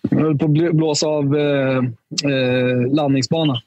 Jag 0.10 0.20
höll 0.20 0.38
på 0.38 0.45
att 0.45 0.76
blåsa 0.76 1.08
av 1.08 1.38
eh, 1.38 1.78
eh, 2.32 2.91
landningsbanan. 2.91 3.58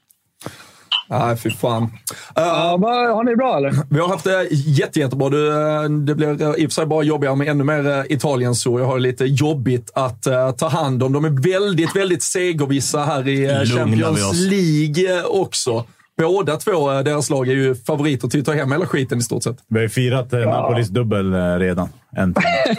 Nej, 1.12 1.36
fy 1.36 1.50
fan. 1.50 1.88
Ja, 2.34 2.76
vad- 2.80 3.14
har 3.16 3.24
ni 3.24 3.36
bra 3.36 3.56
eller? 3.56 3.74
Vi 3.90 4.00
har 4.00 4.08
haft 4.08 4.24
det 4.24 4.46
jätte, 4.50 5.00
jättebra. 5.00 5.28
Det, 5.28 5.48
eh, 5.82 5.82
det 5.90 6.14
blir 6.14 6.42
eh, 6.42 6.48
i 6.48 6.66
och 6.66 6.70
för 6.70 6.74
sig 6.74 6.86
bara 6.86 7.02
jobbigare 7.02 7.36
med 7.36 7.48
ännu 7.48 7.64
mer 7.64 8.12
Italien 8.12 8.54
så. 8.54 8.78
Jag 8.78 8.86
har 8.86 8.98
lite 8.98 9.24
jobbigt 9.24 9.90
att 9.94 10.26
eh, 10.26 10.50
ta 10.50 10.68
hand 10.68 11.02
om. 11.02 11.12
De 11.12 11.24
är 11.24 11.52
väldigt, 11.52 11.96
väldigt 11.96 12.22
segervissa 12.22 13.04
här 13.04 13.28
i 13.28 13.36
uh, 13.50 13.64
Lugnar 13.64 13.86
vi 13.86 14.02
Champions. 14.02 14.32
League 14.34 15.22
också. 15.22 15.84
Båda 16.18 16.56
två, 16.56 16.92
eh, 16.92 17.00
deras 17.00 17.30
lag, 17.30 17.48
är 17.48 17.52
ju 17.52 17.74
favoriter 17.74 18.28
till 18.28 18.40
att 18.40 18.46
ta 18.46 18.52
hem 18.52 18.72
hela 18.72 18.86
skiten 18.86 19.18
i 19.18 19.22
stort 19.22 19.42
sett. 19.42 19.56
Vi 19.68 19.76
har 19.78 19.82
ju 19.82 19.88
firat 19.88 20.32
eh, 20.32 20.38
Napolis 20.40 20.88
dubbel 20.88 21.32
eh, 21.34 21.38
redan. 21.58 21.88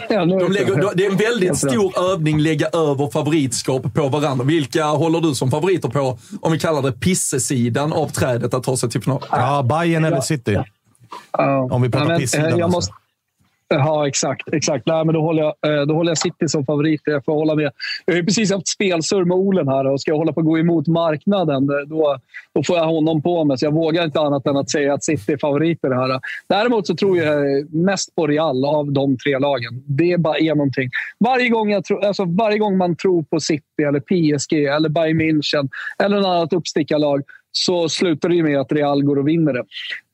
Ja, 0.10 0.26
De 0.26 0.38
det- 0.40 0.48
lägger, 0.50 0.96
det 0.96 1.06
är 1.06 1.12
en 1.12 1.18
väldigt 1.18 1.58
stor 1.58 2.12
övning 2.12 2.40
lägga 2.40 2.68
över 2.68 3.12
favoritskap 3.12 3.94
på 3.94 4.08
varandra. 4.10 4.46
Vilka 4.46 4.86
håller 4.86 5.22
du 5.22 5.36
som 5.36 5.52
favoriter 5.52 5.90
på, 5.90 6.18
om 6.42 6.52
vi 6.52 6.60
kallar 6.60 6.82
det 6.82 6.92
pissesidan 6.92 7.94
av 7.94 8.08
trädet 8.10 8.54
att 8.54 8.64
ta 8.64 8.78
sig 8.78 8.90
till 8.90 9.02
final? 9.02 9.24
Ja, 9.32 9.64
Bayern 9.64 10.06
eller 10.06 10.22
City? 10.22 10.58
Ja. 11.32 11.68
Om 11.72 11.82
vi 11.82 11.90
pratar 11.90 12.08
men, 12.08 12.20
pissidan 12.20 12.46
jag 12.50 12.62
alltså. 12.62 12.68
måste, 12.78 12.94
Ja, 13.78 14.08
exakt. 14.08 14.54
exakt. 14.54 14.86
Nej, 14.86 15.06
men 15.06 15.14
då, 15.14 15.22
håller 15.22 15.44
jag, 15.44 15.80
eh, 15.80 15.86
då 15.86 15.94
håller 15.94 16.12
jag 16.12 16.18
City 16.18 16.48
som 16.48 16.66
favorit. 16.66 17.02
Jag 17.06 17.26
får 17.26 17.34
hålla 17.34 17.56
med. 17.56 17.72
Jag 18.06 18.14
har 18.14 18.18
ju 18.18 18.26
precis 18.26 18.52
haft 18.52 18.68
spelsurr 18.68 19.26
med 19.26 19.38
Olen 19.38 19.68
här 19.68 19.88
och 19.88 20.02
ska 20.02 20.12
jag 20.12 20.18
hålla 20.18 20.34
på 20.34 20.40
att 20.40 20.46
gå 20.46 20.60
emot 20.60 20.88
marknaden 20.88 21.70
eh, 21.70 21.88
då, 21.88 22.18
då 22.54 22.64
får 22.64 22.78
jag 22.78 22.86
honom 22.86 23.22
på 23.22 23.44
mig. 23.44 23.58
Så 23.58 23.66
jag 23.66 23.72
vågar 23.72 24.04
inte 24.04 24.20
annat 24.20 24.48
än 24.48 24.58
att 24.58 24.70
säga 24.70 24.94
att 24.94 25.04
City 25.04 25.34
är 25.34 25.38
favorit 25.38 25.80
i 25.86 25.88
det 25.88 25.96
här. 25.96 26.20
Däremot 26.50 26.88
så 26.88 26.96
tror 26.96 27.18
jag 27.18 27.74
mest 27.74 28.16
på 28.16 28.28
Real 28.28 28.66
av 28.66 28.92
de 28.92 29.18
tre 29.18 29.40
lagen. 29.40 29.84
Det 29.86 30.18
bara 30.18 30.38
är 30.38 30.56
någonting. 30.56 30.90
Varje 31.20 31.50
gång, 31.50 31.72
jag 31.72 31.86
tro, 31.86 32.00
alltså 32.00 32.26
varje 32.26 32.58
gång 32.58 32.78
man 32.78 32.96
tror 32.96 33.24
på 33.24 33.40
City, 33.40 33.84
eller 33.88 34.00
PSG, 34.00 34.54
eller 34.54 34.90
Bayern 34.90 35.22
München 35.22 35.70
eller 36.00 36.18
något 36.18 36.26
annat 36.26 36.54
uppstickarlag 36.54 37.24
så 37.56 37.90
slutar 37.90 38.30
det 38.30 38.36
ju 38.36 38.44
med 38.44 38.60
att 38.60 38.72
Real 38.72 39.04
går 39.04 39.20
och 39.20 39.28
vinner 39.28 39.54
det. 39.54 39.64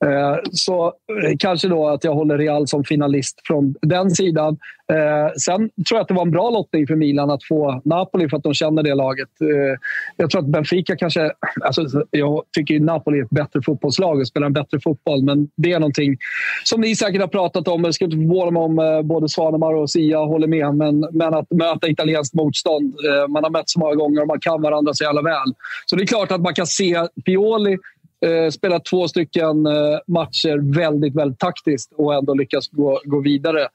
Eh, 0.06 0.38
så 0.52 0.86
eh, 0.86 1.36
kanske 1.40 1.68
då 1.68 1.88
att 1.88 2.04
jag 2.04 2.14
håller 2.14 2.38
Real 2.38 2.68
som 2.68 2.84
finalist 2.84 3.42
från 3.48 3.76
den 3.82 4.12
sidan. 4.12 4.58
Eh, 4.94 5.34
sen 5.38 5.58
tror 5.60 5.98
jag 5.98 6.02
att 6.02 6.08
det 6.08 6.14
var 6.14 6.22
en 6.22 6.32
bra 6.32 6.50
lottning 6.50 6.88
för 6.88 6.96
Milan 6.96 7.30
att 7.30 7.44
få 7.44 7.82
Napoli 7.86 8.30
för 8.30 8.38
att 8.38 8.44
de 8.44 8.54
känner 8.54 8.84
det 8.84 8.96
laget. 8.96 9.30
Eh, 9.42 9.80
jag 10.18 10.30
tror 10.30 10.42
att 10.42 10.48
Benfica 10.48 10.96
kanske... 10.96 11.32
Alltså, 11.62 12.04
jag 12.12 12.44
tycker 12.56 12.74
ju 12.74 12.80
Napoli 12.80 13.20
är 13.20 13.24
ett 13.24 13.30
bättre 13.30 13.62
fotbollslag 13.62 14.20
och 14.20 14.28
spelar 14.28 14.48
en 14.48 14.54
bättre 14.54 14.80
fotboll, 14.80 15.24
men 15.24 15.50
det 15.56 15.72
är 15.72 15.80
någonting 15.80 16.18
som 16.64 16.82
ni 16.82 16.96
säkert 16.96 17.22
har 17.22 17.28
pratat 17.28 17.68
om. 17.68 17.84
Jag 17.84 17.94
skulle 17.94 18.06
inte 18.06 18.28
förvåna 18.28 18.52
mig 18.52 18.62
om 18.62 18.80
eh, 18.80 19.02
både 19.02 19.30
Svanemar 19.30 19.74
och 19.74 19.90
Sia 19.90 20.20
håller 20.20 20.48
med, 20.48 20.76
men, 20.76 21.08
men 21.12 21.34
att 21.34 21.52
möta 21.52 21.88
italienskt 21.88 22.34
motstånd. 22.34 22.96
man 23.30 23.44
har 23.44 23.52
mött 23.52 23.70
så 23.70 23.80
många 23.80 23.96
gånger 23.96 24.22
och 24.22 24.28
man 24.28 24.40
kan 24.40 24.62
varandra 24.62 24.94
så 24.94 25.04
jävla 25.04 25.22
väl. 25.22 25.54
Så 25.86 25.96
det 25.96 26.04
är 26.04 26.08
klart 26.08 26.32
att 26.32 26.42
man 26.42 26.54
kan 26.54 26.68
se 26.68 27.08
Pioli 27.30 27.78
eh, 28.26 28.50
spelat 28.52 28.86
två 28.86 29.08
stycken 29.08 29.66
eh, 29.66 30.00
matcher 30.08 30.76
väldigt, 30.76 31.16
väldigt 31.16 31.40
taktiskt 31.40 31.94
och 31.96 32.14
ändå 32.16 32.34
lyckas 32.34 32.68
gå, 32.68 33.02
gå 33.06 33.22
vidare. 33.22 33.68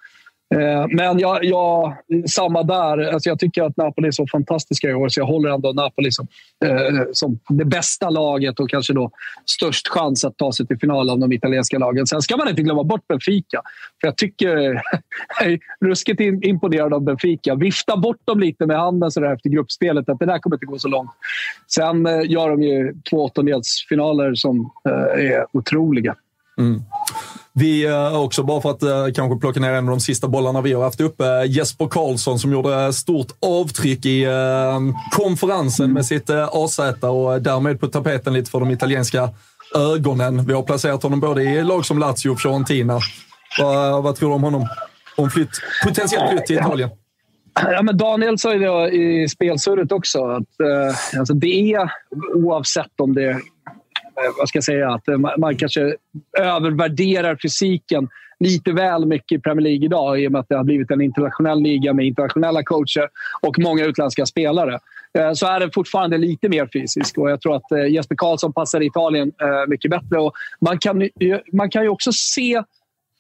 Eh, 0.55 0.87
men 0.91 1.19
jag, 1.19 1.45
jag, 1.45 1.97
samma 2.27 2.63
där. 2.63 3.13
Alltså 3.13 3.29
jag 3.29 3.39
tycker 3.39 3.63
att 3.63 3.77
Napoli 3.77 4.09
är 4.09 4.13
så 4.13 4.27
fantastiska 4.27 4.89
i 4.89 4.95
år 4.95 5.09
så 5.09 5.21
jag 5.21 5.27
håller 5.27 5.51
ändå 5.51 5.73
Napoli 5.73 6.11
som, 6.11 6.27
eh, 6.65 7.05
som 7.13 7.39
det 7.49 7.65
bästa 7.65 8.11
laget 8.11 8.61
och 8.61 8.71
kanske 8.71 8.93
då 8.93 9.11
störst 9.47 9.89
chans 9.89 10.25
att 10.25 10.37
ta 10.37 10.53
sig 10.53 10.67
till 10.67 10.79
final 10.79 11.11
av 11.11 11.19
de 11.19 11.33
italienska 11.33 11.79
lagen. 11.79 12.07
Sen 12.07 12.23
ska 12.23 12.37
man 12.37 12.49
inte 12.49 12.63
glömma 12.63 12.85
bort 12.85 13.09
Benfica. 13.09 13.63
För 14.01 14.09
jag 14.09 14.17
tycker... 14.17 14.57
jag 15.41 15.53
är 15.53 15.59
ruskigt 15.81 16.21
imponerad 16.21 16.95
av 16.95 17.03
Benfica. 17.03 17.55
Vifta 17.55 17.97
bort 17.97 18.21
dem 18.25 18.41
lite 18.41 18.67
med 18.67 18.79
handen 18.79 19.11
så 19.11 19.21
där 19.21 19.35
efter 19.35 19.51
gruppspelet 19.51 20.09
att 20.09 20.19
det 20.19 20.27
där 20.27 20.39
kommer 20.39 20.57
inte 20.57 20.67
gå 20.67 20.79
så 20.79 20.89
långt. 20.89 21.11
Sen 21.67 22.07
eh, 22.07 22.31
gör 22.31 22.51
de 22.51 22.63
ju 22.63 22.95
två 23.11 23.25
åttondelsfinaler 23.25 24.35
som 24.35 24.71
eh, 24.89 25.25
är 25.25 25.47
otroliga. 25.53 26.17
Mm. 26.59 26.83
Vi 27.53 27.87
eh, 27.87 28.23
också, 28.23 28.43
bara 28.43 28.61
för 28.61 28.71
att 28.71 28.83
eh, 28.83 29.07
kanske 29.15 29.41
plocka 29.41 29.61
ner 29.61 29.73
en 29.73 29.85
av 29.85 29.91
de 29.91 30.01
sista 30.01 30.29
bollarna 30.29 30.61
vi 30.61 30.73
har 30.73 30.83
haft 30.83 31.01
uppe, 31.01 31.27
eh, 31.27 31.51
Jesper 31.51 31.87
Karlsson 31.87 32.39
som 32.39 32.53
gjorde 32.53 32.93
stort 32.93 33.29
avtryck 33.47 34.07
i 34.07 34.27
konferensen 35.13 35.93
med 35.93 36.07
sitt 36.07 36.31
AZ 36.31 36.79
och 37.01 37.43
därmed 37.43 37.81
på 37.81 37.87
tapeten 37.87 38.33
lite 38.33 38.51
för 38.51 38.61
de 38.61 38.71
italienska 38.71 39.31
ögonen. 39.75 40.47
Vi 40.47 40.53
har 40.53 40.63
placerat 40.63 41.03
honom 41.03 41.21
både 41.21 41.43
i 41.43 41.65
lag 41.65 41.87
som 41.87 41.99
Lazio 41.99 42.31
och 42.31 42.41
Fiorentina. 42.41 43.01
vad 44.03 44.17
tror 44.17 44.29
du 44.29 44.35
om 44.35 44.43
honom? 44.43 44.69
Om 45.17 45.31
flytt, 45.31 45.51
potentiellt 45.85 46.31
flytt 46.31 46.47
till 46.47 46.57
Italien? 46.57 46.91
Ja, 47.55 47.83
men 47.83 47.97
Daniel 47.97 48.39
sa 48.39 48.55
ju 48.55 48.59
det 48.59 48.91
i 48.91 49.29
spelsurret 49.29 49.93
också. 49.93 50.25
Att, 50.25 50.61
eh, 50.61 51.19
alltså 51.19 51.35
det 51.35 51.73
är, 51.73 51.91
oavsett 52.35 53.01
om 53.01 53.15
det 53.15 53.41
vad 54.39 54.49
ska 54.49 54.57
jag 54.57 54.65
säga, 54.65 54.91
att 54.91 55.09
eh, 55.09 55.19
man 55.39 55.57
kanske 55.57 55.97
övervärderar 56.39 57.39
fysiken 57.43 58.09
lite 58.41 58.73
väl 58.73 59.07
mycket 59.07 59.39
i 59.39 59.43
Premier 59.43 59.63
League 59.63 59.85
idag 59.85 60.21
i 60.21 60.29
och 60.29 60.33
med 60.33 60.41
att 60.41 60.49
det 60.49 60.57
har 60.57 60.65
blivit 60.65 60.91
en 60.91 61.01
internationell 61.01 61.63
liga 61.63 61.93
med 61.93 62.07
internationella 62.07 62.63
coacher 62.63 63.09
och 63.41 63.59
många 63.59 63.85
utländska 63.85 64.27
spelare. 64.27 64.79
Eh, 65.19 65.33
så 65.33 65.47
är 65.47 65.61
den 65.61 65.71
fortfarande 65.75 66.19
lite 66.19 66.49
mer 66.49 66.69
fysisk 66.73 67.19
och 67.19 67.31
jag 67.31 67.41
tror 67.41 67.57
att 67.57 67.91
Jesper 67.91 68.17
Karlsson 68.17 68.53
passar 68.53 68.81
i 68.81 68.87
Italien 68.87 69.33
mycket 69.69 69.91
bättre. 69.91 70.19
Och 70.19 70.33
man, 70.61 70.79
kan, 70.79 71.09
man 71.53 71.71
kan 71.71 71.83
ju 71.83 71.89
också 71.89 72.13
se 72.13 72.63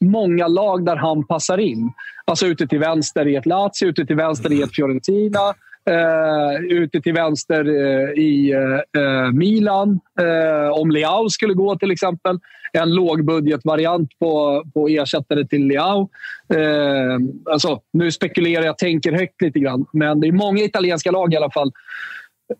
många 0.00 0.48
lag 0.48 0.86
där 0.86 0.96
han 0.96 1.26
passar 1.26 1.58
in. 1.58 1.92
Alltså 2.24 2.46
ute 2.46 2.66
till 2.66 2.78
vänster 2.78 3.28
i 3.28 3.36
ett 3.36 3.46
Lazio, 3.46 3.86
ute 3.86 4.06
till 4.06 4.16
vänster 4.16 4.52
i 4.52 4.62
ett 4.62 4.74
Fiorentina 4.74 5.54
eh, 5.90 6.64
ute 6.64 7.00
till 7.00 7.12
vänster 7.12 7.64
eh, 7.64 8.10
i 8.10 8.52
eh, 8.96 9.32
Milan. 9.32 10.00
Eh, 10.20 10.80
om 10.80 10.90
Leao 10.90 11.28
skulle 11.28 11.54
gå 11.54 11.78
till 11.78 11.90
exempel. 11.90 12.38
En 12.72 12.94
lågbudgetvariant 12.94 14.18
på, 14.18 14.64
på 14.74 14.88
ersättare 14.88 15.46
till 15.46 15.66
Leao. 15.66 16.08
Eh, 16.54 17.18
alltså, 17.52 17.80
nu 17.92 18.12
spekulerar 18.12 18.64
jag, 18.64 18.78
tänker 18.78 19.12
högt 19.12 19.42
lite 19.42 19.58
grann. 19.58 19.86
Men 19.92 20.20
det 20.20 20.28
är 20.28 20.32
många 20.32 20.62
italienska 20.62 21.10
lag 21.10 21.32
i 21.32 21.36
alla 21.36 21.50
fall 21.50 21.72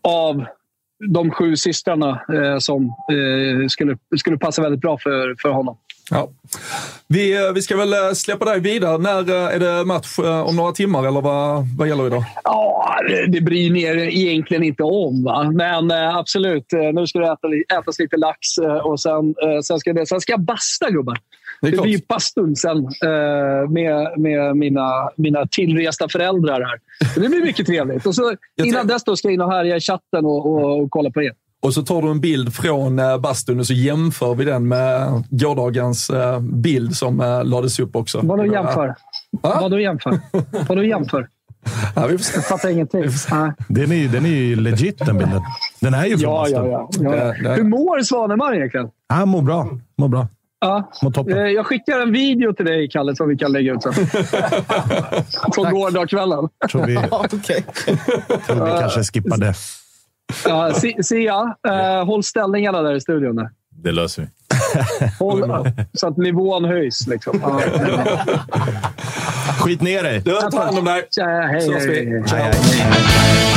av 0.01 0.45
de 1.13 1.31
sju 1.31 1.55
systrarna 1.55 2.21
eh, 2.33 2.57
som 2.57 2.93
skulle, 3.69 3.97
skulle 4.17 4.37
passa 4.37 4.61
väldigt 4.61 4.81
bra 4.81 4.97
för, 4.97 5.35
för 5.41 5.49
honom. 5.49 5.77
Ja. 6.11 6.29
Vi, 7.07 7.45
eh, 7.45 7.51
vi 7.53 7.61
ska 7.61 7.77
väl 7.77 7.93
eh, 7.93 8.11
släppa 8.13 8.45
dig 8.45 8.59
vidare. 8.59 8.97
När 8.97 9.29
eh, 9.29 9.55
är 9.55 9.59
det 9.59 9.85
match? 9.85 10.19
Om 10.45 10.55
några 10.55 10.71
timmar 10.71 11.07
eller 11.07 11.21
vad, 11.21 11.65
vad 11.77 11.87
gäller 11.87 12.07
idag? 12.07 12.23
Ja, 12.43 12.97
det 13.27 13.41
bryr 13.41 13.71
ni 13.71 13.83
er 13.83 13.97
egentligen 13.97 14.63
inte 14.63 14.83
om. 14.83 15.23
Va? 15.23 15.51
Men 15.51 15.91
absolut, 15.91 16.65
nu 16.93 17.07
ska 17.07 17.19
det 17.19 17.25
äta, 17.25 17.77
ätas 17.79 17.99
lite 17.99 18.17
lax 18.17 18.37
och 18.83 18.99
sen, 18.99 19.35
sen, 19.63 19.79
ska, 19.79 19.93
det, 19.93 20.05
sen 20.05 20.21
ska 20.21 20.33
jag 20.33 20.41
basta 20.41 20.89
gubbar. 20.89 21.17
Det, 21.61 21.71
det 21.71 21.81
blir 21.81 22.01
bastun 22.07 22.55
sen 22.55 22.77
med, 23.69 24.19
med 24.19 24.57
mina, 24.57 25.09
mina 25.15 25.47
tillresta 25.47 26.09
föräldrar 26.09 26.61
här. 26.61 26.79
Det 27.21 27.29
blir 27.29 27.41
mycket 27.41 27.65
trevligt. 27.65 28.05
Och 28.05 28.15
så, 28.15 28.35
innan 28.63 28.87
dess 28.87 29.03
då 29.03 29.15
ska 29.15 29.27
jag 29.27 29.33
in 29.33 29.41
och 29.41 29.51
härja 29.51 29.77
i 29.77 29.79
chatten 29.79 30.25
och, 30.25 30.45
och, 30.45 30.81
och 30.81 30.91
kolla 30.91 31.11
på 31.11 31.23
er. 31.23 31.33
Och 31.65 31.73
så 31.73 31.81
tar 31.81 32.01
du 32.01 32.11
en 32.11 32.19
bild 32.19 32.53
från 32.53 32.99
eh, 32.99 33.17
bastun 33.17 33.59
och 33.59 33.67
så 33.67 33.73
jämför 33.73 34.35
vi 34.35 34.45
den 34.45 34.67
med 34.67 35.23
gårdagens 35.29 36.09
eh, 36.09 36.39
bild 36.39 36.95
som 36.95 37.21
eh, 37.21 37.43
lades 37.43 37.79
upp 37.79 37.95
också. 37.95 38.19
Vad 38.23 38.39
du 38.39 38.51
jämför? 38.51 38.95
Vad 39.41 39.71
du 39.71 39.81
jämför? 39.81 40.19
Vad 40.67 40.77
du 40.77 40.87
jämför? 40.87 41.27
Ja, 41.95 42.07
vi 42.07 42.17
får 42.17 42.35
Jag 42.35 42.45
fattar 42.47 42.69
ingenting. 42.69 43.01
Den 43.67 43.91
är, 43.91 44.07
den 44.07 44.25
är 44.25 44.29
ju 44.29 44.55
legit 44.55 45.05
den 45.05 45.17
bilden. 45.17 45.41
Den 45.79 45.93
är 45.93 46.05
ju 46.05 46.17
från 46.17 46.33
ja, 46.33 46.41
bastun. 46.41 46.71
Ja, 46.71 46.87
ja, 46.99 47.15
ja. 47.15 47.49
Det. 47.49 47.55
Hur 47.55 47.63
mår 47.63 48.01
Svanemar 48.01 48.55
egentligen? 48.55 48.87
Han 49.09 49.29
mår 49.29 49.41
bra. 49.41 49.69
Mår 49.97 50.07
bra. 50.07 50.27
Ja. 50.59 50.91
Jag 51.55 51.65
skickar 51.65 51.99
en 51.99 52.11
video 52.11 52.53
till 52.53 52.65
dig, 52.65 52.89
Kalle, 52.89 53.15
som 53.15 53.29
vi 53.29 53.37
kan 53.37 53.51
lägga 53.51 53.73
ut 53.73 53.83
sen. 53.83 53.93
Från 55.53 55.71
gårdagskvällen. 55.71 56.49
Tror 56.71 56.85
vi, 56.85 56.93
ja, 57.11 57.25
okay. 57.25 57.61
tror 58.47 58.65
vi 58.65 58.79
kanske 58.79 59.03
skippar 59.03 59.37
det. 59.37 59.53
Ja, 60.45 60.73
Sia, 61.03 61.55
eh, 61.67 62.05
håll 62.05 62.23
ställningarna 62.23 62.81
där 62.81 62.95
i 62.95 63.01
studion. 63.01 63.35
Där. 63.35 63.49
Det 63.69 63.91
löser 63.91 64.21
vi. 64.21 64.27
Håll, 65.19 65.67
så 65.93 66.07
att 66.07 66.17
nivån 66.17 66.65
höjs. 66.65 67.07
Liksom. 67.07 67.39
Ja. 67.43 67.61
Skit 69.59 69.81
ner 69.81 70.03
dig. 70.03 70.19
Du, 70.19 70.31
ta 70.51 70.63
hand 70.63 70.77
om 70.77 70.85
dig. 70.85 71.03
Hej, 71.17 71.47
hej, 71.47 72.21
hej, 72.29 73.54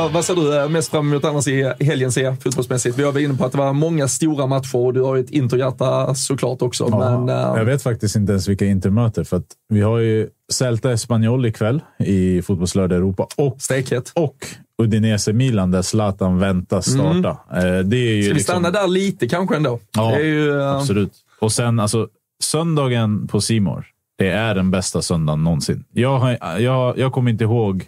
hej. 0.00 0.10
vad 0.12 0.24
ser 0.24 0.34
du 0.34 0.58
eh, 0.58 0.68
mest 0.68 0.90
fram 0.90 1.12
emot 1.12 1.24
annars 1.24 1.48
i 1.48 1.72
helgen 1.80 2.12
se 2.12 2.36
fotbollsmässigt? 2.36 2.98
Vi 2.98 3.02
var 3.02 3.18
inne 3.18 3.34
på 3.34 3.44
att 3.44 3.52
det 3.52 3.58
var 3.58 3.72
många 3.72 4.08
stora 4.08 4.46
matcher 4.46 4.76
och 4.76 4.94
du 4.94 5.00
har 5.02 5.16
ju 5.16 5.24
ett 5.24 5.30
Interhjärta 5.30 6.14
såklart 6.14 6.62
också. 6.62 6.88
Ja, 6.90 6.98
men, 6.98 7.28
uh... 7.28 7.58
Jag 7.58 7.64
vet 7.64 7.82
faktiskt 7.82 8.16
inte 8.16 8.32
ens 8.32 8.48
vilka 8.48 8.64
Intermöter 8.64 9.24
för 9.24 9.36
att 9.36 9.46
vi 9.68 9.80
har 9.80 9.98
ju 9.98 10.28
Celta 10.52 10.92
Espanyol 10.92 11.46
ikväll 11.46 11.82
i 11.98 12.42
Fotbollslördag 12.42 12.98
Europa 12.98 13.26
och, 13.36 13.56
Stekhet. 13.58 14.12
och 14.14 14.46
Udinese 14.82 15.32
Milan 15.32 15.70
där 15.70 15.82
Zlatan 15.82 16.38
väntas 16.38 16.94
mm. 16.94 17.22
starta. 17.22 17.58
Mm. 17.60 17.90
Det 17.90 17.96
är 17.96 18.14
ju 18.14 18.22
Ska 18.22 18.34
liksom... 18.34 18.34
vi 18.34 18.60
stanna 18.60 18.70
där 18.70 18.88
lite 18.88 19.28
kanske 19.28 19.56
ändå? 19.56 19.78
Ja, 19.96 20.18
ju, 20.18 20.62
absolut. 20.62 21.12
Och 21.40 21.52
sen 21.52 21.80
alltså 21.80 22.08
söndagen 22.42 23.28
på 23.28 23.40
Simor. 23.40 23.86
Det 24.18 24.30
är 24.30 24.54
den 24.54 24.70
bästa 24.70 25.02
söndagen 25.02 25.44
någonsin. 25.44 25.84
Jag, 25.92 26.18
har, 26.18 26.58
jag, 26.60 26.98
jag 26.98 27.12
kommer 27.12 27.30
inte 27.30 27.44
ihåg 27.44 27.84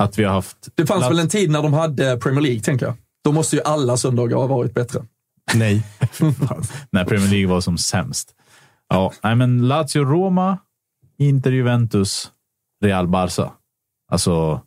att 0.00 0.18
vi 0.18 0.24
har 0.24 0.32
haft... 0.32 0.68
Det 0.74 0.86
fanns 0.86 1.10
väl 1.10 1.18
en 1.18 1.28
tid 1.28 1.50
när 1.50 1.62
de 1.62 1.72
hade 1.72 2.16
Premier 2.16 2.40
League, 2.40 2.60
tänker 2.60 2.86
jag. 2.86 2.94
Då 3.24 3.32
måste 3.32 3.56
ju 3.56 3.62
alla 3.62 3.96
söndagar 3.96 4.36
ha 4.36 4.46
varit 4.46 4.74
bättre. 4.74 5.04
Nej. 5.54 5.82
när 6.92 7.04
Premier 7.04 7.28
League 7.28 7.46
var 7.46 7.60
som 7.60 7.78
sämst. 7.78 8.34
Ja, 8.88 9.12
nej, 9.22 9.36
men 9.36 9.68
Lazio-Roma, 9.68 10.58
Inter 11.18 11.52
Juventus, 11.52 12.30
Real 12.84 13.08
Barca. 13.08 13.52
Alltså, 14.12 14.60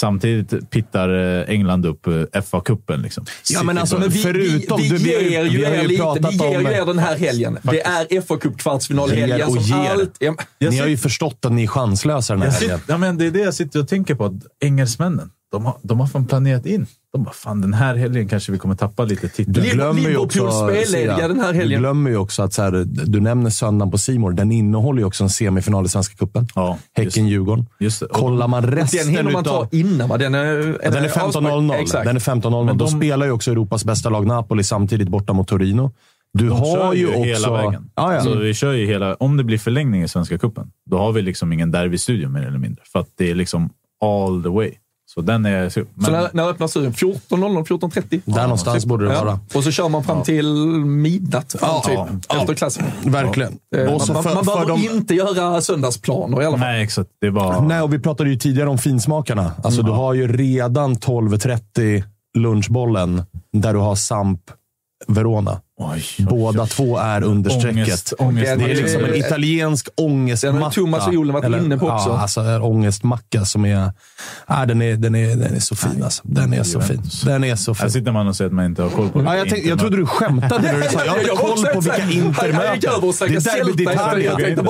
samtidigt 0.00 0.70
pittar 0.70 1.08
eh, 1.08 1.54
England 1.54 1.86
upp 1.86 2.06
eh, 2.06 2.12
FA-cupen. 2.42 3.02
Liksom. 3.02 3.24
Ja, 3.50 3.62
men 3.62 3.78
alltså, 3.78 3.98
men 3.98 4.08
vi, 4.08 4.18
förutom, 4.18 4.80
vi, 4.80 4.88
vi, 4.88 4.96
vi, 4.96 5.30
ger 5.30 5.44
ju 5.44 5.62
er 5.62 5.88
lite. 5.88 6.28
Vi 6.30 6.36
ger 6.36 6.60
ju 6.60 6.66
er 6.66 6.86
den 6.86 6.98
här 6.98 7.16
helgen. 7.16 7.58
Det 7.62 7.80
är 7.80 8.20
FA-cup 8.20 8.56
kvartsfinalhelgen. 8.58 9.48
Och 9.48 9.56
Allt, 9.72 10.16
ja. 10.18 10.34
Ni 10.58 10.78
har 10.78 10.86
ju 10.86 10.96
förstått 10.96 11.44
att 11.44 11.52
ni 11.52 11.62
är 11.62 11.66
chanslösa 11.66 12.34
den 12.34 12.42
här 12.42 12.50
helgen. 12.50 12.80
Ja, 12.86 12.98
men 12.98 13.18
det 13.18 13.26
är 13.26 13.30
det 13.30 13.40
jag 13.40 13.54
sitter 13.54 13.80
och 13.80 13.88
tänker 13.88 14.14
på. 14.14 14.24
Att 14.24 14.32
engelsmännen, 14.60 15.30
de 15.52 15.66
har, 15.66 15.76
de 15.82 16.00
har 16.00 16.06
fan 16.06 16.26
planerat 16.26 16.66
in 16.66 16.86
de 17.12 17.24
bara, 17.24 17.32
fan 17.32 17.60
den 17.60 17.74
här 17.74 17.96
helgen 17.96 18.28
kanske 18.28 18.52
vi 18.52 18.58
kommer 18.58 18.74
tappa 18.74 19.04
lite 19.04 19.28
titlar. 19.28 19.64
Du 19.64 19.70
glömmer 19.70 20.08
ju 20.08 20.16
också, 20.16 20.50
spellediga 20.50 21.28
den 21.28 21.40
här 21.40 21.52
helgen. 21.52 21.68
Du 21.68 21.78
glömmer 21.78 22.10
ju 22.10 22.16
också 22.16 22.42
att 22.42 22.52
så 22.52 22.62
här, 22.62 22.84
du 22.86 23.20
nämner 23.20 23.50
söndagen 23.50 23.90
på 23.90 23.98
Simor. 23.98 24.32
Den 24.32 24.52
innehåller 24.52 25.00
ju 25.00 25.06
också 25.06 25.24
en 25.24 25.30
semifinal 25.30 25.84
i 25.84 25.88
Svenska 25.88 26.16
cupen. 26.16 26.48
Ja, 26.54 26.78
Häcken-Djurgården. 26.96 27.66
Kollar 28.10 28.48
man 28.48 28.66
resten 28.66 29.06
Den 29.06 29.16
hinner 29.16 29.32
man 29.32 29.44
ta 29.44 29.68
innan 29.72 30.08
va? 30.08 30.18
Den 30.18 30.34
är, 30.34 30.56
den 30.90 31.04
är 31.04 31.08
15.00. 31.08 32.04
Den 32.04 32.16
är 32.16 32.20
15.00. 32.20 32.76
Då 32.76 32.86
spelar 32.86 33.26
ju 33.26 33.32
också 33.32 33.50
Europas 33.50 33.84
bästa 33.84 34.08
lag 34.08 34.26
Napoli 34.26 34.64
samtidigt 34.64 35.08
borta 35.08 35.32
mot 35.32 35.48
Torino. 35.48 35.92
Du 36.32 36.48
de 36.48 36.58
har 36.58 36.94
ju 36.94 37.08
också... 37.08 37.22
hela 37.22 37.52
vägen. 37.52 37.90
Ah, 37.94 38.12
ja. 38.12 38.18
alltså, 38.18 38.38
vi 38.38 38.54
kör 38.54 38.72
ju 38.72 38.86
hela... 38.86 39.14
Om 39.14 39.36
det 39.36 39.44
blir 39.44 39.58
förlängning 39.58 40.02
i 40.02 40.08
Svenska 40.08 40.38
cupen, 40.38 40.70
då 40.90 40.98
har 40.98 41.12
vi 41.12 41.22
liksom 41.22 41.52
ingen 41.52 41.70
derbystudio 41.70 42.28
mer 42.28 42.42
eller 42.42 42.58
mindre. 42.58 42.82
För 42.84 42.98
att 42.98 43.08
det 43.16 43.30
är 43.30 43.34
liksom 43.34 43.70
all 44.04 44.42
the 44.42 44.48
way. 44.48 44.72
Så 45.14 45.20
den 45.20 45.46
är... 45.46 45.68
Så 45.68 45.80
Men, 45.94 46.12
när, 46.12 46.30
när 46.32 46.48
öppnar 46.48 46.66
studion? 46.66 46.92
14.00, 46.92 47.64
14.30? 47.66 48.20
Där 48.24 48.42
någonstans 48.42 48.86
borde 48.86 49.06
det 49.08 49.12
Ja. 49.14 49.24
vara. 49.24 49.40
Och 49.54 49.64
så 49.64 49.70
kör 49.70 49.88
man 49.88 50.04
fram 50.04 50.22
till 50.22 50.52
midnatt, 50.84 51.56
Ja, 51.60 51.82
typ, 51.86 51.94
ja. 52.28 52.40
efter 52.40 52.54
klassen. 52.54 52.84
Verkligen. 53.04 53.58
Eh, 53.76 53.94
Och 53.94 54.02
så 54.02 54.12
man 54.12 54.22
för- 54.22 54.34
man 54.34 54.44
behöver 54.44 54.66
de- 54.66 54.88
inte 54.94 55.14
göra 55.14 55.60
söndagsplaner 55.60 56.42
i 56.42 56.46
alla 56.46 56.58
fall. 56.58 56.66
nej, 56.68 56.82
exakt. 56.82 57.10
Det 57.20 57.30
bara... 57.30 57.60
Nej, 57.60 57.80
och 57.80 57.92
vi 57.94 57.98
pratade 57.98 58.30
ju 58.30 58.36
tidigare 58.36 58.68
om 58.68 58.78
finsmakarna. 58.78 59.52
Alltså, 59.64 59.82
Du 59.82 59.90
har 59.90 60.14
ju 60.14 60.32
redan 60.36 60.96
12.30 60.96 62.04
lunchbollen 62.38 63.22
där 63.52 63.72
du 63.72 63.78
har 63.78 63.94
Samp 63.94 64.40
Verona. 65.08 65.60
Oj, 65.82 66.04
Båda 66.18 66.66
två 66.66 66.98
är 66.98 67.22
under 67.24 67.50
strecket. 67.50 68.12
Ångest. 68.18 68.58
Det 68.58 68.64
är 68.64 68.74
liksom 68.74 69.04
en 69.04 69.14
italiensk 69.14 69.88
ångestmacka. 69.96 70.52
Den 70.52 70.62
har 70.62 70.70
Thomas 70.70 71.06
och 71.06 71.14
Jolen 71.14 71.34
varit 71.34 71.62
inne 71.64 71.78
på 71.78 71.86
också. 71.88 72.08
Ja, 72.08 72.18
alltså 72.20 72.40
en 72.40 72.62
ångestmacka 72.62 73.44
som 73.44 73.64
är... 73.64 73.92
Ja, 74.46 74.66
den, 74.66 74.82
är 74.82 74.96
den, 74.96 75.14
är, 75.14 75.36
den 75.36 75.54
är 75.54 75.60
så 75.60 75.76
fin 75.76 76.02
alltså. 76.02 76.22
Den 76.24 76.52
är 76.54 76.62
så 76.62 76.80
fin. 76.80 77.02
Den 77.24 77.44
är 77.44 77.56
så 77.56 77.72
Här 77.72 77.80
fin. 77.80 77.90
sitter 77.90 78.12
man 78.12 78.28
och 78.28 78.36
säger 78.36 78.46
att 78.48 78.54
man 78.54 78.64
inte 78.64 78.82
har 78.82 78.90
koll 78.90 79.08
på 79.08 79.22
Ja, 79.22 79.36
jag, 79.36 79.48
tänkte, 79.48 79.68
jag 79.68 79.78
trodde 79.78 79.96
du 79.96 80.06
skämtade 80.06 80.72
när 80.72 80.80
du 80.80 80.88
sa 80.88 81.04
jag 81.04 81.12
har 81.12 81.18
inte 81.18 81.30
koll 81.30 81.56
på 81.56 81.62
här- 81.62 81.74
vilka 82.08 82.26
Inter 82.26 82.52
Han 82.52 82.74
gick 82.74 82.84
över 82.84 82.98
och 82.98 83.04
möter. 83.06 83.28
Det 83.28 83.34
är 83.34 83.64
Derby 83.64 83.84
d'Italia. 83.84 84.54
det 84.56 84.62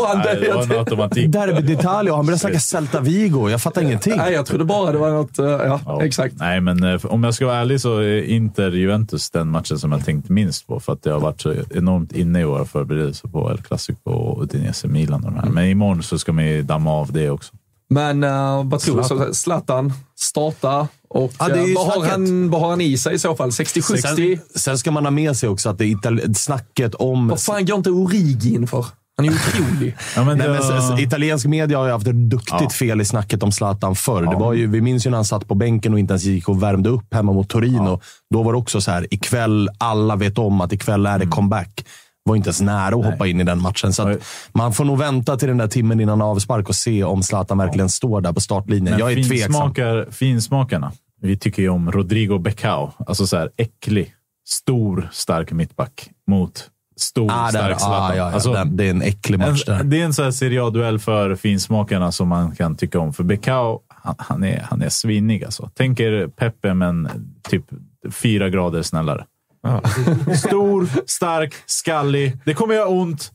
var 0.95 1.05
en. 1.25 1.31
Derby 1.31 1.75
d'Italia. 1.75 2.17
Han 2.17 2.27
började 2.27 2.39
snacka 2.41 2.59
Celta 2.61 3.01
Vigo. 3.01 3.49
Jag 3.51 3.63
fattar 3.63 3.83
ingenting. 3.83 4.17
Nej, 4.17 4.33
jag 4.33 4.47
trodde 4.47 4.65
bara 4.65 4.93
det 4.93 4.99
var 4.99 5.11
något... 5.11 5.39
eh, 5.39 5.45
Ja, 5.47 5.81
Ja. 5.87 6.05
exakt. 6.05 6.35
Nej, 6.39 6.61
men 6.61 6.83
eh, 6.85 7.05
om 7.05 7.25
jag 7.25 7.35
ska 7.35 7.47
vara 7.47 7.57
ärlig 7.57 7.81
så 7.81 7.99
är 7.99 8.23
Inter-Juventus 8.23 9.31
den 9.31 9.49
matchen 9.49 9.79
som 9.79 9.93
jag 9.93 10.05
tänkt 10.05 10.29
minst 10.29 10.67
på. 10.67 10.81
För 10.81 10.93
att 11.01 11.07
jag 11.07 11.13
har 11.13 11.21
varit 11.21 11.41
så 11.41 11.55
enormt 11.71 12.13
inne 12.13 12.41
i 12.41 12.45
våra 12.45 12.65
förberedelser 12.65 13.29
på 13.29 13.51
El 13.51 13.63
Clasico 13.63 14.11
och 14.11 14.43
Udinese-Milan. 14.43 15.25
och 15.25 15.33
de 15.33 15.39
här. 15.39 15.51
Men 15.51 15.65
imorgon 15.65 16.03
så 16.03 16.19
ska 16.19 16.33
man 16.33 16.47
ju 16.47 16.63
damma 16.63 16.93
av 16.93 17.13
det 17.13 17.31
också. 17.31 17.53
Men 17.89 18.25
uh, 18.25 18.65
vad 18.65 18.81
tror 18.81 19.27
du? 19.27 19.35
Zlatan. 19.35 19.93
Starta. 20.17 20.89
Och 21.09 21.33
Ja, 21.39 21.49
det 21.49 21.61
är 21.61 21.67
ju 21.67 21.73
eh, 21.73 21.77
vad, 21.77 21.87
har 21.87 22.07
han, 22.07 22.51
vad 22.51 22.61
har 22.61 22.71
han 22.71 22.81
i 22.81 22.99
sig 22.99 23.15
i 23.15 23.19
så 23.19 23.37
fall? 23.37 23.51
60-70? 23.51 23.97
Sen, 23.97 24.39
sen 24.55 24.79
ska 24.79 24.91
man 24.91 25.05
ha 25.05 25.11
med 25.11 25.37
sig 25.37 25.49
också 25.49 25.69
att 25.69 25.79
det 25.79 25.85
är 25.85 26.35
snacket 26.35 26.95
om... 26.95 27.29
Vad 27.29 27.43
fan 27.43 27.67
går 27.67 27.77
inte 27.77 27.91
Origi 27.91 28.55
in 28.55 28.67
för? 28.67 28.87
Han 29.27 29.35
är 29.35 29.39
ju 29.59 29.65
otrolig. 29.65 29.97
Ja, 30.17 30.25
men 30.25 30.39
Nej, 30.39 30.49
men, 30.49 30.59
s- 30.59 30.71
s- 30.95 31.01
italiensk 31.01 31.47
media 31.47 31.79
har 31.79 31.87
ju 31.87 31.93
haft 31.93 32.07
ett 32.07 32.31
duktigt 32.31 32.55
Ja. 32.61 32.71
fel 32.71 33.01
i 33.01 33.05
snacket 33.05 33.43
om 33.43 33.53
Zlatan 33.53 33.95
förr. 33.95 34.23
Det 34.23 34.37
var 34.37 34.53
ju, 34.53 34.67
vi 34.67 34.81
minns 34.81 35.07
ju 35.07 35.11
när 35.11 35.19
han 35.19 35.25
satt 35.25 35.49
på 35.49 35.55
bänken 35.55 35.93
och 35.93 35.99
inte 35.99 36.13
ens 36.13 36.25
gick 36.25 36.49
och 36.49 36.63
värmde 36.63 36.89
upp 36.89 37.15
hemma 37.15 37.33
mot 37.33 37.49
Torino. 37.49 38.01
Då 38.35 38.43
var 38.43 38.53
det 38.53 38.59
också 38.59 38.81
så 38.81 38.91
här, 38.91 39.07
ikväll, 39.15 39.69
alla 39.79 40.17
vet 40.17 40.39
om 40.39 40.61
att 40.61 40.73
ikväll 40.73 41.07
är 41.07 41.11
det 41.19 41.25
Mm. 41.25 41.31
comeback. 41.31 41.85
Var 42.25 42.37
inte 42.37 42.49
ens 42.49 42.61
nära 42.61 42.95
att 42.97 43.05
hoppa 43.05 43.27
in 43.27 43.41
i 43.41 43.45
den 43.45 43.61
matchen. 43.63 43.93
Så 43.93 44.05
Nej. 44.05 44.19
man 44.53 44.73
får 44.73 44.85
nog 44.85 44.99
vänta 44.99 45.37
till 45.37 45.49
den 45.49 45.57
där 45.59 45.67
timmen 45.69 46.01
innan 46.01 46.23
avspark 46.23 46.69
och 46.69 46.75
se 46.75 47.05
om 47.05 47.23
Zlatan 47.23 47.59
verkligen 47.59 47.89
står 47.89 48.21
där 48.21 48.33
på 48.33 48.41
startlinjen. 48.41 48.85
Men 48.91 48.99
Jag 48.99 49.11
är 49.13 49.15
tveksam. 49.15 49.37
finsmakar, 49.37 50.07
finsmakarna, 50.11 50.93
vi 51.23 51.37
tycker 51.39 51.63
ju 51.63 51.69
om 51.69 51.93
Rodrigo 51.93 52.39
Becao. 52.39 52.93
Alltså 53.07 53.27
så 53.27 53.37
här 53.37 53.51
äcklig, 53.57 54.13
stor, 54.49 55.09
stark 55.13 55.53
mittback 55.53 56.09
mot 56.31 56.69
stor, 57.01 57.31
Ah, 57.31 57.45
där, 57.45 57.51
stark 57.51 57.75
ah, 57.75 57.79
Zlatan. 57.79 58.17
ja, 58.17 58.29
ja, 58.29 58.33
Alltså, 58.35 58.53
den, 58.53 58.77
det 58.77 58.85
är 58.87 58.91
en 58.91 59.03
äcklig 59.03 59.39
match 59.39 59.65
där. 59.65 59.81
en, 59.81 59.91
det 59.91 60.01
är 60.01 60.05
en 60.05 60.13
sån 60.15 60.25
här 60.25 60.33
Serie 60.33 60.63
A-duell 60.65 60.99
för 60.99 61.35
finsmakarna 61.35 62.13
som 62.13 62.29
man 62.29 62.57
kan 62.57 62.77
tycka 62.77 62.99
om. 62.99 63.13
För 63.13 63.25
Becao, 63.25 63.81
han, 63.89 64.15
han, 64.19 64.45
är, 64.45 64.61
han 64.71 64.83
är 64.83 64.89
svinnig 64.89 65.45
alltså. 65.45 65.71
Tänk 65.75 66.01
er 66.01 66.27
Pepe, 66.29 66.75
men 66.75 67.09
typ 67.49 67.65
fyra 68.13 68.49
grader 68.49 68.83
snällare. 68.83 69.25
Stor, 70.37 70.89
stark, 71.07 71.55
skallig. 71.67 72.39
Det 72.45 72.55
kommer 72.55 72.75
göra 72.75 72.89
ont, 72.89 73.33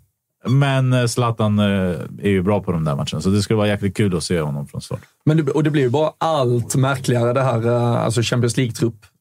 men 0.48 0.94
eh, 0.94 1.06
Zlatan 1.06 1.60
eh, 1.60 1.66
är 2.22 2.30
ju 2.30 2.42
bra 2.44 2.62
på 2.64 2.72
de 2.72 2.84
där 2.84 2.96
matcherna. 2.96 3.22
Så 3.22 3.30
det 3.30 3.42
skulle 3.42 3.58
vara 3.58 3.68
jäkligt 3.68 3.98
kul 3.98 4.18
att 4.18 4.24
se 4.24 4.42
honom 4.42 4.68
från 4.68 4.82
start. 4.82 5.00
Men 5.26 5.38
det, 5.46 5.52
och 5.52 5.64
det 5.64 5.70
blir 5.72 5.82
ju 5.82 5.90
bara 5.90 6.12
allt 6.18 6.76
märkligare 6.76 7.34
det 7.34 7.42
här 7.44 7.68
eh, 7.68 8.04
alltså 8.04 8.22
Champions 8.22 8.58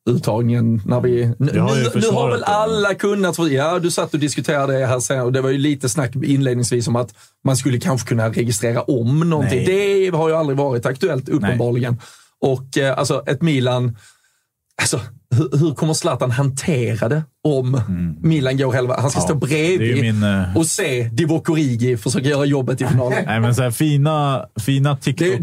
League-trupp-uttagningen. 0.07 0.83
När 0.87 1.01
vi, 1.01 1.27
nu, 1.39 1.53
nu, 1.53 1.59
har 1.61 2.31
väl 2.31 2.45
alla 2.45 2.95
kunnat... 2.95 3.37
för- 3.37 3.49
Ja, 3.49 3.79
du 3.79 3.91
satt 3.91 4.15
och 4.15 4.21
diskuterade 4.21 4.79
det 4.79 4.87
här 4.87 5.01
sen 5.01 5.21
och 5.21 5.33
det 5.33 5.41
var 5.41 5.51
ju 5.51 5.59
lite 5.59 5.89
snack 5.89 6.17
inledningsvis 6.17 6.89
om 6.89 6.97
att 6.97 7.15
man 7.45 7.57
skulle 7.57 7.81
kanske 7.81 8.09
kunna 8.09 8.29
registrera 8.29 8.83
om 8.83 9.31
någonting. 9.31 9.65
Det 9.67 10.09
har 10.17 10.29
ju 10.29 10.35
aldrig 10.35 10.59
varit 10.59 10.87
aktuellt 10.87 11.29
uppenbarligen. 11.29 12.01
Och 12.41 12.79
eh, 12.79 12.99
alltså 12.99 13.23
ett 13.27 13.43
Milan... 13.43 13.97
Alltså, 14.83 15.01
hur, 15.35 15.59
hur 15.59 15.75
kommer 15.75 15.95
Zlatan 15.95 16.31
hantera 16.31 17.09
det 17.09 17.23
om 17.45 17.81
Milan 18.23 18.57
går 18.57 18.73
själva? 18.73 19.01
Han 19.01 19.11
ska 19.11 19.21
Mm. 19.21 19.29
Ja, 19.29 19.35
stå 19.41 19.47
bredvid 19.47 20.01
min, 20.03 20.23
eh, 20.23 20.57
och 20.57 20.67
se 20.67 21.09
Divock 21.13 21.49
Origi 21.51 21.97
försöka 21.97 22.29
göra 22.29 22.45
jobbet 22.45 22.81
i 22.81 22.87
finalen. 22.87 23.19
Nej, 23.27 23.41
men 23.41 23.55
så 23.55 23.63
här 23.63 23.71
fina, 23.71 24.47
fina 24.61 24.99
Det, 25.05 25.13
det, 25.13 25.25
är 25.27 25.35
ju, 25.35 25.37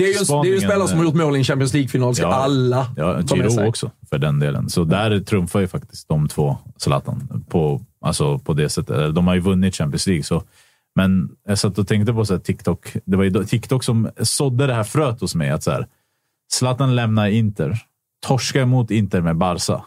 det 0.43 0.49
är 0.49 0.53
ju 0.53 0.59
spelare 0.59 0.88
som 0.88 0.97
har 0.97 1.05
gjort 1.05 1.13
mål 1.15 1.35
i 1.35 1.38
en 1.39 1.43
Champions 1.43 1.73
League-final. 1.73 2.15
Ska 2.15 2.23
Ja. 2.23 2.34
alla 2.34 2.88
Ja, 2.97 3.23
ta 3.23 3.35
med 3.35 3.53
sig. 3.53 3.68
också 3.68 3.91
för 4.09 4.18
den 4.18 4.39
delen. 4.39 4.69
Så 4.69 4.84
där 4.84 5.19
trumfar 5.19 5.59
ju 5.59 5.68
faktiskt 5.68 6.07
de 6.07 6.27
två 6.27 6.57
Zlatan 6.77 7.43
på, 7.49 7.81
alltså 8.05 8.39
på 8.39 8.53
det 8.53 8.69
sättet. 8.69 9.15
De 9.15 9.27
har 9.27 9.35
ju 9.35 9.41
vunnit 9.41 9.76
Champions 9.76 10.07
League. 10.07 10.23
Så. 10.23 10.43
Men 10.95 11.30
jag 11.47 11.57
satt 11.59 11.77
och 11.77 11.88
tänkte 11.88 12.13
på 12.13 12.26
så 12.26 12.38
TikTok. 12.39 12.93
Det 13.05 13.18
var 13.18 13.23
ju 13.23 13.43
TikTok 13.45 13.84
som 13.84 14.09
sådde 14.22 14.68
det 14.68 14.73
här 14.73 14.84
fröet 14.84 15.22
hos 15.22 15.35
mig. 15.35 15.49
Att 15.49 15.63
så 15.63 15.72
här, 15.72 15.88
Zlatan 16.53 16.95
lämnar 16.95 17.27
Inter. 17.27 17.80
Torskar 18.27 18.65
mot 18.65 18.91
Inter 18.91 19.22
med 19.22 19.38
Barca. 19.38 19.81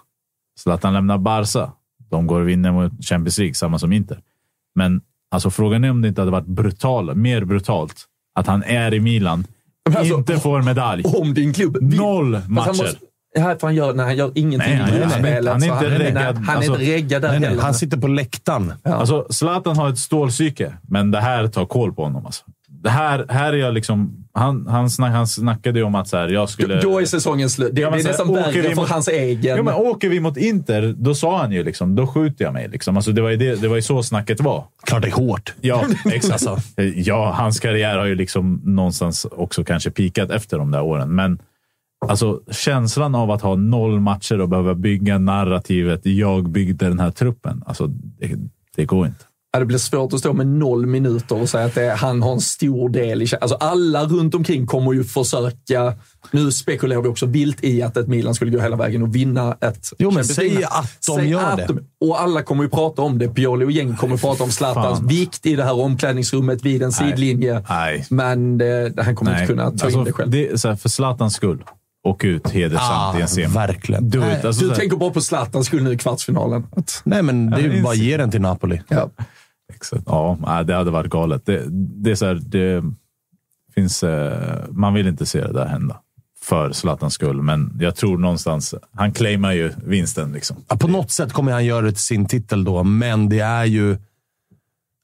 Zlatan 0.61 0.93
lämnar 0.93 1.19
Barca. 1.19 1.73
De 2.11 2.27
går 2.27 2.41
och 2.41 2.49
vinner 2.49 2.73
mot 2.73 3.05
Champions 3.05 3.39
League, 3.39 3.55
samma 3.55 3.79
som 3.79 3.93
Inter. 3.93 4.19
Men 4.75 5.01
alltså, 5.31 5.51
frågan 5.51 5.85
är 5.85 5.91
om 5.91 6.03
det 6.03 6.09
inte 6.09 6.21
hade 6.21 6.31
varit 6.31 6.47
brutal, 6.47 7.15
mer 7.15 7.45
brutalt 7.45 8.05
att 8.35 8.47
han 8.47 8.63
är 8.63 8.95
i 8.95 9.01
Milan, 9.01 9.47
alltså, 9.95 10.15
inte 10.15 10.39
får 10.39 10.63
medalj. 10.63 11.03
Om 11.05 11.35
din 11.35 11.53
klubb. 11.53 11.79
Noll 11.81 12.35
Fast 12.35 12.47
han 12.49 12.57
matcher. 12.67 12.99
Ja, 13.37 13.57
för 13.61 13.67
han 13.67 13.75
gör, 13.75 13.95
nej, 13.95 14.07
han 14.07 14.17
gör 14.17 14.33
ingenting 14.35 14.79
Nej, 14.79 14.95
i 14.95 14.99
gruppspelet. 14.99 15.53
han 15.53 15.63
är 15.63 15.67
inte 15.67 15.89
nej, 15.89 15.99
reggad. 15.99 16.37
Han 16.37 16.49
är 16.49 16.57
Alltså, 16.57 16.73
inte 16.73 16.85
reggad 16.85 17.23
där 17.23 17.31
Nej, 17.31 17.41
nej, 17.41 17.59
han 17.59 17.75
sitter 17.75 17.97
på 17.97 18.07
läktaren. 18.07 18.73
Alltså, 18.85 19.27
Zlatan 19.31 19.77
har 19.77 19.89
ett 19.89 19.99
stålpsyke, 19.99 20.75
men 20.83 21.11
det 21.11 21.21
här 21.21 21.49
tar 21.49 21.67
koll 21.67 21.93
på 21.95 22.03
honom. 22.05 22.27
Alltså. 22.27 22.45
Det 22.85 22.91
här, 22.91 23.27
här 23.29 23.53
är 23.53 23.57
jag 23.57 23.75
liksom... 23.75 24.27
Han, 24.33 24.67
han, 24.67 24.91
snack, 24.91 25.13
han 25.13 25.27
snackade 25.27 25.79
ju 25.79 25.85
om 25.85 25.95
att 25.95 26.09
så 26.09 26.17
här, 26.17 26.29
jag 26.29 26.49
skulle... 26.49 26.81
Då 26.81 27.01
är 27.01 27.05
säsongen 27.05 27.51
slut. 27.51 27.75
Det, 27.75 27.81
Ja, 27.81 27.91
det 27.91 28.01
är 28.01 28.05
nästan 28.05 28.35
värre 28.35 28.53
för 28.53 28.77
mot- 28.77 28.89
hans 28.89 29.09
egen. 29.09 29.57
Ja, 29.57 29.63
men 29.63 29.75
åker 29.75 30.09
vi 30.09 30.21
mot 30.21 30.37
Inter, 30.37 30.95
då 30.99 31.15
sa 31.15 31.39
han 31.39 31.53
ju 31.53 31.65
liksom, 31.65 31.95
då 31.95 32.07
skjuter 32.07 32.45
jag 32.45 32.53
mig. 32.53 32.69
Liksom. 32.69 32.97
Alltså, 32.97 33.13
det, 33.13 33.23
var 33.23 33.31
ju 33.31 33.37
det, 33.37 33.55
det 33.63 33.69
var 33.69 33.77
ju 33.77 33.83
så 33.83 34.03
snacket 34.03 34.41
var. 34.41 34.65
Klart 34.87 35.03
det 35.03 35.09
är 35.09 35.13
hårt. 35.13 35.55
Ja, 35.61 35.85
exakt. 36.13 36.45
ja, 36.95 37.33
hans 37.39 37.61
karriär 37.61 37.99
har 37.99 38.05
ju 38.05 38.15
liksom 38.15 38.61
någonstans 38.65 39.25
också 39.25 39.65
kanske 39.65 39.91
pikat 39.91 40.31
efter 40.31 40.59
de 40.59 40.71
där 40.71 40.83
åren. 40.83 41.15
Men 41.15 41.39
alltså, 42.09 42.41
känslan 42.51 43.15
av 43.15 43.31
att 43.31 43.43
ha 43.43 43.55
noll 43.55 44.01
matcher 44.01 44.41
och 44.41 44.49
behöva 44.49 44.75
bygga 44.75 45.19
narrativet. 45.19 46.01
Jag 46.07 46.49
byggde 46.51 46.89
den 46.89 47.01
här 47.01 47.11
truppen. 47.11 47.63
Alltså, 47.67 47.87
det, 47.87 48.37
det 48.77 48.85
går 48.85 49.07
inte. 49.07 49.25
Ja, 49.55 49.59
det 49.61 49.67
blir 49.67 49.79
svårt 49.79 50.13
att 50.13 50.19
stå 50.19 50.33
med 50.33 50.47
noll 50.47 50.87
minuter 50.87 51.41
och 51.41 51.49
säga 51.49 51.65
att 51.67 51.75
det, 51.75 51.91
han 51.95 52.23
har 52.23 52.33
en 52.33 52.41
stor 52.41 52.89
del 52.89 53.23
i... 53.23 53.27
Alltså 53.41 53.57
alla 53.61 54.05
runt 54.05 54.35
omkring 54.35 54.67
kommer 54.67 54.93
ju 54.93 55.05
försöka... 55.05 55.95
Nu 56.31 56.53
spekulerar 56.53 57.01
vi 57.03 57.09
också 57.09 57.27
vilt 57.27 57.65
i 57.65 57.83
att 57.83 57.97
ett 57.97 58.09
Milan 58.09 58.35
skulle 58.35 58.51
gå 58.51 58.61
hela 58.61 58.77
vägen 58.77 59.03
och 59.03 59.15
vinna 59.15 59.57
ett 59.61 59.93
Jo, 59.99 60.11
men 60.11 60.25
säg 60.25 60.65
att 60.65 60.99
de 61.07 61.17
Säg 61.17 61.29
gör 61.29 61.43
att 61.43 61.57
det. 61.57 61.67
de- 61.67 62.07
och 62.07 62.21
alla 62.21 62.43
kommer 62.43 62.63
ju 62.63 62.69
prata 62.71 63.03
om 63.03 63.19
det. 63.19 63.29
Pioli 63.29 63.65
och 63.67 63.71
gäng 63.71 63.97
kommer 63.97 64.17
prata 64.17 64.45
om 64.45 64.51
Zlatans 64.51 65.01
vikt 65.13 65.47
i 65.47 65.57
det 65.57 65.65
här 65.65 65.81
omklädningsrummet 65.81 66.63
vid 66.65 66.83
en 66.83 66.93
sidlinje. 66.93 67.63
Nej. 67.69 68.07
Men 68.11 68.59
det, 68.59 68.93
han 69.05 69.17
kommer 69.17 69.33
inte 69.33 69.47
kunna 69.47 69.71
ta 69.71 69.85
Alltså, 69.85 69.99
in 69.99 70.05
det 70.05 70.13
själv. 70.13 70.31
Det 70.31 70.61
så 70.61 70.69
här, 70.69 70.77
för 70.77 70.89
Zlatans 70.89 71.35
skull. 71.35 71.65
Åk 72.07 72.25
ut 72.25 72.51
hedersamt 72.51 73.19
i 73.19 73.23
en 73.23 73.29
semi. 73.29 73.47
verkligen. 73.55 74.11
Do 74.11 74.19
it. 74.39 74.45
Alltså, 74.45 74.65
du 74.65 74.75
tänker 74.75 74.97
bara 74.97 75.11
på 75.11 75.21
Zlatans 75.21 75.67
skull 75.67 75.83
nu 75.83 75.93
i 75.93 75.99
kvartsfinalen. 75.99 76.67
Nej, 77.05 77.23
men 77.23 77.51
det 77.51 77.57
är 77.57 77.61
ju 77.61 77.83
bara 77.83 77.95
ge 77.95 78.17
den 78.17 78.31
till 78.31 78.41
Napoli. 78.41 78.81
ja. 78.89 79.11
Exakt. 79.73 80.03
Ja, 80.07 80.63
det 80.67 80.75
hade 80.75 80.91
varit 80.91 81.11
galet. 81.11 81.47
Det, 81.47 81.65
det 81.71 82.11
är 82.11 82.15
så 82.15 82.27
här, 82.27 82.35
det 82.35 82.85
finns, 83.75 84.03
eh, 84.03 84.65
man 84.71 84.95
vill 84.95 85.07
inte 85.07 85.27
se 85.27 85.41
det 85.41 85.53
där 85.53 85.67
hända. 85.67 86.01
För 86.43 86.73
Zlatans 86.73 87.15
skull, 87.15 87.43
men 87.43 87.79
jag 87.81 87.97
tror 87.97 88.19
någonstans... 88.19 88.75
Han 88.93 89.13
claimar 89.13 89.53
ju 89.53 89.73
vinsten. 89.85 90.33
Liksom. 90.33 90.57
Ja, 90.69 90.77
på 90.77 90.89
något 90.89 91.11
sätt 91.11 91.33
kommer 91.33 91.53
han 91.53 91.65
göra 91.65 91.87
det 91.87 91.93
till 91.93 92.01
sin 92.01 92.27
titel 92.27 92.65
då, 92.65 92.83
men 92.83 93.29
det 93.29 93.41
är 93.41 93.65
ju... 93.65 93.97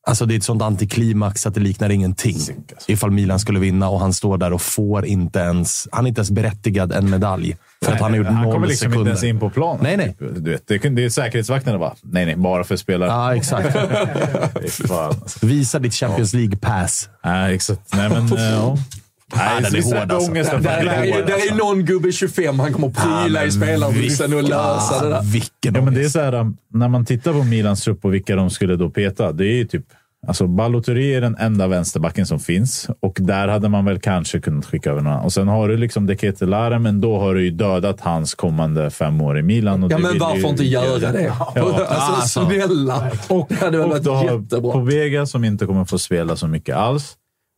Alltså 0.06 0.26
det 0.26 0.34
är 0.34 0.36
ett 0.36 0.44
sånt 0.44 0.62
antiklimax 0.62 1.46
att 1.46 1.54
det 1.54 1.60
liknar 1.60 1.90
ingenting. 1.90 2.34
alltså. 2.36 2.92
Ifall 2.92 3.10
Milan 3.10 3.38
skulle 3.40 3.58
vinna 3.60 3.88
och 3.88 4.00
han 4.00 4.12
står 4.12 4.38
där 4.38 4.52
och 4.52 4.62
får 4.62 5.06
inte 5.06 5.38
ens... 5.38 5.88
Han 5.92 6.04
är 6.04 6.08
inte 6.08 6.18
ens 6.18 6.30
berättigad 6.30 6.92
en 6.92 7.10
medalj. 7.10 7.56
För 7.84 7.92
att 7.92 8.00
han 8.00 8.10
har 8.10 8.18
gjort 8.18 8.26
han 8.26 8.52
kommer 8.52 8.66
liksom 8.66 8.76
sekunder. 8.90 8.98
inte 8.98 9.08
ens 9.10 9.24
in 9.24 9.40
på 9.40 9.50
planen. 9.50 9.80
Nej, 9.82 9.96
nej. 9.96 10.16
Du 10.40 10.50
vet, 10.50 10.66
det, 10.66 10.78
kan- 10.78 10.94
det 10.94 11.04
är 11.04 11.08
säkerhetsvakterna 11.10 11.78
bara, 11.78 11.94
nej, 12.02 12.26
nej, 12.26 12.36
bara 12.36 12.64
för 12.64 12.76
spelare. 12.76 13.08
Ja, 13.10 13.34
exakt. 13.36 13.72
Fan, 14.88 15.14
alltså. 15.22 15.46
Visa 15.46 15.78
ditt 15.78 15.94
Champions 15.94 16.34
League-pass. 16.34 17.08
Nej, 17.24 17.54
exakt. 17.54 17.80
Nej, 17.94 18.08
men... 18.08 18.32
eh, 18.32 18.42
ja. 18.44 18.76
Nej, 19.36 19.62
den 19.62 19.74
är 19.74 19.82
så 19.82 19.96
hård, 19.96 20.12
alltså. 20.12 20.30
ångesten 20.30 20.62
där, 20.62 20.86
är, 20.86 21.52
är 21.52 21.54
någon 21.54 21.84
gubbe 21.84 22.12
25, 22.12 22.58
han 22.58 22.72
kommer 22.72 22.88
att 22.88 22.94
pryla 22.94 23.44
i 23.44 23.50
spelarbussen 23.50 24.34
och 24.34 24.42
lösa 24.42 25.04
det 25.04 25.10
där. 25.10 25.22
Vilken 25.22 25.74
Ja, 25.74 25.82
men 25.82 25.94
det 25.94 26.04
är 26.04 26.08
så 26.08 26.20
här, 26.20 26.34
um, 26.34 26.56
när 26.74 26.88
man 26.88 27.04
tittar 27.04 27.32
på 27.32 27.44
Milans 27.44 27.84
trupp 27.84 28.04
och 28.04 28.14
vilka 28.14 28.36
de 28.36 28.50
skulle 28.50 28.76
då 28.76 28.90
peta. 28.90 29.32
Det 29.32 29.44
är 29.44 29.56
ju 29.56 29.64
typ 29.64 29.84
Alltså 30.26 30.46
Balotelli 30.46 31.14
är 31.14 31.20
den 31.20 31.36
enda 31.36 31.66
vänsterbacken 31.66 32.26
som 32.26 32.40
finns 32.40 32.88
och 33.00 33.18
där 33.20 33.48
hade 33.48 33.68
man 33.68 33.84
väl 33.84 34.00
kanske 34.00 34.40
kunnat 34.40 34.66
skicka 34.66 34.90
över 34.90 35.02
någon. 35.02 35.20
Och 35.20 35.32
sen 35.32 35.48
har 35.48 35.68
du 35.68 35.76
liksom 35.76 36.06
De 36.06 36.16
Ketelare, 36.16 36.78
men 36.78 37.00
då 37.00 37.18
har 37.18 37.34
du 37.34 37.44
ju 37.44 37.50
dödat 37.50 38.00
hans 38.00 38.34
kommande 38.34 38.90
fem 38.90 39.20
år 39.20 39.38
i 39.38 39.42
Milan. 39.42 39.84
Och 39.84 39.92
Ja, 39.92 39.98
men 39.98 40.18
varför 40.18 40.38
ju 40.38 40.48
inte 40.48 40.64
göra 40.64 41.12
det? 41.12 41.32
Ja. 41.54 41.86
alltså, 41.88 42.46
snälla. 42.46 43.10
Och, 43.28 43.46
det 43.48 43.54
hade 43.54 43.78
väl 43.78 43.86
och 43.86 43.90
varit 43.90 44.04
du 44.04 44.10
har 44.10 44.24
jättebra. 44.24 44.72
Povega 44.72 45.26
som 45.26 45.44
inte 45.44 45.66
kommer 45.66 45.84
få 45.84 45.98
spela 45.98 46.36
så 46.36 46.46
mycket 46.46 46.76
alls. 46.76 47.14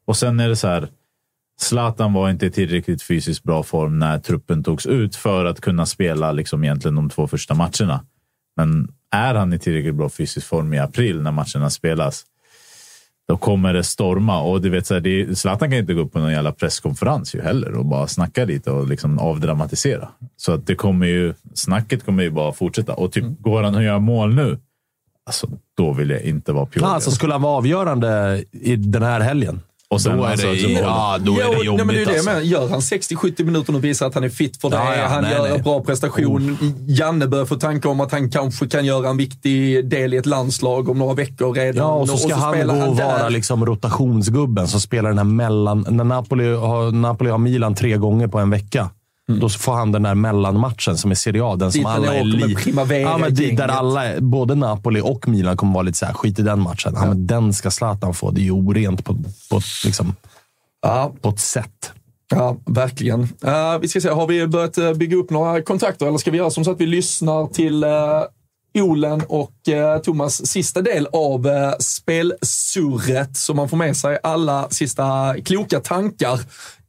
Och 0.07 0.17
sen 0.17 0.41
är 0.41 0.49
det 0.49 0.57
så 0.57 0.69
här. 0.69 0.89
Zlatan 1.63 2.13
var 2.13 2.31
inte 2.31 2.47
i 2.47 2.51
tillräckligt 2.51 3.03
fysiskt 3.03 3.43
bra 3.43 3.63
form 3.63 3.99
när 3.99 4.19
truppen 4.19 4.65
togs 4.65 4.87
ut 4.87 5.17
för 5.17 5.45
att 5.45 5.61
kunna 5.61 5.87
spela 5.87 6.33
liksom 6.33 6.65
egentligen 6.65 6.95
de 6.95 7.11
två 7.11 7.27
första 7.27 7.55
matcherna. 7.55 8.05
Men 8.57 8.89
är 9.11 9.35
han 9.35 9.53
i 9.53 9.59
tillräckligt 9.59 9.95
bra 9.95 10.09
fysisk 10.09 10.47
form 10.47 10.75
i 10.75 10.79
april 10.79 11.23
när 11.23 11.33
matcherna 11.33 11.71
spelas, 11.71 12.25
då 13.29 13.37
kommer 13.37 13.75
det 13.75 13.85
storma. 13.85 14.43
Och 14.43 14.61
du 14.61 14.71
vet, 14.71 14.87
så 14.87 14.95
här, 14.95 15.01
det, 15.01 15.39
Zlatan 15.39 15.71
kan 15.71 15.79
inte 15.79 15.95
gå 15.95 16.01
upp 16.01 16.13
på 16.13 16.19
någon 16.19 16.33
jävla 16.33 16.53
presskonferens 16.53 17.35
ju 17.35 17.43
heller 17.43 17.73
och 17.73 17.87
bara 17.87 18.07
snacka 18.07 18.45
lite 18.45 18.71
och 18.71 18.89
liksom 18.89 19.19
avdramatisera. 19.19 20.09
Så 20.37 20.53
att 20.53 20.67
det 20.67 20.75
kommer 20.75 21.07
ju, 21.07 21.35
snacket 21.55 22.05
kommer 22.05 22.23
ju 22.23 22.31
bara 22.31 22.53
fortsätta. 22.53 22.95
Och 22.95 23.13
typ, 23.13 23.25
går 23.39 23.63
han 23.63 23.75
att 23.75 23.83
göra 23.83 23.99
mål 23.99 24.35
nu, 24.35 24.59
alltså, 25.27 25.51
då 25.77 25.93
vill 25.93 26.11
jag 26.11 26.23
inte 26.23 26.53
vara 26.53 26.67
pionjär. 26.67 26.95
Alltså, 26.95 27.11
skulle 27.11 27.33
han 27.33 27.43
vara 27.43 27.57
avgörande 27.57 28.45
i 28.51 28.77
den 28.77 29.03
här 29.03 29.21
helgen? 29.21 29.61
Och 29.93 30.01
sen 30.01 30.17
då 30.17 30.25
är 30.25 30.31
alltså, 30.31 30.47
det, 30.47 30.55
typ- 30.57 30.79
ja, 30.81 31.17
då 31.21 31.33
är 31.33 31.37
det 31.37 31.43
Jo, 31.57 31.65
jobbigt. 31.65 31.77
nej, 31.77 31.87
men 31.87 31.95
det 31.95 32.03
är 32.03 32.07
det 32.07 32.13
alltså. 32.13 32.29
menar. 32.31 32.41
Gör 32.41 32.69
han 32.69 32.81
60-70 32.81 33.45
minuter 33.45 33.75
och 33.75 33.85
visar 33.85 34.07
att 34.07 34.15
han 34.15 34.25
är 34.25 34.29
fit 34.29 34.57
för 34.61 34.71
det, 34.71 34.77
Ja, 34.77 34.97
ja, 34.97 35.07
han 35.07 35.23
nej, 35.23 35.33
gör 35.33 35.43
nej. 35.43 35.53
en 35.57 35.63
bra 35.63 35.81
prestation. 35.85 36.57
Janne 36.89 37.27
börjar 37.27 37.45
få 37.45 37.55
tankar 37.57 37.89
om 37.91 38.01
att 38.01 38.13
han 38.13 38.31
kanske 38.31 38.67
kan 38.69 38.85
göra 38.85 39.09
en 39.11 39.17
viktig 39.17 39.89
del 39.89 40.15
i 40.15 40.17
ett 40.17 40.27
landslag 40.27 40.89
om 40.89 40.99
några 40.99 41.15
veckor 41.15 41.55
redan. 41.55 41.77
Ja, 41.89 41.93
och 41.95 42.09
så 42.09 42.17
ska 42.17 42.35
han 42.35 42.53
spelar 42.55 42.75
gå 42.75 42.91
och 42.91 42.97
vara 42.97 43.29
liksom 43.29 43.67
rotationsgubben 43.67 44.69
som 44.69 44.81
spelar 44.81 45.09
den 45.09 45.19
här 45.19 45.25
mellan... 45.25 45.87
När 45.91 46.05
Napoli 46.05 46.55
har, 46.55 46.91
Napoli 46.93 47.31
har 47.31 47.39
Milan 47.39 47.75
tre 47.75 47.97
gånger 47.97 48.29
på 48.29 48.39
en 48.39 48.51
vecka, 48.51 48.91
då 49.29 49.49
får 49.49 49.73
han 49.73 49.93
den 49.93 50.03
där 50.03 50.15
mellanmatchen 50.15 50.99
som 50.99 51.11
är 51.11 51.15
Serie 51.15 51.45
A. 51.45 51.57
Den 51.57 51.73
som 51.73 51.87
alla 51.87 52.15
är 52.15 52.25
li- 52.25 53.03
ja, 53.03 53.19
men 53.19 53.35
dit 53.35 53.57
där 53.57 53.69
alla, 53.69 54.21
både 54.21 54.55
Napoli 54.55 55.01
och 55.01 55.29
Milan 55.29 55.57
kommer 55.57 55.73
vara 55.75 55.83
lite 55.83 55.99
så 55.99 56.07
här, 56.07 56.13
skit 56.15 56.39
i 56.39 56.43
den 56.43 56.61
matchen. 56.61 56.93
Ja, 56.97 57.07
men 57.07 57.27
den 57.27 57.53
ska 57.53 57.71
Zlatan 57.71 58.15
få. 58.15 58.31
Det 58.31 58.41
är 58.41 58.45
ju 58.45 58.51
orent 58.51 59.05
på, 59.05 59.15
på, 59.51 59.61
liksom, 59.85 60.15
Ja, 60.83 61.13
på 61.21 61.29
ett 61.29 61.41
sätt. 61.41 61.93
Ja, 62.31 62.57
verkligen. 62.67 63.23
Eh, 63.23 63.79
vi 63.81 63.89
ska 63.89 64.01
se, 64.01 64.09
har 64.09 64.27
vi 64.27 64.47
börjat 64.47 64.79
eh, 64.79 64.93
bygga 64.93 65.17
upp 65.17 65.31
några 65.31 65.63
kontakter 65.63 66.07
eller 66.07 66.19
ska 66.19 66.31
vi 66.31 66.39
göra 66.39 66.51
som 66.51 66.65
så 66.65 66.71
att 66.71 66.81
vi 66.81 66.87
lyssnar 66.87 67.47
till 67.47 67.85
uh, 67.85 68.83
Olen 68.85 69.23
och 69.29 69.53
uh, 69.69 70.03
Thomas 70.03 70.47
sista 70.47 70.83
del 70.83 71.07
av 71.13 71.47
uh, 71.47 71.73
spelsurret 71.79 73.37
så 73.37 73.55
man 73.55 73.69
får 73.69 73.77
med 73.77 73.97
sig 73.97 74.19
alla 74.23 74.71
sista 74.71 75.35
kloka 75.45 75.81
tankar 75.81 76.41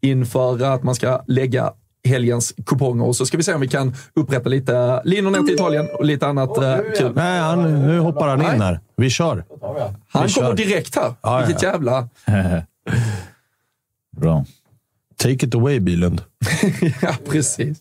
inför 0.02 0.64
att 0.64 0.84
man 0.84 0.96
ska 0.96 1.22
lägga 1.28 1.72
helgens 2.04 2.54
kuponger. 2.66 3.06
Och 3.06 3.16
så 3.16 3.26
ska 3.26 3.38
vi 3.38 3.44
se 3.44 3.54
om 3.54 3.62
vi 3.62 3.68
kan 3.68 3.96
upprätta 4.14 4.50
lite 4.50 5.02
linor 5.04 5.32
ner 5.32 5.40
till 5.40 5.54
Italien 5.54 5.88
och 5.94 6.06
lite 6.06 6.28
annat 6.28 6.58
uh, 6.58 6.78
kul. 6.98 7.12
Nej, 7.16 7.40
han, 7.40 7.88
nu 7.88 8.00
hoppar 8.00 8.28
han 8.28 8.42
in 8.42 8.62
här. 8.62 8.80
Vi 8.96 9.10
kör. 9.10 9.46
Han 10.08 10.28
vi 10.28 10.34
kommer 10.34 10.48
kör. 10.48 10.54
direkt 10.54 10.96
här. 10.96 11.04
Ja, 11.04 11.16
ja, 11.22 11.46
Vilket 11.46 11.64
ja. 11.64 11.72
jävla... 11.72 12.10
Bra. 14.18 14.46
Take 15.18 15.46
it 15.46 15.56
away, 15.56 15.80
Bylund. 15.80 16.22
ja, 17.02 17.16
precis. 17.30 17.78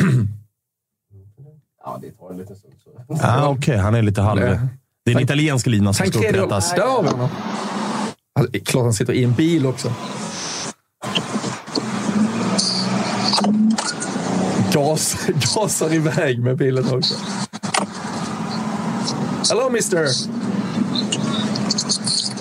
Ah, 3.22 3.48
Okej, 3.48 3.76
han 3.76 3.94
är 3.94 4.02
lite 4.02 4.20
halv... 4.20 4.40
Det 5.04 5.12
är 5.12 5.16
en 5.16 5.22
italiensk 5.22 5.66
lina 5.66 5.92
som 5.92 6.06
ska 6.06 6.18
upprättas. 6.18 6.70
Där 6.74 6.86
har 6.86 7.02
vi 7.02 7.08
honom. 7.08 7.28
Alltså, 8.38 8.60
klart 8.64 8.82
han 8.82 8.92
sitter 8.92 9.12
i 9.12 9.24
en 9.24 9.32
bil 9.32 9.66
också. 9.66 9.92
Gas, 14.76 15.16
gasar 15.54 15.94
iväg 15.94 16.38
med 16.38 16.56
bilen 16.56 16.94
också. 16.94 17.14
Hello 19.50 19.70
mister! 19.70 20.06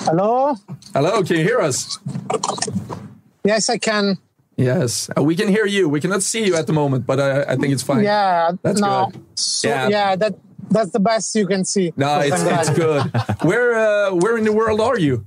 Hello? 0.06 0.56
Hello, 0.94 1.10
can 1.24 1.38
you 1.38 1.44
hear 1.44 1.68
us? 1.70 2.00
Yes, 3.44 3.70
I 3.70 3.80
can. 3.80 4.18
Yes, 4.58 5.10
Uh, 5.18 5.24
we 5.24 5.36
can 5.36 5.48
hear 5.48 5.66
you. 5.68 5.90
We 5.90 6.02
cannot 6.02 6.24
see 6.24 6.46
you 6.48 6.56
at 6.60 6.68
the 6.68 6.74
moment, 6.74 7.06
but 7.08 7.20
I, 7.20 7.54
I 7.54 7.56
think 7.58 7.74
it's 7.74 7.84
fine. 7.84 8.04
Yeah, 8.04 8.52
That's 8.64 8.82
no. 8.82 9.10
good. 9.12 9.22
So, 9.36 9.68
Yeah. 9.70 9.90
yeah. 9.90 10.16
that 10.18 10.34
that's 10.72 10.92
the 10.92 11.00
best 11.00 11.36
you 11.36 11.48
can 11.48 11.64
see. 11.66 11.94
No, 11.96 12.20
it's, 12.20 12.44
it's 12.44 12.70
good. 12.70 13.02
Where, 13.44 13.76
uh, 13.76 14.16
where 14.16 14.38
in 14.38 14.44
the 14.44 14.52
world 14.54 14.82
are 14.82 15.00
you? 15.00 15.24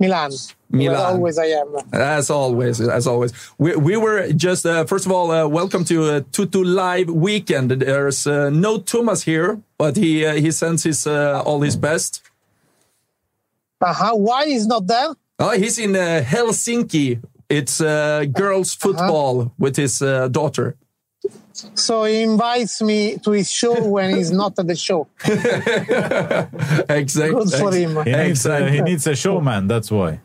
Milan. 0.00 0.30
Milan. 0.70 0.96
Where 0.96 1.06
always 1.06 1.38
I 1.38 1.46
am. 1.46 1.76
As 1.92 2.30
always, 2.30 2.80
as 2.80 3.06
always. 3.06 3.32
We, 3.58 3.76
we 3.76 3.96
were 3.98 4.32
just, 4.32 4.64
uh, 4.64 4.84
first 4.86 5.04
of 5.04 5.12
all, 5.12 5.30
uh, 5.30 5.46
welcome 5.46 5.84
to 5.84 6.04
uh, 6.04 6.20
Tutu 6.32 6.64
Live 6.64 7.10
Weekend. 7.10 7.70
There's 7.70 8.26
uh, 8.26 8.48
no 8.48 8.78
Thomas 8.78 9.24
here, 9.24 9.60
but 9.76 9.96
he 9.96 10.24
uh, 10.24 10.34
he 10.34 10.50
sends 10.52 10.84
his 10.84 11.06
uh, 11.06 11.42
all 11.44 11.60
his 11.60 11.76
best. 11.76 12.22
Uh-huh. 13.82 14.14
Why 14.16 14.44
is 14.44 14.66
not 14.66 14.86
there? 14.86 15.14
Oh, 15.38 15.50
he's 15.50 15.78
in 15.78 15.94
uh, 15.94 16.22
Helsinki. 16.24 17.22
It's 17.48 17.80
uh, 17.80 18.24
girls 18.32 18.74
football 18.74 19.52
with 19.58 19.76
his 19.76 20.00
uh, 20.00 20.28
daughter. 20.28 20.76
So 21.74 22.04
he 22.04 22.22
invites 22.22 22.82
me 22.82 23.18
to 23.18 23.30
his 23.32 23.50
show 23.50 23.86
when 23.86 24.16
he's 24.16 24.30
not 24.30 24.58
at 24.58 24.66
the 24.66 24.76
show. 24.76 25.08
Exactly. 26.88 27.34
Good 27.34 27.52
for 27.52 27.72
him. 27.74 28.04
He 28.04 28.12
needs, 28.12 28.46
a, 28.46 28.70
he 28.70 28.80
needs 28.80 29.06
a 29.06 29.14
showman, 29.14 29.66
that's 29.68 29.90
why. 29.90 30.20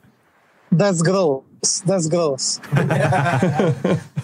That's 0.71 1.01
gross. 1.01 1.81
That's 1.85 2.07
gross. 2.07 2.59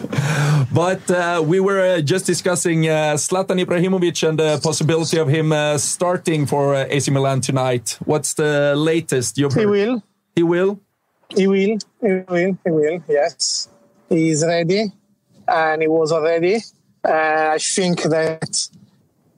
But 0.74 1.10
uh, 1.12 1.44
we 1.46 1.60
were 1.60 1.82
uh, 1.82 2.02
just 2.02 2.26
discussing 2.26 2.88
uh, 2.88 3.16
Zlatan 3.18 3.60
Ibrahimovic 3.64 4.28
and 4.28 4.40
the 4.40 4.60
possibility 4.64 5.18
of 5.18 5.28
him 5.28 5.52
uh, 5.52 5.78
starting 5.78 6.46
for 6.46 6.76
uh, 6.76 6.86
AC 6.90 7.12
Milan 7.12 7.42
tonight. 7.42 7.98
What's 8.06 8.34
the 8.36 8.74
latest? 8.78 9.38
You've 9.38 9.54
He 9.54 9.66
will. 9.66 10.02
He 10.34 10.44
will. 10.44 10.80
He 11.36 11.48
will. 11.48 11.78
He 12.02 12.24
will. 12.28 12.58
He 12.64 12.72
will. 12.72 13.04
Yes. 13.10 13.68
he's 14.08 14.46
ready. 14.46 14.94
And 15.48 15.82
he 15.82 15.90
was 15.90 16.14
already. 16.14 16.60
Uh, 17.04 17.52
I 17.54 17.58
think 17.58 18.04
that 18.04 18.70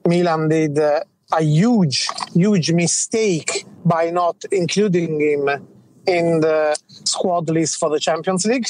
Milan 0.06 0.48
did 0.48 0.78
uh, 0.78 1.00
a 1.32 1.42
huge, 1.42 2.08
huge 2.34 2.72
mistake 2.72 3.64
by 3.84 4.10
not 4.10 4.36
including 4.52 5.20
him 5.20 5.48
in 6.06 6.40
the 6.40 6.76
squad 7.04 7.48
list 7.48 7.78
for 7.78 7.88
the 7.88 7.98
Champions 7.98 8.44
League. 8.46 8.68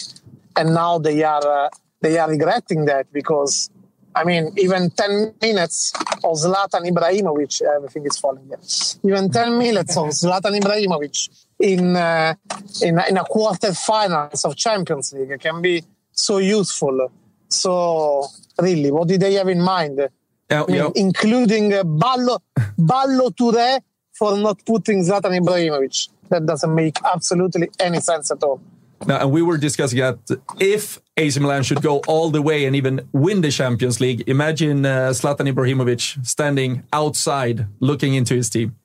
And 0.57 0.75
now 0.75 0.99
they 0.99 1.23
are 1.25 1.47
uh, 1.47 1.69
they 2.01 2.19
are 2.19 2.29
regretting 2.29 2.85
that 2.85 3.13
because 3.13 3.71
I 4.17 4.23
mean, 4.25 4.53
even 4.57 4.91
10 4.91 5.35
minutes 5.43 5.93
of 6.23 6.37
Zlatan 6.37 6.89
Ibrahimovic, 6.89 7.63
everything 7.63 8.07
is 8.07 8.17
falling 8.17 8.47
here. 8.47 8.59
Even 9.03 9.29
10 9.29 9.59
minutes 9.59 9.97
of 9.97 10.07
Zlatan 10.11 10.61
Ibrahimovic 10.61 11.47
in, 11.59 11.97
uh, 11.97 12.35
in, 12.81 13.01
in 13.09 13.17
a 13.17 13.25
quarterfinals 13.25 14.45
of 14.45 14.55
Champions 14.57 15.13
League 15.15 15.41
can 15.41 15.61
be 15.61 15.83
so 16.13 16.39
useful. 16.39 17.11
So, 17.55 18.27
really, 18.61 18.91
what 18.91 19.09
did 19.09 19.21
they 19.21 19.35
have 19.35 19.49
in 19.49 19.61
mind? 19.61 20.09
Yeah, 20.51 20.63
I 20.63 20.67
mean, 20.67 20.77
yeah. 20.77 20.91
including 20.95 21.73
uh, 21.73 21.85
Ballo, 21.85 22.39
Ballo 22.79 23.31
Touré 23.31 23.81
for 24.13 24.37
not 24.37 24.65
putting 24.65 25.03
Zlatan 25.03 25.39
Ibrahimovic. 25.41 26.09
That 26.31 26.47
doesn't 26.47 26.75
make 26.75 26.99
absolutely 27.05 27.69
any 27.81 28.01
sense 28.01 28.31
at 28.31 28.43
all. 28.43 28.61
Now, 29.07 29.21
and 29.21 29.31
we 29.31 29.43
were 29.43 29.59
discussing 29.59 29.99
that 29.99 30.19
if 30.59 30.99
AC 31.17 31.39
Milan 31.41 31.63
should 31.63 31.83
go 31.83 31.99
all 32.07 32.31
the 32.31 32.41
way 32.41 32.65
and 32.65 32.75
even 32.75 33.07
win 33.13 33.41
the 33.43 33.51
Champions 33.51 34.01
League, 34.01 34.27
imagine 34.29 34.87
uh, 34.87 35.11
Zlatan 35.11 35.53
Ibrahimovic 35.53 36.25
standing 36.27 36.85
outside 36.93 37.67
looking 37.81 38.15
into 38.15 38.35
his 38.35 38.49
team. 38.49 38.77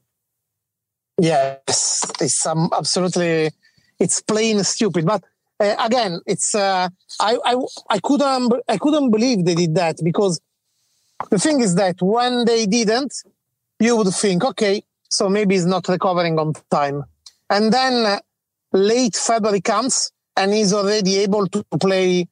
Yes, 1.21 2.11
it's 2.19 2.45
um, 2.45 2.69
absolutely, 2.77 3.51
it's 3.99 4.21
plain 4.21 4.63
stupid. 4.63 5.05
But 5.05 5.23
uh, 5.59 5.75
again, 5.79 6.21
it's 6.25 6.55
uh, 6.55 6.89
I, 7.19 7.37
I 7.45 7.55
I 7.89 7.99
couldn't 7.99 8.53
I 8.67 8.77
couldn't 8.77 9.11
believe 9.11 9.45
they 9.45 9.55
did 9.55 9.75
that 9.75 9.97
because 10.03 10.39
the 11.29 11.39
thing 11.39 11.61
is 11.61 11.75
that 11.75 12.01
when 12.01 12.45
they 12.45 12.65
didn't, 12.65 13.13
you 13.79 13.97
would 13.97 14.13
think, 14.13 14.45
okay, 14.45 14.83
so 15.09 15.29
maybe 15.29 15.55
he's 15.55 15.65
not 15.65 15.87
recovering 15.87 16.39
on 16.39 16.53
time, 16.71 17.03
and 17.49 17.73
then 17.73 18.19
late 18.71 19.15
February 19.15 19.61
comes 19.61 20.11
and 20.37 20.53
he's 20.53 20.73
already 20.73 21.17
able 21.17 21.47
to 21.47 21.63
play 21.79 22.27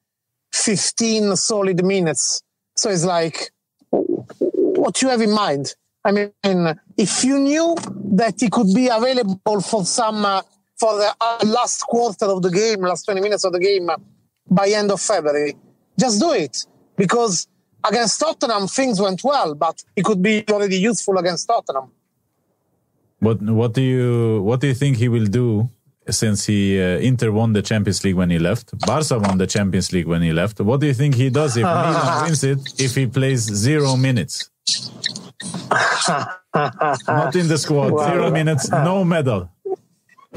15 0.54 1.36
solid 1.36 1.84
minutes. 1.84 2.42
So 2.76 2.90
it's 2.90 3.04
like, 3.04 3.52
what 3.90 5.02
you 5.02 5.10
have 5.10 5.22
in 5.22 5.34
mind? 5.34 5.74
I 6.06 6.12
mean, 6.12 6.32
if 6.96 7.26
you 7.26 7.38
knew 7.40 7.76
that 8.14 8.36
he 8.40 8.50
could 8.50 8.74
be 8.74 8.88
available 8.88 9.60
for 9.62 9.84
some 9.84 10.24
uh, 10.24 10.42
for 10.80 10.96
the 10.98 11.14
uh, 11.20 11.40
last 11.46 11.82
quarter 11.82 12.26
of 12.26 12.42
the 12.42 12.50
game, 12.52 12.82
last 12.82 13.04
20 13.06 13.22
minutes 13.22 13.44
of 13.44 13.52
the 13.54 13.60
game 13.60 13.90
uh, 13.90 13.96
by 14.50 14.68
end 14.70 14.92
of 14.92 15.02
February, 15.02 15.56
just 16.00 16.20
do 16.20 16.32
it 16.34 16.66
because 16.96 17.48
against 17.84 18.20
Tottenham 18.20 18.68
things 18.68 19.00
went 19.02 19.24
well, 19.24 19.56
but 19.56 19.84
it 19.96 20.04
could 20.06 20.22
be 20.22 20.44
already 20.50 20.78
useful 20.78 21.18
against 21.18 21.48
Tottenham. 21.48 21.92
What 23.20 23.42
what 23.42 23.74
do 23.74 23.82
you 23.82 24.42
what 24.44 24.62
do 24.62 24.68
you 24.68 24.76
think 24.76 24.98
he 24.98 25.08
will 25.10 25.26
do 25.26 25.70
since 26.10 26.46
he 26.46 26.80
uh, 26.80 27.00
Inter 27.00 27.32
won 27.32 27.54
the 27.54 27.64
Champions 27.64 28.04
League 28.04 28.16
when 28.16 28.30
he 28.30 28.38
left? 28.38 28.78
Barca 28.86 29.18
won 29.18 29.38
the 29.40 29.48
Champions 29.48 29.92
League 29.92 30.06
when 30.08 30.22
he 30.22 30.32
left. 30.32 30.60
What 30.62 30.80
do 30.82 30.86
you 30.88 30.94
think 30.94 31.16
he 31.16 31.30
does 31.32 31.58
if 31.58 31.64
Milan 31.78 32.26
wins 32.26 32.44
it 32.44 32.60
if 32.80 32.94
he 32.96 33.08
plays 33.08 33.42
zero 33.42 33.96
minutes? 33.98 34.52
Not 36.54 37.36
in 37.36 37.48
the 37.48 37.58
squad, 37.58 37.92
Wow. 37.94 38.06
zero 38.10 38.32
minutes, 38.32 38.70
no 38.70 39.04
medal. 39.04 39.50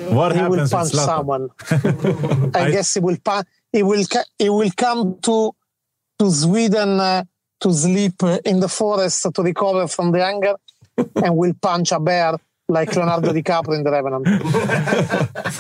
What 0.08 0.34
he 0.34 0.42
will 0.42 0.58
happens 0.66 0.70
punch 0.70 0.92
someone. 0.92 1.50
I, 2.54 2.70
guess 2.70 2.94
he 2.94 3.00
will. 3.00 3.16
pu- 3.22 3.44
He 3.72 3.82
will. 3.82 4.04
He 4.38 4.48
will 4.48 4.70
come 4.76 5.18
to 5.22 5.52
to 6.18 6.30
Sweden 6.30 7.00
uh, 7.00 7.24
to 7.60 7.72
sleep 7.72 8.22
uh, 8.22 8.38
in 8.44 8.60
the 8.60 8.68
forest 8.68 9.26
to 9.34 9.42
recover 9.42 9.86
from 9.86 10.12
the 10.12 10.24
anger, 10.24 10.54
and 10.96 11.36
will 11.36 11.54
punch 11.60 11.92
a 11.92 12.00
bear 12.00 12.34
like 12.70 12.94
Leonardo 12.94 13.32
DiCaprio 13.32 13.74
in 13.78 13.82
The 13.84 13.90
Revenant. 13.90 14.26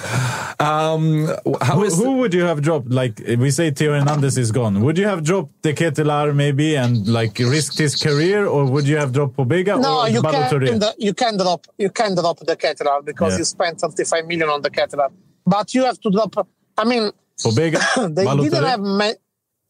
Um, 0.60 1.26
how 1.62 1.76
Who, 1.76 1.84
is 1.84 1.96
who 1.96 2.18
would 2.18 2.34
you 2.34 2.42
have 2.44 2.60
dropped? 2.60 2.90
Like 2.90 3.18
we 3.38 3.50
say, 3.50 3.70
Theo 3.70 3.98
Hernandez 3.98 4.36
is 4.36 4.52
gone. 4.52 4.82
Would 4.82 4.98
you 4.98 5.06
have 5.06 5.24
dropped 5.24 5.62
De 5.62 5.72
Ketelar 5.72 6.34
maybe 6.34 6.76
and 6.76 7.08
like 7.08 7.38
risked 7.38 7.78
his 7.78 7.96
career, 7.96 8.46
or 8.46 8.66
would 8.70 8.86
you 8.86 8.98
have 8.98 9.10
dropped 9.12 9.36
Pobega 9.38 9.80
No, 9.80 10.00
or 10.02 10.08
you 10.10 10.20
Balotelli? 10.20 10.68
can. 10.78 10.92
You 10.98 11.14
can 11.14 11.38
drop. 11.38 11.66
You 11.78 11.88
can 11.88 12.14
drop 12.14 12.40
the 12.40 12.56
Caterham 12.56 13.04
because 13.06 13.32
Yeah. 13.32 13.38
you 13.38 13.44
spent 13.44 13.80
35 13.80 14.26
million 14.26 14.50
on 14.50 14.60
the 14.60 14.68
Caterham. 14.68 15.12
But 15.46 15.72
you 15.72 15.84
have 15.84 15.98
to 16.00 16.10
drop. 16.10 16.46
I 16.76 16.84
mean, 16.84 17.10
Pobega, 17.42 18.14
they 18.14 18.26
didn't 18.26 18.64
have 18.64 18.80
ma- 18.80 19.12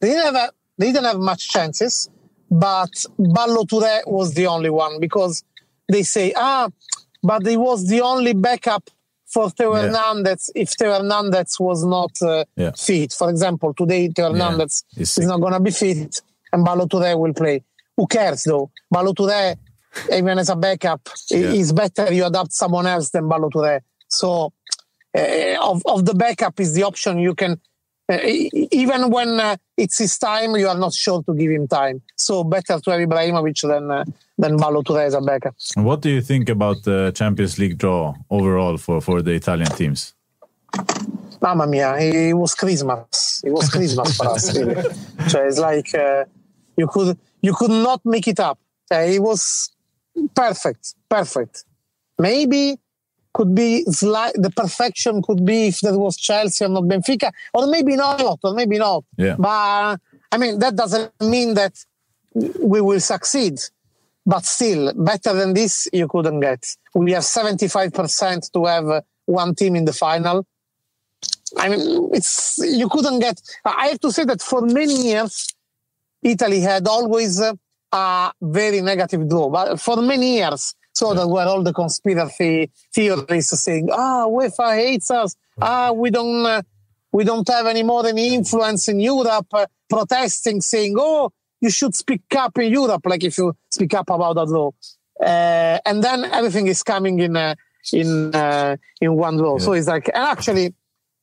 they 0.00 0.08
didn't 0.08 0.24
have 0.26 0.34
a- 0.34 0.52
they 0.76 0.86
didn't 0.86 1.04
have 1.04 1.18
much 1.20 1.48
chances, 1.50 2.10
but 2.50 2.90
Ballo 3.16 3.62
Touré 3.62 4.00
was 4.08 4.34
the 4.34 4.48
only 4.48 4.70
one 4.70 4.98
because 4.98 5.44
they 5.88 6.02
say 6.02 6.32
ah, 6.36 6.68
but 7.22 7.46
he 7.46 7.56
was 7.56 7.86
the 7.86 8.00
only 8.00 8.32
backup 8.32 8.88
for 9.26 9.50
Theo 9.50 9.74
Yeah. 9.76 9.82
Hernandez 9.82 10.50
if 10.54 10.70
Theo 10.70 10.92
Hernandez 10.94 11.56
was 11.60 11.84
not 11.84 12.10
uh, 12.22 12.44
Yeah. 12.56 12.72
fit. 12.76 13.12
For 13.12 13.30
example, 13.30 13.72
today 13.74 14.08
Theo 14.08 14.32
Hernandez 14.32 14.84
he's 14.96 15.16
is 15.18 15.26
not 15.26 15.40
going 15.40 15.52
to 15.52 15.60
be 15.60 15.70
fit, 15.70 16.20
and 16.52 16.64
Ballo 16.64 16.86
Touré 16.86 17.18
will 17.18 17.34
play. 17.34 17.62
Who 17.96 18.06
cares 18.06 18.44
though? 18.44 18.70
Ballo 18.90 19.12
Touré, 19.12 19.56
even 20.12 20.38
as 20.38 20.48
a 20.48 20.56
backup, 20.56 21.00
Yeah. 21.30 21.52
is 21.52 21.72
better 21.72 22.12
you 22.12 22.24
adapt 22.24 22.52
someone 22.52 22.86
else 22.86 23.10
than 23.10 23.28
Ballo 23.28 23.48
Touré. 23.50 23.80
So 24.08 24.52
uh, 25.16 25.56
of, 25.60 25.82
of 25.86 26.04
the 26.04 26.14
backup 26.14 26.58
is 26.60 26.74
the 26.74 26.82
option 26.84 27.18
you 27.18 27.34
can 27.34 27.60
uh, 28.12 28.18
even 28.24 29.10
when 29.10 29.38
uh, 29.38 29.56
it's 29.76 29.98
his 29.98 30.18
time 30.18 30.56
you 30.56 30.66
are 30.68 30.78
not 30.78 30.92
sure 30.92 31.22
to 31.22 31.32
give 31.34 31.50
him 31.50 31.68
time 31.68 32.02
so 32.16 32.42
better 32.42 32.80
to 32.80 32.90
have 32.90 33.00
Ibrahimovic 33.00 33.60
than 33.68 33.90
uh, 33.90 34.04
than 34.40 34.54
as 34.62 35.16
What 35.74 36.00
do 36.00 36.10
you 36.10 36.20
think 36.20 36.48
about 36.48 36.82
the 36.84 37.12
Champions 37.14 37.58
League 37.58 37.78
draw 37.78 38.14
overall 38.30 38.76
for, 38.76 39.00
for 39.00 39.22
the 39.22 39.32
Italian 39.32 39.68
teams? 39.70 40.14
mamma 41.42 41.66
mia 41.66 41.96
it 41.98 42.34
was 42.34 42.54
Christmas 42.54 43.42
it 43.44 43.50
was 43.50 43.70
Christmas 43.70 44.16
for 44.16 44.28
us 44.28 44.56
really. 44.56 44.74
so 45.28 45.42
it's 45.42 45.58
like 45.58 45.92
uh, 45.94 46.24
you 46.76 46.86
could 46.86 47.18
you 47.40 47.54
could 47.54 47.70
not 47.70 48.00
make 48.04 48.28
it 48.28 48.38
up 48.38 48.58
Uh, 48.92 48.96
it 49.16 49.22
was 49.22 49.70
perfect 50.34 50.94
perfect 51.08 51.64
maybe 52.18 52.76
could 53.32 53.54
be 53.54 53.84
slight 53.84 54.34
the 54.34 54.50
perfection 54.50 55.22
could 55.22 55.42
be 55.46 55.68
if 55.68 55.80
there 55.80 55.98
was 55.98 56.16
Chelsea 56.16 56.64
or 56.64 56.68
not 56.68 56.84
Benfica 56.84 57.32
or 57.54 57.66
maybe 57.66 57.96
not 57.96 58.38
or 58.44 58.52
maybe 58.54 58.76
not 58.78 59.04
Yeah. 59.16 59.36
But 59.38 59.98
I 60.32 60.38
mean, 60.38 60.58
that 60.60 60.76
doesn't 60.76 61.12
mean 61.20 61.54
that 61.54 61.74
we 62.34 62.80
will 62.80 63.00
succeed. 63.00 63.60
But 64.26 64.44
still, 64.44 64.92
better 64.94 65.32
than 65.32 65.54
this, 65.54 65.88
you 65.92 66.06
couldn't 66.06 66.40
get. 66.40 66.64
We 66.94 67.12
have 67.12 67.22
75% 67.22 68.52
to 68.52 68.64
have 68.66 68.88
uh, 68.88 69.00
one 69.24 69.54
team 69.54 69.76
in 69.76 69.84
the 69.84 69.92
final. 69.92 70.46
I 71.56 71.68
mean, 71.68 72.10
it's 72.12 72.58
you 72.58 72.88
couldn't 72.88 73.18
get. 73.20 73.40
I 73.64 73.88
have 73.88 74.00
to 74.00 74.12
say 74.12 74.24
that 74.24 74.40
for 74.40 74.62
many 74.62 75.08
years, 75.08 75.52
Italy 76.22 76.60
had 76.60 76.86
always 76.86 77.40
uh, 77.40 77.54
a 77.92 78.32
very 78.40 78.80
negative 78.82 79.28
draw. 79.28 79.48
But 79.48 79.80
for 79.80 79.96
many 79.96 80.36
years, 80.36 80.74
so 80.92 81.14
there 81.14 81.26
were 81.26 81.44
all 81.44 81.62
the 81.62 81.72
conspiracy 81.72 82.70
theorists 82.94 83.60
saying, 83.62 83.88
"Ah, 83.90 84.26
UEFA 84.28 84.76
hates 84.76 85.10
us. 85.10 85.34
Ah, 85.60 85.92
we 85.92 86.10
don't." 86.10 86.46
Uh, 86.46 86.62
we 87.12 87.24
don't 87.24 87.48
have 87.48 87.66
any 87.66 87.82
more 87.82 88.06
any 88.06 88.34
influence 88.34 88.86
in 88.88 89.00
Europe, 89.00 89.48
uh, 89.52 89.66
protesting, 89.88 90.60
saying, 90.60 90.94
"Oh, 90.96 91.32
you 91.60 91.70
should 91.70 91.94
speak 91.94 92.22
up 92.36 92.58
in 92.58 92.72
Europe," 92.72 93.02
like 93.06 93.24
if 93.24 93.38
you 93.38 93.54
speak 93.70 93.94
up 93.94 94.10
about 94.10 94.34
that 94.34 94.46
law. 94.46 94.72
Uh, 95.20 95.78
and 95.84 96.02
then 96.02 96.24
everything 96.24 96.66
is 96.66 96.82
coming 96.82 97.18
in 97.20 97.36
uh, 97.36 97.54
in 97.92 98.34
uh, 98.34 98.76
in 99.00 99.14
one 99.14 99.38
row. 99.38 99.58
So 99.58 99.72
it's 99.72 99.88
like, 99.88 100.08
and 100.08 100.24
actually, 100.24 100.74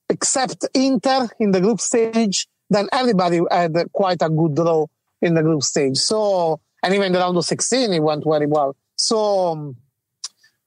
except 0.09 0.65
Inter 0.73 1.27
in 1.39 1.51
the 1.51 1.61
group 1.61 1.81
stage, 1.81 2.47
then 2.69 2.87
everybody 2.91 3.41
had 3.49 3.75
quite 3.91 4.21
a 4.21 4.29
good 4.29 4.55
draw 4.55 4.85
in 5.21 5.33
the 5.33 5.41
group 5.41 5.63
stage. 5.63 5.97
So, 5.97 6.59
and 6.83 6.93
even 6.93 7.11
the 7.11 7.19
round 7.19 7.37
of 7.37 7.45
16, 7.45 7.93
it 7.93 7.99
went 7.99 8.23
very 8.23 8.45
well. 8.45 8.75
So, 8.95 9.75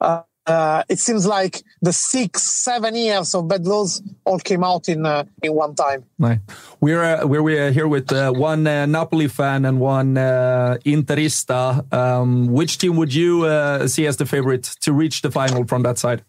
um, 0.00 0.24
uh, 0.50 0.82
it 0.88 0.98
seems 0.98 1.26
like 1.26 1.62
the 1.80 1.92
six, 1.92 2.42
seven 2.42 2.94
years 2.94 3.34
of 3.34 3.46
bad 3.48 3.66
laws 3.66 4.02
all 4.24 4.38
came 4.38 4.64
out 4.64 4.88
in 4.88 5.06
uh, 5.06 5.24
in 5.42 5.54
one 5.54 5.74
time. 5.74 6.04
Nej. 6.18 6.40
We're 6.80 7.02
uh, 7.02 7.26
we're, 7.26 7.42
we're 7.42 7.70
here 7.72 7.88
with 7.88 8.12
uh, 8.12 8.32
one 8.32 8.66
uh, 8.66 8.86
Napoli 8.86 9.28
fan 9.28 9.64
and 9.64 9.80
one 9.80 10.18
uh, 10.18 10.76
Interista. 10.84 11.84
Um, 11.92 12.48
which 12.52 12.78
team 12.78 12.96
would 12.96 13.14
you 13.14 13.44
uh, 13.44 13.86
see 13.86 14.06
as 14.06 14.16
the 14.16 14.26
favorite 14.26 14.64
to 14.80 14.92
reach 14.92 15.22
the 15.22 15.30
final 15.30 15.64
from 15.66 15.82
that 15.82 15.98
side? 15.98 16.22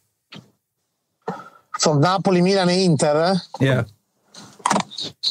From 1.79 1.99
Napoli, 2.01 2.41
Milan, 2.41 2.69
and 2.69 2.81
Inter. 2.81 3.33
eh? 3.33 3.35
Yeah. 3.59 3.83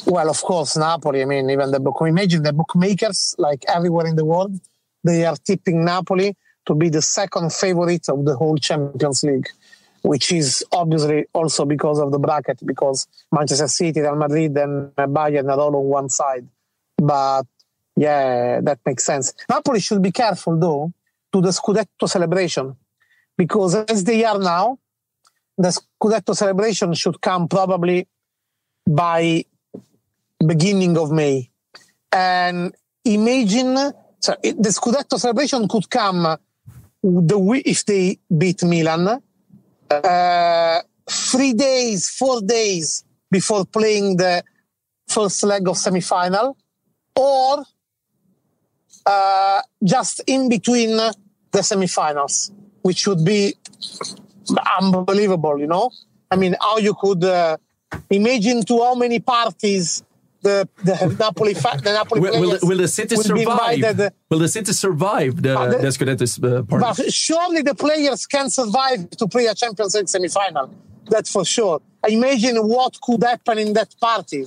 Well, 0.07 0.29
of 0.29 0.43
course, 0.43 0.77
Napoli. 0.77 1.23
I 1.23 1.25
mean, 1.27 1.49
even 1.51 1.71
the 1.71 1.79
book. 1.79 1.99
Imagine 2.01 2.43
the 2.43 2.53
bookmakers, 2.53 3.35
like 3.39 3.65
everywhere 3.69 4.07
in 4.07 4.17
the 4.17 4.25
world, 4.25 4.59
they 5.05 5.25
are 5.25 5.37
tipping 5.37 5.85
Napoli 5.85 6.37
to 6.67 6.75
be 6.75 6.89
the 6.89 7.03
second 7.03 7.53
favorite 7.53 8.09
of 8.09 8.25
the 8.25 8.37
whole 8.37 8.57
Champions 8.57 9.23
League, 9.25 9.49
which 10.03 10.33
is 10.33 10.65
obviously 10.73 11.27
also 11.33 11.65
because 11.65 11.99
of 11.99 12.13
the 12.13 12.19
bracket, 12.19 12.65
because 12.65 13.07
Manchester 13.33 13.69
City, 13.69 14.01
Real 14.01 14.17
Madrid, 14.17 14.57
and 14.57 14.95
Bayern 14.95 15.51
are 15.51 15.59
all 15.59 15.77
on 15.77 15.85
one 15.85 16.09
side. 16.09 16.47
But 16.97 17.45
yeah, 17.97 18.61
that 18.61 18.79
makes 18.85 19.05
sense. 19.05 19.35
Napoli 19.49 19.81
should 19.81 20.03
be 20.03 20.13
careful 20.13 20.59
though 20.59 20.93
to 21.33 21.41
the 21.41 21.51
Scudetto 21.51 22.09
celebration, 22.09 22.77
because 23.37 23.75
as 23.75 24.05
they 24.05 24.25
are 24.25 24.39
now, 24.39 24.79
the 25.57 25.69
Scudetto 25.69 26.35
celebration 26.35 26.95
should 26.95 27.21
come 27.21 27.49
probably 27.49 28.07
by 28.87 29.45
beginning 30.45 30.97
of 30.97 31.13
May. 31.13 31.51
And 32.11 32.75
imagine 33.05 33.93
so 34.19 34.35
the 34.43 34.71
Scudetto 34.71 35.19
celebration 35.19 35.69
could 35.69 35.89
come 35.89 36.37
the 37.03 37.63
if 37.65 37.85
they 37.87 38.19
beat 38.37 38.63
Milan, 38.63 39.23
uh, 39.91 40.79
three 41.09 41.53
days, 41.53 42.09
four 42.11 42.41
days 42.41 43.05
before 43.31 43.65
playing 43.65 44.17
the 44.17 44.43
first 45.09 45.43
leg 45.43 45.67
of 45.69 45.77
semi-final, 45.77 46.57
or 47.17 47.65
uh, 49.07 49.61
just 49.83 50.21
in 50.27 50.49
between 50.49 50.97
the 51.51 51.63
semi-finals, 51.63 52.53
which 52.83 53.07
would 53.07 53.25
be 53.25 53.55
unbelievable. 54.81 55.59
You 55.59 55.67
know, 55.67 55.91
I 56.31 56.37
mean, 56.37 56.55
how 56.61 56.79
you 56.79 56.95
could 56.95 57.25
uh, 57.25 57.57
imagine 58.11 58.63
to 58.65 58.83
how 58.83 58.95
many 58.95 59.19
parties 59.21 60.03
the 60.43 60.69
the 60.85 61.17
Napoli 61.19 61.55
fa- 61.55 61.79
the 61.83 61.93
Napoli 61.93 62.21
Will, 62.21 62.41
will, 62.41 62.59
the- 62.59 62.67
will 62.67 62.79
the 62.79 62.89
city 62.89 63.17
will 63.17 63.23
survive? 63.23 63.75
invited. 63.79 64.13
Will 64.31 64.39
the 64.39 64.49
city 64.49 64.73
survive 64.73 65.41
the, 65.43 65.55
But 65.55 65.71
the- 65.71 65.79
the 65.79 65.89
Scudetto 65.89 66.59
uh, 66.59 66.63
party? 66.63 67.03
But 67.03 67.13
surely 67.13 67.63
the 67.63 67.75
players 67.75 68.27
can 68.27 68.51
survive 68.51 69.11
to 69.11 69.27
play 69.27 69.47
a 69.47 69.55
Champions 69.55 69.95
League 69.95 70.09
semi-final. 70.09 70.71
That's 71.09 71.31
for 71.31 71.45
sure. 71.45 71.81
Imagine 72.09 72.57
what 72.67 72.99
could 73.01 73.23
happen 73.23 73.59
in 73.59 73.73
that 73.75 73.95
party. 74.01 74.47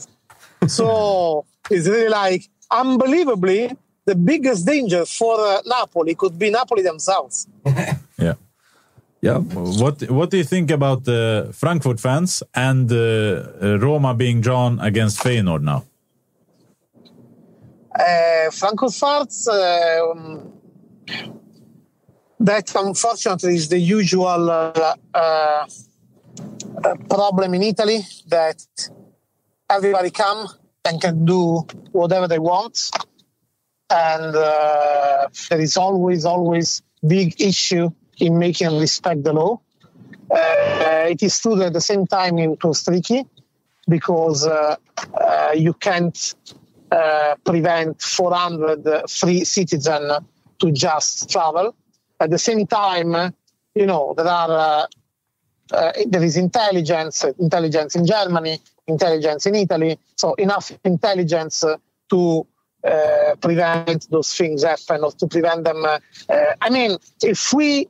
So 0.68 1.46
it's 1.70 1.88
really 1.88 2.10
like 2.10 2.50
unbelievably 2.72 3.72
the 4.06 4.16
biggest 4.16 4.66
danger 4.66 5.06
for 5.06 5.40
uh, 5.40 5.62
Napoli 5.66 6.16
could 6.16 6.38
be 6.38 6.50
Napoli 6.50 6.82
themselves. 6.84 7.48
Yeah. 8.20 8.36
Yeah. 9.24 9.40
What 9.40 10.02
What 10.10 10.32
do 10.32 10.38
you 10.38 10.44
think 10.44 10.70
about 10.70 11.06
the 11.06 11.50
Frankfurt 11.54 12.00
fans 12.02 12.44
and 12.54 12.92
uh, 12.92 13.80
Roma 13.80 14.14
being 14.14 14.42
drawn 14.42 14.82
against 14.82 15.24
Feyenoord 15.24 15.62
now? 15.62 15.86
Uh, 17.98 18.52
Frankfurt, 18.52 19.32
um, 19.48 20.52
that 22.42 22.76
unfortunately 22.76 23.56
is 23.56 23.70
the 23.70 23.80
usual 23.80 24.50
uh, 24.50 24.96
uh, 25.14 25.66
uh, 26.84 26.96
problem 27.10 27.54
in 27.54 27.64
Italy 27.64 28.02
that 28.28 28.60
everybody 29.70 30.10
come 30.10 30.50
and 30.84 31.00
can 31.00 31.24
do 31.24 31.66
whatever 31.94 32.28
they 32.28 32.40
want, 32.40 32.92
and 33.90 34.36
uh, 34.36 35.28
there 35.50 35.62
is 35.62 35.78
always 35.78 36.26
always 36.26 36.82
big 37.08 37.40
issue 37.40 37.90
in 38.24 38.40
making 38.40 38.80
respect 38.80 39.24
the 39.24 39.34
law. 39.34 39.60
Uh, 40.32 41.06
it 41.10 41.22
is 41.22 41.40
true 41.40 41.56
that 41.56 41.68
at 41.68 41.74
the 41.74 41.82
same 41.82 42.08
time 42.08 42.40
it 42.40 42.64
was 42.64 42.84
tricky 42.84 43.26
because 43.88 44.48
uh, 44.48 44.76
uh, 45.20 45.52
you 45.54 45.74
can't 45.74 46.36
uh, 46.92 47.36
prevent 47.44 48.02
400 48.02 49.10
free 49.10 49.44
citizens 49.44 50.14
to 50.60 50.72
just 50.72 51.30
travel. 51.30 51.76
At 52.20 52.30
the 52.30 52.38
same 52.38 52.66
time, 52.66 53.34
you 53.76 53.86
know, 53.86 54.14
there 54.16 54.28
are 54.28 54.52
uh, 54.52 54.88
uh, 55.72 55.92
there 56.08 56.24
is 56.24 56.38
intelligence, 56.38 57.26
intelligence 57.40 57.96
in 57.96 58.06
Germany, 58.06 58.60
intelligence 58.88 59.46
in 59.46 59.56
Italy, 59.56 59.98
so 60.16 60.34
enough 60.36 60.72
intelligence 60.84 61.64
to 62.10 62.48
prevent 63.40 64.10
those 64.12 64.36
things 64.36 64.64
happen 64.64 65.04
or 65.04 65.12
to 65.14 65.26
prevent 65.26 65.64
them. 65.64 65.86
I 66.62 66.70
mean, 66.70 66.98
if 67.24 67.54
we, 67.54 67.88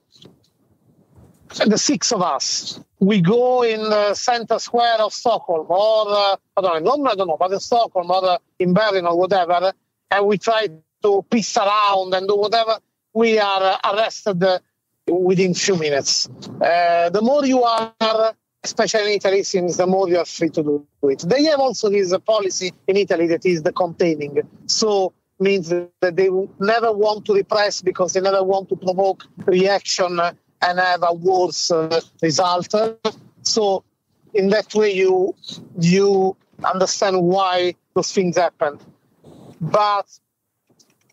the 1.53 1.77
six 1.77 2.11
of 2.11 2.21
us, 2.21 2.79
we 2.99 3.21
go 3.21 3.63
in 3.63 3.81
the 3.81 4.13
center 4.13 4.59
square 4.59 4.99
of 4.99 5.13
Stockholm 5.13 5.67
or 5.69 6.05
uh, 6.09 6.35
I 6.57 6.61
don't 6.61 6.83
know, 6.83 6.91
London, 6.91 7.07
I 7.07 7.15
don't 7.15 7.27
know, 7.27 7.37
but 7.37 7.51
in 7.51 7.59
Stockholm 7.59 8.09
or 8.09 8.25
uh, 8.25 8.37
in 8.59 8.73
Berlin 8.73 9.05
or 9.05 9.17
whatever, 9.17 9.73
and 10.09 10.25
we 10.25 10.37
try 10.37 10.67
to 11.03 11.25
piss 11.29 11.57
around 11.57 12.13
and 12.13 12.27
do 12.27 12.35
whatever, 12.35 12.79
we 13.13 13.39
are 13.39 13.63
uh, 13.63 13.93
arrested 13.93 14.43
uh, 14.43 14.59
within 15.07 15.53
few 15.53 15.75
minutes. 15.75 16.29
Uh, 16.61 17.09
the 17.09 17.21
more 17.21 17.45
you 17.45 17.63
are, 17.63 17.93
especially 18.63 19.11
in 19.11 19.17
Italy, 19.17 19.43
seems 19.43 19.77
the 19.77 19.87
more 19.87 20.07
you 20.09 20.17
are 20.17 20.25
free 20.25 20.49
to 20.49 20.63
do 20.63 20.87
it. 21.03 21.19
They 21.19 21.43
have 21.43 21.59
also 21.59 21.89
this 21.89 22.15
policy 22.25 22.71
in 22.87 22.97
Italy 22.97 23.27
that 23.27 23.45
is 23.45 23.61
the 23.63 23.73
containing. 23.73 24.41
So 24.65 25.13
means 25.39 25.69
that 25.69 25.89
they 25.99 26.29
never 26.59 26.93
want 26.93 27.25
to 27.25 27.33
repress 27.33 27.81
because 27.81 28.13
they 28.13 28.21
never 28.21 28.43
want 28.43 28.69
to 28.69 28.75
provoke 28.75 29.25
reaction 29.45 30.19
and 30.63 30.79
have 30.79 31.03
a 31.03 31.13
worse 31.13 31.71
uh, 31.71 32.01
result. 32.21 32.73
So 33.43 33.83
in 34.33 34.49
that 34.49 34.73
way, 34.73 34.93
you 34.93 35.35
you 35.79 36.35
understand 36.63 37.21
why 37.21 37.75
those 37.93 38.11
things 38.11 38.37
happen. 38.37 38.79
But 39.59 40.07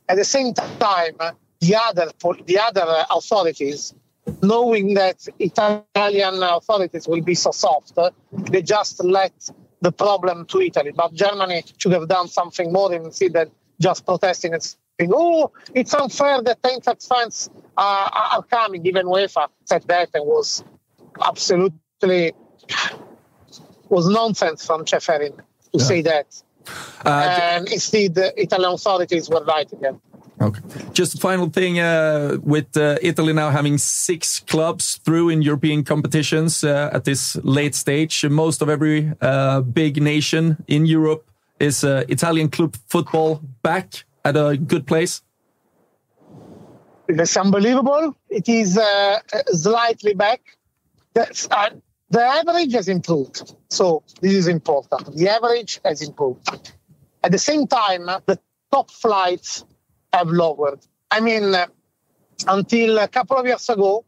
at 0.08 0.16
the 0.16 0.24
same 0.24 0.54
time, 0.54 1.16
the 1.60 1.76
other 1.76 2.10
the 2.46 2.58
other 2.58 3.04
authorities, 3.10 3.94
knowing 4.42 4.94
that 4.94 5.26
Italian 5.38 6.42
authorities 6.42 7.06
will 7.06 7.22
be 7.22 7.34
so 7.34 7.50
soft, 7.50 7.98
they 8.32 8.62
just 8.62 9.02
let 9.04 9.32
the 9.80 9.92
problem 9.92 10.46
to 10.46 10.60
Italy. 10.60 10.92
But 10.94 11.14
Germany 11.14 11.64
should 11.78 11.92
have 11.92 12.08
done 12.08 12.28
something 12.28 12.72
more 12.72 12.92
instead 12.92 13.32
than 13.32 13.50
just 13.80 14.04
protesting 14.04 14.52
and 14.54 14.76
saying, 15.00 15.12
"Oh, 15.14 15.50
it's 15.74 15.94
unfair 15.94 16.42
that 16.42 16.62
Eintracht 16.62 17.06
fans 17.06 17.50
uh, 17.76 18.08
are 18.34 18.42
coming." 18.42 18.86
Even 18.86 19.06
UEFA 19.06 19.48
said 19.64 19.82
that 19.88 20.10
and 20.14 20.26
was 20.26 20.64
absolutely 21.22 22.32
was 23.88 24.08
nonsense 24.08 24.64
from 24.64 24.84
Ceferin 24.84 25.36
to 25.36 25.42
Yeah. 25.72 25.84
say 25.84 26.02
that. 26.02 26.26
Uh, 27.04 27.08
and 27.08 27.68
instead, 27.72 28.14
the 28.14 28.32
Italian 28.40 28.72
authorities 28.74 29.28
were 29.28 29.44
right 29.44 29.72
again. 29.72 30.00
Okay. 30.40 30.62
Just 30.92 31.14
a 31.14 31.18
final 31.18 31.50
thing 31.50 31.80
uh, 31.80 32.38
with 32.42 32.74
uh, 32.76 32.96
Italy 33.02 33.32
now 33.32 33.50
having 33.50 33.76
six 33.78 34.40
clubs 34.40 34.98
through 35.04 35.28
in 35.28 35.42
European 35.42 35.84
competitions 35.84 36.64
uh, 36.64 36.90
at 36.92 37.04
this 37.04 37.36
late 37.42 37.74
stage. 37.74 38.24
Most 38.24 38.62
of 38.62 38.68
every 38.68 39.12
uh, 39.20 39.60
big 39.60 40.02
nation 40.02 40.56
in 40.66 40.86
Europe 40.86 41.24
is 41.58 41.84
uh, 41.84 42.04
Italian 42.08 42.48
club 42.48 42.74
football 42.88 43.40
back 43.62 44.04
at 44.24 44.36
a 44.36 44.56
good 44.56 44.86
place. 44.86 45.22
It's 47.08 47.36
unbelievable. 47.36 48.16
It 48.28 48.48
is 48.48 48.78
uh, 48.78 49.18
slightly 49.52 50.14
back. 50.14 50.40
Uh, 51.16 51.70
the 52.10 52.22
average 52.22 52.72
has 52.72 52.88
improved. 52.88 53.54
So 53.68 54.02
this 54.20 54.32
is 54.32 54.46
important. 54.46 55.16
The 55.16 55.28
average 55.28 55.80
has 55.84 56.02
improved. 56.02 56.72
At 57.22 57.32
the 57.32 57.38
same 57.38 57.66
time, 57.66 58.06
the 58.26 58.38
top 58.72 58.90
flights 58.90 59.64
have 60.12 60.28
lowered. 60.28 60.80
I 61.10 61.20
mean, 61.20 61.54
uh, 61.54 61.66
until 62.46 62.98
a 62.98 63.08
couple 63.08 63.36
of 63.36 63.46
years 63.46 63.68
ago, 63.68 64.04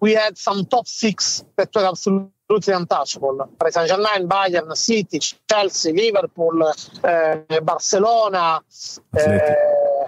we 0.00 0.12
had 0.12 0.36
some 0.36 0.64
top 0.66 0.86
six 0.86 1.44
that 1.56 1.74
were 1.74 1.86
absolutely 1.86 2.74
untouchable. 2.74 3.48
Paris 3.58 3.74
Saint-Germain, 3.74 4.28
Bayern, 4.28 4.76
City, 4.76 5.18
Chelsea, 5.18 5.92
Liverpool, 5.92 6.72
uh, 7.04 7.60
Barcelona. 7.62 8.60
Uh, 9.16 10.04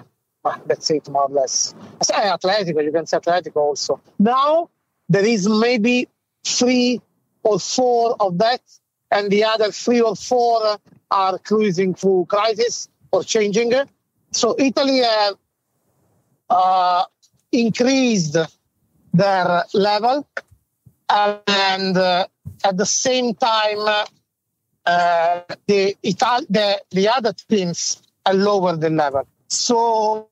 that's 0.66 0.90
it, 0.90 1.08
more 1.08 1.24
or 1.24 1.30
less. 1.30 1.74
I 2.00 2.04
say 2.04 2.14
Atletico, 2.14 2.82
you 2.84 2.92
can 2.92 3.06
say 3.06 3.18
Atletico 3.18 3.56
also. 3.56 4.00
Now, 4.18 4.70
there 5.08 5.26
is 5.26 5.48
maybe 5.48 6.08
three 6.44 7.00
or 7.42 7.58
four 7.58 8.16
of 8.20 8.38
that, 8.38 8.60
and 9.10 9.30
the 9.30 9.44
other 9.44 9.72
three 9.72 10.00
or 10.00 10.14
four 10.14 10.78
are 11.10 11.38
cruising 11.38 11.94
through 11.94 12.26
crisis 12.28 12.88
or 13.10 13.24
changing. 13.24 13.72
So 14.32 14.54
Italy 14.58 14.98
have 14.98 15.34
uh, 16.50 17.04
increased 17.50 18.36
their 19.18 19.64
level, 19.74 20.28
and 21.10 21.96
uh, 21.98 22.26
at 22.64 22.76
the 22.78 22.86
same 22.86 23.34
time, 23.34 23.80
uh, 24.86 25.40
the, 25.66 25.96
Ital- 26.04 26.46
the 26.50 26.82
the 26.90 27.08
other 27.08 27.34
teams 27.48 28.02
are 28.26 28.34
lower 28.34 28.76
the 28.76 28.90
level. 28.90 29.26
So 29.48 30.28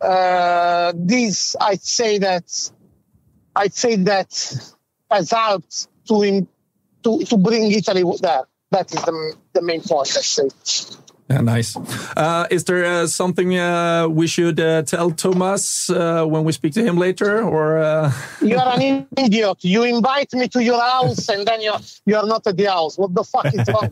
uh, 0.00 0.92
this, 0.96 1.56
I'd 1.60 1.82
say 1.82 2.18
that 2.18 2.46
I'd 3.56 3.74
say 3.74 3.96
that 3.96 4.32
has 5.10 5.30
helped 5.30 5.88
to 6.08 6.46
to 7.04 7.24
to 7.24 7.36
bring 7.38 7.72
Italy 7.72 8.04
there. 8.22 8.44
That 8.70 8.94
is 8.94 9.02
the 9.04 9.36
the 9.54 9.62
main 9.62 9.82
point. 9.82 10.08
I'd 10.16 10.24
say. 10.24 10.48
Yeah, 11.30 11.40
nice. 11.40 11.76
Uh, 12.16 12.46
is 12.50 12.64
there 12.64 12.84
uh, 12.84 13.06
something 13.06 13.56
uh, 13.56 14.08
we 14.08 14.26
should 14.26 14.60
uh, 14.60 14.82
tell 14.82 15.10
Thomas 15.10 15.88
uh, 15.88 16.24
when 16.26 16.44
we 16.44 16.52
speak 16.52 16.74
to 16.74 16.82
him 16.82 16.98
later, 16.98 17.42
or? 17.42 17.78
Uh... 17.78 18.12
You 18.42 18.58
are 18.58 18.78
an 18.78 19.06
idiot. 19.16 19.58
You 19.62 19.84
invite 19.84 20.32
me 20.34 20.48
to 20.48 20.62
your 20.62 20.80
house 20.80 21.28
and 21.28 21.46
then 21.46 21.60
you 21.60 21.72
you 22.06 22.16
are 22.16 22.26
not 22.26 22.46
at 22.46 22.56
the 22.56 22.64
house. 22.64 22.98
What 22.98 23.14
the 23.14 23.24
fuck 23.24 23.46
is 23.46 23.66
wrong? 23.68 23.88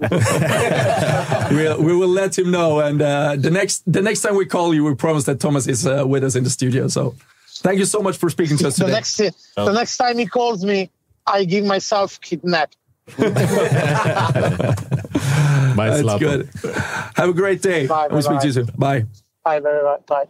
we'll, 1.56 1.82
we 1.82 1.94
will 1.96 2.08
let 2.08 2.36
him 2.36 2.50
know. 2.50 2.80
And 2.80 3.00
uh, 3.00 3.36
the 3.36 3.50
next 3.50 3.90
the 3.90 4.02
next 4.02 4.22
time 4.22 4.34
we 4.36 4.44
call 4.44 4.74
you, 4.74 4.84
we 4.84 4.94
promise 4.94 5.24
that 5.24 5.40
Thomas 5.40 5.66
is 5.66 5.86
uh, 5.86 6.04
with 6.06 6.24
us 6.24 6.34
in 6.34 6.44
the 6.44 6.50
studio. 6.50 6.88
So 6.88 7.14
thank 7.62 7.78
you 7.78 7.86
so 7.86 8.00
much 8.00 8.16
for 8.16 8.28
speaking 8.28 8.58
to 8.58 8.68
us 8.68 8.76
the 8.76 8.84
today. 8.86 8.96
next 8.96 9.16
the 9.16 9.72
next 9.72 9.96
time 9.96 10.18
he 10.18 10.26
calls 10.26 10.64
me, 10.64 10.90
I 11.26 11.44
give 11.44 11.64
myself 11.64 12.20
kidnapped. 12.20 12.76
Bye, 15.76 15.90
That's 15.90 16.02
Zlatan. 16.02 16.18
good. 16.18 16.48
Have 17.16 17.28
a 17.28 17.32
great 17.32 17.62
day. 17.62 17.86
Bye, 17.86 18.08
we'll 18.10 18.22
speak 18.22 18.40
to 18.40 18.46
you 18.46 18.52
soon. 18.52 18.66
Bye. 18.76 19.06
Bye, 19.44 19.60
very 19.60 19.82
right. 19.82 20.04
Bye. 20.06 20.26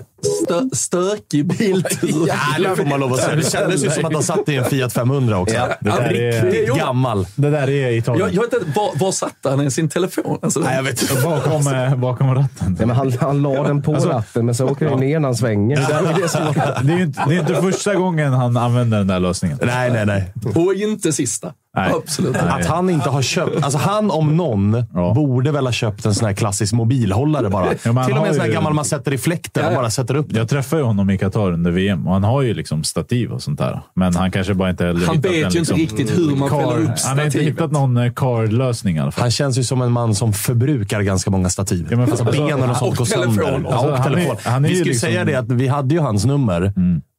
Stö 0.44 0.62
stökig 0.72 1.46
biltur. 1.46 2.26
Ja, 2.28 2.34
det 2.70 2.76
får 2.76 2.84
man 2.84 3.00
lov 3.00 3.12
att 3.12 3.20
säga. 3.20 3.36
Det 3.36 3.50
kändes 3.52 3.84
ju 3.84 3.90
som 3.90 4.04
att 4.04 4.12
han 4.12 4.22
satt 4.22 4.48
i 4.48 4.56
en 4.56 4.64
Fiat 4.64 4.92
500 4.92 5.38
också. 5.38 5.54
Ja, 5.54 5.66
det 5.80 5.90
Ja, 5.90 5.96
där 5.96 6.12
är, 6.14 6.76
gammal. 6.76 7.26
det 7.36 7.50
där 7.50 7.68
är 7.70 7.90
Italien. 7.92 8.26
Jag, 8.26 8.34
jag 8.34 8.42
vet 8.50 8.52
inte, 8.66 8.78
var, 8.78 8.90
var 8.94 9.12
satt 9.12 9.34
han 9.44 9.60
i 9.60 9.70
sin 9.70 9.88
telefon? 9.88 10.38
Alltså, 10.42 10.60
Nej, 10.60 10.76
jag 10.76 10.82
vet 10.82 11.02
inte. 11.02 11.22
Bakom, 11.24 11.66
eh, 11.74 11.96
bakom 11.96 12.34
ratten. 12.34 12.76
Ja, 12.80 12.86
men 12.86 12.96
han, 12.96 13.12
han 13.20 13.42
la 13.42 13.62
den 13.62 13.82
på 13.82 13.92
ratten, 13.94 14.46
men 14.46 14.54
så 14.54 14.68
åker 14.68 14.90
den 14.90 14.98
ner 15.00 15.18
när 15.20 15.28
han 15.28 15.34
svänger. 15.34 15.76
Det 15.76 15.82
är 15.82 16.82
det 16.84 16.92
ju 16.92 17.02
inte, 17.02 17.24
det 17.28 17.34
är 17.36 17.40
inte 17.40 17.54
första 17.54 17.94
gången 17.94 18.32
han 18.32 18.56
använder 18.56 18.98
den 18.98 19.06
där 19.06 19.20
lösningen. 19.20 19.58
Nej, 19.62 19.90
nej, 19.92 20.06
nej. 20.06 20.32
Och 20.54 20.74
inte 20.74 21.12
sista. 21.12 21.52
Nej. 21.76 21.92
Absolut. 21.94 22.32
Nej. 22.32 22.60
Att 22.62 22.66
han 22.66 22.90
inte 22.90 23.08
har 23.10 23.22
köpt... 23.22 23.64
Alltså 23.64 23.78
han 23.78 24.10
om 24.10 24.36
någon 24.36 24.84
Ja. 24.94 25.12
borde 25.14 25.52
väl 25.52 25.66
ha 25.66 25.72
köpt 25.72 26.06
en 26.06 26.14
sån 26.14 26.26
här 26.28 26.34
klassisk 26.34 26.72
mobilhållare 26.72 27.48
bara. 27.48 27.64
han 27.64 27.76
Till 27.76 27.88
och 27.90 27.94
med 27.94 28.08
en 28.28 28.34
sån 28.34 28.40
här 28.40 28.46
ju- 28.48 28.54
gammal 28.54 28.74
man 28.74 28.84
sätter 28.84 29.12
i 29.12 29.18
fläkten 29.18 29.64
och 29.64 29.70
Ja, 29.70 29.74
ja. 29.74 29.80
bara 29.80 29.90
sätter 29.90 30.07
upp 30.16 30.28
den. 30.28 30.36
Jag 30.38 30.48
träffade 30.48 30.82
ju 30.82 30.86
honom 30.86 31.10
i 31.10 31.18
Qatar 31.18 31.52
under 31.52 31.70
VM 31.70 32.06
och 32.06 32.12
han 32.12 32.24
har 32.24 32.42
ju 32.42 32.54
liksom 32.54 32.84
stativ 32.84 33.32
och 33.32 33.42
sånt 33.42 33.58
där. 33.58 33.80
Men 33.94 34.14
han 34.16 34.30
kanske 34.30 34.54
bara 34.54 34.70
inte 34.70 34.84
heller 34.86 35.06
Han 35.06 35.20
vet 35.20 35.32
ju 35.34 35.44
inte 35.44 35.58
liksom 35.58 35.76
riktigt 35.76 36.18
hur 36.18 36.36
man 36.36 36.48
fäller 36.50 36.62
upp 36.64 36.68
Han 36.68 36.78
har 36.78 36.88
inte 36.90 37.00
stativet. 37.30 37.46
hittat 37.46 37.72
någon 37.72 37.96
eh, 37.96 38.12
card-lösning 38.12 38.96
i 38.96 39.00
alla 39.00 39.10
fall. 39.10 39.22
Han 39.22 39.30
känns 39.30 39.58
ju 39.58 39.64
som 39.64 39.82
en 39.82 39.92
man 39.92 40.14
som 40.14 40.32
förbrukar 40.32 41.02
ganska 41.02 41.30
många 41.30 41.48
stativ. 41.48 41.88
Ja, 41.90 42.02
alltså, 42.02 42.24
alltså- 42.24 42.42
benen 42.46 42.70
och 42.70 42.76
sånt 42.76 42.90
och 42.92 42.98
går 42.98 43.04
sönder. 43.04 43.42
Ja, 43.64 43.72
Alltså, 43.72 43.88
och 43.90 43.98
han 43.98 44.14
är- 44.14 44.48
han 44.50 44.64
är 44.64 44.68
vi 44.68 44.74
skulle 44.74 44.90
liksom- 44.90 45.08
säga 45.08 45.24
det 45.24 45.34
att 45.34 45.52
vi 45.52 45.66
hade 45.68 45.94
ju 45.94 46.00
hans 46.00 46.24
nummer 46.24 46.72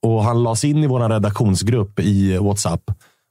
och 0.03 0.23
han 0.23 0.43
lades 0.43 0.63
in 0.63 0.77
i 0.83 0.87
vår 0.87 1.09
redaktionsgrupp 1.09 1.99
i 1.99 2.37
WhatsApp. 2.37 2.81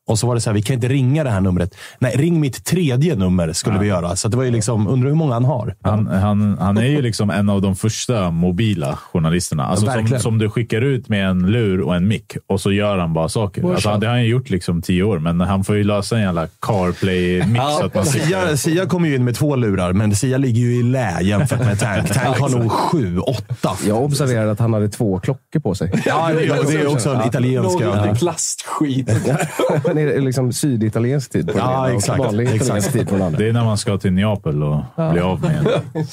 Och 0.09 0.18
så 0.18 0.26
var 0.26 0.35
det 0.35 0.40
så 0.40 0.51
här, 0.51 0.55
vi 0.55 0.62
kan 0.62 0.74
inte 0.74 0.89
ringa 0.89 1.24
det 1.24 1.30
här 1.30 1.40
numret. 1.40 1.74
Nej, 1.98 2.16
ring 2.16 2.40
mitt 2.40 2.64
tredje 2.64 3.16
nummer 3.16 3.52
skulle 3.52 3.78
vi 3.78 3.86
göra. 3.86 4.16
Så 4.16 4.28
det 4.28 4.36
var 4.36 4.44
ju 4.44 4.51
liksom, 4.51 4.89
undrar 4.89 5.09
hur 5.09 5.16
många 5.16 5.35
han 5.35 5.44
har. 5.44 5.74
Han, 5.82 6.06
han, 6.06 6.59
han 6.60 6.76
är 6.78 6.86
ju 6.86 7.02
liksom 7.02 7.30
en 7.30 7.48
av 7.48 7.62
de 7.62 7.76
första 7.76 8.30
mobila 8.30 8.97
journalisterna. 8.97 9.66
Alltså 9.66 9.86
som, 9.86 9.94
verkligen. 9.94 10.22
som 10.22 10.39
du 10.39 10.51
skickar 10.51 10.82
ut 10.82 11.09
med 11.09 11.28
en 11.28 11.51
lur 11.51 11.80
och 11.80 11.97
en 11.97 12.09
mick 12.09 12.36
och 12.47 12.60
så 12.60 12.72
gör 12.72 12.98
han 12.98 13.12
bara 13.12 13.28
saker. 13.28 13.70
Alltså, 13.70 13.97
det 13.97 14.06
har 14.06 14.14
han 14.14 14.22
ju 14.22 14.28
gjort 14.28 14.51
liksom 14.51 14.82
tio 14.82 15.02
år, 15.02 15.18
men 15.18 15.40
han 15.40 15.64
får 15.64 15.76
ju 15.76 15.85
lösa 15.85 16.16
en 16.16 16.22
jävla 16.22 16.47
CarPlay-mix. 16.47 17.64
så 17.78 17.86
att 17.86 17.94
man 17.94 18.06
Sia, 18.06 18.56
Sia 18.56 18.86
kommer 18.86 19.09
ju 19.09 19.14
in 19.14 19.24
med 19.24 19.35
två 19.35 19.56
lurar, 19.56 19.93
men 19.93 20.16
Sia 20.16 20.39
ligger 20.39 20.60
ju 20.60 20.80
i 20.80 20.82
lä 20.82 21.20
jämfört 21.20 21.60
med 21.60 21.78
Tank. 21.78 22.09
Tank 22.14 22.39
har 22.39 22.48
nog 22.48 22.72
sju, 22.72 23.18
åtta. 23.18 23.70
Jag 23.86 24.02
observerade 24.02 24.51
att 24.51 24.60
han 24.60 24.72
hade 24.72 24.89
två 24.89 25.20
klockor 25.20 25.60
på 25.60 25.74
sig. 25.74 25.93
Ja, 26.06 26.28
det, 26.28 26.40
det 26.72 26.80
är 26.80 26.93
också 26.93 27.10
en 27.10 27.28
italienska. 27.28 27.85
Någon 27.85 28.16
plastskit. 28.16 29.09
Men 29.99 30.09
är 30.09 30.15
det 30.15 30.20
liksom 30.20 30.53
syditaliensk 30.53 31.31
tid 31.31 31.47
på 31.47 31.53
den 31.53 31.62
Ja, 31.62 31.73
ena 31.73 31.83
och 31.83 31.91
exakt, 31.91 32.19
vanlig 32.19 32.45
exakt. 32.45 32.62
italiensk 32.62 32.93
tid 32.93 33.09
på 33.09 33.15
den 33.15 33.23
andra. 33.23 33.39
Det 33.39 33.49
är 33.49 33.53
när 33.53 33.65
man 33.65 33.79
ska 33.79 33.99
till 33.99 34.12
Neapel 34.12 34.62
och 34.62 34.81
bli 35.12 35.20
av 35.20 35.41
med 35.41 35.57
en. 35.57 35.66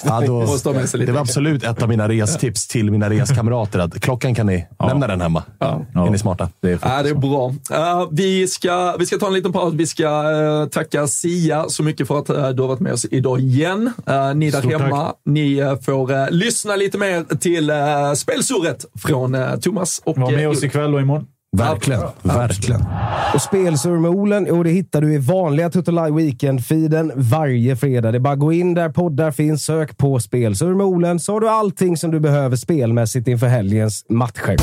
Ja, 0.06 0.22
då, 0.28 0.40
det 1.06 1.12
var 1.12 1.22
absolut 1.22 1.64
ett 1.64 1.82
av 1.84 1.90
mina 1.90 2.10
restips 2.10 2.68
till 2.68 2.92
mina 2.92 3.10
reskamrater. 3.10 3.80
Att 3.80 4.00
klockan 4.00 4.36
kan 4.36 4.46
ni 4.46 4.68
lämna 4.88 5.08
den 5.08 5.22
hemma. 5.22 5.44
Är 5.60 6.10
ni 6.10 6.18
smarta? 6.18 6.50
Det 6.62 6.72
är 6.72 6.80
Ja, 6.82 7.04
det 7.04 7.10
är 7.10 7.14
bra. 7.14 7.50
Uh, 7.50 8.08
vi, 8.12 8.48
ska, 8.48 8.96
vi 9.00 9.06
ska 9.06 9.18
ta 9.18 9.28
en 9.28 9.34
liten 9.34 9.54
paus. 9.54 9.74
Vi 9.74 9.88
ska 9.88 10.32
uh, 10.32 10.68
tacka 10.68 11.08
Sia 11.08 11.70
så 11.70 11.84
mycket 11.84 12.08
för 12.08 12.20
att 12.20 12.30
uh, 12.30 12.50
du 12.50 12.62
har 12.62 12.68
varit 12.68 12.80
med 12.80 12.94
oss 12.94 13.06
idag 13.12 13.40
igen. 13.40 13.92
Uh, 14.10 14.36
ni 14.36 14.52
där 14.52 14.60
Stort 14.60 14.72
hemma, 14.72 15.06
tack. 15.06 15.16
ni 15.26 15.62
uh, 15.64 15.76
får 15.82 16.12
uh, 16.12 16.32
lyssna 16.32 16.76
lite 16.76 16.98
mer 16.98 17.38
till 17.38 17.70
uh, 17.70 18.14
spelsurret 18.14 18.86
från 19.00 19.36
uh, 19.36 19.56
Thomas 19.56 20.02
och 20.06 20.18
Var 20.18 20.32
med 20.32 20.46
uh, 20.46 20.50
oss 20.52 20.64
ikväll 20.64 20.96
och 20.96 21.02
imorgon. 21.02 21.28
Verkligen. 21.58 22.02
Verkligen. 22.22 22.86
Och 23.34 23.42
spelsur 23.42 24.00
med 24.00 24.12
Olen, 24.12 24.46
jo, 24.50 24.64
det 24.64 24.70
hittar 24.70 25.02
du 25.02 25.14
i 25.14 25.18
vanliga 25.18 25.70
Tutolaj 25.70 26.12
Weekend-feeden 26.12 27.12
varje 27.16 27.76
fredag. 27.76 28.12
Det 28.12 28.18
är 28.18 28.20
bara 28.20 28.34
att 28.34 28.40
gå 28.40 28.54
in 28.54 28.74
där 28.74 28.90
poddar 28.90 29.32
finns, 29.32 29.66
sök 29.66 29.98
på 29.98 30.20
spelsur 30.20 30.76
med 30.76 30.86
Olen 30.86 31.20
så 31.20 31.34
har 31.34 31.40
du 31.40 31.50
allting 31.50 31.98
som 31.98 32.12
du 32.12 32.20
behöver 32.20 32.56
spelmässigt 32.56 33.28
inför 33.28 33.48
helgens 33.48 34.06
matcher. 34.10 34.56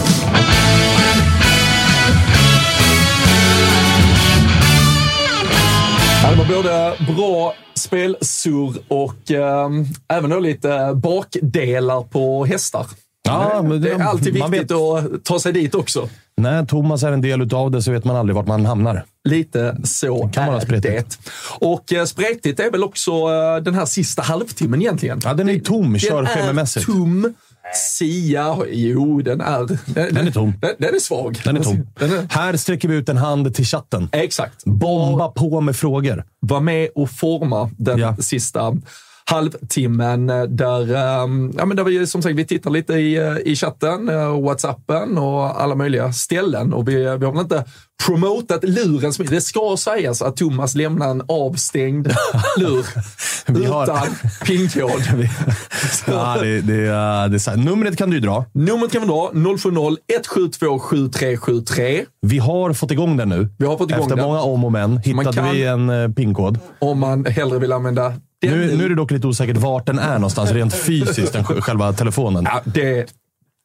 Ja, 6.23 6.31
det 6.31 6.37
var 6.37 6.57
både 6.57 6.95
bra 7.17 7.55
spelsurr 7.75 8.75
och 8.89 9.31
um, 9.67 9.87
även 10.09 10.31
då 10.31 10.39
lite 10.39 10.93
bakdelar 10.95 12.03
på 12.03 12.45
hästar. 12.45 12.87
Ja, 13.25 13.63
men 13.63 13.81
Det 13.81 13.91
är 13.93 13.99
alltid 13.99 14.35
viktigt 14.35 14.71
att 14.73 15.25
ta 15.25 15.39
sig 15.41 15.53
dit 15.53 15.75
också. 15.75 16.09
När 16.37 16.65
Thomas 16.65 17.03
är 17.03 17.13
en 17.13 17.21
del 17.21 17.43
utav 17.43 17.71
det 17.71 17.83
så 17.83 17.93
vet 17.93 18.05
man 18.05 18.17
aldrig 18.17 18.37
vart 18.37 18.47
man 18.47 18.67
hamnar. 18.67 19.05
Lite 19.29 19.77
så 19.85 20.29
kan 20.33 20.47
vara 20.47 20.61
spretigt. 20.61 21.19
det. 21.25 21.67
Och 21.67 21.93
eh, 21.93 22.05
spretigt 22.05 22.61
är 22.61 22.71
väl 22.71 22.85
också 22.85 23.11
eh, 23.13 23.57
den 23.63 23.75
här 23.75 23.87
sista 23.87 24.23
halvtimmen 24.23 24.81
egentligen. 24.83 25.21
Ja, 25.25 25.35
den 25.35 25.49
är 25.49 25.59
tom 25.59 25.91
Den 25.93 26.01
körschememässigt. 26.01 26.89
är 26.89 26.93
tom. 26.93 27.35
Sia, 27.75 28.57
jo 28.71 29.23
den 29.23 29.41
är... 29.41 29.67
Den, 29.95 30.15
Den 30.15 30.27
är 30.27 30.31
tom. 30.31 30.53
Den, 30.61 30.71
den 30.79 30.95
är 30.95 30.99
svag. 30.99 31.41
Den 31.45 31.57
är 31.57 31.61
tom. 31.63 31.87
Den 31.99 32.13
är, 32.13 32.27
Här 32.31 32.57
sträcker 32.57 32.89
vi 32.89 32.95
ut 32.97 33.09
en 33.09 33.17
hand 33.17 33.55
till 33.55 33.65
chatten. 33.65 34.09
exakt. 34.13 34.65
Bomba 34.65 35.29
på 35.29 35.61
med 35.61 35.77
frågor. 35.77 36.25
Var 36.41 36.61
med 36.61 36.89
och 36.95 37.11
forma 37.11 37.71
den 37.79 37.99
Ja. 37.99 38.17
sista 38.21 38.73
halvtimmen 39.25 40.27
där, 40.49 40.95
ehm, 40.95 41.53
ja, 41.59 41.65
men 41.67 41.77
där 41.77 41.85
vi 41.85 42.07
som 42.07 42.23
sagt 42.23 42.37
vi 42.37 42.45
tittar 42.47 42.71
lite 42.71 42.93
i, 42.93 43.17
eh, 43.17 43.37
i 43.53 43.57
chatten, 43.57 44.09
eh, 44.09 44.41
Whatsappen 44.43 45.19
och 45.19 45.63
alla 45.63 45.75
möjliga 45.75 46.13
ställen. 46.13 46.73
Och 46.73 46.89
vi, 46.89 46.95
vi 46.95 47.05
har 47.07 47.33
väl 47.33 47.41
inte 47.41 47.65
promotat 48.07 48.65
luren. 48.65 49.13
Det 49.31 49.41
ska 49.41 49.77
sägas 49.79 50.23
att 50.23 50.37
Thomas 50.37 50.75
lämnar 50.75 51.11
en 51.11 51.23
avstängd 51.29 52.07
lur 52.59 52.87
har- 53.69 53.85
utan 53.85 54.07
pinkod. 54.47 55.03
Ja, 56.07 56.37
det, 56.41 56.61
det, 56.61 57.39
det. 57.39 57.57
Numret 57.57 57.97
kan 57.97 58.11
du 58.11 58.21
dra. 58.21 58.45
Numret 58.53 58.93
kan 58.93 59.01
vi 59.03 59.07
dra 59.09 59.31
070 59.33 59.97
172 60.09 60.79
7373. 60.79 62.05
Vi 62.23 62.39
har 62.39 62.73
fått 62.73 62.91
igång 62.91 63.17
den 63.17 63.29
nu. 63.29 63.49
Vi 63.59 63.67
har 63.67 63.79
fått 63.79 63.91
igång 63.91 64.03
Efter 64.03 64.17
den. 64.17 64.25
många 64.25 64.41
om 64.41 64.65
och 64.65 64.73
men 64.73 64.99
hittade 64.99 65.33
kan- 65.33 65.51
vi 65.55 65.65
en 65.67 65.91
eh, 65.91 66.09
pinkod. 66.09 66.59
Om 66.79 66.99
man 67.01 67.25
hellre 67.25 67.59
vill 67.59 67.73
använda. 67.73 68.13
Nu, 68.43 68.77
nu 68.77 68.85
är 68.85 68.89
det 68.89 68.95
dock 68.95 69.11
lite 69.11 69.27
osäkert 69.27 69.57
vart 69.57 69.87
den 69.87 69.99
är 69.99 70.15
någonstans 70.15 70.51
rent 70.51 70.75
fysiskt, 70.75 71.33
den, 71.33 71.45
sj- 71.45 71.61
själva 71.61 71.93
telefonen. 71.93 72.45
ja, 72.45 72.61
det, 72.65 73.07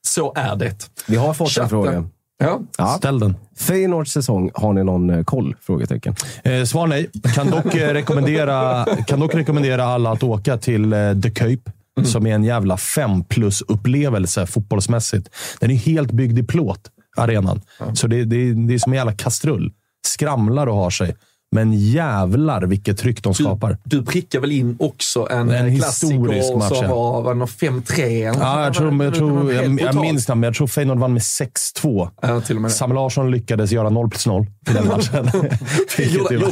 så 0.08 0.34
är 0.36 0.56
det. 0.56 0.90
Vi 1.08 1.16
har 1.16 1.34
fått 1.34 1.50
Chatten. 1.50 1.64
en 1.64 1.70
fråga. 1.70 2.06
Ja. 2.40 2.60
Ja. 2.78 2.88
Ställ 2.98 3.20
den. 3.20 3.36
Feyenoords 3.58 4.12
säsong, 4.12 4.52
har 4.54 4.74
ni 4.74 4.84
någon 4.84 5.10
eh, 5.10 5.24
koll? 5.24 5.56
Frågetecken. 5.62 6.16
Eh, 6.44 6.64
svar 6.64 6.88
nej. 6.88 7.10
Kan 7.36 7.50
dock, 7.52 7.76
eh, 7.76 7.94
rekommendera, 7.94 8.86
kan 9.08 9.20
dock 9.20 9.36
rekommendera 9.36 9.84
alla 9.86 10.12
att 10.12 10.24
åka 10.24 10.58
till 10.58 10.94
eh, 10.94 11.20
The 11.24 11.30
Cape. 11.30 11.72
Som 12.06 12.28
är 12.28 12.36
en 12.36 12.44
jävla 12.44 12.78
fem 12.78 13.24
plus-upplevelse 13.24 14.48
fotbollsmässigt. 14.48 15.30
Den 15.60 15.72
är 15.72 15.76
helt 15.76 16.12
byggd 16.12 16.40
i 16.40 16.44
plåt, 16.44 16.80
arenan. 17.18 17.62
Så 17.94 18.08
det, 18.08 18.24
det, 18.24 18.54
det 18.54 18.74
är 18.74 18.78
som 18.78 18.92
en 18.94 18.98
jävla 18.98 19.14
kastrull. 19.14 19.72
Skramlar 20.08 20.68
och 20.68 20.76
har 20.76 20.90
sig. 20.90 21.16
Men 21.52 21.74
jävlar 21.74 22.62
vilket 22.62 22.98
tryck 22.98 23.24
de 23.24 23.34
skapar. 23.34 23.78
Du 23.84 24.04
prickar 24.06 24.40
väl 24.40 24.52
in 24.52 24.78
också 24.80 25.28
en, 25.32 25.52
En 25.52 25.78
klassiker 25.78 26.20
match, 26.58 26.78
som 26.78 26.90
var, 26.90 27.22
var 27.22 27.34
det 27.34 27.40
någon 27.40 27.48
5-3? 27.48 28.02
eller 28.02 28.28
något 28.32 28.40
Ja, 28.42 28.64
jag, 28.64 28.74
tror, 28.74 29.04
jag, 29.04 29.14
tror, 29.16 30.02
minns 30.02 30.26
det, 30.26 30.36
men 30.36 30.44
jag 30.44 30.54
tror 30.56 30.68
Feyenoord 30.68 31.00
vann 31.00 31.14
med 31.14 31.22
6-2. 31.22 32.10
Ja, 32.22 32.42
till 32.42 32.56
och 32.56 32.62
med. 32.62 32.72
Sam 32.72 32.94
Larsson 32.94 33.32
lyckades 33.32 33.72
göra 33.72 33.90
0 33.90 34.10
plus 34.10 34.26
0 34.28 34.46
i 34.70 34.74
den 34.74 34.88
matchen. 34.88 35.30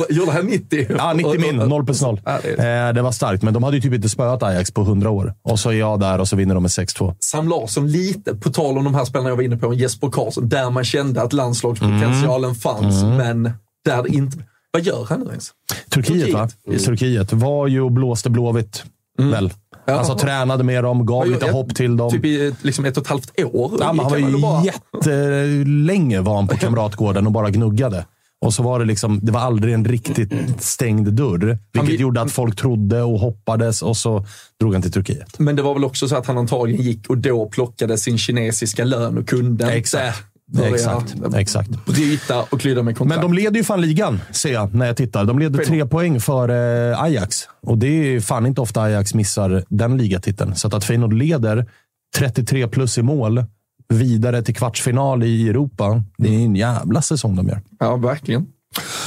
Gjorde, 0.09 0.31
han 0.31 0.45
90? 0.45 0.85
Ja, 0.97 1.13
90 1.13 1.39
min. 1.39 1.55
0 1.55 1.85
plus 1.85 2.01
0. 2.01 2.21
Ja, 2.25 2.39
det 2.43 2.87
Eh, 2.87 2.93
det 2.93 3.01
var 3.01 3.11
starkt, 3.11 3.43
men 3.43 3.53
de 3.53 3.63
hade 3.63 3.77
ju 3.77 3.81
typ 3.81 3.93
inte 3.93 4.09
spöat 4.09 4.43
Ajax 4.43 4.71
på 4.71 4.81
100 4.81 5.09
år. 5.09 5.33
Och 5.43 5.59
så 5.59 5.69
är 5.69 5.73
jag 5.73 5.99
där 5.99 6.19
och 6.19 6.27
så 6.27 6.35
vinner 6.35 6.53
de 6.55 6.63
med 6.63 6.69
6-2. 6.69 7.15
Sam 7.19 7.47
Larsson 7.49 7.91
lite, 7.91 8.35
på 8.35 8.49
tal 8.49 8.77
om 8.77 8.83
de 8.83 8.95
här 8.95 9.05
spelarna 9.05 9.29
jag 9.29 9.35
var 9.35 9.43
inne 9.43 9.57
på, 9.57 9.73
Jesper 9.73 10.09
Karlsson, 10.09 10.49
där 10.49 10.69
man 10.69 10.83
kände 10.83 11.21
att 11.21 11.33
landslagspotentialen 11.33 12.43
Mm. 12.49 12.55
fanns, 12.55 13.03
men 13.03 13.51
där 13.85 14.15
inte... 14.15 14.37
Vad 14.75 14.83
gör 14.83 15.05
han 15.09 15.19
nu 15.19 15.25
ens? 15.29 15.49
Turkiet, 15.89 16.33
va? 16.33 16.49
I 16.71 16.79
Turkiet. 16.79 17.33
Var 17.33 17.67
ju 17.67 17.81
och 17.81 17.91
blåste 17.91 18.29
Blåvitt, 18.29 18.83
väl? 19.17 19.53
Ja. 19.85 19.93
Alltså 19.93 20.17
tränade 20.17 20.63
med 20.63 20.83
dem, 20.83 21.05
gav 21.05 21.27
lite 21.27 21.51
hopp 21.51 21.75
till 21.75 21.97
dem. 21.97 22.11
Typ 22.11 22.25
i 22.25 22.53
liksom 22.61 22.85
ett 22.85 22.97
och 22.97 23.03
ett 23.03 23.09
halvt 23.09 23.39
år. 23.39 23.71
Ja, 23.79 23.85
han 23.85 23.97
var 23.97 24.17
ju 24.17 24.37
bara- 24.41 24.63
jättelänge 24.63 26.21
var 26.21 26.35
han 26.35 26.47
på 26.47 26.57
Kamratgården 26.57 27.25
och 27.25 27.31
bara 27.31 27.49
gnuggade. 27.49 28.05
Och 28.41 28.53
så 28.53 28.63
var 28.63 28.79
det 28.79 28.85
liksom, 28.85 29.19
det 29.23 29.31
var 29.31 29.39
aldrig 29.39 29.73
en 29.73 29.85
riktigt 29.85 30.31
stängd 30.59 31.13
dörr. 31.13 31.57
Vilket 31.73 31.89
vill- 31.91 32.01
gjorde 32.01 32.21
att 32.21 32.31
folk 32.31 32.55
trodde 32.55 33.01
och 33.01 33.19
hoppades 33.19 33.81
och 33.81 33.97
så 33.97 34.25
drog 34.59 34.73
han 34.73 34.81
till 34.81 34.91
Turkiet. 34.91 35.39
Men 35.39 35.55
det 35.55 35.61
var 35.61 35.73
väl 35.73 35.83
också 35.85 36.07
så 36.07 36.15
att 36.15 36.27
han 36.27 36.37
antagligen 36.37 36.81
gick 36.81 37.09
och 37.09 37.17
då 37.17 37.45
plockade 37.49 37.97
sin 37.97 38.17
kinesiska 38.17 38.83
lön 38.83 39.17
och 39.17 39.27
kunde 39.27 39.71
Exakt. 39.71 40.05
inte 40.17 40.19
börja 40.47 40.69
Exakt. 40.69 41.15
Exakt. 41.35 41.85
bryta 41.85 42.41
och 42.41 42.61
klydda 42.61 42.83
med 42.83 42.97
kontrakt. 42.97 43.21
Men 43.21 43.31
de 43.31 43.41
leder 43.41 43.57
ju 43.57 43.63
fan 43.63 43.81
ligan, 43.81 44.21
ser 44.31 44.53
jag 44.53 44.75
när 44.75 44.85
jag 44.85 44.97
tittar. 44.97 45.25
De 45.25 45.39
leder 45.39 45.65
tre 45.65 45.85
poäng 45.85 46.19
för 46.19 46.49
eh, 46.91 47.03
Ajax. 47.03 47.37
Och 47.61 47.77
det 47.77 47.87
är 47.87 48.19
fan 48.19 48.45
inte 48.45 48.61
ofta 48.61 48.81
Ajax 48.81 49.13
missar 49.13 49.63
den 49.69 49.97
ligatiteln. 49.97 50.55
Så 50.55 50.67
att, 50.67 50.73
att 50.73 50.83
Feyenoord 50.83 51.13
leder 51.13 51.69
33 52.17 52.67
plus 52.67 52.97
i 52.97 53.01
mål, 53.01 53.43
vidare 53.87 54.41
till 54.41 54.55
kvartsfinal 54.55 55.23
i 55.23 55.49
Europa. 55.49 56.03
Det 56.17 56.35
är 56.35 56.39
en 56.39 56.55
jävla 56.55 57.01
säsong 57.01 57.35
de 57.35 57.47
gör. 57.47 57.61
Ja, 57.79 57.95
verkligen. 57.95 58.45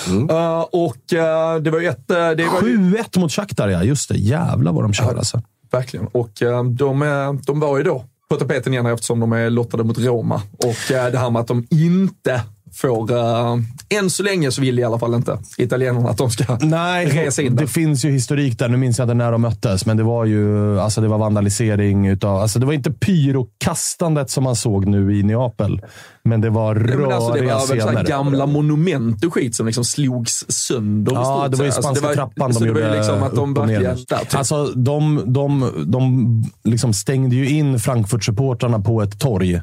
Mm. 0.08 0.30
Uh, 0.30 0.60
och 0.60 0.96
uh, 1.12 1.62
det 1.62 1.70
var 1.70 1.80
ju 1.80 1.88
ett... 1.88 2.08
Det 2.08 2.48
var 2.52 2.68
ju, 2.68 2.78
7-1 2.78 3.18
mot 3.18 3.32
Shakhtar, 3.32 3.68
ja. 3.68 3.82
Just 3.82 4.08
det. 4.08 4.18
Jävlar 4.18 4.72
vad 4.72 4.84
de 4.84 4.92
kör 4.92 5.14
alltså. 5.14 5.42
verkligen. 5.70 6.06
Och 6.06 6.42
uh, 6.42 6.64
de, 6.64 7.40
de 7.46 7.60
var 7.60 7.78
ju 7.78 7.84
då 7.84 8.04
på 8.28 8.36
tapeten 8.36 8.72
igen 8.72 8.86
eftersom 8.86 9.20
de 9.20 9.32
är 9.32 9.50
lottade 9.50 9.84
mot 9.84 9.98
Roma. 9.98 10.42
Och 10.52 10.92
eh, 10.92 11.12
det 11.12 11.18
här 11.18 11.30
med 11.30 11.40
att 11.40 11.46
de 11.46 11.66
inte 11.70 12.42
får... 12.74 13.12
Uh, 13.12 13.62
än 13.88 14.10
så 14.10 14.22
länge 14.22 14.50
så 14.52 14.60
vill 14.60 14.78
i 14.78 14.84
alla 14.84 14.98
fall 14.98 15.14
inte 15.14 15.38
italienarna 15.58 16.08
att 16.08 16.18
de 16.18 16.30
ska 16.30 16.58
Nej, 16.60 17.06
resa 17.06 17.42
in 17.42 17.54
där. 17.56 17.62
det 17.62 17.68
finns 17.68 18.04
ju 18.04 18.10
historik 18.10 18.58
där. 18.58 18.68
Nu 18.68 18.76
minns 18.76 18.98
jag 18.98 19.04
inte 19.06 19.14
när 19.14 19.32
de 19.32 19.40
möttes, 19.42 19.86
men 19.86 19.96
det 19.96 20.02
var 20.02 20.24
ju 20.24 20.80
alltså 20.80 21.00
det 21.00 21.08
var 21.08 21.18
vandalisering. 21.18 22.06
Utav, 22.06 22.36
alltså 22.36 22.58
det 22.58 22.66
var 22.66 22.72
inte 22.72 22.90
pyrokastandet 22.92 24.30
som 24.30 24.44
man 24.44 24.56
såg 24.56 24.86
nu 24.86 25.18
i 25.18 25.22
Neapel, 25.22 25.80
men 26.24 26.40
det 26.40 26.50
var 26.50 26.74
röriga 26.74 26.96
men 26.98 27.12
alltså, 27.12 27.34
det 27.34 27.46
var 27.46 27.90
scener. 27.90 28.04
gamla 28.04 28.46
monument 28.46 29.24
och 29.24 29.34
skit 29.34 29.54
som 29.56 29.66
liksom 29.66 29.84
slogs 29.84 30.44
sönder. 30.48 31.12
Ja, 31.12 31.48
det 31.50 31.56
var 31.56 31.64
ju 31.64 31.70
sett. 31.70 31.82
spanska 31.84 31.88
Alltså, 31.88 32.06
var- 32.06 32.14
trappan 32.14 32.50
de 32.52 32.64
det 32.64 32.72
var 32.72 32.80
gjorde 32.80 32.96
liksom 32.96 33.22
att 33.22 33.34
de 33.34 33.54
verkligen... 33.54 33.96
Typ. 33.96 34.34
Alltså, 34.34 34.64
de 34.64 35.22
de, 35.26 35.72
de 35.86 36.42
liksom 36.64 36.92
stängde 36.92 37.36
ju 37.36 37.48
in 37.48 37.78
Frankfurt-supportrarna 37.78 38.82
på 38.84 39.02
ett 39.02 39.20
torg. 39.20 39.60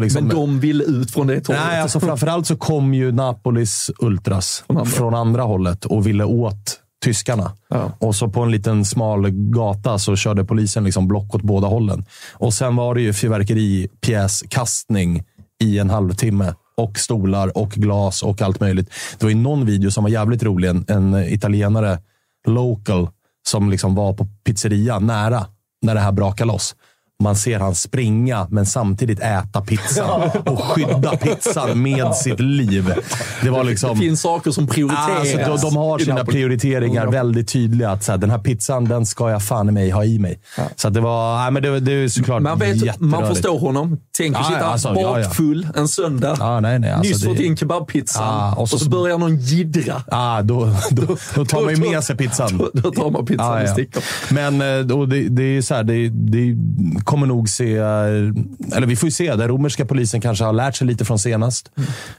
Liksom, 0.00 0.26
men 0.26 0.36
de 0.36 0.60
ville 0.60 0.84
ut 0.84 1.10
från 1.10 1.26
det 1.26 1.40
torget. 1.40 1.62
Nej, 1.66 1.80
alltså 1.80 2.00
framförallt 2.00 2.46
så 2.46 2.56
kom 2.56 2.94
ju 2.94 3.12
Napolis 3.12 3.90
ultras 3.98 4.64
Från 4.66 4.76
andra. 4.76 4.90
från 4.90 5.14
andra 5.14 5.42
hållet 5.42 5.84
och 5.84 6.06
ville 6.06 6.24
åt 6.24 6.80
tyskarna. 7.04 7.52
Ja. 7.68 7.92
Och 7.98 8.16
så 8.16 8.28
på 8.28 8.42
en 8.42 8.50
liten 8.50 8.84
smal 8.84 9.30
gata 9.30 9.98
så 9.98 10.16
körde 10.16 10.44
polisen 10.44 10.84
liksom 10.84 11.08
block 11.08 11.34
åt 11.34 11.42
båda 11.42 11.68
hållen. 11.68 12.04
Och 12.32 12.54
sen 12.54 12.76
var 12.76 12.94
det 12.94 13.00
ju 13.00 13.12
fyrverkeripjäskastning 13.12 15.22
i 15.62 15.78
en 15.78 15.90
halvtimme 15.90 16.54
och 16.76 16.98
stolar 16.98 17.58
och 17.58 17.70
glas 17.70 18.22
och 18.22 18.42
allt 18.42 18.60
möjligt. 18.60 18.90
Det 19.18 19.24
var 19.24 19.30
ju 19.30 19.36
någon 19.36 19.66
video 19.66 19.90
som 19.90 20.04
var 20.04 20.10
jävligt 20.10 20.42
rolig. 20.42 20.68
En, 20.68 20.84
en 20.88 21.14
italienare, 21.14 21.98
local, 22.46 23.08
som 23.48 23.70
liksom 23.70 23.94
var 23.94 24.12
på 24.12 24.26
pizzeria 24.44 24.98
nära 24.98 25.46
när 25.82 25.94
det 25.94 26.00
här 26.00 26.12
brakade 26.12 26.52
loss. 26.52 26.74
Man 27.22 27.36
ser 27.36 27.58
han 27.58 27.74
springa, 27.74 28.46
men 28.50 28.66
samtidigt 28.66 29.20
äta 29.20 29.60
pizzan 29.60 30.30
och 30.46 30.64
skydda 30.64 31.16
pizzan 31.16 31.82
med 31.82 32.14
sitt 32.14 32.40
liv. 32.40 32.94
Det 33.42 33.50
var 33.50 33.64
liksom... 33.64 33.90
Det 33.90 33.96
finns 33.96 34.20
saker 34.20 34.50
som 34.50 34.66
prioriteras. 34.66 35.48
Alltså, 35.50 35.70
de, 35.70 35.76
har 35.76 35.98
sina 35.98 36.24
prioriteringar 36.24 37.06
väldigt 37.06 37.48
tydliga. 37.48 37.90
Att 37.90 38.04
så 38.04 38.12
här, 38.12 38.18
den 38.18 38.30
här 38.30 38.38
pizzan, 38.38 38.84
den 38.84 39.06
ska 39.06 39.30
jag 39.30 39.42
fan 39.42 39.68
i 39.68 39.72
mig 39.72 39.90
ha 39.90 40.04
i 40.04 40.18
mig. 40.18 40.40
Så 40.76 40.88
det 40.88 41.00
var, 41.00 41.38
nej, 41.38 41.50
men 41.50 41.62
det, 41.62 41.80
det 41.80 41.92
är 41.92 42.08
såklart 42.08 42.42
Man, 42.42 42.58
vet, 42.58 43.00
man 43.00 43.26
förstår 43.26 43.58
honom. 43.58 43.98
Tänk 44.16 44.36
att 44.36 44.42
Ja, 44.42 44.48
sitta 44.48 44.64
alltså, 44.66 44.88
ja, 44.88 45.00
ja. 45.20 45.26
bakfull 45.28 45.68
en 45.74 45.88
söndag. 45.88 46.36
Ja, 46.38 46.60
nej, 46.60 46.78
nej, 46.78 46.90
alltså, 46.90 47.08
Nyss 47.12 47.20
det- 47.22 47.28
fått 47.28 47.38
in 47.38 47.56
kebabpizzan 47.56 48.22
Ja, 48.24 48.52
och 48.54 48.62
och, 48.62 48.68
så- 48.68 48.78
så, 48.78 48.90
börjar 48.90 49.18
någon 49.18 49.36
jiddra. 49.36 50.02
Ah, 50.08 50.42
då, 50.42 50.70
då, 50.90 51.16
då 51.34 51.44
tar 51.44 51.62
man 51.64 51.74
ju 51.74 51.90
med 51.90 52.04
sig 52.04 52.16
pizzan. 52.16 52.58
Då, 52.58 52.70
då 52.74 52.90
tar 52.90 53.10
man 53.10 53.26
pizzan 53.26 53.46
Ja, 53.46 53.62
och 53.62 53.68
ja. 53.68 53.72
sticker. 53.72 54.02
Men 54.30 54.54
eh, 54.60 55.06
det, 55.06 55.28
det 55.28 55.42
är 55.42 55.62
så 55.62 55.74
här, 55.74 55.84
det, 55.84 56.08
det 56.08 56.56
kommer 57.04 57.26
nog 57.26 57.48
se... 57.48 57.76
Eller 57.76 58.86
vi 58.86 58.96
får 58.96 59.06
ju 59.06 59.10
se. 59.10 59.34
Den 59.36 59.48
romerska 59.48 59.84
polisen 59.84 60.20
kanske 60.20 60.44
har 60.44 60.52
lärt 60.52 60.76
sig 60.76 60.86
lite 60.86 61.04
från 61.04 61.18
senast. 61.18 61.70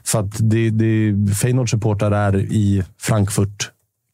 För 0.04 0.20
att 0.20 0.34
det, 0.38 0.70
det, 0.70 1.14
Feyenoord 1.34 1.70
supportrar 1.70 2.12
är 2.12 2.36
i 2.36 2.82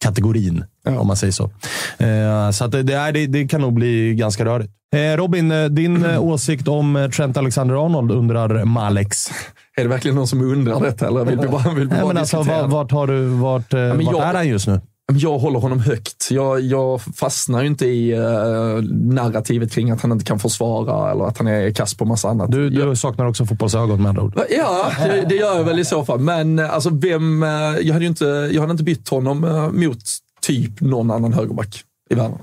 Frankfurt-kategorin, 0.03 0.65
om 1.01 1.07
man 1.07 1.17
säger 1.17 1.33
så. 1.33 1.51
Eh, 1.99 2.51
så 2.51 2.67
det, 2.67 2.83
det, 2.83 2.95
är, 2.95 3.13
det, 3.27 3.49
kan 3.49 3.61
nog 3.61 3.73
bli 3.73 4.15
ganska 4.15 4.45
rörigt. 4.45 4.71
Eh, 4.95 5.17
Robin, 5.17 5.53
eh, 5.53 5.65
din 5.65 6.07
åsikt 6.19 6.69
om 6.69 7.11
Trent 7.17 7.37
Alexander-Arnold 7.37 8.13
undrar 8.13 8.65
Malex. 8.65 9.31
Är 9.77 9.83
det 9.83 9.89
verkligen 9.89 10.15
någon 10.15 10.27
som 10.27 10.43
undrar 10.43 10.81
detta? 10.81 11.07
Eller 11.07 11.25
vill 11.25 11.39
vi 11.41 11.49
bara, 11.49 11.75
vill 11.75 11.89
vi 11.89 11.95
Nej, 11.95 12.01
bara 12.03 12.09
men 12.09 12.17
alltså, 12.19 12.37
diskutera? 12.39 12.63
vart, 12.63 12.71
vart, 12.73 12.93
har 12.93 13.07
du, 13.07 13.27
vart, 13.27 13.73
men 13.73 14.05
vart 14.05 14.15
jag- 14.17 14.29
är 14.29 14.35
han 14.35 14.49
just 14.49 14.67
nu? 14.67 14.81
Men 15.09 15.19
Jag 15.21 15.39
håller 15.39 15.59
honom 15.59 15.81
högt. 15.81 16.29
Jag, 16.31 16.61
jag 16.61 17.01
fastnar 17.01 17.61
ju 17.61 17.67
inte 17.67 17.87
i 17.87 18.15
uh, 18.19 18.83
narrativet 18.93 19.73
kring 19.73 19.91
att 19.91 20.01
han 20.03 20.13
inte 20.13 20.25
kan 20.25 20.39
försvara 20.39 21.11
eller 21.13 21.25
att 21.25 21.39
han 21.39 21.47
är 21.47 21.71
kass 21.71 21.95
på 21.95 22.05
massa 22.05 22.29
annat. 22.29 22.51
Du, 22.53 22.71
du 22.71 22.97
saknar 22.97 23.27
också 23.27 23.47
fotbollsögon 23.47 24.03
med 24.03 24.09
andra 24.09 24.23
ord. 24.23 24.41
Ja, 24.51 24.93
det, 24.99 25.27
det 25.29 25.35
gör 25.35 25.57
jag 25.57 25.65
väl 25.65 25.79
i 25.79 25.85
så 25.85 26.05
fall. 26.05 26.21
Men 26.21 26.59
eh, 26.59 26.71
alltså, 26.75 26.91
vem, 26.91 27.43
eh, 27.43 27.49
jag, 27.83 27.93
hade 27.93 28.05
inte, 28.07 28.25
jag 28.53 28.61
hade 28.61 28.71
inte 28.73 28.85
bytt 28.85 29.09
honom 29.09 29.45
eh, 29.45 29.71
mot 29.71 29.99
typ 30.41 30.81
någon 30.81 31.11
annan 31.11 31.33
högerback 31.33 31.85
i 32.11 32.15
världen. 32.15 32.39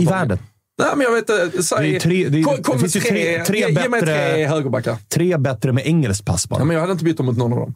I 0.00 0.04
världen? 0.04 0.38
Nej, 0.78 0.88
men 0.96 1.00
jag 1.04 1.12
vet 1.12 1.30
inte. 1.50 1.62
Säg, 1.62 1.92
Det 1.92 2.00
tre- 2.00 2.28
det 2.28 2.38
är- 2.38 2.42
kom, 2.42 2.56
det 2.56 2.62
kom 2.62 2.78
finns 2.78 2.92
tre, 2.92 3.00
tre- 3.02 3.44
tre 3.44 3.58
ge, 3.58 3.68
ge 3.68 3.88
mig 3.88 4.00
bättre- 4.00 4.32
tre 4.34 4.46
högerbackar. 4.46 4.96
Tre 5.08 5.36
bättre 5.36 5.72
med 5.72 5.86
engelskt 5.86 6.24
pass 6.26 6.48
bara. 6.48 6.60
Ja, 6.60 6.64
men 6.64 6.74
jag 6.74 6.80
hade 6.80 6.92
inte 6.92 7.04
bytt 7.04 7.16
dem 7.16 7.26
mot 7.26 7.36
någon 7.36 7.52
av 7.52 7.58
dem. 7.58 7.74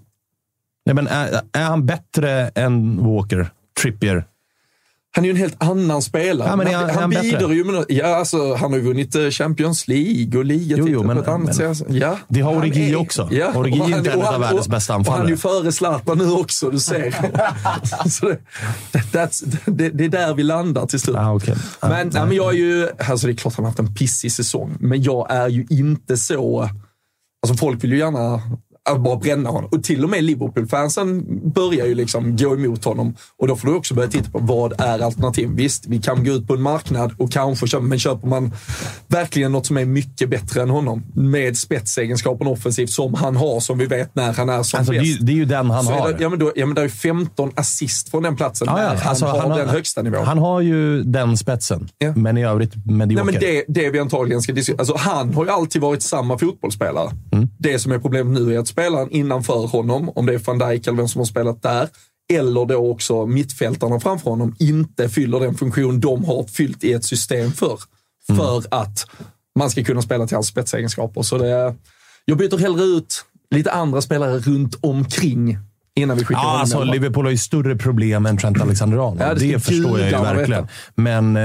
Nej, 0.86 0.94
men 0.94 1.06
är, 1.06 1.40
är 1.52 1.62
han 1.64 1.86
bättre 1.86 2.48
än 2.54 3.04
Walker? 3.04 3.50
Trippier? 3.82 4.24
Han 5.16 5.24
är 5.24 5.28
ju 5.28 5.30
en 5.30 5.36
helt 5.36 5.62
annan 5.62 6.02
spelare. 6.02 6.48
Ja, 6.48 6.56
men 6.56 6.66
han- 6.74 6.90
han, 6.90 6.90
han 6.98 7.10
bidrar 7.10 7.50
ju 7.50 7.64
med 7.64 7.84
ja, 7.88 8.16
alltså, 8.16 8.54
Han 8.54 8.72
har 8.72 8.78
ju 8.78 8.84
vunnit 8.84 9.14
eh, 9.14 9.28
Champions 9.30 9.88
League 9.88 10.38
och 10.38 10.44
ligatitlar 10.44 11.14
på 11.14 11.20
ett 11.20 11.28
annat 11.28 11.54
sätt. 11.56 11.82
Ja, 11.88 12.18
Det 12.28 12.40
har 12.40 12.56
Origi 12.56 12.90
är- 12.92 12.96
också. 12.96 13.28
Ja, 13.32 13.52
Origi 13.54 13.80
är 13.92 13.98
inte 13.98 14.10
en 14.12 14.22
av 14.22 14.40
världens 14.40 14.68
bästa 14.68 14.96
och 14.96 15.06
Han 15.06 15.20
är 15.22 15.26
ju 15.26 15.32
anfallare. 15.32 15.62
före 15.62 15.72
Zlatan 15.72 16.18
nu 16.18 16.30
också, 16.30 16.70
du 16.70 16.78
ser. 16.78 17.14
Så 18.08 18.26
det, 18.92 19.42
det, 19.66 19.88
det 19.90 20.04
är 20.04 20.08
där 20.08 20.34
vi 20.34 20.42
landar 20.42 20.86
till 20.86 21.00
slut. 21.00 21.16
Ah, 21.16 21.32
okay. 21.34 21.54
ah, 21.80 21.88
Men, 21.88 22.08
nej, 22.12 22.26
men 22.26 22.36
jag 22.36 22.52
är 22.54 22.58
ju, 22.58 22.88
alltså 23.08 23.26
det 23.26 23.32
är 23.32 23.36
klart 23.36 23.54
han 23.56 23.64
har 23.64 23.70
haft 23.70 23.78
en 23.78 23.94
pissig 23.94 24.32
säsong, 24.32 24.76
men 24.80 25.02
jag 25.02 25.26
är 25.30 25.48
ju 25.48 25.66
inte 25.70 26.16
så... 26.16 26.68
Alltså 27.42 27.56
folk 27.58 27.84
vill 27.84 27.92
ju 27.92 27.98
gärna 27.98 28.42
äh, 28.90 28.98
bara 28.98 29.16
bränna 29.16 29.50
honom. 29.50 29.70
Och 29.72 29.82
till 29.82 30.04
och 30.04 30.10
med 30.10 30.24
Liverpool-fansen 30.24 31.24
börjar 31.54 31.86
ju 31.86 31.94
liksom 31.94 32.36
gå 32.36 32.54
emot 32.54 32.84
honom. 32.84 33.14
Och 33.38 33.48
då 33.48 33.56
får 33.56 33.68
du 33.68 33.74
också 33.74 33.94
börja 33.94 34.08
titta 34.08 34.30
på 34.30 34.38
vad 34.38 34.80
är 34.80 34.98
alternativ. 34.98 35.50
Visst, 35.54 35.86
vi 35.86 35.98
kan 35.98 36.24
gå 36.24 36.32
ut 36.32 36.46
på 36.46 36.54
en 36.54 36.62
marknad 36.62 37.12
och 37.18 37.32
kanske 37.32 37.66
köpa, 37.66 37.84
men 37.84 37.98
köper 37.98 38.28
man 38.28 38.52
verkligen 39.06 39.52
något 39.52 39.66
som 39.66 39.78
är 39.78 39.84
mycket 39.84 40.30
bättre 40.30 40.62
än 40.62 40.70
honom 40.70 41.02
med 41.14 41.58
spetsegenskapen 41.58 42.46
offensivt 42.46 42.90
som 42.90 43.14
han 43.14 43.36
har, 43.36 43.60
som 43.60 43.78
vi 43.78 43.86
vet 43.86 44.14
när 44.14 44.32
han 44.32 44.48
är 44.48 44.62
som 44.62 44.78
Alltså, 44.78 44.92
bäst. 44.92 45.18
det 45.20 45.32
är 45.32 45.36
ju 45.36 45.44
den 45.44 45.70
han 45.70 45.86
har. 45.86 46.12
Det, 46.12 46.22
ja, 46.22 46.28
men 46.28 46.38
då, 46.38 46.52
ja, 46.56 46.66
men 46.66 46.74
det 46.74 46.80
är 46.80 46.84
ju 46.84 46.90
15 46.90 47.52
assist 47.54 48.08
från 48.08 48.22
den 48.22 48.36
platsen 48.36 48.68
Ja, 48.70 48.82
ja, 48.82 48.88
när 48.88 48.96
han 48.96 49.08
alltså, 49.08 49.26
har 49.26 49.58
den 49.58 49.68
högsta 49.68 50.02
nivån. 50.02 50.26
Han 50.26 50.38
har 50.38 50.60
ju 50.60 51.02
den 51.02 51.36
spetsen, 51.36 51.88
men 52.14 52.38
i 52.38 52.44
övrigt 52.44 52.86
medioker. 52.86 53.24
Nej, 53.24 53.32
men 53.32 53.40
det, 53.40 53.64
det 53.82 53.90
vi 53.90 53.98
antagligen 53.98 54.42
ska 54.42 54.52
diskutera. 54.52 54.80
Alltså, 54.80 54.96
han 54.96 55.34
har 55.34 55.44
ju 55.44 55.50
alltid 55.50 55.82
varit 55.82 56.02
samma 56.02 56.38
fotbollsspelare. 56.38 57.10
Mm. 57.32 57.48
Det 57.58 57.78
som 57.78 57.92
är 57.92 57.98
problemet 57.98 58.40
nu 58.42 58.54
är 58.54 58.58
att 58.58 58.68
spelaren 58.74 59.10
innanför 59.10 59.66
honom, 59.66 60.10
om 60.14 60.26
det 60.26 60.34
är 60.34 60.38
van 60.38 60.58
Dijk 60.58 60.86
eller 60.86 60.96
vem 60.96 61.08
som 61.08 61.18
har 61.18 61.26
spelat 61.26 61.62
där, 61.62 61.88
eller 62.32 62.66
då 62.66 62.90
också 62.90 63.26
mittfältarna 63.26 64.00
framför 64.00 64.30
honom, 64.30 64.56
inte 64.58 65.08
fyller 65.08 65.40
den 65.40 65.54
funktion 65.54 66.00
de 66.00 66.24
har 66.24 66.44
fyllt 66.44 66.84
i 66.84 66.92
ett 66.92 67.04
system 67.04 67.52
för. 67.52 67.78
Mm. 68.28 68.40
För 68.40 68.62
att 68.70 69.06
man 69.58 69.70
ska 69.70 69.84
kunna 69.84 70.02
spela 70.02 70.26
till 70.26 70.36
hans 70.36 70.46
spetsegenskaper. 70.46 71.22
Så 71.22 71.38
det, 71.38 71.74
jag 72.24 72.38
byter 72.38 72.58
hellre 72.58 72.84
ut 72.84 73.24
lite 73.50 73.72
andra 73.72 74.02
spelare 74.02 74.38
runt 74.38 74.74
omkring 74.80 75.58
innan 75.96 76.16
vi 76.16 76.24
skickar 76.24 76.40
Ja, 76.40 76.46
honom. 76.46 76.60
alltså, 76.60 76.76
fall. 76.78 76.90
Liverpool 76.90 77.24
har 77.24 77.30
ju 77.30 77.36
större 77.38 77.76
problem 77.76 78.26
än 78.26 78.36
Trent 78.36 78.60
Alexander-Arnold. 78.60 79.20
Ja, 79.20 79.34
det 79.34 79.52
det 79.52 79.60
förstår 79.60 80.00
jag 80.00 80.10
ju 80.10 80.16
verkligen. 80.16 80.66
Men 80.94 81.36
eh, 81.36 81.42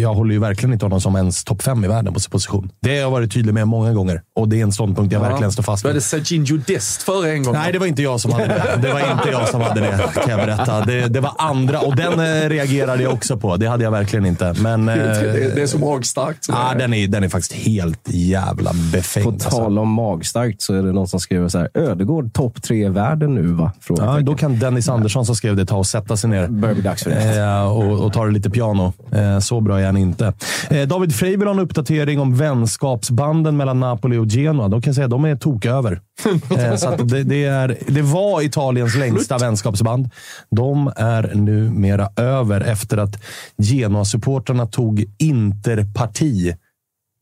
jag 0.00 0.14
håller 0.14 0.32
ju 0.34 0.40
verkligen 0.40 0.72
inte 0.72 0.84
honom 0.84 1.00
som 1.00 1.16
ens 1.16 1.44
topp 1.44 1.62
fem 1.62 1.84
i 1.84 1.88
världen 1.88 2.14
på 2.14 2.20
sin 2.20 2.30
position. 2.30 2.70
Det 2.82 2.90
har 2.90 2.96
jag 2.96 3.10
varit 3.10 3.32
tydlig 3.32 3.54
med 3.54 3.68
många 3.68 3.92
gånger 3.92 4.22
och 4.36 4.48
det 4.48 4.58
är 4.58 4.62
en 4.62 4.72
ståndpunkt 4.72 5.12
jag 5.12 5.20
verkligen 5.20 5.52
står 5.52 5.62
fast 5.62 5.84
vid. 5.86 5.94
det 5.94 6.00
Serginho 6.00 6.56
Dest 6.66 7.02
före 7.02 7.30
en 7.32 7.42
gång. 7.42 7.52
Nej, 7.54 7.72
det 7.72 7.78
var 7.78 7.86
inte 7.86 8.02
jag 8.02 8.20
som 8.20 8.32
hade 8.32 8.46
det. 8.46 8.78
Det 8.82 8.92
var 8.92 9.00
inte 9.00 9.28
jag 9.32 9.48
som 9.48 9.60
hade 9.60 9.80
det, 9.80 10.10
kan 10.14 10.30
jag 10.38 10.46
berätta. 10.46 10.80
Det, 10.84 11.06
det 11.08 11.20
var 11.20 11.32
andra 11.38 11.80
och 11.80 11.96
den 11.96 12.12
eh, 12.20 12.48
reagerade 12.48 13.02
jag 13.02 13.12
också 13.12 13.36
på. 13.36 13.56
Det 13.56 13.66
hade 13.66 13.84
jag 13.84 13.90
verkligen 13.90 14.26
inte. 14.26 14.54
Men, 14.60 14.88
eh, 14.88 14.94
Det, 14.94 15.52
det, 15.54 15.62
är 15.62 15.66
så 15.66 15.78
magstarkt. 15.78 16.44
så 16.44 16.52
ja, 16.52 16.70
det- 16.72 16.78
den, 16.78 16.94
är, 16.94 17.08
den 17.08 17.24
är 17.24 17.28
faktiskt 17.28 17.52
helt 17.52 18.00
jävla 18.04 18.70
befängd. 18.92 19.24
På 19.24 19.30
alltså. 19.30 19.50
tal 19.50 19.78
om 19.78 19.88
magstarkt 19.88 20.62
så 20.62 20.74
är 20.74 20.82
det 20.82 20.92
någon 20.92 21.08
som 21.08 21.20
skriver 21.20 21.48
så 21.48 21.58
här. 21.58 21.68
Ödegård 21.74 22.32
topp 22.32 22.62
tre 22.62 22.86
i 22.86 22.88
världen 22.88 23.34
nu, 23.34 23.42
va? 23.42 23.67
Ja, 23.74 23.80
Frågetecken. 23.80 24.24
då 24.24 24.34
kan 24.34 24.58
Dennis 24.58 24.88
Andersson 24.88 25.26
som 25.26 25.36
skrev 25.36 25.56
det 25.56 25.66
ta 25.66 25.76
och 25.76 25.86
sätta 25.86 26.16
sig 26.16 26.30
ner. 26.30 26.46
börjar 26.48 26.74
bli 26.74 26.82
dags 26.84 27.02
för 27.04 27.10
det. 27.10 27.38
Eh, 27.40 27.72
och, 27.72 28.04
och 28.06 28.12
ta 28.12 28.24
det 28.26 28.32
lite 28.32 28.50
piano. 28.50 28.92
Eh, 29.12 29.38
så 29.38 29.60
bra 29.60 29.80
är 29.80 29.86
han 29.86 29.96
inte. 29.96 30.32
Eh, 30.70 30.88
David 30.88 31.14
Frey 31.14 31.36
vill 31.36 31.46
ha 31.48 31.54
en 31.54 31.60
uppdatering 31.60 32.20
om 32.20 32.36
vänskapsbanden 32.36 33.56
mellan 33.56 33.80
Napoli 33.80 34.16
och 34.16 34.26
Genoa. 34.26 34.68
De 34.68 34.82
kan 34.82 34.94
säga 34.94 35.04
att 35.04 35.10
de 35.10 35.24
är 35.24 35.36
toköver. 35.36 36.00
Så 36.78 36.96
det, 36.96 37.22
det, 37.22 37.44
är, 37.44 37.78
det 37.86 38.02
var 38.02 38.42
Italiens 38.42 38.96
längsta 38.96 39.38
vänskapsband. 39.38 40.10
De 40.50 40.92
är 40.96 41.32
numera 41.34 42.08
över 42.16 42.60
efter 42.60 42.96
att 42.96 43.16
Genoa-supportrarna 43.56 44.66
tog 44.66 45.04
Interparti 45.18 46.54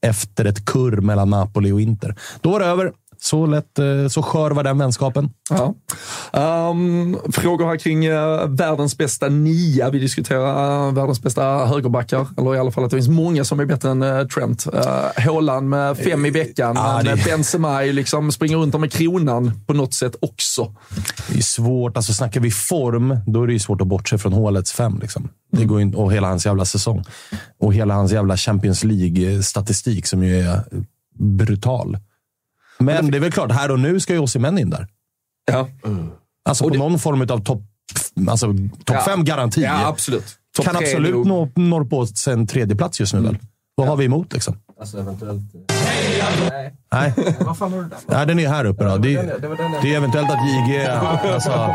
efter 0.07 0.45
ett 0.45 0.65
kurr 0.65 1.01
mellan 1.01 1.31
Napoli 1.31 1.73
och 1.73 1.81
Inter. 1.81 2.15
Då 2.41 2.51
var 2.51 2.61
det 2.61 2.67
över. 2.67 2.93
Så, 3.27 3.47
lätt, 3.47 3.79
eh, 3.79 4.09
så 4.09 4.23
skör 4.23 4.51
var 4.51 4.63
den 4.63 4.79
vänskapen. 4.79 5.31
Ja. 5.51 5.75
Um, 6.71 7.19
frågor 7.33 7.67
här 7.67 7.77
kring 7.77 8.09
uh, 8.09 8.47
världens 8.49 8.99
bästa 8.99 9.29
nia. 9.29 9.91
Vi 9.91 9.99
diskuterar 9.99 10.89
uh, 10.89 10.95
världens 10.95 11.23
bästa 11.23 11.43
högerbackar. 11.67 12.27
Eller 12.39 12.55
i 12.55 12.59
alla 12.59 12.71
fall 12.71 12.85
att 12.85 12.91
det 12.91 12.97
finns 12.97 13.09
många 13.09 13.45
som 13.45 13.61
är 13.61 13.65
bättre 13.65 13.91
än 13.91 14.03
uh, 14.03 14.27
Trent. 14.27 14.67
Haaland 15.17 15.69
med 15.69 15.99
fem 15.99 16.27
i 16.27 16.31
veckan. 16.31 16.75
Men 16.75 17.05
det- 17.05 17.25
Benzema 17.25 17.81
liksom 17.81 18.33
springer 18.33 18.57
runt 18.57 18.81
med 18.81 18.93
kronan 18.93 19.61
på 19.67 19.73
något 19.75 19.95
sätt 19.95 20.17
också. 20.21 20.75
Det 21.29 21.39
är 21.39 21.43
svårt. 21.43 21.97
Alltså, 21.97 22.13
snackar 22.13 22.41
vi 22.41 22.51
form, 22.51 23.19
då 23.27 23.43
är 23.43 23.47
det 23.47 23.61
svårt 23.61 23.81
att 23.81 23.87
bortse 23.87 24.19
från 24.19 24.33
hålets 24.33 24.73
fem. 24.73 24.99
Liksom. 25.03 25.29
Det 25.53 25.65
går 25.65 25.81
in, 25.81 25.95
och 25.95 26.13
hela 26.13 26.29
hans 26.29 26.47
jävla 26.47 26.65
säsong. 26.65 27.05
Och 27.61 27.75
hela 27.75 27.95
hans 27.95 28.13
jävla 28.13 28.37
Champions 28.37 28.85
League-statistik 28.85 30.07
som 30.07 30.23
ju 30.23 30.41
är 30.41 30.61
brutal. 31.19 31.99
Men 32.79 33.11
det 33.11 33.19
är 33.19 33.21
väl 33.21 33.33
klart, 33.33 33.53
här 33.53 33.71
och 33.71 33.81
nu 33.81 34.01
ska 34.01 34.13
ju 34.13 34.19
Osimhen 34.19 34.59
in 34.59 34.71
där. 34.71 34.89
Ja, 35.51 35.69
Alltså 36.49 36.69
på 36.69 36.75
någon 36.75 36.99
form 36.99 37.21
av 37.23 37.45
topp 37.45 37.63
alltså, 38.29 38.47
top 38.85 38.97
Ja. 38.97 39.01
fem 39.05 39.25
garanti. 39.25 39.63
ja 39.63 39.87
absolut. 39.87 40.25
Topp 40.57 40.67
kan 40.67 40.77
absolut 40.77 41.27
nå, 41.27 41.49
nå 41.55 41.85
på 41.85 42.07
en 42.29 42.47
tredje 42.47 42.77
plats 42.77 43.01
just 43.01 43.15
nu 43.15 43.21
väl? 43.21 43.39
Vad 43.75 43.89
har 43.89 43.97
vi 43.97 44.05
emot 44.05 44.33
liksom? 44.33 44.59
Alltså 44.81 44.99
eventuellt... 44.99 45.41
Nej. 46.93 47.15
Vad 47.41 47.59
fan 47.59 47.73
var 47.73 47.79
det 47.83 47.89
där? 47.89 47.99
Nej, 48.07 48.27
den 48.27 48.39
är 48.39 48.49
här 48.49 48.65
uppe 48.65 48.85
då. 48.85 48.97
Det, 48.97 49.09
Det 49.41 49.49
var 49.49 49.57
den 49.57 49.73
jag- 49.73 49.83
det 49.83 49.93
är 49.93 49.97
eventuellt 49.97 50.31
att 50.31 50.39
JG... 50.49 50.87
Alltså, 51.35 51.75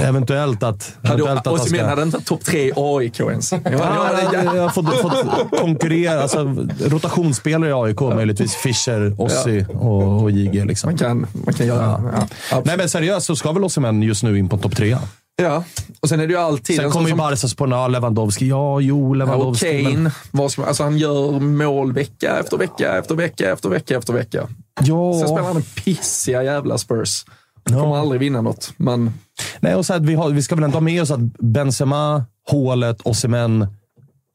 eventuellt 0.00 0.62
att... 0.62 0.96
Eventuellt 1.02 1.40
att 1.40 1.46
Osimhen 1.46 1.88
hade 1.88 2.02
inte 2.02 2.20
topp 2.20 2.44
tre 2.44 2.68
i 2.68 2.72
AIK 2.76 3.20
ens. 3.20 3.52
Jag, 3.52 3.60
Ja, 3.64 4.10
jag, 4.22 4.34
jag, 4.44 4.56
jag 4.56 4.62
har 4.62 4.68
fått, 4.68 4.94
fått 5.00 5.60
konkurrera. 5.60 6.22
Alltså, 6.22 6.56
rotationsspelare 6.86 7.70
i 7.70 7.72
AIK, 7.72 8.00
möjligtvis 8.00 8.54
Fischer, 8.54 9.14
Ossi 9.20 9.66
och, 9.74 10.22
och 10.22 10.30
JG. 10.30 10.64
Liksom. 10.64 10.90
man, 10.90 10.98
kan, 10.98 11.26
man 11.44 11.54
kan 11.54 11.66
göra 11.66 12.00
Ja. 12.14 12.26
ja. 12.50 12.62
Nej, 12.64 12.76
men 12.76 12.88
seriöst 12.88 13.26
så 13.26 13.36
ska 13.36 13.52
väl 13.52 13.64
Osimhen 13.64 14.02
just 14.02 14.22
nu 14.22 14.38
in 14.38 14.48
på 14.48 14.56
topp 14.58 14.76
tre. 14.76 14.96
Ja. 15.42 15.64
Och 16.00 16.08
sen 16.08 16.20
är 16.20 16.26
det 16.26 16.32
ju 16.32 16.38
alltid... 16.38 16.76
Sen 16.76 16.84
en 16.84 16.90
kommer 16.90 17.06
ju 17.06 17.10
som- 17.10 17.18
Barca 17.18 17.48
på 17.56 17.68
ja, 17.68 17.88
Lewandowski. 17.88 18.48
Ja, 18.48 18.80
jo, 18.80 19.00
Ja, 19.02 19.08
och 19.10 19.16
Lewandowski. 19.16 19.82
men- 19.82 19.92
Kane, 19.94 20.10
vad 20.30 20.52
ska 20.52 20.60
man, 20.62 20.68
alltså 20.68 20.82
han 20.82 20.98
gör 20.98 21.40
mål 21.40 21.92
vecka 21.92 22.38
efter 22.40 22.56
vecka 22.56 22.98
efter 22.98 23.14
vecka 23.14 23.52
efter 23.52 23.68
vecka 23.68 23.96
efter 23.96 24.12
vecka. 24.12 24.46
Sen 24.78 24.84
spelar 24.86 25.38
Ja, 25.38 25.42
han 25.46 25.56
en 25.56 25.62
pissiga 25.62 26.42
jävla 26.42 26.78
Spurs. 26.78 27.24
kommer 27.64 27.96
aldrig 27.96 28.20
vinna 28.20 28.40
något. 28.40 28.72
Men... 28.76 29.12
Nej, 29.60 29.74
och 29.74 29.86
så 29.86 29.92
här, 29.92 30.00
vi, 30.00 30.14
har, 30.14 30.30
vi 30.30 30.42
ska 30.42 30.54
väl 30.54 30.64
ändå 30.64 30.76
ha 30.76 30.80
med 30.80 31.02
oss 31.02 31.10
att 31.10 31.20
Benzema, 31.38 32.24
Hålet, 32.50 33.00
Osimhen 33.04 33.66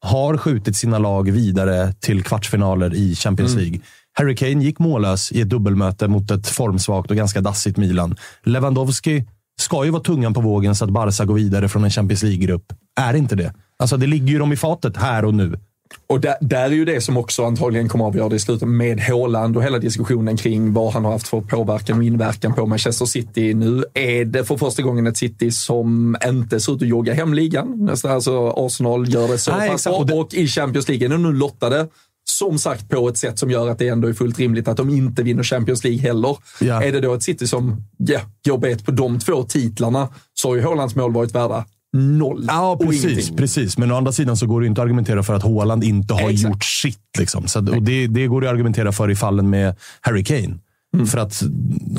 har 0.02 0.38
skjutit 0.38 0.76
sina 0.77 0.98
lag 0.99 1.32
vidare 1.32 1.94
till 1.99 2.23
kvartsfinaler 2.23 2.94
i 2.95 3.15
Champions 3.15 3.52
Mm. 3.52 3.64
League. 3.64 3.80
Harry 4.14 4.36
Kane 4.36 4.64
gick 4.64 4.80
mållös 4.80 5.32
i 5.32 5.41
ett 5.41 5.49
dubbelmöte 5.49 6.07
mot 6.07 6.32
ett 6.32 6.48
formsvagt 6.48 7.10
och 7.11 7.18
ganska 7.18 7.41
dassigt 7.41 7.77
Milan. 7.77 8.15
Lewandowski 8.44 9.26
ska 9.61 9.86
ju 9.86 9.91
vara 9.91 10.03
tungan 10.03 10.34
på 10.34 10.41
vågen 10.41 10.76
så 10.76 10.86
att 10.86 10.91
Barca 10.91 11.26
går 11.26 11.36
vidare 11.36 11.69
från 11.69 11.84
en 11.84 11.90
Champions 11.90 12.23
League-grupp. 12.23 12.73
Är 12.99 13.14
inte 13.14 13.36
det? 13.36 13.53
Alltså, 13.80 13.98
det 13.98 14.07
ligger 14.07 14.27
ju 14.27 14.40
dem 14.40 14.53
i 14.53 14.56
fatet 14.56 14.98
här 14.98 15.26
och 15.26 15.34
nu. 15.34 15.60
Och 16.07 16.19
där, 16.22 16.36
där 16.41 16.64
är 16.65 16.69
ju 16.69 16.86
det 16.86 17.02
som 17.02 17.18
också 17.18 17.45
antagligen 17.45 17.90
kommer 17.90 18.06
att 18.06 18.10
avgöra 18.10 18.30
det 18.30 18.36
i 18.36 18.40
slutet 18.40 18.68
med 18.68 18.99
Haaland 18.99 19.57
och 19.57 19.64
hela 19.64 19.80
diskussionen 19.80 20.38
kring 20.38 20.73
vad 20.73 20.94
han 20.94 21.06
har 21.06 21.11
haft 21.11 21.27
för 21.27 21.41
påverkan 21.41 21.98
och 21.98 22.03
inverkan 22.03 22.53
på 22.53 22.65
Manchester 22.65 23.06
City. 23.06 23.53
Nu 23.53 23.84
är 23.94 24.26
det 24.26 24.44
för 24.45 24.57
första 24.57 24.82
gången 24.82 25.07
ett 25.07 25.18
City 25.18 25.52
som 25.52 26.15
inte 26.27 26.60
ser 26.60 26.76
ut 26.76 26.82
att 26.82 26.88
jogga 26.88 27.14
hem 27.14 27.34
ligan. 27.34 27.86
Nästan, 27.86 28.11
alltså 28.11 28.49
Arsenal 28.57 29.14
gör 29.14 29.27
det 29.27 29.38
så 29.38 29.52
Nej, 29.57 29.69
pass 29.69 29.84
bra. 29.84 29.94
Och 29.94 30.06
det- 30.06 30.14
Och 30.14 30.34
i 30.34 30.48
Champions 30.48 30.88
League 30.88 31.07
är 31.07 31.10
de 31.10 31.23
nu 31.23 31.34
lottade. 31.34 31.88
Som 32.27 32.60
sagt 32.60 32.89
på 32.89 33.10
ett 33.10 33.18
sätt 33.18 33.39
som 33.39 33.52
gör 33.52 33.69
att 33.69 33.80
det 33.80 33.88
ändå 33.88 34.07
är 34.07 34.14
fullt 34.14 34.39
rimligt 34.39 34.68
att 34.68 34.77
de 34.77 34.89
inte 34.89 35.23
vinner 35.23 35.43
Champions 35.43 35.84
League 35.84 36.02
heller. 36.02 36.38
Ja. 36.61 36.84
Är 36.84 36.91
det 36.91 36.99
då 36.99 37.14
ett 37.14 37.23
City 37.23 37.47
som 37.47 37.84
ja, 37.97 38.19
går 38.45 38.57
bet 38.57 38.85
på 38.85 38.91
de 38.91 39.19
två 39.19 39.43
titlarna 39.43 40.10
så 40.34 40.49
har 40.49 40.56
ju 40.56 40.61
Haalands 40.61 40.95
mål 40.95 41.14
varit 41.14 41.35
värda 41.35 41.65
noll 41.95 42.45
Ja, 42.47 42.80
precis. 42.81 43.31
precis. 43.31 43.77
Men 43.77 43.91
å 43.91 43.95
andra 43.95 44.11
sidan 44.11 44.38
så 44.38 44.47
går 44.47 44.61
det 44.61 44.68
inte 44.68 44.81
att 44.81 44.85
argumentera 44.85 45.23
för 45.23 45.34
att 45.34 45.43
Haaland 45.43 45.84
inte 45.84 46.14
har 46.14 46.30
Exakt. 46.30 46.53
gjort 46.53 46.64
sitt. 46.64 47.18
Liksom. 47.19 47.47
Så, 47.47 47.60
och 47.60 47.84
det, 47.84 48.07
det 48.07 48.27
går 48.27 48.41
det 48.41 48.47
att 48.47 48.53
argumentera 48.53 48.91
för 48.91 49.11
i 49.11 49.15
fallen 49.15 49.49
med 49.49 49.76
Harry 50.02 50.23
Kane. 50.23 50.60
Mm. 50.93 51.07
För 51.07 51.18
att 51.18 51.43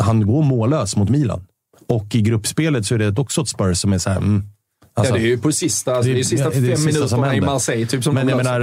han 0.01 0.27
går 0.27 0.43
mållös 0.43 0.97
mot 0.97 1.09
Milan. 1.09 1.47
Och 1.89 2.15
i 2.15 2.21
gruppspelet 2.21 2.87
så 2.87 2.95
är 2.95 2.99
det 2.99 3.19
också 3.19 3.41
ett 3.41 3.49
Spurs 3.49 3.79
som 3.79 3.93
är 3.93 3.99
så 3.99 4.11
här... 4.11 4.17
Mm, 4.17 4.43
alltså, 4.97 5.15
ja, 5.15 5.19
det 5.21 5.25
är 5.27 5.29
ju 5.29 5.39
på 5.39 5.53
sista, 5.53 5.95
alltså, 5.97 6.13
det 6.13 6.25
sista 6.25 6.51
det 6.51 6.61
det 6.61 6.67
fem 6.69 6.77
sista 6.77 7.09
som 7.09 7.21
minuterna 7.21 7.37
i. 7.37 7.41
Marseille. 7.53 7.87
Typ, 7.87 8.05
som 8.05 8.15
Men 8.15 8.29
jag 8.29 8.37
menar, 8.37 8.61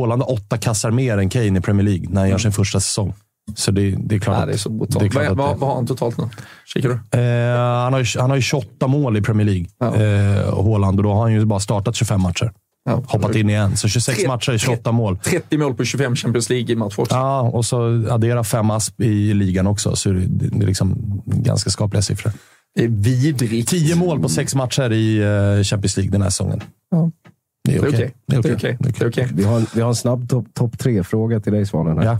Haaland 0.00 0.22
har 0.22 0.32
åtta 0.32 0.58
kassar 0.58 0.90
mer 0.90 1.18
än 1.18 1.28
Kane 1.28 1.58
i 1.58 1.60
Premier 1.60 1.84
League 1.84 2.06
när 2.10 2.20
han 2.20 2.30
gör 2.30 2.38
sin 2.38 2.52
första 2.52 2.80
säsong. 2.80 3.14
Så 3.54 3.70
det, 3.70 3.90
det 3.98 4.14
är 4.14 4.18
klart 4.18 4.38
att... 4.38 4.46
det 4.46 4.52
är 4.52 4.56
så 4.56 4.68
det 4.68 4.74
brutalt. 4.98 5.14
Vad, 5.14 5.24
vad, 5.36 5.48
det- 5.54 5.58
vad 5.60 5.68
har 5.68 5.74
han 5.76 5.86
totalt 5.86 6.18
nu? 6.18 6.24
Kikar 6.74 6.88
du? 6.88 7.18
Eh, 7.20 7.58
han, 7.58 7.92
har 7.92 8.00
ju, 8.00 8.20
han 8.20 8.30
har 8.30 8.36
ju 8.36 8.42
28 8.42 8.86
mål 8.86 9.16
i 9.16 9.22
Premier 9.22 9.46
League, 9.46 9.66
Ja. 9.78 9.94
eh, 9.96 10.64
Haaland, 10.64 10.98
och 10.98 11.02
då 11.04 11.12
har 11.12 11.22
han 11.22 11.32
ju 11.32 11.44
bara 11.44 11.60
startat 11.60 11.96
25 11.96 12.20
matcher. 12.20 12.52
Ja. 12.90 13.02
Hoppat 13.06 13.34
in 13.36 13.50
igen. 13.50 13.76
Så 13.76 13.88
26 13.88 14.18
Tre- 14.18 14.28
matcher, 14.28 14.58
28 14.58 14.92
mål. 14.92 15.18
30 15.24 15.58
mål 15.58 15.74
på 15.74 15.84
25 15.84 16.16
Champions 16.16 16.50
League-matcher 16.50 17.00
också. 17.00 17.14
Ja, 17.14 17.40
och 17.40 17.64
så 17.64 18.04
addera 18.10 18.44
fem 18.44 18.70
asp 18.70 19.00
i 19.00 19.34
ligan 19.34 19.66
också, 19.66 19.96
så 19.96 20.10
det, 20.10 20.20
det 20.28 20.64
är 20.64 20.66
liksom 20.66 21.22
ganska 21.26 21.70
skapliga 21.70 22.02
siffror. 22.02 22.32
Är 22.80 22.88
vidrigt. 22.88 23.68
10 23.68 23.94
mål 23.96 24.22
på 24.22 24.28
sex 24.28 24.54
matcher 24.54 24.92
i 24.92 25.18
eh, 25.18 25.62
Champions 25.62 25.96
League 25.96 26.12
den 26.12 26.22
här 26.22 26.30
säsongen. 26.30 26.60
Ja. 26.90 27.10
Det 27.64 27.74
är 27.76 27.88
okej. 27.88 28.14
okej. 29.06 29.28
Vi 29.34 29.44
har, 29.44 29.56
en- 29.56 29.66
vi 29.74 29.80
har 29.80 29.88
en 29.88 29.94
snabb 29.94 30.28
topp 30.28 30.46
top 30.54 30.78
tre-fråga 30.78 31.40
till 31.40 31.52
dig, 31.52 31.66
Svanen. 31.66 31.98
här. 31.98 32.04
Ja. 32.04 32.18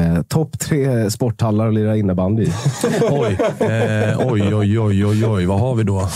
Eh, 0.00 0.22
topp 0.22 0.58
tre 0.58 1.10
sporthallar 1.10 1.68
att 1.68 1.74
lira 1.74 1.96
innebandy 1.96 2.42
i. 2.42 2.52
Oj. 3.10 3.38
Eh, 3.60 4.18
oj, 4.26 4.54
oj, 4.54 4.78
oj, 4.78 5.06
oj, 5.06 5.26
oj. 5.26 5.46
Vad 5.46 5.60
har 5.60 5.74
vi 5.74 5.82
då? 5.82 6.08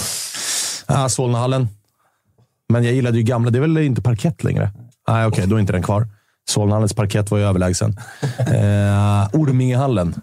Ah, 0.87 1.09
Solnahallen. 1.09 1.69
Men 2.69 2.85
jag 2.85 2.95
gillade 2.95 3.17
ju 3.19 3.23
gamla. 3.23 3.51
Det 3.51 3.59
är 3.59 3.61
väl 3.61 3.79
inte 3.79 4.03
parkett 4.03 4.45
längre? 4.45 4.71
Nej, 5.09 5.27
okej. 5.27 5.47
då 5.47 5.57
är 5.57 5.61
inte 5.61 5.73
den 5.73 5.83
kvar. 5.83 6.09
Solnahallens 6.51 6.95
parkett 6.95 7.31
var 7.31 7.39
ju 7.39 7.45
överlägsen. 7.45 7.97
Eh, 8.39 9.29
Ormingehallen. 9.41 10.15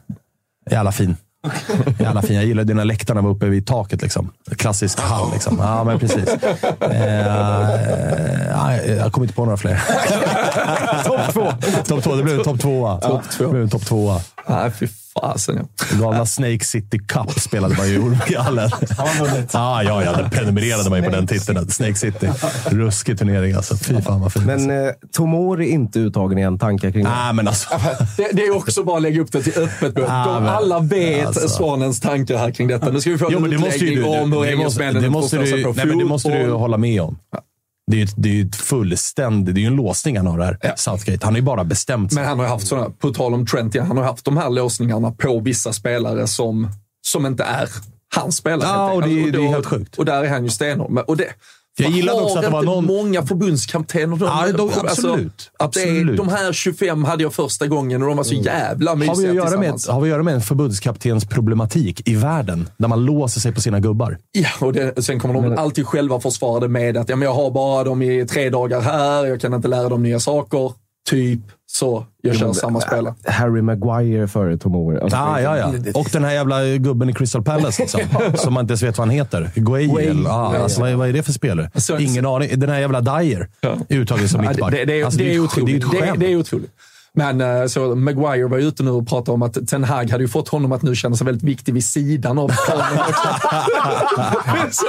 Jävla 0.71 0.91
fin. 0.91 1.15
Jävla 1.99 2.21
fin. 2.21 2.35
Jag 2.35 2.45
gillade 2.45 2.73
när 2.73 2.85
läktarna 2.85 3.21
var 3.21 3.29
uppe 3.29 3.45
vid 3.45 3.67
taket. 3.67 4.01
Liksom. 4.01 4.31
Klassisk 4.57 4.99
hall. 4.99 5.31
Liksom. 5.33 5.57
Ja, 5.59 5.83
men 5.83 5.99
precis. 5.99 6.27
Eh, 6.79 7.27
ja, 8.49 8.75
jag 8.75 9.11
kommer 9.11 9.25
inte 9.25 9.35
på 9.35 9.45
några 9.45 9.57
fler. 9.57 9.81
topp 11.05 11.33
två. 11.33 11.53
Topp 11.85 12.03
två. 12.03 12.15
Det 12.15 12.23
blev 12.23 12.37
en 12.37 12.43
topp 12.43 12.59
tvåa. 12.59 12.99
Topp 13.01 13.23
två. 13.29 13.43
Det 13.43 13.49
blev 13.49 13.63
en 13.63 13.69
topp 13.69 13.85
tvåa. 13.85 14.21
Fy 14.79 14.87
fasen. 15.21 15.67
Ja. 15.91 15.97
Galna 16.01 16.25
Snake 16.25 16.65
City 16.65 16.99
Cup 16.99 17.39
spelade 17.39 17.75
man 17.77 17.87
ju 17.89 17.95
i 17.95 17.97
Ormingehallen. 17.97 18.69
Ja, 19.53 19.83
ja, 19.83 20.03
ja. 20.03 20.11
Den 20.11 20.29
prenumererade 20.29 20.89
man 20.89 20.99
ju 20.99 21.05
på 21.05 21.11
den 21.11 21.27
titeln. 21.27 21.69
Snake 21.69 21.95
City. 21.95 22.29
Ruskig 22.65 23.19
turnering 23.19 23.53
alltså. 23.53 23.77
Fy 23.77 24.01
fan 24.01 24.21
vad 24.21 24.33
fint. 24.33 24.45
Men 24.45 24.71
eh, 24.85 24.91
Tomori 25.13 25.65
är 25.69 25.71
inte 25.73 25.99
uttagen 25.99 26.37
igen. 26.37 26.59
Tankar 26.59 26.91
kring 26.91 27.03
det? 27.03 27.09
Nej, 27.09 27.33
men 27.33 27.47
alltså. 27.47 27.69
Det, 28.17 28.29
det 28.33 28.41
är 28.45 28.55
också 28.55 28.83
bara 28.83 28.95
att 28.97 29.01
lägga 29.01 29.21
upp 29.21 29.31
det 29.31 29.41
till 29.43 29.53
öppet. 29.63 29.93
Ah, 30.07 30.25
De 30.33 30.43
men- 30.43 30.53
alla 30.53 30.79
vet 30.79 31.27
alltså. 31.27 31.47
Svanens 31.49 31.99
tankar 31.99 32.37
här 32.37 32.51
kring 32.51 32.67
detta. 32.67 32.89
Nu 32.89 33.01
ska 33.01 33.09
vi 33.09 33.17
få 33.17 33.27
en 33.31 33.41
men 33.41 33.51
det 33.51 33.57
måste 33.57 33.77
ju 33.85 33.91
utläggning 33.91 34.13
du, 34.13 34.19
om 34.23 34.31
hur 34.33 34.39
det 34.39 34.55
måste, 34.55 34.57
engelsmännen 34.83 35.03
det 35.03 35.09
måste 35.09 35.37
uppfostrar 35.37 35.45
sig 35.57 35.57
du, 35.57 35.63
på 35.63 35.73
nej, 35.77 35.85
men 35.85 35.97
det 35.97 36.05
måste 36.05 36.29
du 36.43 36.51
hålla 36.51 36.77
med 36.77 37.01
om. 37.01 37.17
Det 37.91 37.95
är 37.95 37.97
ju 37.97 38.03
ett, 38.03 38.13
det 38.17 38.41
är 38.41 38.45
ett 38.45 38.55
fullständigt... 38.55 39.55
Det 39.55 39.63
är 39.63 39.67
en 39.67 39.75
låsning 39.75 40.17
han 40.17 40.27
har 40.27 40.39
här. 40.39 40.57
Ja. 40.61 40.71
Southgate. 40.75 41.25
Han 41.25 41.33
har 41.33 41.37
ju 41.39 41.43
bara 41.45 41.63
bestämt 41.63 42.13
sig. 42.13 42.21
Men 42.21 42.29
han 42.29 42.39
har 42.39 42.47
haft 42.47 42.67
sådana, 42.67 42.89
på 42.89 43.13
tal 43.13 43.33
om 43.33 43.45
Trent, 43.45 43.75
ja, 43.75 43.83
han 43.83 43.97
har 43.97 44.03
haft 44.03 44.25
de 44.25 44.37
här 44.37 44.49
låsningarna 44.49 45.11
på 45.11 45.39
vissa 45.39 45.73
spelare 45.73 46.27
som, 46.27 46.67
som 47.07 47.25
inte 47.25 47.43
är 47.43 47.69
hans 48.15 48.37
spelare. 48.37 48.69
Ja, 48.69 48.91
och 48.93 49.01
det 49.01 49.07
är- 49.07 49.17
enkelt. 49.17 49.33
det 49.33 49.39
är 49.39 49.43
då- 49.45 49.51
helt 49.51 49.65
sjukt. 49.65 49.95
Och 49.97 50.05
där 50.05 50.23
är 50.23 50.29
han 50.29 50.43
ju 50.43 50.49
stenhård. 50.49 50.99
Och 51.07 51.17
det, 51.17 51.27
Jag 51.79 51.91
gillade 51.91 52.21
också 52.21 52.37
att 52.37 52.43
det 52.43 52.49
var 52.49 52.63
någon- 52.63 52.85
många 52.85 53.25
förbundskaptener. 53.25 54.17
Ja, 54.21 54.45
de- 54.57 54.61
alltså, 54.63 54.79
absolut. 54.79 55.51
att 55.59 55.73
det 55.73 55.81
är, 55.83 55.91
Absolut. 55.91 56.17
de 56.17 56.29
här 56.29 56.53
25 56.53 57.03
hade 57.03 57.23
jag 57.23 57.33
första 57.33 57.67
gången 57.67 58.01
och 58.01 58.07
de 58.07 58.17
var 58.17 58.23
så 58.23 58.33
jävla 58.33 58.95
mysiga 58.95 59.13
Har 59.13 59.21
vi, 59.21 59.27
att 59.29 59.35
göra 59.35 59.59
med, 59.59 59.73
har 59.89 60.01
vi 60.01 60.07
att 60.09 60.09
göra 60.09 60.23
med 60.23 60.33
en 60.33 60.41
förbundskaptens 60.41 61.25
problematik 61.25 62.07
i 62.09 62.15
världen? 62.15 62.69
Där 62.77 62.87
man 62.87 63.05
låser 63.05 63.39
sig 63.41 63.53
på 63.53 63.61
sina 63.61 63.79
gubbar. 63.79 64.17
Ja, 64.31 64.49
och 64.59 64.73
det, 64.73 65.03
sen 65.05 65.19
kommer 65.19 65.33
de 65.33 65.57
alltid 65.57 65.87
själva 65.87 66.19
försvara 66.19 66.59
det 66.59 66.67
med 66.67 66.97
att 66.97 67.09
ja, 67.09 67.15
men 67.15 67.25
jag 67.25 67.33
har 67.35 67.51
bara 67.51 67.83
dem 67.83 68.01
i 68.01 68.25
tre 68.25 68.49
dagar 68.49 68.81
här, 68.81 69.25
jag 69.25 69.41
kan 69.41 69.53
inte 69.53 69.67
lära 69.67 69.89
dem 69.89 70.03
nya 70.03 70.19
saker. 70.19 70.71
Typ 71.09 71.39
så. 71.65 72.05
Jag 72.21 72.35
kör 72.35 72.53
samma 72.53 72.81
spelare. 72.81 73.13
Harry 73.25 73.61
Maguire 73.61 74.27
före 74.27 74.57
Tomori. 74.57 74.99
Alltså, 74.99 75.17
Ah, 75.17 75.39
ja, 75.41 75.57
ja. 75.57 75.73
Och 75.93 76.09
den 76.13 76.23
här 76.23 76.31
jävla 76.33 76.65
gubben 76.77 77.09
i 77.09 77.13
Crystal 77.13 77.43
Palace 77.43 77.81
liksom, 77.81 78.01
som 78.35 78.53
man 78.53 78.61
inte 78.63 78.71
ens 78.71 78.83
vet 78.83 78.97
vad 78.97 79.07
han 79.07 79.15
heter. 79.15 79.49
Guayle. 79.55 80.27
Ah, 80.27 80.57
alltså, 80.57 80.81
vad, 80.81 80.89
är- 80.89 80.95
vad 80.95 81.09
är 81.09 81.13
det 81.13 81.23
för 81.23 81.31
spelare? 81.31 81.71
Så- 81.75 81.97
Ingen 81.97 82.25
aning. 82.25 82.59
Den 82.59 82.69
här 82.69 82.79
jävla 82.79 83.01
Dyer 83.01 83.47
är 83.89 83.95
uttagen 83.97 84.29
som 84.29 84.43
Ja, 84.43 84.49
mittback. 84.49 84.71
det, 84.71 84.85
det, 84.85 85.03
Alltså, 85.03 85.17
det, 85.19 85.23
är. 85.35 85.65
Det 85.65 85.97
är 85.97 86.13
det, 86.13 86.19
det 86.19 86.31
är 86.31 86.35
otroligt. 86.37 86.71
Men 87.17 87.41
eh, 87.41 87.65
så 87.67 87.95
Maguire 87.95 88.47
var 88.47 88.57
ute 88.57 88.83
nu 88.83 88.91
och 88.91 89.07
pratade 89.07 89.31
om 89.31 89.41
att 89.41 89.67
Ten 89.67 89.83
Hag 89.83 90.09
hade 90.11 90.23
ju 90.23 90.27
fått 90.27 90.47
honom 90.49 90.71
att 90.71 90.81
nu 90.81 90.95
känna 90.95 91.15
sig 91.15 91.25
väldigt 91.25 91.43
viktig 91.43 91.73
vid 91.73 91.85
sidan 91.85 92.37
av 92.39 92.51
planen 92.65 92.99
också. 92.99 93.27
det 94.53 94.59
är 94.59 94.71
så, 94.71 94.85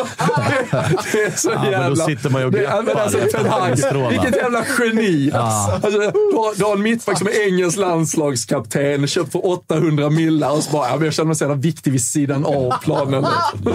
det 1.12 1.22
är 1.24 1.36
så 1.36 1.50
Ja, 1.50 1.60
men 1.62 1.64
då 1.64 1.70
jävla... 1.70 2.05
sitter 2.05 2.30
man 2.30 2.40
ju 2.40 2.46
och 2.46 2.55
ja, 2.55 2.80
greppar. 2.82 3.00
alltså, 3.00 3.18
Ten 3.32 3.46
Hag, 3.46 4.10
vilket 4.10 4.36
jävla 4.36 4.64
geni! 4.78 5.30
Alltså, 5.34 5.90
du, 5.90 5.98
har, 6.36 6.59
du 6.59 6.64
har 6.64 6.72
en 6.76 6.82
mittback 6.82 7.18
som 7.18 7.26
är 7.26 7.46
engelsk 7.48 7.78
landslagskapten, 7.78 9.06
köpt 9.06 9.32
för 9.32 9.46
800 9.46 10.10
millar 10.10 10.50
och 10.50 10.62
så 10.62 10.70
bara, 10.70 10.88
ja, 10.88 10.96
men 10.96 11.05
jag 11.05 11.14
känner 11.14 11.26
mig 11.26 11.36
så 11.36 11.44
jävla 11.44 11.56
viktig 11.56 11.90
vid 11.92 12.05
sidan 12.05 12.46
av 12.46 12.74
planen. 12.82 13.26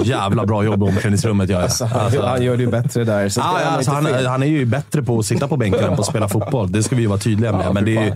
Jävla 0.03 0.45
bra 0.45 0.63
jobb 0.63 0.83
i 0.83 0.85
omklädningsrummet 0.85 1.49
gör 1.49 1.55
jag. 1.57 1.63
Alltså, 1.63 1.85
han 2.25 2.43
gör 2.43 2.57
det 2.57 2.63
ju 2.63 2.69
bättre 2.69 3.03
där. 3.03 3.29
Så 3.29 3.39
Ja, 3.39 3.43
spelar 3.43 3.59
ja, 3.61 3.65
han 3.69 3.77
alltså, 3.77 3.91
han, 3.91 4.25
han 4.25 4.43
är 4.43 4.47
ju 4.47 4.65
bättre 4.65 5.03
på 5.03 5.19
att 5.19 5.25
sitta 5.25 5.47
på 5.47 5.57
bänken 5.57 5.83
än 5.83 5.95
på 5.95 6.01
att 6.01 6.07
spela 6.07 6.29
fotboll. 6.29 6.71
Det 6.71 6.83
ska 6.83 6.95
vi 6.95 7.01
ju 7.01 7.07
vara 7.07 7.19
tydliga 7.19 7.51
med. 7.51 7.73
men 7.73 7.85
det 7.85 7.97
är, 7.97 8.03
ju- 8.05 8.13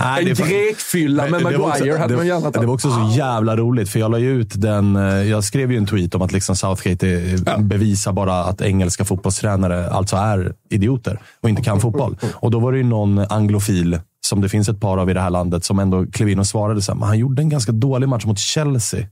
nej, 0.00 0.18
En 0.22 0.24
det 0.34 0.48
grekfylla 0.48 1.22
med 1.22 1.32
det 1.32 1.44
Maguire 1.44 1.62
också- 1.62 1.98
hade 1.98 2.16
man 2.16 2.22
det, 2.24 2.28
gärna 2.28 2.46
det 2.46 2.52
tagit. 2.52 2.66
var 2.68 2.74
också 2.74 2.90
så 2.90 3.12
jävla 3.16 3.56
roligt, 3.56 3.88
för 3.88 4.00
jag 4.00 4.10
la 4.10 4.18
ut 4.18 4.60
den... 4.60 4.96
eh, 4.96 5.02
Jag 5.04 5.44
skrev 5.44 5.72
ju 5.72 5.78
en 5.78 5.86
tweet 5.86 6.14
om 6.14 6.22
att 6.22 6.32
liksom 6.32 6.56
Southgate 6.56 7.08
är, 7.08 7.58
bevisar 7.62 8.12
bara 8.12 8.44
att 8.44 8.60
engelska 8.60 9.04
fotbollstränare 9.04 9.90
alltså 9.90 10.16
är 10.16 10.54
idioter 10.70 11.18
och 11.40 11.48
inte 11.48 11.62
kan 11.62 11.80
fotboll. 11.80 12.16
Och 12.34 12.50
då 12.50 12.58
var 12.58 12.72
det 12.72 12.78
ju 12.78 12.84
någon 12.84 13.18
anglofil, 13.18 13.98
som 14.26 14.40
det 14.40 14.48
finns 14.48 14.68
ett 14.68 14.80
par 14.80 14.98
av 14.98 15.10
i 15.10 15.14
det 15.14 15.20
här 15.20 15.30
landet, 15.30 15.64
som 15.64 15.78
ändå 15.78 16.06
klev 16.06 16.28
in 16.28 16.38
och 16.38 16.46
svarade 16.46 16.82
så 16.82 16.94
här, 16.94 17.06
han 17.06 17.18
gjorde 17.18 17.42
en 17.42 17.48
ganska 17.48 17.72
dålig 17.72 18.08
match 18.08 18.24
mot 18.24 18.38
Chelsea. 18.38 19.06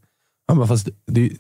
Han 0.48 0.56
bara, 0.58 0.66
fast 0.68 0.88
det, 1.06 1.30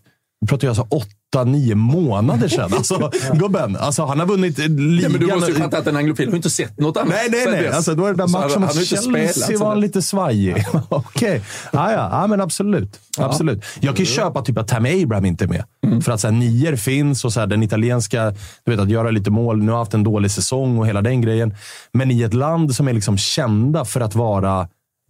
vi 0.40 0.46
pratar 0.46 0.64
ju 0.64 0.68
alltså 0.68 0.86
åtta, 0.90 1.44
nio 1.44 1.74
månader 1.74 2.48
sedan. 2.48 2.70
Alltså, 2.74 3.10
gubben, 3.32 3.76
alltså, 3.76 4.04
han 4.04 4.18
har 4.18 4.26
vunnit 4.26 4.58
ligan. 4.58 4.98
Ja, 5.02 5.08
men 5.08 5.20
du 5.20 5.26
måste 5.34 5.50
ju 5.50 5.56
fatta 5.58 5.78
att 5.78 5.86
en 5.86 5.96
anglofil 5.96 6.28
har 6.28 6.36
inte 6.36 6.50
sett 6.50 6.78
något 6.80 6.96
annat. 6.96 7.08
Nej, 7.08 7.28
nej, 7.30 7.46
nej. 7.62 7.68
Alltså, 7.68 7.94
då 7.94 8.04
är 8.06 8.10
det 8.10 8.16
den 8.16 8.28
Så 8.28 8.38
där 8.38 8.44
matchen 8.44 8.52
han- 8.52 8.62
mot 8.62 8.74
han 8.74 8.84
Chelsea 8.84 9.32
spelat 9.36 9.60
var 9.60 9.74
dess. 9.74 9.82
lite 9.82 10.02
svajig. 10.02 10.64
Okej. 10.88 11.42
Ja, 11.72 11.92
ja. 11.92 12.08
ja, 12.12 12.26
men 12.26 12.40
absolut. 12.40 13.00
absolut. 13.18 13.64
Jag 13.80 13.96
kan 13.96 14.04
ju 14.04 14.10
köpa 14.12 14.42
typ 14.42 14.58
att 14.58 14.68
Tammy 14.68 15.02
Abraham 15.02 15.24
inte 15.24 15.44
är 15.44 15.48
med. 15.48 15.64
Mm. 15.86 16.00
För 16.02 16.12
att 16.12 16.20
så 16.20 16.26
här, 16.26 16.34
nior 16.34 16.76
finns 16.76 17.24
och 17.24 17.32
så 17.32 17.40
här, 17.40 17.46
den 17.46 17.62
italienska, 17.62 18.34
du 18.64 18.70
vet 18.70 18.80
att 18.80 18.90
göra 18.90 19.10
lite 19.10 19.30
mål. 19.30 19.62
Nu 19.62 19.72
har 19.72 19.78
haft 19.78 19.94
en 19.94 20.04
dålig 20.04 20.30
säsong 20.30 20.78
och 20.78 20.86
hela 20.86 21.02
den 21.02 21.20
grejen. 21.20 21.54
Men 21.92 22.10
i 22.10 22.22
ett 22.22 22.34
land 22.34 22.74
som 22.74 22.88
är 22.88 22.92
liksom 22.92 23.18
kända 23.18 23.84
för 23.84 24.00
att 24.00 24.14
vara 24.14 24.68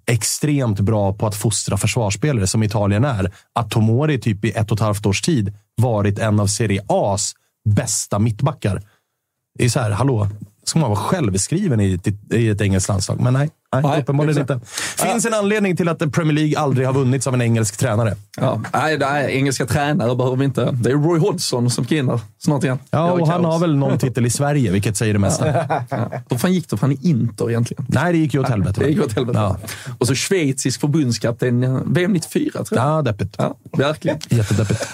extremt 0.09 0.81
bra 0.81 1.13
på 1.13 1.27
att 1.27 1.35
fostra 1.35 1.77
försvarsspelare, 1.77 2.47
som 2.47 2.63
Italien 2.63 3.05
är. 3.05 3.33
Att 3.53 3.71
Tomori 3.71 4.21
typ 4.21 4.45
i 4.45 4.51
ett 4.51 4.71
och 4.71 4.77
ett 4.77 4.83
halvt 4.83 5.07
års 5.07 5.23
tid 5.23 5.55
varit 5.77 6.19
en 6.19 6.41
av 6.41 6.47
Serie 6.47 6.83
A's 6.89 7.35
bästa 7.65 8.19
mittbackar. 8.19 8.83
Det 9.59 9.65
är 9.65 9.69
så 9.69 9.81
här, 9.81 9.91
hallå, 9.91 10.29
ska 10.65 10.79
man 10.79 10.91
vara 10.91 11.01
självskriven 11.01 11.81
i 11.81 11.93
ett, 11.93 12.33
i 12.33 12.49
ett 12.49 12.61
engelskt 12.61 12.89
landslag? 12.89 13.21
Men 13.21 13.33
nej, 13.33 13.51
Nej, 13.77 14.01
uppenbarligen 14.01 14.37
är 14.37 14.41
inte. 14.41 14.61
Finns 14.97 15.27
en 15.27 15.35
anledning 15.35 15.77
till 15.77 15.89
att 15.89 16.13
Premier 16.13 16.35
League 16.35 16.59
aldrig 16.59 16.87
har 16.87 16.95
vunnits 16.95 17.27
av 17.27 17.35
en 17.35 17.43
engelsk 17.43 17.77
tränare. 17.77 18.17
Ja. 18.37 18.63
Nej, 18.73 18.99
nej, 18.99 19.37
engelska 19.37 19.67
tränare 19.67 20.17
behöver 20.17 20.37
vi 20.37 20.45
inte. 20.45 20.71
Det 20.73 20.91
är 20.91 20.95
Roy 20.95 21.19
Hodgson 21.19 21.71
som 21.71 21.85
ska 21.85 21.97
in 21.97 22.07
där 22.07 22.21
snart 22.39 22.65
igen. 22.65 22.79
Ja, 22.91 23.11
och 23.11 23.29
han 23.29 23.45
har 23.45 23.59
väl 23.59 23.77
någon 23.77 23.99
titel 23.99 24.27
i 24.27 24.31
Sverige, 24.31 24.71
vilket 24.73 24.97
säger 24.97 25.13
det 25.13 25.19
mesta. 25.19 25.45
Hur 26.31 26.39
fan 26.39 26.53
gick 26.53 26.71
det 26.71 26.77
för 26.77 26.87
han 26.87 26.93
i 26.93 26.99
Inter 27.03 27.51
egentligen? 27.51 27.87
Nej, 27.89 28.13
det 28.13 28.19
gick 28.19 28.35
ju 28.35 28.41
åt 28.41 28.49
helvete. 28.49 28.81
Det 28.81 28.89
gick 28.89 29.05
åt 29.05 29.13
helvete. 29.13 29.39
Ja. 29.39 29.57
Och 29.99 30.07
så 30.07 30.15
schweizisk 30.15 30.81
förbundskapten 30.81 31.65
eh, 31.65 31.79
VM 31.87 32.13
94, 32.13 32.51
tror 32.53 32.81
jag. 32.81 32.89
Ja, 32.89 33.03
deppigt. 33.03 33.35
Ja, 33.39 33.55
verkligen. 33.73 34.19
Jättedeppigt. 34.29 34.85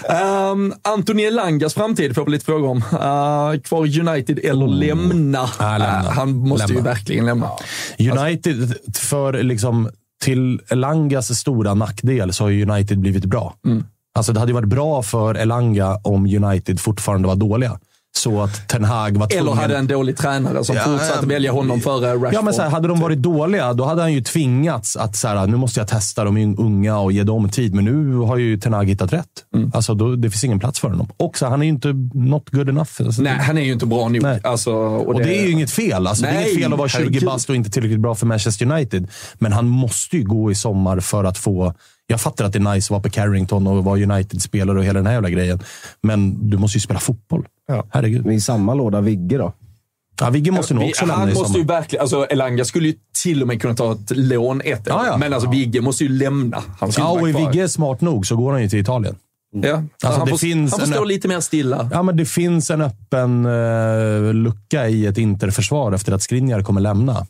Um, 0.51 0.73
Antoni 0.81 1.23
Elangas 1.23 1.73
framtid 1.73 2.15
får 2.15 2.25
vi 2.25 2.31
lite 2.31 2.45
frågor 2.45 2.69
om. 2.69 2.77
Uh, 2.77 3.61
kvar 3.61 3.99
United 3.99 4.39
eller 4.39 4.67
lämna? 4.67 5.49
Ja, 5.59 5.77
lämna. 5.77 6.01
Uh, 6.03 6.09
han 6.09 6.33
måste 6.37 6.67
ju 6.71 6.73
Lämna. 6.77 6.89
verkligen 6.89 7.25
lämna. 7.25 7.49
United, 7.99 8.64
för 8.93 9.43
liksom, 9.43 9.89
till 10.21 10.61
Elangas 10.69 11.39
stora 11.39 11.73
nackdel 11.73 12.33
så 12.33 12.43
har 12.43 12.51
United 12.51 12.99
blivit 12.99 13.25
bra. 13.25 13.55
Mm. 13.65 13.83
Alltså 14.15 14.33
det 14.33 14.39
hade 14.39 14.53
varit 14.53 14.69
bra 14.69 15.03
för 15.03 15.35
Elanga 15.35 15.99
om 16.03 16.25
United 16.25 16.79
fortfarande 16.79 17.27
var 17.27 17.35
dåliga. 17.35 17.79
Så 18.17 18.41
att 18.41 18.67
Ten 18.67 18.83
Hag 18.83 19.17
var 19.17 19.27
tvungen... 19.27 19.47
Eller 19.47 19.61
hade 19.61 19.77
en 19.77 19.87
dålig 19.87 20.17
tränare 20.17 20.63
som 20.63 20.75
Ja, 20.75 20.81
fortsatte 20.81 21.19
ja. 21.21 21.27
välja 21.27 21.51
honom 21.51 21.81
före 21.81 22.13
Rashford. 22.13 22.33
Ja, 22.33 22.41
men 22.41 22.53
så 22.53 22.61
här, 22.61 22.69
hade 22.69 22.87
de 22.87 22.99
varit 22.99 23.17
dåliga, 23.17 23.73
då 23.73 23.85
hade 23.85 24.01
han 24.01 24.13
ju 24.13 24.21
tvingats 24.21 24.95
att 24.97 25.15
så 25.15 25.27
här, 25.27 25.47
nu 25.47 25.57
måste 25.57 25.79
jag 25.79 25.87
testa 25.87 26.23
de 26.23 26.55
unga 26.59 26.97
och 26.97 27.11
ge 27.11 27.23
dem 27.23 27.49
tid. 27.49 27.73
Men 27.75 27.85
nu 27.85 28.15
har 28.17 28.37
ju 28.37 28.57
Ten 28.57 28.73
Hag 28.73 28.85
hittat 28.89 29.13
rätt. 29.13 29.25
Mm. 29.55 29.71
Alltså, 29.73 29.93
då, 29.93 30.15
det 30.15 30.29
finns 30.29 30.43
ingen 30.43 30.59
plats 30.59 30.79
för 30.79 30.89
honom. 30.89 31.07
Och 31.17 31.37
så, 31.37 31.45
han 31.45 31.61
är 31.61 31.65
ju 31.65 31.71
inte 31.71 31.93
not 32.13 32.49
good 32.49 32.69
enough. 32.69 32.89
Alltså, 32.99 33.21
Nej, 33.21 33.37
han 33.39 33.57
är 33.57 33.61
ju 33.61 33.73
inte 33.73 33.85
bra 33.85 34.07
nog. 34.07 34.21
Nej. 34.21 34.39
Alltså, 34.43 34.71
och, 34.73 35.07
och 35.07 35.21
det, 35.21 35.37
är 35.37 35.43
ju 35.45 35.51
inget 35.51 35.71
fel. 35.71 36.07
Alltså, 36.07 36.23
det 36.23 36.29
är 36.29 36.33
Nej, 36.33 36.49
inget 36.49 36.63
fel 36.63 36.73
att 36.73 36.79
vara 36.79 36.89
20 36.89 36.97
herregud. 36.97 37.25
bast 37.25 37.49
och 37.49 37.55
inte 37.55 37.69
tillräckligt 37.69 37.99
bra 37.99 38.15
för 38.15 38.25
Manchester 38.25 38.71
United. 38.71 39.07
Men 39.35 39.53
han 39.53 39.67
måste 39.67 40.17
ju 40.17 40.23
gå 40.23 40.51
i 40.51 40.55
sommar 40.55 40.99
för 40.99 41.23
att 41.23 41.37
få... 41.37 41.73
Jag 42.07 42.21
fattar 42.21 42.45
att 42.45 42.53
det 42.53 42.59
är 42.59 42.73
nice 42.73 42.85
att 42.85 42.89
vara 42.91 43.01
på 43.01 43.09
Carrington 43.09 43.67
och 43.67 43.83
vara 43.83 43.99
United-spelare 44.03 44.77
och 44.77 44.83
hela 44.83 44.99
den 44.99 45.05
här 45.05 45.13
jävla 45.13 45.29
grejen. 45.29 45.59
Men 46.03 46.49
du 46.49 46.57
måste 46.57 46.77
ju 46.77 46.81
spela 46.81 46.99
fotboll. 46.99 47.45
Herregud. 47.89 48.27
I 48.27 48.41
samma 48.41 48.73
låda 48.73 49.01
Vigge 49.01 49.37
då? 49.37 49.53
Ja, 50.19 50.29
Vigge 50.29 50.51
måste 50.51 50.73
nog 50.73 50.83
Vi- 50.83 50.89
också 50.89 51.05
lämna 51.05 51.19
han 51.19 51.29
i 51.29 51.33
måste 51.33 51.57
ju 51.59 51.65
verkligen, 51.65 52.01
alltså 52.01 52.25
Elanga 52.25 52.65
skulle 52.65 52.87
ju 52.87 52.93
till 53.23 53.41
och 53.41 53.47
med 53.47 53.61
kunna 53.61 53.75
ta 53.75 53.91
ett 53.91 54.11
lån 54.17 54.61
ett 54.65 54.81
Ja, 54.85 55.05
ja. 55.07 55.17
Men 55.17 55.33
alltså 55.33 55.49
Vigge 55.49 55.81
måste 55.81 56.03
ju 56.03 56.09
lämna. 56.09 56.63
Han 56.79 56.91
Ja, 56.97 57.09
och 57.11 57.29
är. 57.29 57.33
Vigge 57.33 57.69
smart 57.69 58.01
nog 58.01 58.25
så 58.27 58.35
går 58.35 58.51
han 58.51 58.61
ju 58.61 58.69
till 58.69 58.79
Italien. 58.79 59.15
Ja. 59.51 59.75
Alltså, 59.75 60.19
han 60.19 60.25
det 60.25 60.31
får, 60.31 60.37
finns 60.37 60.71
han 60.71 60.79
får 60.79 60.87
en 60.87 60.93
stå 60.93 61.03
lite 61.03 61.27
mer 61.27 61.39
stilla. 61.39 61.89
Ja, 61.91 62.03
men 62.03 62.17
det 62.17 62.25
finns 62.25 62.71
en 62.71 62.81
öppen 62.81 63.45
eh, 63.45 64.33
lucka 64.33 64.87
i 64.89 65.05
ett 65.05 65.17
interförsvar 65.17 65.91
efter 65.91 66.11
att 66.11 66.21
Skriniar 66.21 66.61
kommer 66.63 66.81
lämna. 66.81 67.27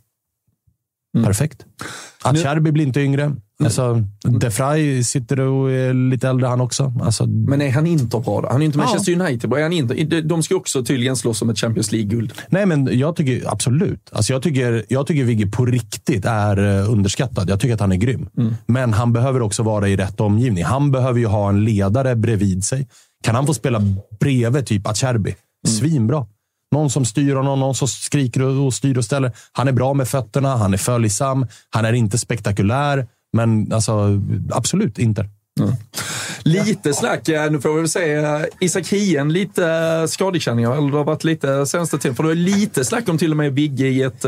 Mm. 1.15 1.25
Perfekt. 1.25 1.65
Acerbi 2.23 2.71
blir 2.71 2.85
inte 2.85 3.01
yngre. 3.01 3.35
Alltså, 3.63 4.03
De 4.39 4.49
Vrij 4.49 5.03
sitter 5.03 5.39
och 5.39 5.71
är 5.71 5.93
lite 5.93 6.29
äldre 6.29 6.47
han 6.47 6.61
också. 6.61 6.93
Alltså, 7.01 7.25
Men 7.25 7.61
är 7.61 7.71
han 7.71 7.87
inte 7.87 8.19
bra 8.19 8.41
då? 8.41 8.47
Han 8.51 8.61
är 8.61 8.65
inte 8.65 8.77
Ja. 8.79 8.83
Manchester 8.85 9.21
United 9.21 9.49
bra. 9.49 9.59
Är 9.59 9.63
han 9.63 9.73
inte? 9.73 10.21
De- 10.21 10.43
ska 10.43 10.55
också 10.55 10.83
tydligen 10.85 11.15
slåss 11.15 11.41
om 11.41 11.49
ett 11.49 11.59
Champions 11.59 11.91
League-guld. 11.91 12.33
nej, 12.49 12.65
men 12.65 12.89
jag 12.99 13.15
tycker 13.15 13.51
absolut. 13.51 14.09
Alltså, 14.11 14.33
jag, 14.33 14.41
tycker, 14.41 14.85
jag 14.89 15.07
tycker 15.07 15.23
Vigge 15.23 15.47
på 15.47 15.65
riktigt 15.65 16.25
är 16.25 16.79
eh, 16.79 16.91
underskattad. 16.91 17.49
Jag 17.49 17.59
tycker 17.59 17.73
att 17.73 17.79
han 17.79 17.91
är 17.91 17.95
grym. 17.95 18.29
Men 18.65 18.93
han 18.93 19.13
behöver 19.13 19.41
också 19.41 19.63
vara 19.63 19.87
i 19.87 19.95
rätt 19.97 20.19
omgivning. 20.21 20.63
Han 20.63 20.91
behöver 20.91 21.19
ju 21.19 21.25
ha 21.27 21.49
en 21.49 21.63
ledare 21.65 22.15
bredvid 22.15 22.63
sig. 22.63 22.87
Kan 23.23 23.35
han 23.35 23.45
få 23.47 23.53
spela 23.53 23.81
bredvid 24.19 24.65
typ 24.65 24.87
Acerbi? 24.87 25.35
Svinbra. 25.67 26.25
Någon 26.71 26.89
som 26.89 27.05
styr 27.05 27.35
honom, 27.35 27.59
någon 27.59 27.75
som 27.75 27.87
skriker 27.87 28.41
och 28.41 28.65
och 28.65 28.73
styr 28.73 28.97
och 28.97 29.05
ställer. 29.05 29.31
Han 29.51 29.67
är 29.67 29.71
bra 29.71 29.93
med 29.93 30.07
fötterna, 30.07 30.57
han 30.57 30.73
är 30.73 30.77
följsam, 30.77 31.47
han 31.69 31.85
är 31.85 31.93
inte 31.93 32.17
spektakulär. 32.17 33.07
Men 33.35 33.73
alltså, 33.73 34.21
absolut 34.51 34.99
inte. 34.99 35.29
Lite 36.43 36.93
snack, 36.93 37.29
eh, 37.29 37.51
nu 37.51 37.61
får 37.61 37.69
vi 37.69 37.75
väl 37.79 37.89
se. 37.89 38.13
eh, 38.13 38.41
Isak 38.59 38.87
Hien, 38.87 39.33
lite 39.33 39.67
eh, 39.67 40.05
skadekänningar. 40.07 40.77
Eller 40.77 40.91
det 40.91 40.97
har 40.97 41.03
varit 41.03 41.23
lite 41.23 41.65
senaste 41.65 41.97
tiden. 41.97 42.15
För 42.15 42.23
det 42.23 42.31
är 42.31 42.35
lite 42.35 42.85
snack 42.85 43.09
om 43.09 43.17
till 43.17 43.31
och 43.31 43.37
med 43.37 43.53
Vigge 43.53 43.87
i 43.87 44.01
ett, 44.01 44.21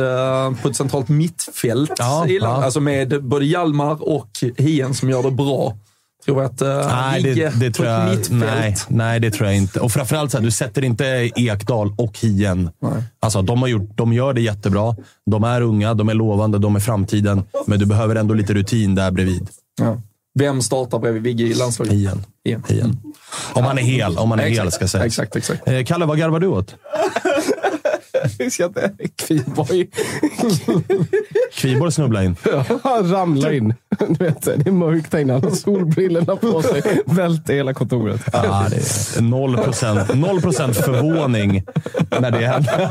på 0.61 0.69
ett 0.69 0.75
centralt 0.75 1.09
mittfält. 1.09 1.91
Ja, 1.97 2.27
ja. 2.27 2.63
Alltså 2.63 2.79
med 2.79 3.23
både 3.23 3.45
Hjalmar 3.45 4.09
och 4.09 4.29
Hien 4.57 4.93
som 4.93 5.09
gör 5.09 5.23
det 5.23 5.31
bra. 5.31 5.77
Tror 6.25 6.43
att 6.43 6.61
uh, 6.61 6.67
Nej, 6.67 7.23
det, 7.23 7.59
det 7.59 7.71
tror 7.71 7.87
jag, 7.87 8.17
nej, 8.29 8.75
nej, 8.87 9.19
det 9.19 9.31
tror 9.31 9.47
jag 9.47 9.57
inte. 9.57 9.79
Och 9.79 9.91
framförallt, 9.91 10.31
så 10.31 10.37
här, 10.37 10.45
du 10.45 10.51
sätter 10.51 10.83
inte 10.83 11.05
Ekdal 11.35 11.93
och 11.97 12.17
Hien. 12.19 12.69
Alltså, 13.19 13.41
de, 13.41 13.61
har 13.61 13.67
gjort, 13.67 13.89
de 13.95 14.13
gör 14.13 14.33
det 14.33 14.41
jättebra. 14.41 14.95
De 15.25 15.43
är 15.43 15.61
unga, 15.61 15.93
de 15.93 16.09
är 16.09 16.13
lovande, 16.13 16.57
de 16.59 16.75
är 16.75 16.79
framtiden. 16.79 17.43
Men 17.65 17.79
du 17.79 17.85
behöver 17.85 18.15
ändå 18.15 18.33
lite 18.33 18.53
rutin 18.53 18.95
där 18.95 19.11
bredvid. 19.11 19.49
Ja. 19.79 20.01
Vem 20.39 20.61
startar 20.61 20.99
bredvid 20.99 21.21
Vigge 21.21 21.43
i 21.43 21.53
landslaget? 21.53 21.93
Hien. 21.93 22.23
Hien. 22.45 22.63
Hien. 22.67 22.97
Om 23.53 23.63
han 23.63 23.77
är 23.77 23.81
hel, 23.81 24.17
om 24.17 24.31
han 24.31 24.39
är 24.39 24.43
Exakt, 24.43 24.63
hel 24.63 24.71
ska 24.71 24.87
sägas. 24.87 25.05
Exakt, 25.05 25.35
exakt. 25.35 25.67
Eh, 25.67 25.83
Kalle, 25.83 26.05
vad 26.05 26.17
garvar 26.17 26.39
du 26.39 26.47
åt? 26.47 26.75
Kviborg... 29.15 29.87
Kviborg 31.53 31.91
snubblade 31.91 32.25
in. 32.25 32.35
Han 32.83 33.11
ramlar 33.11 33.51
in. 33.51 33.73
Du 34.07 34.25
vet, 34.25 34.41
det 34.41 34.67
är 34.67 34.71
mörkt 34.71 35.11
där 35.11 35.19
inne. 35.19 35.33
Han 35.33 35.43
har 35.43 35.51
solbrillorna 35.51 36.35
på 36.35 36.61
sig. 36.61 37.01
Välter 37.05 37.53
hela 37.53 37.73
kontoret. 37.73 38.21
Ja, 38.33 38.67
det 38.69 39.17
är 39.17 39.21
noll 39.21 39.57
procent, 39.57 40.15
noll 40.15 40.41
procent 40.41 40.77
förvåning 40.77 41.63
när 42.19 42.31
det 42.31 42.45
händer. 42.47 42.89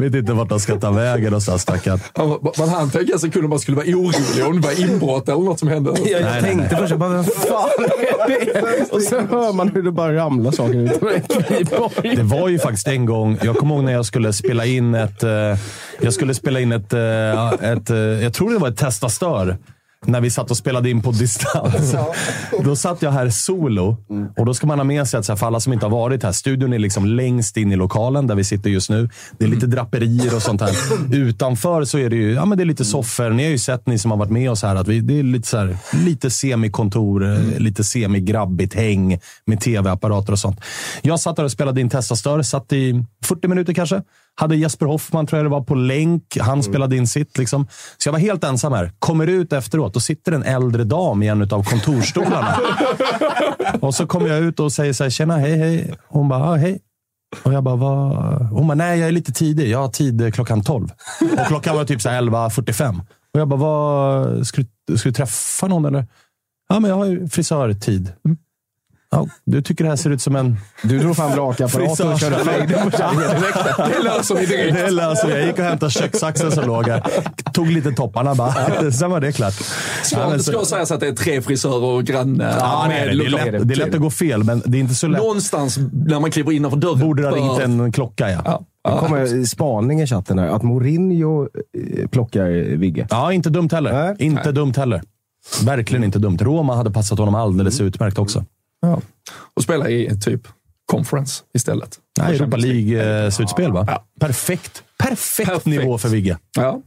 Vet 0.00 0.14
inte 0.14 0.32
vart 0.32 0.48
de 0.48 0.60
ska 0.60 0.80
ta 0.80 0.90
vägen 0.90 1.24
någonstans, 1.24 1.62
stackarn. 1.62 1.98
Han, 2.14 2.38
man 2.58 2.68
hann 2.68 2.90
tänka 2.90 3.18
sig 3.18 3.30
kunde 3.30 3.48
man 3.48 3.58
skulle 3.58 3.76
vara 3.76 3.86
orolig 3.86 4.46
om 4.46 4.60
det 4.60 4.66
var 4.68 4.80
inbrott 4.80 5.28
eller 5.28 5.40
något 5.40 5.58
som 5.58 5.68
hände. 5.68 5.90
Jag 6.04 6.22
nej, 6.22 6.42
tänkte 6.42 6.68
nej. 6.70 6.80
först, 6.80 6.90
jag 6.90 6.98
bara, 7.00 7.10
vem 7.10 7.24
fan 7.24 7.68
är 7.78 8.28
det? 8.28 8.92
Och 8.92 9.02
sen 9.02 9.28
hör 9.28 9.52
man 9.52 9.68
hur 9.68 9.82
det 9.82 9.92
bara 9.92 10.16
ramlar 10.16 10.52
saker 10.52 10.78
ut 10.78 11.02
Kviborg. 11.48 12.16
Det 12.24 12.30
var 12.30 12.48
ju 12.48 12.58
faktiskt 12.58 12.88
en 12.88 13.06
gång, 13.06 13.38
jag 13.42 13.56
kommer 13.56 13.74
ihåg 13.74 13.84
när 13.84 13.92
jag 13.92 14.06
skulle 14.06 14.32
spela 14.32 14.66
in 14.66 14.94
ett... 14.94 15.22
Eh, 15.22 15.56
jag 16.00 16.12
skulle 16.12 16.34
spela 16.34 16.60
in 16.60 16.72
ett... 16.72 16.92
Eh, 16.92 17.52
ett, 17.52 17.90
ett 17.90 18.22
jag 18.22 18.32
tror 18.32 18.52
det 18.52 18.58
var 18.58 18.68
ett 18.68 18.76
Testa 18.76 19.08
Stör. 19.08 19.56
När 20.06 20.20
vi 20.20 20.30
satt 20.30 20.50
och 20.50 20.56
spelade 20.56 20.90
in 20.90 21.02
på 21.02 21.10
distans. 21.10 21.94
Då 22.64 22.76
satt 22.76 23.02
jag 23.02 23.10
här 23.10 23.28
solo. 23.30 23.96
Och 24.36 24.46
då 24.46 24.54
ska 24.54 24.66
man 24.66 24.78
ha 24.78 24.84
med 24.84 25.08
sig 25.08 25.20
att, 25.20 25.28
här, 25.28 25.36
för 25.36 25.46
alla 25.46 25.60
som 25.60 25.72
inte 25.72 25.86
har 25.86 25.90
varit 25.90 26.22
här, 26.22 26.32
studion 26.32 26.72
är 26.72 26.78
liksom 26.78 27.06
längst 27.06 27.56
in 27.56 27.72
i 27.72 27.76
lokalen 27.76 28.26
där 28.26 28.34
vi 28.34 28.44
sitter 28.44 28.70
just 28.70 28.90
nu. 28.90 29.08
Det 29.38 29.44
är 29.44 29.48
lite 29.48 29.66
draperier 29.66 30.34
och 30.34 30.42
sånt 30.42 30.60
här. 30.60 30.70
Utanför 31.12 31.84
så 31.84 31.98
är 31.98 32.10
det 32.10 32.16
ju 32.16 32.32
ja, 32.32 32.44
men 32.44 32.58
det 32.58 32.64
är 32.64 32.66
lite 32.66 32.84
soffor. 32.84 33.30
Ni 33.30 33.44
har 33.44 33.50
ju 33.50 33.58
sett, 33.58 33.86
ni 33.86 33.98
som 33.98 34.10
har 34.10 34.18
varit 34.18 34.30
med 34.30 34.50
oss 34.50 34.62
här, 34.62 34.76
att 34.76 34.88
vi, 34.88 35.00
det 35.00 35.18
är 35.18 35.22
lite, 35.22 35.48
så 35.48 35.58
här, 35.58 35.76
lite 35.92 36.30
semikontor, 36.30 37.32
eh, 37.32 37.58
lite 37.58 37.84
semigrabbigt 37.84 38.74
häng 38.74 39.18
med 39.46 39.60
tv-apparater 39.60 40.32
och 40.32 40.38
sånt. 40.38 40.60
Jag 41.02 41.20
satt 41.20 41.36
där 41.36 41.44
och 41.44 41.52
spelade 41.52 41.80
in 41.80 41.90
Testastör. 41.90 42.42
Satt 42.42 42.72
i 42.72 43.04
40 43.24 43.48
minuter 43.48 43.72
kanske. 43.72 44.02
Hade 44.36 44.56
Jesper 44.56 44.86
Hoffman, 44.86 45.26
tror 45.26 45.38
jag 45.38 45.46
det 45.46 45.50
var, 45.50 45.60
på 45.60 45.74
länk. 45.74 46.38
Han 46.40 46.62
spelade 46.62 46.96
in 46.96 47.06
sitt. 47.06 47.38
Liksom. 47.38 47.66
Så 47.98 48.08
jag 48.08 48.12
var 48.12 48.18
helt 48.18 48.44
ensam 48.44 48.72
här. 48.72 48.92
Kommer 48.98 49.26
ut 49.26 49.52
efteråt 49.52 49.96
och 49.96 50.02
sitter 50.02 50.32
en 50.32 50.42
äldre 50.42 50.84
dam 50.84 51.22
i 51.22 51.28
en 51.28 51.42
av 51.42 51.64
kontorstolarna. 51.64 52.56
och 53.80 53.94
så 53.94 54.06
kommer 54.06 54.28
jag 54.28 54.40
ut 54.40 54.60
och 54.60 54.72
säger 54.72 54.92
så 54.92 55.02
här, 55.02 55.10
tjena, 55.10 55.36
hej, 55.36 55.56
hej. 55.56 55.94
Hon 56.08 56.28
bara, 56.28 56.44
ah, 56.44 56.56
hej. 56.56 56.80
Och 57.42 57.52
jag 57.52 57.64
bara, 57.64 57.76
vad? 57.76 58.16
Hon 58.46 58.66
bara, 58.66 58.74
nej, 58.74 58.98
jag 58.98 59.08
är 59.08 59.12
lite 59.12 59.32
tidig. 59.32 59.68
Jag 59.68 59.78
har 59.78 59.88
tid 59.88 60.34
klockan 60.34 60.62
12. 60.62 60.88
Och 61.38 61.46
klockan 61.46 61.76
var 61.76 61.84
typ 61.84 62.02
så 62.02 62.08
här 62.08 62.22
11.45. 62.22 63.00
Och 63.34 63.40
jag 63.40 63.48
bara, 63.48 63.60
vad? 63.60 64.46
Ska 64.46 64.62
du, 64.86 64.98
ska 64.98 65.08
du 65.08 65.12
träffa 65.12 65.66
någon 65.66 65.84
eller? 65.84 66.06
Ja, 66.68 66.80
men 66.80 66.90
jag 66.90 66.96
har 66.96 67.04
ju 67.04 67.28
frisörtid. 67.28 68.12
Ja, 69.14 69.26
du 69.44 69.62
tycker 69.62 69.84
det 69.84 69.90
här 69.90 69.96
ser 69.96 70.10
ut 70.10 70.22
som 70.22 70.36
en... 70.36 70.56
Du 70.82 70.98
drog 70.98 71.16
fram 71.16 71.30
rakapparaten 71.36 72.08
och 72.12 72.20
körde 72.20 72.36
fejden 72.44 72.90
på 72.90 72.96
kärringen 72.96 73.40
direkt. 73.40 73.58
Det 73.96 74.02
löser 74.02 74.34
vi 74.34 74.46
direkt. 74.46 74.74
Det 74.76 74.90
löser 74.90 75.28
jag. 75.28 75.38
Jag 75.38 75.46
gick 75.46 75.58
och 75.58 75.64
hämtade 75.64 75.90
köksaxen 75.92 76.52
som 76.52 76.66
låg 76.66 76.88
här. 76.88 77.02
Tog 77.52 77.70
lite 77.70 77.92
topparna 77.92 78.34
bara. 78.34 78.92
Sen 78.92 79.10
var 79.10 79.20
det 79.20 79.32
klart. 79.32 79.54
Ska, 80.02 80.20
Ja, 80.20 80.30
det 80.30 80.38
så- 80.38 80.52
ska 80.52 80.64
sägas 80.64 80.90
att 80.90 81.00
det 81.00 81.08
är 81.08 81.12
tre 81.12 81.42
frisörer 81.42 81.84
och 81.84 82.04
granne. 82.04 82.54
Ja, 82.60 82.84
nej, 82.88 83.06
nej, 83.06 83.16
det, 83.16 83.24
är 83.24 83.30
lätt, 83.52 83.68
det 83.68 83.74
är 83.74 83.78
lätt 83.78 83.94
att 83.94 84.00
gå 84.00 84.10
fel, 84.10 84.44
men 84.44 84.62
det 84.66 84.78
är 84.78 84.80
inte 84.80 84.94
så 84.94 85.06
lätt. 85.06 85.20
Någonstans 85.20 85.78
när 85.92 86.20
man 86.20 86.30
kliver 86.30 86.52
innanför 86.52 86.78
dörren. 86.78 86.98
Borde 87.00 87.22
det 87.22 87.28
ha 87.28 87.36
ringt 87.36 87.60
en 87.60 87.92
klocka, 87.92 88.30
ja. 88.30 88.40
Ja. 88.44 88.90
Det 88.90 88.98
kommer 88.98 89.44
spaning 89.44 90.00
i 90.00 90.06
chatten 90.06 90.38
här. 90.38 90.48
Att 90.48 90.62
Mourinho 90.62 91.42
eh, 91.42 92.06
plockar 92.08 92.76
Vigge. 92.76 93.06
Ja, 93.10 93.32
inte 93.32 93.50
dumt 93.50 93.68
heller. 93.72 93.92
Nej. 93.92 94.16
Inte 94.18 94.52
dumt 94.52 94.72
heller. 94.76 95.02
Verkligen 95.64 96.04
inte 96.04 96.18
dumt. 96.18 96.38
Roma 96.40 96.76
hade 96.76 96.90
passat 96.90 97.18
honom 97.18 97.34
alldeles 97.34 97.80
utmärkt 97.80 98.18
också. 98.18 98.44
Ja. 98.86 99.00
Och 99.56 99.62
spela 99.62 99.90
i 99.90 100.20
typ 100.20 100.48
conference 100.86 101.42
istället. 101.54 101.98
Nej, 102.18 102.36
Europa 102.36 102.56
League-slutspel, 102.56 103.72
va? 103.72 103.84
Ja. 103.88 104.04
Perfekt. 104.20 104.82
Perfekt. 104.98 105.48
Perfekt. 105.48 105.66
nivå 105.66 105.98
för 105.98 106.08
Vigge. 106.08 106.38
Ja. 106.56 106.80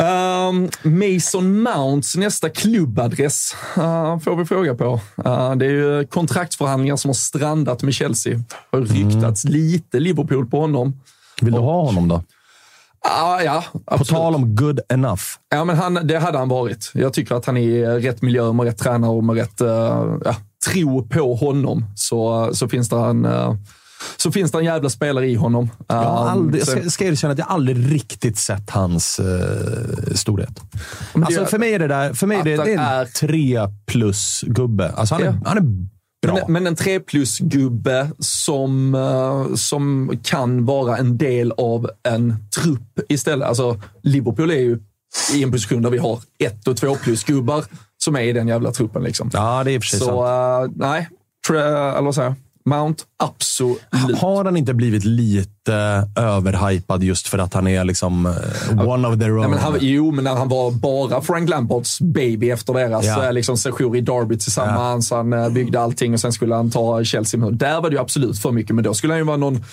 Ehm, 0.00 0.68
Mason 0.82 1.62
Mounts 1.62 2.16
nästa 2.16 2.48
klubbadress 2.48 3.56
uh, 3.78 4.18
får 4.18 4.36
vi 4.36 4.44
fråga 4.44 4.74
på. 4.74 5.00
Uh, 5.26 5.54
det 5.54 5.66
är 5.66 5.70
ju 5.70 6.06
kontraktsförhandlingar 6.06 6.96
som 6.96 7.08
har 7.08 7.14
strandat 7.14 7.82
med 7.82 7.94
Chelsea. 7.94 8.40
har 8.72 8.80
ryktats 8.80 9.44
lite 9.44 10.00
Liverpool 10.00 10.46
på 10.46 10.60
honom. 10.60 11.00
Vill 11.40 11.52
du 11.52 11.60
ha 11.60 11.84
honom 11.84 12.08
då? 12.08 12.22
Ja, 13.04 13.42
ja 13.42 13.64
På 13.72 13.80
absolut. 13.86 14.08
tal 14.08 14.34
om 14.34 14.56
good 14.56 14.80
enough. 14.88 15.22
Ja, 15.50 15.64
men 15.64 15.76
han, 15.76 15.94
det 15.94 16.18
hade 16.18 16.38
han 16.38 16.48
varit. 16.48 16.90
Jag 16.94 17.12
tycker 17.12 17.34
att 17.34 17.46
han 17.46 17.56
är 17.56 17.60
i 17.60 17.86
rätt 17.86 18.22
miljö 18.22 18.52
med 18.52 18.66
rätt 18.66 18.78
tränare 18.78 19.10
och 19.10 19.24
med 19.24 19.36
rätt 19.36 19.60
eh, 19.60 19.68
ja, 20.24 20.36
tro 20.72 21.08
på 21.08 21.34
honom. 21.34 21.84
Så, 21.96 22.50
så, 22.52 22.68
finns 22.68 22.88
det 22.88 22.96
en, 22.96 23.24
eh, 23.24 23.54
så 24.16 24.32
finns 24.32 24.52
det 24.52 24.58
en 24.58 24.64
jävla 24.64 24.90
spelare 24.90 25.28
i 25.28 25.34
honom. 25.34 25.70
Jag, 25.88 25.96
har 25.96 26.22
Um, 26.22 26.28
aldrig, 26.28 26.60
jag 26.60 26.68
ska, 26.68 26.90
ska 26.90 27.04
erkänna 27.04 27.32
att 27.32 27.38
jag 27.38 27.48
aldrig 27.48 27.92
riktigt 27.92 28.38
sett 28.38 28.70
hans 28.70 29.18
eh, 29.18 30.14
storhet. 30.14 30.60
Alltså 31.12 31.44
för 31.46 31.58
mig 31.58 31.74
är 31.74 31.78
det 31.78 31.88
där, 31.88 32.12
för 32.12 32.26
mig 32.26 32.38
är 32.38 32.44
det, 32.44 32.56
det 32.56 32.62
är 32.62 32.72
en 32.72 32.78
är- 32.78 33.04
tre 33.04 33.58
plus-gubbe. 33.86 34.90
Alltså 34.90 35.14
han, 35.14 35.22
är, 35.22 35.26
Ja. 35.26 35.34
han 35.44 35.58
är 35.58 35.62
bra. 36.26 36.34
Men, 36.34 36.52
men 36.52 36.66
en 36.66 36.76
3 36.76 37.00
plus-gubbe 37.00 38.10
som, 38.18 38.94
eh, 38.94 39.54
som 39.54 40.12
kan 40.22 40.64
vara 40.64 40.96
en 40.96 41.18
del 41.18 41.52
av 41.52 41.90
en 42.08 42.34
trupp 42.62 43.00
istället. 43.08 43.48
Alltså, 43.48 43.80
Liverpool 44.02 44.50
är 44.50 44.54
ju 44.60 44.78
i 45.34 45.42
en 45.42 45.52
position 45.52 45.82
där 45.82 45.90
vi 45.90 45.98
har 45.98 46.18
ett 46.38 46.68
och 46.68 46.76
två 46.76 46.94
plus-gubbar 46.94 47.64
som 48.04 48.16
är 48.16 48.20
i 48.20 48.32
den 48.32 48.48
jävla 48.48 48.72
truppen. 48.72 49.02
Liksom. 49.02 49.30
ja, 49.32 49.64
det 49.64 49.70
är 49.70 49.80
för 49.80 49.86
sig 49.86 49.98
sant. 49.98 50.10
Så 50.10 50.26
eh, 50.26 50.70
nej, 50.76 51.08
Tre, 51.48 51.58
eller 51.60 52.02
vad 52.02 52.14
säger 52.14 52.28
jag? 52.28 52.36
Mount, 52.68 53.04
absolut. 53.22 54.18
Har 54.18 54.44
han 54.44 54.56
inte 54.56 54.74
blivit 54.74 55.04
lite 55.04 55.74
överhypad 56.16 57.02
just 57.02 57.28
för 57.28 57.38
att 57.38 57.54
han 57.54 57.66
är 57.68 57.84
liksom 57.84 58.26
eh, 58.26 58.88
one 58.88 59.08
of 59.08 59.18
their 59.18 59.30
own? 59.32 59.40
Nej, 59.40 59.50
men 59.50 59.58
han, 59.58 59.74
jo, 59.80 60.10
men 60.10 60.24
när 60.24 60.34
han 60.34 60.48
var 60.48 60.70
bara 60.70 61.22
Frank 61.22 61.48
Lampards 61.50 62.00
baby 62.00 62.50
efter 62.50 62.72
deras 62.74 63.04
Ja. 63.06 63.24
eh, 63.26 63.32
liksom, 63.32 63.56
session 63.56 63.94
i 63.96 64.00
Derby 64.00 64.38
tillsammans. 64.38 65.10
Han 65.10 65.32
eh, 65.32 65.48
byggde 65.48 65.80
allting 65.80 66.12
och 66.14 66.20
sen 66.20 66.32
skulle 66.32 66.54
han 66.54 66.70
ta 66.70 67.04
Chelsea. 67.04 67.40
med. 67.40 67.54
Där 67.54 67.80
var 67.80 67.90
det 67.90 67.94
ju 67.96 68.00
absolut 68.00 68.38
för 68.38 68.52
mycket, 68.52 68.74
men 68.74 68.84
då 68.84 68.94
skulle 68.94 69.12
han 69.12 69.20
ju 69.20 69.24
vara 69.24 69.36
någon 69.36 69.64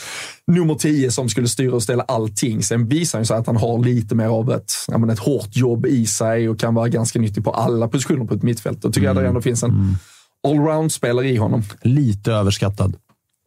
nummer 0.47 0.75
10 0.75 1.11
som 1.11 1.29
skulle 1.29 1.47
styra 1.47 1.75
och 1.75 1.83
ställa 1.83 2.03
allting. 2.03 2.63
Sen 2.63 2.87
visar 2.87 3.17
han 3.17 3.21
ju 3.21 3.25
sig 3.25 3.37
att 3.37 3.47
han 3.47 3.57
har 3.57 3.79
lite 3.79 4.15
mer 4.15 4.27
av 4.27 4.51
ett, 4.51 4.71
ja, 4.87 4.97
men 4.97 5.09
ett 5.09 5.19
hårt 5.19 5.55
jobb 5.55 5.85
i 5.85 6.05
sig 6.05 6.49
och 6.49 6.59
kan 6.59 6.73
vara 6.75 6.87
ganska 6.87 7.19
nyttig 7.19 7.43
på 7.43 7.51
alla 7.51 7.87
positioner 7.87 8.25
på 8.25 8.33
ett 8.33 8.43
mittfält. 8.43 8.81
Då 8.81 8.91
tycker 8.91 9.07
jag 9.07 9.17
att 9.17 9.23
det 9.23 9.27
ändå 9.27 9.41
finns 9.41 9.63
en 9.63 9.97
allround-spelare 10.47 11.29
i 11.29 11.37
honom. 11.37 11.63
Lite 11.81 12.31
överskattad. 12.31 12.95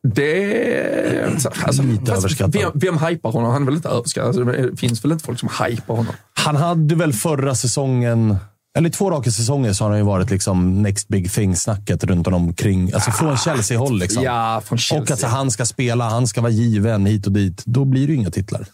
Det... 0.09 1.25
Alltså, 1.65 1.83
Lite 1.83 2.13
överskattad. 2.13 2.53
Vem, 2.53 2.71
vem 2.75 2.99
hypar 2.99 3.33
honom? 3.33 3.53
Han 3.53 3.63
är 3.63 3.67
väl 3.67 3.75
inte 3.75 3.89
överskattad? 3.89 4.29
Alltså, 4.29 4.45
det 4.45 4.77
finns 4.77 5.05
väl 5.05 5.13
inte 5.13 5.25
folk 5.25 5.41
som 5.41 5.49
hypar 5.65 5.97
honom? 5.97 6.15
Han 6.35 6.57
hade 6.57 6.95
väl 6.95 7.13
förra 7.13 7.55
säsongen, 7.55 8.37
eller 8.79 8.91
två 8.91 9.11
raka 9.11 9.31
säsonger, 9.31 9.73
så 9.73 9.85
har 9.85 9.91
han 9.91 9.99
ju 9.99 10.05
varit 10.05 10.31
liksom 10.31 10.83
next 10.83 11.09
big 11.09 11.31
thing-snacket 11.31 12.05
runt 12.05 12.27
honom 12.27 12.55
kring, 12.55 12.93
alltså 12.93 13.11
från 13.11 13.37
Chelsea-håll. 13.37 13.99
Liksom. 13.99 14.23
Ja, 14.23 14.63
från 14.65 14.79
Chelsea. 14.79 15.03
Och 15.03 15.11
att 15.11 15.21
så, 15.21 15.27
han 15.27 15.51
ska 15.51 15.67
spela, 15.67 16.09
han 16.09 16.27
ska 16.27 16.41
vara 16.41 16.53
given 16.53 17.07
hit 17.07 17.27
och 17.27 17.33
dit. 17.33 17.63
Då 17.67 17.85
blir 17.85 18.07
det 18.07 18.13
ju 18.13 18.19
inga 18.19 18.31
titlar. 18.31 18.67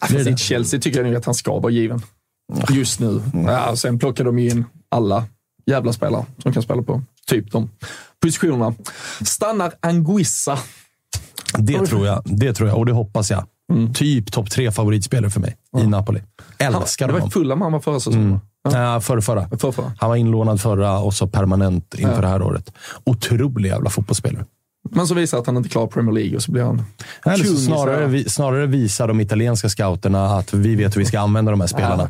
Fast 0.00 0.14
i 0.14 0.36
Chelsea 0.36 0.80
tycker 0.80 0.98
jag 0.98 1.06
nog 1.06 1.16
att 1.16 1.24
han 1.24 1.34
ska 1.34 1.58
vara 1.58 1.72
given. 1.72 2.02
Just 2.70 3.00
nu. 3.00 3.22
Ja, 3.46 3.76
sen 3.76 3.98
plockar 3.98 4.24
de 4.24 4.38
in 4.38 4.64
alla 4.88 5.24
jävla 5.66 5.92
spelare 5.92 6.24
som 6.42 6.52
kan 6.52 6.62
spela 6.62 6.82
på 6.82 7.02
typ 7.26 7.52
de 7.52 7.70
positionerna. 8.22 8.74
Stannar 9.24 9.72
Anguissa. 9.80 10.58
Det 11.58 11.86
tror 11.86 12.06
jag, 12.06 12.22
det 12.24 12.52
tror 12.54 12.68
jag 12.68 12.78
och 12.78 12.86
det 12.86 12.92
hoppas 12.92 13.30
jag. 13.30 13.44
Typ 13.94 14.32
topp 14.32 14.50
tre 14.50 14.72
favoritspelare 14.72 15.30
för 15.30 15.40
mig 15.40 15.56
i 15.78 15.86
Napoli. 15.86 16.22
Älskar 16.58 17.06
det 17.06 17.12
var 17.12 17.20
honom. 17.20 17.30
fulla 17.30 17.56
han 17.56 17.72
var 17.72 17.80
förra 17.80 18.00
säsongen. 18.00 18.40
Ja, 18.72 19.00
förra, 19.00 19.20
förra. 19.20 19.48
Förra. 19.72 19.92
Han 19.98 20.08
var 20.10 20.16
inlånad 20.16 20.60
förra 20.60 20.98
och 20.98 21.14
så 21.14 21.26
permanent 21.26 21.94
inför 21.94 22.14
Ja. 22.14 22.20
det 22.20 22.28
här 22.28 22.42
året. 22.42 22.72
Otrolig 23.04 23.68
jävla 23.70 23.90
fotbollsspelare. 23.90 24.44
Men 24.90 25.06
så 25.06 25.14
visar 25.14 25.38
att 25.38 25.46
han 25.46 25.56
inte 25.56 25.68
klarar 25.68 25.86
Premier 25.86 26.14
League 26.14 26.36
och 26.36 26.42
så 26.42 26.52
blir 26.52 26.62
han 26.62 26.84
Eller 27.24 27.44
så 27.44 27.56
snarare, 27.56 28.06
vi, 28.06 28.28
snarare 28.28 28.66
visar 28.66 29.08
de 29.08 29.20
italienska 29.20 29.68
scouterna 29.68 30.26
att 30.26 30.54
vi 30.54 30.74
vet 30.76 30.96
hur 30.96 31.00
vi 31.00 31.06
ska 31.06 31.20
använda 31.20 31.50
de 31.50 31.60
här 31.60 31.68
spelarna. 31.68 32.08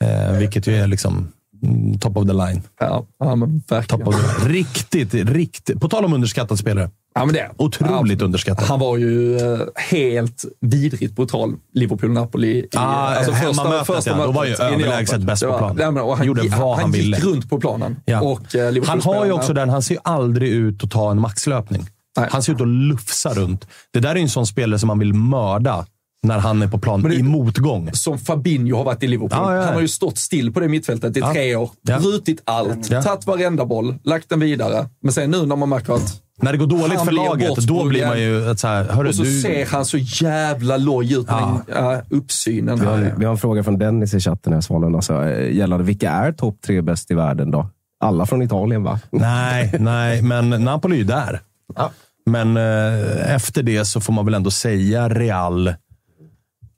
Eh, 0.00 0.32
vilket 0.38 0.66
ju 0.66 0.74
är 0.76 0.86
liksom 0.86 1.12
mm, 1.14 1.28
top 2.00 2.16
of 2.16 2.26
the 2.26 2.32
line. 2.32 2.62
Ja, 2.80 3.06
ja 3.18 3.34
men 3.34 3.62
verkligen. 3.68 4.12
Riktigt, 4.46 5.14
riktigt. 5.14 5.80
På 5.80 5.88
tal 5.88 6.04
om 6.04 6.12
underskattad 6.12 6.58
spelare. 6.58 6.90
Ja, 7.14 7.24
men 7.24 7.34
det. 7.34 7.50
Otroligt 7.56 8.22
underskattad. 8.22 8.66
Han 8.68 8.80
var 8.80 8.96
ju 8.96 9.36
eh, 9.36 9.58
helt 9.76 10.44
vidrigt 10.60 11.16
brutal, 11.16 11.54
Liverpool-Napoli. 11.74 12.66
Ah, 12.74 12.80
alltså, 13.14 13.32
hemmamötet, 13.32 14.06
ja. 14.06 14.24
Då 14.26 14.32
var 14.32 14.44
ju 14.44 14.54
överlägset 14.54 15.22
bäst 15.22 15.42
på 15.42 15.48
var- 15.48 15.58
plan. 15.58 15.76
Nej, 15.76 15.92
men, 15.92 16.02
och 16.02 16.16
han, 16.16 16.26
Gjorde 16.26 16.42
vad 16.42 16.74
han 16.74 16.80
han 16.82 16.92
ville. 16.92 17.16
gick 17.16 17.26
runt 17.26 17.50
på 17.50 17.60
planen. 17.60 17.96
Ja. 18.04 18.20
Och, 18.20 18.40
Liverpool 18.54 18.84
han 18.88 19.00
har 19.00 19.26
ju 19.26 19.32
också 19.32 19.52
den, 19.52 19.68
han 19.68 19.82
ser 19.82 19.94
ju 19.94 20.00
aldrig 20.04 20.48
ut 20.50 20.84
att 20.84 20.90
ta 20.90 21.10
en 21.10 21.20
maxlöpning. 21.20 21.86
Nej. 22.18 22.28
Han 22.32 22.42
ser 22.42 22.52
ut 22.52 22.60
att 22.60 22.68
lufsa 22.68 23.34
runt. 23.34 23.66
Det 23.92 24.00
där 24.00 24.10
är 24.10 24.14
ju 24.16 24.22
en 24.22 24.28
sån 24.28 24.46
spelare 24.46 24.78
som 24.78 24.86
man 24.86 24.98
vill 24.98 25.14
mörda 25.14 25.86
när 26.26 26.38
han 26.38 26.62
är 26.62 26.68
på 26.68 26.78
plan 26.78 27.02
det- 27.02 27.14
i 27.14 27.22
motgång. 27.22 27.90
som 27.92 28.18
Fabinho 28.18 28.76
har 28.76 28.84
varit 28.84 29.02
i 29.02 29.06
Liverpool. 29.06 29.30
Ja, 29.32 29.52
ja, 29.54 29.58
ja. 29.60 29.64
Han 29.64 29.74
har 29.74 29.80
ju 29.80 29.88
stått 29.88 30.18
still 30.18 30.52
på 30.52 30.60
det 30.60 30.68
mittfältet 30.68 31.16
i 31.16 31.20
Ja. 31.20 31.32
tre 31.32 31.56
år. 31.56 31.70
Ja. 31.82 31.98
Brutit 31.98 32.42
allt. 32.44 32.90
Ja. 32.90 33.02
Tagit 33.02 33.26
varenda 33.26 33.64
boll. 33.66 33.94
Lagt 34.04 34.28
den 34.28 34.40
vidare. 34.40 34.88
Men 35.02 35.12
sen 35.12 35.30
nu 35.30 35.46
när 35.46 35.56
man 35.56 35.68
märker 35.68 35.92
att... 35.92 36.22
När 36.42 36.52
det 36.52 36.58
går 36.58 36.66
dåligt 36.66 36.96
Han 36.96 37.06
för 37.06 37.12
laget, 37.12 37.56
då 37.56 37.84
blir 37.84 38.06
man 38.06 38.20
ju 38.20 38.50
ett 38.50 38.60
så 38.60 38.68
här, 38.68 38.84
hörru, 38.84 39.08
Och 39.08 39.14
så 39.14 39.22
du, 39.22 39.40
ser 39.40 39.66
han 39.66 39.84
så 39.84 39.98
jävla 39.98 40.76
loj 40.76 41.12
ut 41.12 41.26
med 41.26 41.36
Ja. 41.38 41.62
ja, 41.68 42.00
uppsynen. 42.10 42.80
Vi 42.80 42.86
har, 42.86 43.14
vi 43.18 43.24
har 43.24 43.32
en 43.32 43.38
fråga 43.38 43.62
från 43.64 43.78
Dennis 43.78 44.14
i 44.14 44.20
chatten 44.20 44.52
här, 44.52 44.60
Svanen. 44.60 44.94
Alltså, 44.94 45.24
eh, 45.24 45.56
gällande 45.56 45.84
vilka 45.84 46.10
är 46.10 46.32
topp 46.32 46.56
tre 46.66 46.80
bäst 46.82 47.10
i 47.10 47.14
världen 47.14 47.50
då? 47.50 47.68
Alla 48.00 48.26
från 48.26 48.42
Italien, 48.42 48.82
va? 48.82 49.00
Nej, 49.10 49.74
nej, 49.80 50.22
men 50.22 50.50
Napoli 50.50 50.94
är 50.94 50.98
ju 50.98 51.04
där. 51.04 51.40
Men 52.30 52.56
eh, 52.56 53.34
efter 53.34 53.62
det 53.62 53.84
så 53.84 54.00
får 54.00 54.12
man 54.12 54.24
väl 54.24 54.34
ändå 54.34 54.50
säga 54.50 55.08
Real. 55.08 55.74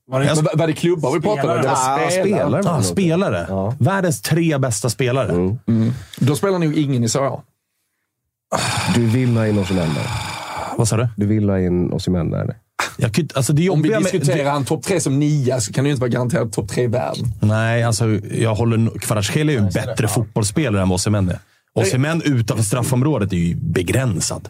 Var 0.08 0.20
det, 0.20 0.34
var 0.54 0.66
det 0.66 0.72
klubbar 0.72 1.12
vi 1.14 1.20
pratade 1.20 1.54
om? 1.56 1.62
Det 1.62 1.68
var 1.68 2.10
spelare. 2.10 2.10
spelare. 2.24 2.70
Ah, 2.70 2.82
spelare. 2.82 3.46
Ja. 3.48 3.74
Världens 3.78 4.22
tre 4.22 4.58
bästa 4.58 4.90
spelare. 4.90 5.56
Då 6.18 6.36
spelar 6.36 6.58
nog 6.58 6.74
ingen 6.78 7.04
i 7.04 7.08
Serie 7.08 7.28
A. 7.28 7.42
Du 8.94 9.06
vill 9.06 9.36
ha 9.36 9.46
in 9.46 9.58
Osimhen 9.58 9.88
där. 9.94 10.06
Vad 10.78 10.88
sa 10.88 10.96
du? 10.96 11.08
Du 11.16 11.26
vill 11.26 11.48
ha 11.50 11.58
in 11.60 11.92
Osimhen 11.92 12.30
där. 12.30 12.56
Jag, 12.96 13.14
kunde- 13.14 13.34
alltså 13.36 13.52
det 13.52 13.70
Om 13.70 13.82
vi 13.82 13.88
jobbiga 13.88 14.00
med, 14.00 14.12
diskuterar 14.20 14.50
han 14.50 14.64
topp 14.64 14.82
tre 14.82 15.00
som 15.00 15.18
nia 15.18 15.60
så 15.60 15.72
kan 15.72 15.84
det 15.84 15.88
ju 15.88 15.92
inte 15.92 16.00
vara 16.00 16.10
garanterat 16.10 16.52
topp 16.52 16.68
tre 16.68 16.84
i 16.84 16.86
världen. 16.86 17.24
Nej, 17.40 17.82
alltså 17.82 18.04
jag 18.32 18.54
håller... 18.54 18.98
Kvaratskhelia 18.98 19.56
är 19.56 19.60
ju 19.60 19.66
en 19.66 19.72
bättre 19.72 20.08
fotbollsspelare 20.08 20.82
än 20.82 20.88
vad 20.88 20.94
Osimhen 20.96 21.28
är. 21.28 21.38
Osimhen 21.74 22.22
utanför 22.24 22.64
straffområdet 22.64 23.32
är 23.32 23.36
ju 23.36 23.54
begränsad. 23.56 24.48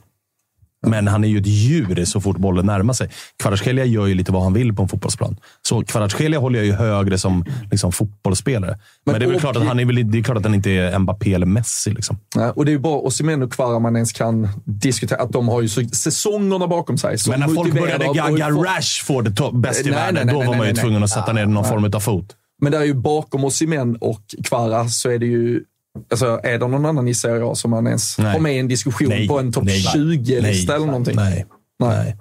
Men 0.87 1.09
han 1.09 1.25
är 1.25 1.29
ju 1.29 1.39
ett 1.39 1.47
djur 1.47 2.05
så 2.05 2.21
fort 2.21 2.37
bollen 2.37 2.67
närmar 2.67 2.95
sig. 2.95 3.11
Kvaratskhelia 3.43 3.85
gör 3.85 4.07
ju 4.07 4.15
lite 4.15 4.33
vad 4.33 4.43
han 4.43 4.53
vill 4.53 4.75
på 4.75 4.83
en 4.83 4.89
fotbollsplan. 4.89 5.37
Så 5.63 5.85
Kvaratskhelia 5.85 6.39
håller 6.39 6.59
jag 6.59 6.67
ju 6.67 6.73
högre 6.73 7.19
som 7.19 7.45
liksom, 7.71 7.93
fotbollsspelare. 7.93 8.79
Men, 9.07 9.21
det 9.21 9.27
är 9.27 9.35
och- 9.35 9.41
klart 9.41 9.57
att 9.57 9.67
han, 9.67 9.81
är 9.81 9.85
väl, 9.85 10.11
det 10.11 10.19
är 10.19 10.23
klart 10.23 10.37
att 10.39 10.45
han 10.45 10.55
inte 10.55 10.71
är 10.71 10.99
Mbappé 10.99 11.35
eller 11.35 11.47
Messi. 11.47 11.91
Liksom. 11.91 12.19
Nej, 12.37 12.51
och 12.51 12.65
det 12.65 12.71
är 12.71 12.73
ju 12.73 12.79
bara 12.79 12.99
Osimhen 13.01 13.43
och 13.43 13.53
Kvara 13.53 13.79
man 13.79 13.97
ens 13.97 14.13
kan 14.13 14.49
diskutera. 14.65 15.23
Att 15.23 15.33
de 15.33 15.49
har 15.49 15.63
ju 15.63 15.69
så, 15.69 15.83
säsongerna 15.89 16.67
bakom 16.67 16.99
sig. 16.99 17.17
Men 17.29 17.41
när 17.41 17.49
folk 17.49 17.75
började 17.75 18.05
gagga 18.05 18.47
och- 18.47 18.65
Rashford 18.67 19.61
bäst 19.61 19.81
i 19.81 19.85
Nej, 19.85 19.93
världen, 19.93 20.15
nej, 20.15 20.25
nej, 20.25 20.35
då 20.45 20.51
var 20.51 20.59
man 20.59 20.67
ju 20.67 20.75
tvungen 20.75 21.03
att 21.03 21.11
sätta 21.11 21.33
ner 21.33 21.47
någon 21.47 21.65
form 21.65 21.91
av 21.95 22.01
fot. 22.01 22.35
Men 22.63 22.73
där 22.73 22.81
är 22.81 22.85
ju 22.85 22.95
bakom 22.95 23.45
Osimhen 23.45 23.97
och 23.97 24.21
Kvara 24.45 24.89
så 24.89 25.11
är 25.11 25.19
det 25.19 25.27
ju... 25.27 25.65
Alltså, 26.11 26.41
är 26.43 26.59
det 26.59 26.69
någon 26.69 26.87
annan 26.87 27.09
i 27.09 27.15
Serie 27.15 27.45
A 27.45 27.55
som 27.55 27.70
man 27.70 27.87
ens 27.87 28.19
Nej. 28.19 28.33
har 28.33 28.39
med 28.39 28.57
i 28.57 28.59
en 28.59 28.69
diskussion 28.69 29.09
Nej, 29.09 29.29
på 29.29 29.39
en 29.39 29.53
topp 29.53 29.65
nej, 29.65 29.81
20-lista 29.95 30.73
nej, 30.73 30.77
eller 30.77 30.87
någonting? 30.87 31.16
Nej. 31.16 31.47
Nej. 31.81 32.16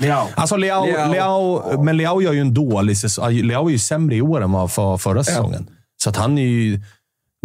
Nej. 0.00 0.10
Alltså 0.34 0.56
Leao, 0.56 0.86
Leao. 0.86 1.12
Leao, 1.12 1.82
men 1.82 1.96
Leao 1.96 2.22
gör 2.22 2.32
ju 2.32 2.40
en 2.40 2.54
dålig 2.54 2.98
säsong. 2.98 3.32
Leao 3.32 3.68
är 3.68 3.72
ju 3.72 3.78
sämre 3.78 4.16
i 4.16 4.22
år 4.22 4.42
än 4.42 4.52
vad 4.52 4.72
för 4.72 4.96
förra 4.96 5.24
säsongen. 5.24 5.70
Så 6.02 6.10
att 6.10 6.16
han 6.16 6.38
är 6.38 6.42
ju... 6.42 6.80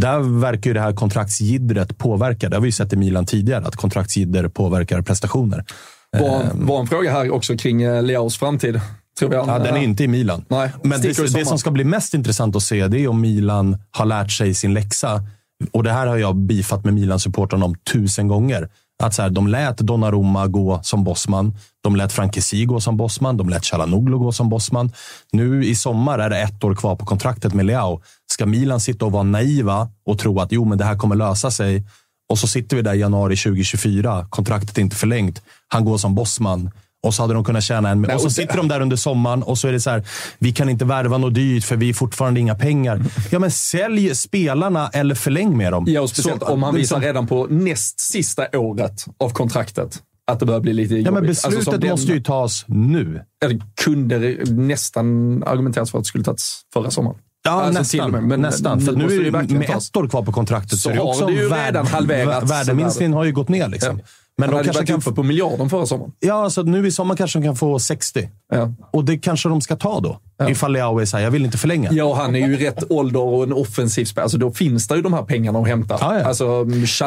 Där 0.01 0.39
verkar 0.39 0.69
ju 0.69 0.73
det 0.73 0.81
här 0.81 0.93
kontraktsjiddret 0.93 1.97
påverka. 1.97 2.49
Det 2.49 2.55
har 2.55 2.61
vi 2.61 2.67
ju 2.67 2.71
sett 2.71 2.93
i 2.93 2.95
Milan 2.95 3.25
tidigare, 3.25 3.65
att 3.65 3.75
kontraktsjidder 3.75 4.47
påverkar 4.47 5.01
prestationer. 5.01 5.65
Var, 6.11 6.45
var 6.53 6.79
en 6.79 6.87
fråga 6.87 7.11
här 7.11 7.31
också 7.31 7.57
kring 7.57 7.81
eh, 7.81 8.03
Leaos 8.03 8.37
framtid. 8.37 8.81
Tror 9.19 9.33
han, 9.33 9.47
Ja, 9.47 9.59
den 9.59 9.75
är 9.75 9.81
inte 9.81 10.03
i 10.03 10.07
Milan. 10.07 10.45
Nej, 10.47 10.71
Men 10.83 11.01
det, 11.01 11.33
det 11.33 11.45
som 11.45 11.59
ska 11.59 11.71
bli 11.71 11.83
mest 11.83 12.13
intressant 12.13 12.55
att 12.55 12.63
se, 12.63 12.87
det 12.87 12.99
är 12.99 13.07
om 13.07 13.21
Milan 13.21 13.77
har 13.91 14.05
lärt 14.05 14.31
sig 14.31 14.53
sin 14.53 14.73
läxa. 14.73 15.23
Och 15.71 15.83
det 15.83 15.91
här 15.91 16.07
har 16.07 16.17
jag 16.17 16.35
bifat 16.35 16.85
med 16.85 16.93
Milan-supportrarna 16.93 17.65
om 17.65 17.75
tusen 17.75 18.27
gånger. 18.27 18.69
Att 19.03 19.13
så 19.13 19.21
här, 19.21 19.29
de 19.29 19.47
lät 19.47 19.77
Donnarumma 19.77 20.47
gå 20.47 20.79
som 20.83 21.03
bossman. 21.03 21.55
De 21.83 21.95
lät 21.95 22.13
Frankesi 22.13 22.65
gå 22.65 22.79
som 22.79 22.97
bossman. 22.97 23.37
De 23.37 23.49
lät 23.49 23.65
Chalanoglu 23.65 24.17
gå 24.17 24.31
som 24.31 24.49
bossman. 24.49 24.91
Nu 25.31 25.65
i 25.65 25.75
sommar 25.75 26.19
är 26.19 26.29
det 26.29 26.41
ett 26.41 26.63
år 26.63 26.75
kvar 26.75 26.95
på 26.95 27.05
kontraktet 27.05 27.53
med 27.53 27.65
Leao. 27.65 28.01
Ska 28.31 28.45
Milan 28.45 28.79
sitta 28.79 29.05
och 29.05 29.11
vara 29.11 29.23
naiva 29.23 29.89
och 30.05 30.19
tro 30.19 30.39
att 30.39 30.51
jo, 30.51 30.65
men 30.65 30.77
det 30.77 30.85
här 30.85 30.97
kommer 30.97 31.15
lösa 31.15 31.51
sig? 31.51 31.83
Och 32.29 32.39
så 32.39 32.47
sitter 32.47 32.75
vi 32.75 32.81
där 32.81 32.93
i 32.93 32.99
januari 32.99 33.35
2024. 33.35 34.27
Kontraktet 34.29 34.77
är 34.77 34.81
inte 34.81 34.95
förlängt. 34.95 35.41
Han 35.67 35.85
går 35.85 35.97
som 35.97 36.15
bossman. 36.15 36.71
Och 37.07 37.13
så 37.13 37.23
hade 37.23 37.33
de 37.33 37.43
kunnat 37.43 37.63
tjäna 37.63 37.89
en... 37.89 38.01
Nej, 38.01 38.15
och 38.15 38.21
så 38.21 38.25
och 38.27 38.29
det- 38.29 38.35
sitter 38.35 38.57
de 38.57 38.67
där 38.67 38.81
under 38.81 38.95
sommaren 38.95 39.43
och 39.43 39.57
så 39.57 39.67
är 39.67 39.71
det 39.71 39.79
så 39.79 39.89
här, 39.89 40.03
vi 40.39 40.51
kan 40.51 40.69
inte 40.69 40.85
värva 40.85 41.17
något 41.17 41.33
dyrt 41.33 41.63
för 41.63 41.75
vi 41.75 41.89
är 41.89 41.93
fortfarande 41.93 42.39
inga 42.39 42.55
pengar. 42.55 43.01
Ja, 43.31 43.39
men 43.39 43.51
sälj 43.51 44.15
spelarna 44.15 44.89
eller 44.93 45.15
förläng 45.15 45.57
med 45.57 45.73
dem. 45.73 45.85
Ja, 45.87 46.01
och 46.01 46.09
speciellt 46.09 46.41
Så- 46.41 46.47
om 46.47 46.63
han 46.63 46.75
visar 46.75 46.81
liksom- 46.81 47.01
redan 47.01 47.27
på 47.27 47.47
näst 47.49 47.99
sista 47.99 48.47
året 48.59 49.05
av 49.19 49.29
kontraktet. 49.29 50.01
att 50.31 50.39
det 50.39 50.45
börjar 50.45 50.59
bli 50.61 50.73
lite 50.73 50.93
jobbigt. 50.93 51.05
Ja, 51.05 51.11
men 51.11 51.29
Alltså, 51.29 51.49
beslutet 51.49 51.81
den- 51.81 51.89
måste 51.89 52.11
ju 52.11 52.21
tas 52.23 52.65
nu. 52.67 53.21
Eller 53.45 53.61
kunde 53.83 54.19
det 54.19 54.51
nästan 54.51 55.43
argumenteras 55.43 55.91
för 55.91 55.97
att 55.97 56.03
det 56.03 56.07
skulle 56.07 56.23
tagits 56.23 56.61
förra 56.73 56.91
sommaren. 56.91 57.17
Ja, 57.43 57.51
Alltså, 57.51 57.79
nästan. 57.81 58.11
med. 58.11 58.23
Men 58.23 58.41
nästan. 58.41 58.81
För 58.81 58.91
nu 58.91 59.05
är 59.05 59.31
det 59.31 59.41
det 59.47 59.53
med 59.57 59.67
tas. 59.67 59.89
ett 59.89 59.95
år 59.97 60.07
kvar 60.07 60.21
på 60.23 60.31
kontraktet 60.31 60.79
Så 60.79 60.89
är 60.89 60.93
det 60.93 60.99
också 60.99 61.25
det 61.25 61.33
ju 61.33 61.49
värd- 61.49 61.65
redan 61.65 61.87
halverats. 61.87 62.45
vä- 62.45 62.49
Värdeminskningen 62.49 63.13
har 63.13 63.23
ju 63.23 63.31
gått 63.31 63.49
ner. 63.49 63.67
Liksom. 63.67 63.99
Men 64.39 64.49
de 64.51 64.63
kanske 64.63 64.85
kan 64.85 64.95
uppe 64.97 65.11
på 65.11 65.23
miljarden 65.23 65.69
förra 65.69 65.85
sommaren. 65.85 66.11
Ja, 66.19 66.49
så 66.49 66.63
nu 66.63 66.87
i 66.87 66.91
sommar 66.91 67.15
kanske 67.15 67.39
de 67.39 67.45
kan 67.45 67.55
få 67.55 67.79
60. 67.79 68.29
Ja. 68.53 68.73
Och 68.93 69.05
det 69.05 69.17
kanske 69.17 69.49
de 69.49 69.61
ska 69.61 69.75
ta 69.75 69.99
då. 69.99 70.19
Ifall 70.49 70.73
Leao 70.73 70.99
är 70.99 71.05
såhär, 71.05 71.23
jag 71.23 71.31
vill 71.31 71.45
inte 71.45 71.57
förlänga. 71.57 71.91
Ja, 71.91 72.15
han 72.15 72.35
är 72.35 72.47
ju 72.47 72.53
i 72.53 72.57
rätt 72.67 72.91
ålder 72.91 73.19
och 73.19 73.43
en 73.43 73.53
offensiv 73.53 74.05
spelare. 74.05 74.23
Alltså, 74.25 74.37
då 74.37 74.51
finns 74.51 74.87
det 74.87 74.95
ju 74.95 75.01
de 75.01 75.13
här 75.13 75.23
pengarna 75.23 75.59
att 75.59 75.67
hämta. 75.67 75.97
Ja, 76.01 76.19
ja. 76.19 76.25
Alltså, 76.25 76.65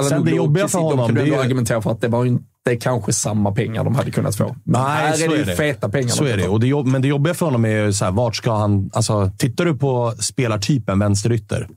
Sen 0.08 0.24
det 0.24 0.30
jobbiga 0.30 0.68
för 0.68 0.68
Kisil, 0.68 0.80
de 0.80 0.84
honom, 0.84 1.06
kunde 1.06 1.20
det 1.20 1.26
är 1.26 1.32
ju- 1.34 1.40
argumentera 1.40 1.82
för 1.82 1.90
att 1.90 2.00
det 2.00 2.08
var 2.08 2.24
inte 2.24 2.76
kanske 2.80 3.12
samma 3.12 3.52
pengar 3.52 3.84
de 3.84 3.94
hade 3.94 4.10
kunnat 4.10 4.36
få. 4.36 4.56
Men 4.64 4.80
här 4.80 5.24
är 5.24 5.28
det 5.28 5.36
ju 5.36 5.44
feta 5.44 5.88
pengar. 5.88 6.08
Så 6.08 6.24
är 6.24 6.36
det. 6.36 6.48
Och 6.48 6.60
det 6.60 6.66
jobb, 6.66 6.86
men 6.86 7.02
det 7.02 7.08
jobbiga 7.08 7.34
för 7.34 7.46
honom 7.46 7.64
är 7.64 7.84
ju 7.84 7.92
så 7.92 8.04
här, 8.04 8.12
vart 8.12 8.36
ska 8.36 8.52
han... 8.56 8.90
Alltså, 8.92 9.30
tittar 9.38 9.64
du 9.64 9.76
på 9.76 10.12
spelartypen 10.20 10.98
vänsterytter. 10.98 11.68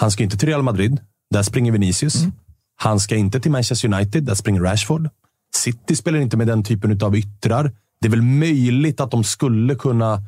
Han 0.00 0.10
ska 0.10 0.22
inte 0.24 0.36
till 0.38 0.48
Real 0.48 0.62
Madrid. 0.62 1.00
Där 1.34 1.42
springer 1.42 1.72
Vinicius. 1.72 2.16
Mm. 2.20 2.32
Han 2.82 3.00
ska 3.00 3.16
inte 3.16 3.40
till 3.40 3.50
Manchester 3.50 3.94
United. 3.94 4.24
Där 4.24 4.34
springer 4.34 4.60
Rashford. 4.60 5.08
City 5.56 5.96
spelar 5.96 6.18
inte 6.18 6.36
med 6.36 6.46
den 6.46 6.64
typen 6.64 7.02
av 7.02 7.16
yttrar. 7.16 7.72
Det 8.00 8.06
är 8.08 8.10
väl 8.10 8.22
möjligt 8.22 9.00
att 9.00 9.10
de 9.10 9.24
skulle 9.24 9.74
kunna... 9.74 10.22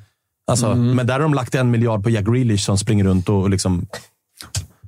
Alltså, 0.46 0.66
Mm. 0.66 0.96
Men 0.96 1.06
där 1.06 1.14
har 1.14 1.20
de 1.20 1.34
lagt 1.34 1.54
en 1.54 1.70
miljard 1.70 2.02
på 2.02 2.10
Jack 2.10 2.24
Grealish 2.24 2.64
som 2.64 2.78
springer 2.78 3.04
runt 3.04 3.28
och 3.28 3.50
liksom 3.50 3.86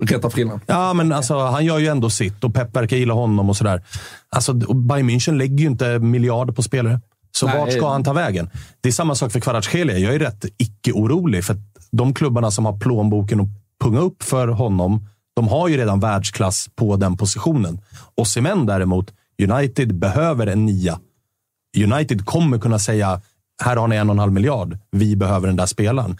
Rätta 0.01 0.30
frillan. 0.30 0.60
Ja, 0.66 0.93
men 0.93 1.12
alltså, 1.12 1.38
han 1.38 1.64
gör 1.64 1.78
ju 1.78 1.86
ändå 1.86 2.10
sitt 2.10 2.44
och 2.44 2.55
Pep 2.55 2.76
verkar 2.76 2.97
gilla 2.97 3.14
honom 3.14 3.51
och 3.51 3.56
sådär. 3.56 3.82
Alltså, 4.28 4.52
Bayern 4.55 5.10
München 5.10 5.36
lägger 5.36 5.59
ju 5.59 5.66
inte 5.66 5.98
miljarder 5.98 6.52
på 6.52 6.62
spelare. 6.62 7.01
Så 7.32 7.47
Nej. 7.47 7.59
vart 7.59 7.72
ska 7.72 7.88
han 7.88 8.05
ta 8.05 8.12
vägen? 8.12 8.51
Det 8.80 8.88
är 8.88 8.93
samma 8.93 9.14
sak 9.14 9.32
för 9.32 9.40
Kvaratskhelia. 9.40 9.98
Jag 9.98 10.14
är 10.14 10.18
rätt 10.18 10.44
icke-orolig, 10.59 11.44
för 11.44 11.56
de 11.93 12.14
klubbarna 12.14 12.51
som 12.51 12.64
har 12.64 12.78
plånboken 12.78 13.40
att 13.40 13.48
punga 13.80 14.01
upp 14.01 14.22
för 14.22 14.48
honom, 14.48 15.09
de 15.37 15.49
har 15.49 15.69
ju 15.69 15.77
redan 15.77 16.01
världsklass 16.01 16.69
på 16.77 16.97
den 16.97 17.17
positionen. 17.17 17.81
Och 18.15 18.27
Semen 18.29 18.67
däremot, 18.67 19.13
United 19.51 19.95
behöver 19.99 20.47
en 20.47 20.67
nia. 20.67 20.99
United 21.85 22.25
kommer 22.27 22.59
kunna 22.59 22.79
säga, 22.79 23.21
här 23.65 23.77
har 23.77 23.89
ni 23.89 23.97
en 23.97 24.09
och 24.11 24.15
en 24.15 24.19
halv 24.19 24.33
miljard. 24.33 24.79
Vi 24.91 25.17
behöver 25.17 25.47
den 25.47 25.57
där 25.57 25.67
spelaren. 25.67 26.17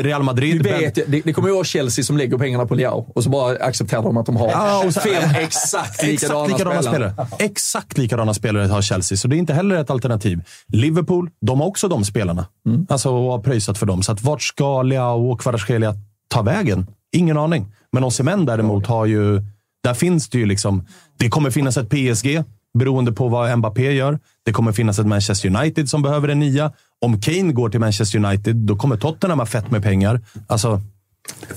Real 0.00 0.22
Madrid... 0.22 0.62
vet, 0.62 0.98
ju- 0.98 1.04
det, 1.08 1.20
det 1.24 1.32
kommer 1.32 1.48
ju 1.48 1.54
vara 1.54 1.64
Chelsea 1.64 2.04
som 2.04 2.16
lägger 2.16 2.38
pengarna 2.38 2.66
på 2.66 2.74
Leao 2.74 3.12
och 3.14 3.24
så 3.24 3.30
bara 3.30 3.56
accepterar 3.64 4.02
de 4.02 4.16
att 4.16 4.26
de 4.26 4.36
har 4.36 4.48
Ja, 4.48 4.84
och 4.86 4.94
så- 4.94 5.00
fem 5.00 5.30
exakt 5.36 6.02
likadana, 6.02 6.44
Exakt 6.44 6.58
likadana 6.58 6.82
spelare. 6.82 7.12
spelare. 7.12 7.28
Exakt 7.38 7.98
likadana 7.98 8.34
spelare 8.34 8.66
har 8.66 8.82
Chelsea, 8.82 9.18
så 9.18 9.28
det 9.28 9.36
är 9.36 9.38
inte 9.38 9.54
heller 9.54 9.76
ett 9.76 9.90
alternativ. 9.90 10.40
Liverpool, 10.68 11.30
de 11.40 11.60
har 11.60 11.66
också 11.66 11.88
de 11.88 12.04
spelarna. 12.04 12.46
Mm. 12.66 12.86
Alltså, 12.90 13.10
och 13.10 13.30
har 13.32 13.38
pröjsat 13.38 13.78
för 13.78 13.86
dem. 13.86 14.02
Så 14.02 14.12
att 14.12 14.22
vart 14.22 14.42
ska 14.42 14.82
Leao 14.82 15.30
och 15.32 15.40
Kvaratskhelia 15.40 15.94
ta 16.28 16.42
vägen? 16.42 16.86
Ingen 17.12 17.38
aning. 17.38 17.66
Men 17.92 18.04
Osimhen 18.04 18.46
däremot 18.46 18.86
har 18.86 19.06
ju... 19.06 19.42
Där 19.82 19.94
finns 19.94 20.28
det 20.28 20.38
ju 20.38 20.46
liksom... 20.46 20.86
Det 21.18 21.28
kommer 21.28 21.50
finnas 21.50 21.76
ett 21.76 21.88
PSG, 21.88 22.42
beroende 22.78 23.12
på 23.12 23.28
vad 23.28 23.58
Mbappé 23.58 23.92
gör. 23.92 24.18
Det 24.44 24.52
kommer 24.52 24.72
finnas 24.72 24.98
ett 24.98 25.06
Manchester 25.06 25.56
United 25.56 25.88
som 25.88 26.02
behöver 26.02 26.28
en 26.28 26.38
nia. 26.38 26.72
Om 27.00 27.20
Kane 27.20 27.52
går 27.52 27.68
till 27.68 27.80
Manchester 27.80 28.24
United, 28.24 28.56
då 28.56 28.76
kommer 28.76 28.96
Tottenham 28.96 29.38
ha 29.38 29.46
fett 29.46 29.70
med 29.70 29.82
pengar. 29.82 30.20
Alltså, 30.46 30.80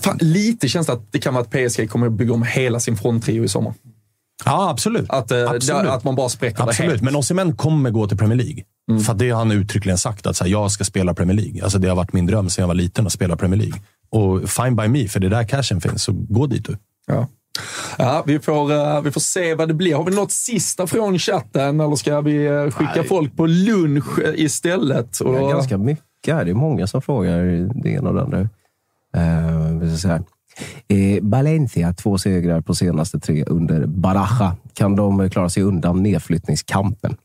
Fan, 0.02 0.18
lite 0.22 0.68
känns 0.68 0.88
det 0.88 0.94
att 0.94 1.12
det 1.12 1.20
kan 1.20 1.34
vara 1.34 1.44
att 1.44 1.52
PSG 1.52 1.90
kommer 1.90 2.08
att 2.08 2.14
bygga 2.14 2.34
om 2.34 2.44
hela 2.44 2.80
sin 2.80 2.98
fronttrio 2.98 3.44
i 3.44 3.48
sommar. 3.48 3.74
Ja, 4.46 4.70
absolut. 4.70 5.10
Att, 5.10 5.32
eh, 5.32 5.50
Absolut. 5.50 5.92
att 5.92 6.04
man 6.04 6.16
bara 6.16 6.30
spräcker 6.30 6.58
det 6.58 6.64
Absolut, 6.64 6.92
helt. 6.92 7.04
men 7.04 7.16
Osimhen 7.16 7.56
kommer 7.56 7.90
gå 7.90 8.08
till 8.08 8.18
Premier 8.18 8.38
League. 8.38 8.64
För 9.06 9.14
att 9.14 9.20
det 9.20 9.30
har 9.30 9.38
han 9.38 9.52
uttryckligen 9.52 9.98
sagt, 9.98 10.28
att 10.28 10.36
så 10.36 10.44
här, 10.44 10.52
jag 10.52 10.72
ska 10.72 10.84
spela 10.84 11.14
Premier 11.14 11.36
League. 11.36 11.64
Alltså, 11.64 11.80
det 11.80 11.88
har 11.88 11.96
varit 11.96 12.14
min 12.14 12.26
dröm 12.26 12.50
sedan 12.50 12.62
jag 12.64 12.68
var 12.68 12.76
liten 12.76 13.06
att 13.06 13.14
spela 13.14 13.36
Premier 13.36 13.60
League. 13.60 13.80
Och 14.10 14.50
fine 14.50 14.76
by 14.76 14.88
me, 14.88 15.08
för 15.08 15.20
det 15.20 15.28
är 15.28 15.30
där 15.30 15.44
cashen 15.44 15.82
finns. 15.82 16.04
Så 16.04 16.12
gå 16.12 16.48
dit 16.48 16.66
du. 16.66 16.78
Ja. 17.08 17.28
Ja, 17.98 18.24
vi, 18.26 18.40
får, 18.40 18.72
eh, 18.72 19.02
vi 19.02 19.12
får 19.12 19.22
se 19.22 19.56
vad 19.56 19.68
det 19.68 19.74
blir. 19.74 19.96
Har 19.96 20.04
vi 20.04 20.16
något 20.16 20.32
sista 20.32 20.88
från 20.88 21.20
chatten 21.20 21.80
eller 21.80 21.96
ska 21.96 22.22
vi 22.22 22.46
eh, 22.46 22.70
skicka 22.72 23.04
folk 23.04 23.38
på 23.38 23.46
lunch 23.46 24.20
eh, 24.20 24.34
istället? 24.36 25.20
Och, 25.20 25.34
Det 25.34 25.40
är 25.40 25.50
ganska 25.50 25.78
mycket 25.78 26.36
här. 26.36 26.46
Det 26.46 26.52
är 26.52 26.56
många 26.56 26.88
som 26.88 27.02
frågar 27.02 27.44
det 27.84 27.90
ena 27.90 28.10
och 28.10 28.16
det 28.16 28.22
andra. 28.22 28.38
Här. 28.38 28.50
Eh, 30.88 31.20
Valencia, 31.22 31.94
två 31.94 32.18
segrar 32.18 32.62
på 32.62 32.76
senaste 32.76 33.20
tre 33.20 33.44
under 33.44 33.86
Baraja. 33.86 34.56
Kan 34.74 34.96
de 34.96 35.30
klara 35.30 35.50
sig 35.50 35.64
undan 35.64 36.04
nedflyttningskampen? 36.04 37.18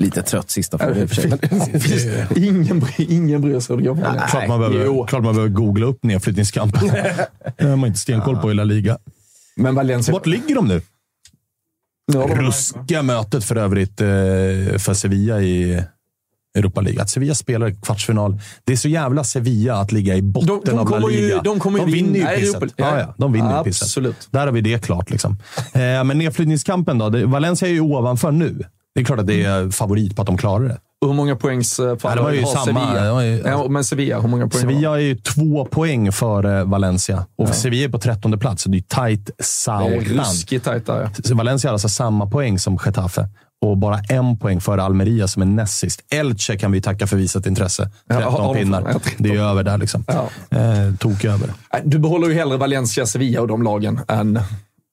Lite 0.00 0.22
trött 0.22 0.50
sista 0.50 0.78
fråga 0.78 1.00
i 1.00 1.04
och 1.04 1.08
för 1.08 1.16
sig. 1.16 1.30
men- 1.30 2.44
ingen, 2.44 2.80
bry- 2.80 3.06
ingen 3.08 3.40
bryr 3.40 3.60
sig 3.60 3.76
hur 3.76 3.82
det 3.82 3.88
går. 3.88 3.96
Klart 4.28 4.48
man, 4.48 4.60
behöver, 4.60 5.06
klart 5.06 5.22
man 5.24 5.34
behöver 5.34 5.48
googla 5.54 5.86
upp 5.86 6.02
nedflyttningskampen. 6.04 6.80
det 7.58 7.64
har 7.68 7.76
man 7.76 7.86
inte 7.86 7.98
stenkoll 7.98 8.36
på 8.36 8.50
i 8.50 8.54
La 8.54 8.64
Liga. 8.64 8.98
Men 9.56 9.74
Valencia... 9.74 10.12
Vart 10.12 10.26
ligger 10.26 10.54
de 10.54 10.68
nu? 10.68 10.82
De- 12.12 12.34
Ruskiga 12.34 13.02
mötet 13.02 13.44
för 13.44 13.56
övrigt 13.56 14.00
eh, 14.00 14.06
för 14.78 14.94
Sevilla 14.94 15.40
i 15.40 15.82
Europa 16.58 16.80
League. 16.80 17.02
Att 17.02 17.10
Sevilla 17.10 17.34
spelar 17.34 17.70
kvartsfinal. 17.82 18.40
Det 18.64 18.72
är 18.72 18.76
så 18.76 18.88
jävla 18.88 19.24
Sevilla 19.24 19.74
att 19.76 19.92
ligga 19.92 20.16
i 20.16 20.22
botten 20.22 20.46
De- 20.48 20.60
de 20.64 20.78
av 20.78 20.90
La 20.90 20.96
kommer 20.96 21.10
ju- 21.10 21.20
Liga. 21.20 21.40
de 21.42 21.60
kommer 21.60 21.78
ju 21.78 21.84
vinner 21.84 22.12
vinna 22.12 22.34
ju 22.34 22.40
pisset. 22.40 22.62
ja. 22.62 22.70
Ja, 22.76 23.00
ja, 23.00 23.14
de 23.18 23.32
vinner 23.32 23.58
ju 23.58 23.64
pisset. 23.64 23.82
Absolut. 23.82 24.28
Där 24.30 24.46
har 24.46 24.52
vi 24.52 24.60
det 24.60 24.84
klart. 24.84 25.10
Liksom. 25.10 25.36
Eh, 25.72 25.80
men 26.04 26.18
nedflyttningskampen 26.18 26.98
då? 26.98 27.08
Det, 27.10 27.26
Valencia 27.26 27.68
är 27.68 27.72
ju 27.72 27.80
ovanför 27.80 28.30
nu. 28.30 28.64
Det 29.00 29.02
är 29.02 29.06
klart 29.06 29.18
att 29.20 29.26
det 29.26 29.44
är 29.44 29.70
favorit 29.70 30.16
på 30.16 30.22
att 30.22 30.26
de 30.26 30.36
klarar 30.38 30.64
det. 30.68 30.78
Och 31.02 31.08
hur 31.08 31.14
många 31.14 31.36
poängs 31.36 31.78
eh, 31.78 31.96
Ja, 32.02 32.14
det 32.14 32.22
var 32.22 32.32
ju 32.32 32.42
har 32.42 32.52
samma. 32.64 32.64
Sevilla? 32.86 33.24
Ju- 33.24 33.42
ja, 33.46 33.68
men 33.68 33.84
Sevilla, 33.84 34.20
hur 34.20 34.28
många 34.28 34.48
poäng 34.48 34.64
har 34.64 34.70
Sevilla 34.72 34.94
är 34.96 35.00
ju 35.00 35.14
två 35.16 35.64
poäng 35.64 36.12
före 36.12 36.64
Valencia. 36.64 37.26
Och 37.38 37.48
Sevilla 37.48 37.84
är 37.84 37.88
på 37.88 37.98
trettonde 37.98 38.38
plats, 38.38 38.62
så 38.62 38.68
det 38.70 38.78
är 38.78 38.82
tajt 38.82 39.30
de? 39.42 39.90
Det 39.90 39.96
är 39.96 40.00
ruskigt 40.00 40.64
tajt 40.64 40.86
där. 40.86 41.10
ja. 41.24 41.34
Valencia 41.34 41.68
har 41.70 41.72
alltså 41.72 41.88
samma 41.88 42.26
poäng 42.26 42.58
som 42.58 42.78
Getafe 42.86 43.28
och 43.66 43.76
bara 43.78 43.98
en 44.08 44.38
poäng 44.38 44.60
före 44.60 44.82
Almeria 44.82 45.28
som 45.28 45.42
är 45.42 45.46
näst 45.46 45.78
sist. 45.78 46.00
Elche 46.12 46.56
kan 46.56 46.72
vi 46.72 46.80
tacka 46.82 47.06
för 47.06 47.16
visat 47.16 47.46
intresse. 47.46 47.90
Ja, 48.08 48.14
13 48.16 48.32
har 48.32 48.54
de- 48.54 48.60
pinnar. 48.60 48.80
ja, 48.86 48.98
13. 48.98 49.12
Det 49.18 49.28
är 49.34 49.38
över 49.40 49.62
där 49.62 49.78
liksom. 49.78 50.04
Ja. 50.06 50.28
Eh, 50.58 50.94
tok 50.98 51.24
över. 51.24 51.50
Nej, 51.72 51.82
Du 51.84 51.98
behåller 51.98 52.28
ju 52.28 52.34
hellre 52.34 52.56
Valencia, 52.56 53.06
Sevilla 53.06 53.40
och 53.40 53.48
de 53.48 53.62
lagen 53.62 54.00
än 54.08 54.40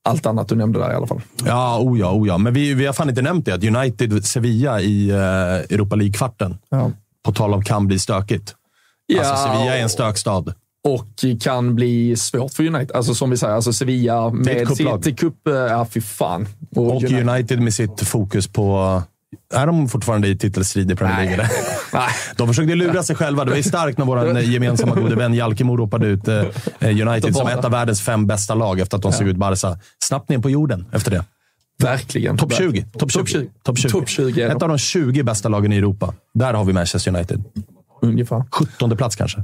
allt 0.07 0.25
annat 0.25 0.47
du 0.47 0.55
nämnde 0.55 0.79
där 0.79 0.91
i 0.91 0.95
alla 0.95 1.07
fall. 1.07 1.21
Ja, 1.45 1.79
oh 1.79 1.99
ja, 1.99 2.11
oh 2.11 2.27
ja. 2.27 2.37
Men 2.37 2.53
vi, 2.53 2.73
vi 2.73 2.85
har 2.85 2.93
fan 2.93 3.09
inte 3.09 3.21
nämnt 3.21 3.45
det. 3.45 3.53
Att 3.53 3.63
United-Sevilla 3.63 4.81
i 4.81 5.09
eh, 5.09 5.17
Europa 5.75 5.95
League-kvarten. 5.95 6.57
Ja. 6.69 6.91
På 7.23 7.31
tal 7.31 7.53
om 7.53 7.63
kan 7.63 7.87
bli 7.87 7.99
stökigt. 7.99 8.55
Alltså, 9.17 9.33
Ja, 9.33 9.37
Sevilla 9.37 9.77
är 9.77 9.81
en 9.81 9.89
stökstad. 9.89 10.53
Och 10.83 11.41
kan 11.41 11.75
bli 11.75 12.15
svårt 12.15 12.53
för 12.53 12.67
United. 12.67 12.91
Alltså 12.95 13.15
som 13.15 13.29
vi 13.29 13.37
säger, 13.37 13.53
alltså 13.53 13.73
Sevilla 13.73 14.29
med 14.29 14.67
sitt 15.03 15.19
cup... 15.19 15.35
Ja, 15.43 15.87
fy 15.91 16.01
fan. 16.01 16.47
Och 16.75 17.03
United. 17.03 17.61
med 17.61 17.73
sitt 17.73 18.01
fokus 18.01 18.47
på... 18.47 19.01
Är 19.53 19.67
de 19.67 19.89
fortfarande 19.89 20.27
i 20.27 20.37
titelstrid 20.37 20.91
i 20.91 20.95
Premier 20.95 21.25
League? 21.37 21.49
Nej. 21.93 22.09
De 22.37 22.47
försökte 22.47 22.75
lura 22.75 23.03
sig 23.03 23.15
själva. 23.15 23.45
Det 23.45 23.49
var 23.51 23.57
ju 23.57 23.63
starkt 23.63 23.97
när 23.97 24.05
vår 24.05 24.39
gemensamma 24.39 24.95
gode 24.95 25.15
vän 25.15 25.33
Jalkemo 25.33 25.77
ropade 25.77 26.07
ut 26.07 26.27
eh, 26.27 26.43
United 27.07 27.35
som 27.35 27.47
ett 27.47 27.65
av 27.65 27.71
världens 27.71 28.01
fem 28.01 28.27
bästa 28.27 28.55
lag 28.55 28.79
efter 28.79 28.97
att 28.97 29.03
de 29.03 29.11
såg 29.13 29.27
ut 29.27 29.37
Barca. 29.37 29.79
Snabbt 30.03 30.29
ner 30.29 30.39
på 30.39 30.49
jorden 30.49 30.85
efter 30.91 31.11
det. 31.11 31.25
Verkligen. 31.83 32.37
Topp 32.37 32.53
20. 32.53 32.85
Topp 32.97 33.11
20. 33.11 33.19
Topp 33.19 33.29
20. 33.29 33.49
Topp 33.63 33.77
20. 33.77 33.89
Topp 33.89 34.09
20 34.09 34.41
är 34.41 34.49
de. 34.49 34.55
Ett 34.55 34.63
av 34.63 34.69
de 34.69 34.77
20 34.77 35.23
bästa 35.23 35.49
lagen 35.49 35.73
i 35.73 35.77
Europa. 35.77 36.13
Där 36.33 36.53
har 36.53 36.65
vi 36.65 36.73
Manchester 36.73 37.15
United. 37.15 37.43
Ungefär. 38.01 38.43
17 38.51 38.97
plats 38.97 39.15
kanske. 39.15 39.37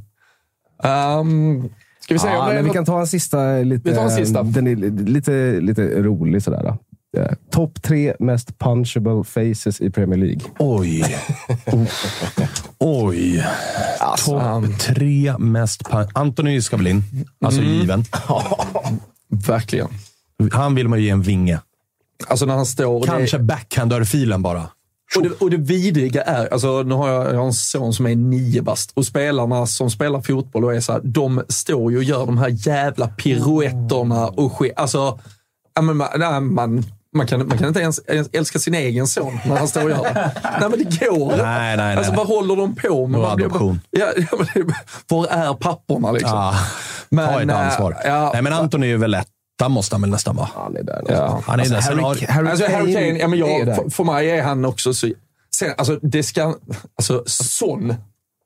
Um, 0.84 1.70
ska 2.00 2.14
vi 2.14 2.20
se 2.20 2.28
Ja, 2.28 2.40
om 2.44 2.48
det 2.50 2.54
men 2.56 2.64
vi 2.64 2.68
något- 2.68 2.74
kan 2.74 2.86
ta 2.86 3.00
en 3.00 3.08
sista. 3.08 3.58
Lite, 3.58 3.90
Vi 3.90 3.96
tar 3.96 4.04
en 4.04 4.12
sista. 4.12 4.44
Den 4.44 4.68
är 4.68 4.76
lite, 5.06 5.60
lite 5.62 5.82
rolig 6.02 6.44
sådär. 6.44 6.64
då. 6.64 6.78
Eh, 7.18 7.32
Topp 7.52 7.82
tre 7.84 8.14
mest 8.20 8.58
punchable 8.60 9.24
faces 9.24 9.82
i 9.82 9.90
Premier 9.90 10.20
League. 10.20 10.42
Oj. 10.60 11.16
Oj. 12.80 13.46
Topp 14.26 14.80
tre 14.80 15.34
mest... 15.40 15.84
Anthony 16.14 16.62
ska 16.62 16.78
väl 16.78 16.88
in. 16.88 17.04
Alltså 17.46 17.62
Mm. 17.62 17.74
given. 17.74 18.06
Verkligen. 19.30 19.88
Han 20.52 20.76
vill 20.76 20.88
man 20.88 21.00
ju 21.00 21.06
ge 21.06 21.12
en 21.12 21.22
vinge. 21.22 21.60
Alltså 22.28 22.46
när 22.46 22.56
han 22.56 22.66
står... 22.66 22.96
och 23.00 23.06
Kanske 23.06 23.38
Det, 23.38 23.44
backhand-örfilen 23.44 24.42
bara. 24.42 24.68
och, 25.18 25.24
det, 25.24 25.30
och 25.30 25.50
det 25.50 25.58
vidriga 25.58 26.22
är, 26.22 26.54
alltså 26.54 26.84
nu 26.84 26.96
har 26.96 27.10
jag, 27.10 27.34
jag 27.34 27.38
har 27.40 27.46
en 27.46 27.54
son 27.54 27.94
som 27.94 28.06
är 28.08 28.16
nio 28.16 28.62
bast 28.62 28.92
och 28.94 29.06
spelarna 29.06 29.66
som 29.68 29.90
spelar 29.92 30.22
fotboll 30.22 30.64
och 30.66 30.76
är 30.76 30.80
så 30.80 30.92
här, 30.94 31.02
de 31.04 31.44
står 31.50 31.92
ju 31.92 31.98
och 31.98 32.04
gör 32.04 32.26
de 32.26 32.38
här 32.38 32.68
jävla 32.68 33.08
piruetterna 33.08 34.28
och 34.28 34.54
ske, 34.54 34.74
Alltså, 34.76 35.20
man, 35.82 36.54
man, 36.54 36.84
man, 37.14 37.28
kan, 37.28 37.48
man 37.48 37.58
kan 37.58 37.68
inte 37.68 37.80
ens, 37.80 38.00
älska 38.34 38.60
sin 38.60 38.74
egen 38.74 39.08
son 39.08 39.40
när 39.46 39.56
han 39.58 39.68
står 39.68 39.84
och 39.84 39.90
gör 39.90 40.04
det. 40.04 40.32
Nej, 40.60 40.70
men 40.70 40.72
det 40.72 41.00
går 41.08 41.24
inte. 41.24 41.36
Nej, 41.46 41.78
nej, 41.78 41.78
nej. 41.78 41.98
Alltså 41.98 42.14
vad 42.14 42.28
håller 42.28 42.56
de 42.56 42.76
på 42.76 43.08
med? 43.08 43.22
Bara- 43.22 43.32
adoption. 43.32 43.82
Ja, 43.92 44.08
ja, 44.18 44.38
men 44.38 44.48
det, 44.68 44.74
var 45.08 45.28
är 45.28 45.54
papporna 45.54 46.12
liksom? 46.12 46.30
Ja. 47.10 47.26
Ta 47.28 47.42
ett 47.42 47.50
eh, 47.50 47.60
ansvar. 47.66 47.98
Ja, 48.06 48.30
Nej, 48.34 48.42
men 48.42 48.54
Anthony 48.54 48.92
är 48.92 48.98
väl 48.98 49.14
ett 49.14 49.28
Där 49.60 49.70
måste 49.70 49.96
han 49.96 50.02
väl 50.02 50.10
nästan 50.10 50.36
vara. 50.36 50.50
Han 50.56 50.76
är 50.78 50.84
där. 50.84 51.04
Ja. 51.10 51.42
Han 51.46 51.60
är 51.60 51.64
Alltså, 51.64 51.74
där. 51.74 51.82
Harry, 51.82 52.02
har- 52.02 52.34
Harry, 52.34 52.50
Alltså, 52.50 52.72
Harry 52.72 52.94
Kane, 52.94 53.20
ja, 53.20 53.28
men 53.28 53.40
jag, 53.40 53.76
för, 53.76 53.90
för 53.90 54.04
mig 54.04 54.30
är 54.32 54.44
han 54.44 54.66
också 54.66 54.94
så... 54.94 55.08
Sen, 55.56 55.72
alltså, 55.78 56.00
det 56.02 56.24
ska... 56.24 56.56
Alltså, 56.98 57.24
Son. 57.26 57.94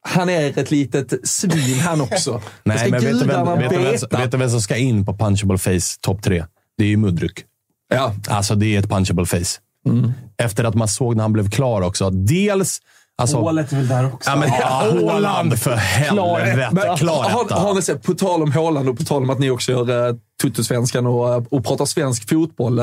Han 0.10 0.30
är 0.30 0.60
ett 0.60 0.72
litet 0.72 1.14
svin 1.28 1.80
han 1.80 2.02
också. 2.02 2.42
Nej, 2.64 2.92
men 2.92 3.04
vet 3.04 3.20
du, 3.20 3.26
vem, 3.26 3.60
vet, 3.60 3.70
du 3.70 3.78
vem, 3.78 4.22
vet 4.22 4.32
du 4.32 4.38
vem 4.38 4.50
som 4.50 4.62
ska 4.62 4.76
in 4.76 5.06
på 5.06 5.14
punchable 5.18 5.58
face 5.58 5.98
topp 6.02 6.24
tre? 6.24 6.46
Det 6.78 6.84
är 6.84 6.88
ju 6.88 6.98
Mudryk. 6.98 7.44
Ja. 7.90 8.14
Alltså, 8.30 8.56
det 8.56 8.76
är 8.76 8.80
ett 8.80 8.90
punchable 8.90 9.26
face. 9.26 9.60
Mm. 9.86 10.14
Efter 10.38 10.64
att 10.64 10.76
man 10.76 10.88
såg 10.88 11.16
när 11.16 11.24
han 11.24 11.34
blev 11.34 11.50
klar 11.50 11.82
också. 11.82 12.10
Dels... 12.10 12.80
Alltså, 13.22 13.42
Målet 13.42 13.72
är 13.72 13.78
väl 13.78 13.88
där 13.88 14.14
också. 14.14 14.30
Ja, 14.30 14.36
men 14.36 14.50
Haaland 14.50 15.60
för 15.60 15.76
helvete. 15.76 16.70
Men, 16.72 16.98
Klar 16.98 17.82
sett, 17.82 18.04
på 18.04 18.14
tal 18.14 18.44
om 18.44 18.52
Haaland 18.52 18.90
och 18.90 18.98
på 18.98 19.04
tal 19.04 19.24
om 19.24 19.30
att 19.30 19.40
ni 19.40 19.50
också 19.50 19.72
gör 19.72 20.10
uh, 20.10 20.16
Tuttosvenskan 20.42 21.06
och, 21.08 21.54
och 21.54 21.66
pratar 21.66 21.86
svensk 21.86 22.30
fotboll. 22.30 22.80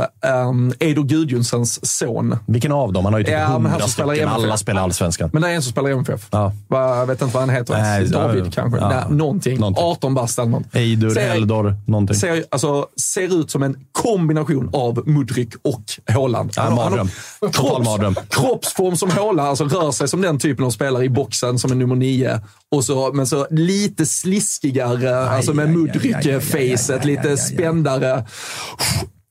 Um, 0.47 0.73
Edo 0.81 1.03
Gudjonsens 1.03 1.97
son. 1.99 2.37
Vilken 2.47 2.73
av 2.73 2.93
dem? 2.93 3.05
Han 3.05 3.15
har 3.15 3.21
ju 3.21 3.25
typ 3.25 3.33
Ja, 3.35 3.39
han 3.39 3.67
hundra 3.67 3.89
stycken. 3.89 4.29
Alla 4.29 4.57
spelar 4.57 4.83
allsvenskan. 4.83 5.31
Men 5.33 5.43
det 5.43 5.51
är 5.51 5.55
en 5.55 5.63
som 5.63 5.73
spelar 5.73 5.89
i 5.91 5.93
MFF. 5.93 6.29
Ja. 6.31 6.53
Jag 6.71 7.07
vet 7.07 7.23
inte 7.23 7.35
vad 7.35 7.43
han 7.43 7.51
heter. 7.51 7.75
Nej. 7.75 8.09
David 8.09 8.47
ja, 8.47 8.51
kanske? 8.55 8.81
ja. 8.81 8.89
Nej, 8.89 9.05
någonting. 9.17 9.59
Någonting. 9.61 9.85
18 9.85 10.15
bast 10.15 10.39
eller 10.39 10.51
något. 10.51 10.63
Eidur, 10.73 11.11
Ser- 11.11 11.31
Eldor, 11.31 11.77
någonting. 11.87 12.17
Ser, 12.17 12.45
alltså, 12.51 12.87
ser 12.97 13.41
ut 13.41 13.51
som 13.51 13.63
en 13.63 13.77
kombination 13.93 14.71
av 14.73 15.09
Mudryk 15.09 15.55
och 15.63 15.83
Haaland. 16.15 16.53
Ja, 16.57 16.63
Han 16.63 16.73
han 16.73 16.77
mardröm. 16.91 17.09
Total 17.41 17.53
kropps- 17.83 17.85
mardröm. 17.85 18.15
Kroppsform 18.29 18.97
som 18.97 19.11
Haaland, 19.11 19.49
alltså 19.49 19.65
rör 19.65 19.91
sig 19.93 20.09
som 20.09 20.21
den 20.23 20.39
typen 20.39 20.65
av 20.65 20.71
spelare 20.71 21.05
i 21.05 21.09
boxen 21.09 21.59
som 21.59 21.71
är 21.71 21.75
nummer 21.75 21.95
nio. 21.97 22.41
Och 22.75 22.85
så, 22.85 23.13
men 23.13 23.27
så 23.27 23.47
lite 23.51 24.07
sliskigare, 24.07 25.29
alltså 25.29 25.53
med 25.55 25.69
Mudryk-facet, 25.71 27.05
lite 27.05 27.37
spändare. 27.37 28.25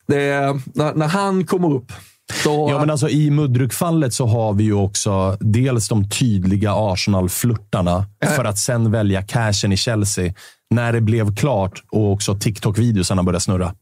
Det 0.08 0.22
är, 0.24 0.62
när, 0.78 0.94
när 0.94 1.08
han 1.08 1.46
kommer 1.46 1.74
upp, 1.74 1.92
då... 2.44 2.70
Ja, 2.72 2.80
men 2.80 2.90
alltså, 2.90 3.10
I 3.10 3.30
Mudryk-fallet 3.32 4.14
så 4.14 4.26
har 4.28 4.54
vi 4.54 4.64
ju 4.64 4.74
också 4.74 5.38
dels 5.40 5.88
de 5.90 6.10
tydliga 6.10 6.74
Arsenal-flörtarna 6.76 8.06
för 8.36 8.46
att 8.46 8.58
sen 8.58 8.92
välja 8.92 9.22
cashen 9.22 9.72
i 9.72 9.78
Chelsea 9.78 10.34
när 10.70 10.94
det 10.94 11.02
blev 11.02 11.36
klart 11.36 11.84
och 11.92 12.12
också 12.12 12.34
TikTok-videosarna 12.36 13.24
började 13.24 13.40
snurra. 13.42 13.74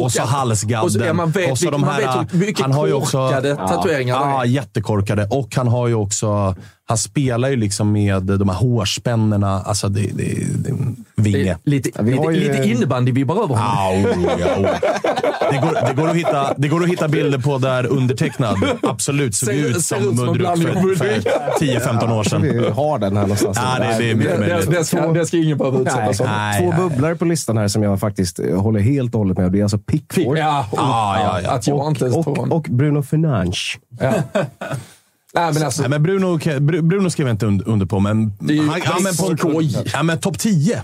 Och, 0.00 0.12
så 0.12 0.22
Och- 0.22 0.28
halsgadden. 0.28 0.84
och 0.84 0.92
så- 0.92 0.98
ja, 0.98 1.12
man 1.12 1.30
vet 1.30 1.50
och 1.52 1.58
så 1.58 1.70
vilka- 1.70 1.78
man 1.78 1.96
vet 2.24 2.32
mycket 2.32 2.64
korkade 2.66 3.56
tatueringar 3.56 4.18
det 4.18 4.24
är. 4.24 4.30
Ja, 4.30 4.44
jättekorkade. 4.44 5.26
Och 5.30 5.56
han 5.56 5.68
har 5.68 5.88
ju 5.88 5.94
också... 5.94 6.56
Han 6.86 6.98
spelar 6.98 7.48
ju 7.48 7.56
liksom 7.56 7.92
med 7.92 8.22
de 8.22 8.48
här 8.48 8.56
hårspännorna. 8.56 9.62
Alltså, 9.62 9.88
det, 9.88 10.00
det, 10.00 10.34
det, 10.58 10.74
vinge. 11.16 11.58
Lite, 11.64 12.02
vi 12.02 12.10
lite, 12.10 12.22
ju- 12.22 12.52
lite 12.52 12.62
innebandy-vibbar 12.64 13.44
över 13.44 13.54
honom. 13.54 14.06
Au, 14.06 14.36
ja, 14.38 14.78
det, 15.50 15.58
går, 15.58 15.86
det, 15.88 15.94
går 15.94 16.08
att 16.08 16.16
hitta, 16.16 16.54
det 16.56 16.68
går 16.68 16.82
att 16.82 16.88
hitta 16.88 17.08
bilder 17.08 17.38
på 17.38 17.58
där 17.58 17.86
undertecknad 17.86 18.56
absolut 18.82 19.34
såg 19.34 19.54
ut 19.54 19.82
som 19.84 19.98
av 19.98 20.56
för, 20.56 20.82
Mudryk. 20.82 20.98
för 20.98 21.20
10-15 21.60 22.18
år 22.18 22.24
sedan. 22.24 22.42
Vi 22.42 22.68
har 22.68 22.98
den 22.98 23.16
här 23.16 23.22
någonstans. 23.22 23.58
Ja, 23.62 23.78
det, 23.98 24.04
det 24.04 24.14
Det, 24.14 24.36
det, 24.46 24.78
det, 24.78 24.84
ska, 24.84 25.12
det 25.12 25.26
ska 25.26 25.36
ingen 25.36 25.58
behöva 25.58 25.78
utsättas 25.78 26.18
för. 26.18 26.24
Två 26.58 26.70
nej. 26.70 26.74
bubblare 26.78 27.16
på 27.16 27.24
listan 27.24 27.56
här 27.56 27.68
som 27.68 27.82
jag 27.82 28.00
faktiskt 28.00 28.38
eh, 28.38 28.60
håller 28.60 28.80
helt 28.80 29.14
och 29.14 29.18
hållet 29.18 29.38
med. 29.38 29.52
Det 29.52 29.58
är 29.58 29.62
alltså 29.62 29.78
Pickford 29.78 30.38
Ja, 30.38 30.66
Ja, 30.72 31.40
ja, 31.44 31.60
ja. 31.66 32.46
Och 32.50 32.62
Bruno 32.62 33.02
Fernandes. 33.02 33.58
Nej, 35.34 35.52
men 35.54 35.62
alltså, 35.62 35.82
Nej, 35.82 35.90
men 35.90 36.02
Bruno, 36.02 36.36
Bru- 36.38 36.82
Bruno 36.82 37.10
skrev 37.10 37.26
jag 37.28 37.34
inte 37.34 37.46
und- 37.46 37.62
under 37.66 37.86
på, 37.86 38.00
men... 38.00 38.32
är 38.48 38.52
ju 38.52 38.68
han, 38.68 38.80
ja, 38.84 38.96
men 39.02 39.16
på, 39.16 39.36
skoj. 39.36 39.76
ja, 39.92 40.02
men 40.02 40.18
topp 40.18 40.38
10. 40.38 40.82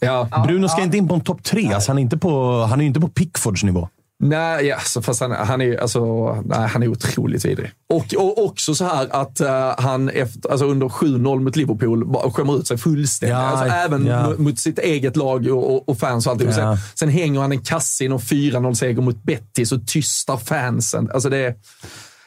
ja. 0.00 0.44
Bruno 0.46 0.68
ska 0.68 0.82
inte 0.82 0.96
in 0.96 1.08
på 1.08 1.14
en 1.14 1.20
topp 1.20 1.42
3. 1.44 1.72
Alltså, 1.72 1.90
han 1.90 1.98
är 1.98 2.02
inte 2.02 2.18
på, 2.18 2.62
han 2.64 2.80
är 2.80 2.84
ju 2.84 2.88
inte 2.88 3.00
på 3.00 3.08
Pickfords 3.08 3.64
nivå. 3.64 3.88
Nej, 4.24 4.66
ja, 4.66 4.78
så 4.80 5.02
fast 5.02 5.20
han, 5.20 5.30
han, 5.32 5.60
är, 5.60 5.76
alltså, 5.76 6.32
nej, 6.44 6.68
han 6.68 6.82
är 6.82 6.88
otroligt 6.88 7.44
vidrig. 7.44 7.70
Och, 7.92 8.14
och 8.14 8.44
också 8.44 8.74
så 8.74 8.84
här 8.84 9.08
att 9.10 9.40
eh, 9.40 9.74
han 9.78 10.08
efter, 10.08 10.50
alltså 10.50 10.66
under 10.66 10.86
7-0 10.88 11.40
mot 11.40 11.56
Liverpool 11.56 12.14
skämmer 12.32 12.58
ut 12.58 12.66
sig 12.66 12.78
fullständigt. 12.78 13.36
Ja, 13.38 13.42
alltså, 13.42 13.64
även 13.76 14.06
ja. 14.06 14.32
mot, 14.38 14.58
sitt 14.58 14.78
eget 14.78 15.16
lag 15.16 15.46
och, 15.46 15.74
och, 15.74 15.88
och 15.88 15.98
fans 15.98 16.26
och 16.26 16.32
allting. 16.32 16.48
Och 16.48 16.54
Ja. 16.54 16.76
Sen, 16.76 16.78
sen 16.94 17.08
hänger 17.08 17.40
han 17.40 17.52
en 17.52 17.60
kasse 17.62 18.04
i 18.04 18.08
någon 18.08 18.20
4-0-seger 18.20 19.02
mot 19.02 19.22
Betis 19.22 19.72
och 19.72 19.86
tystar 19.86 20.36
fansen. 20.36 21.10
Alltså 21.14 21.28
det, 21.28 21.36
är- 21.38 21.54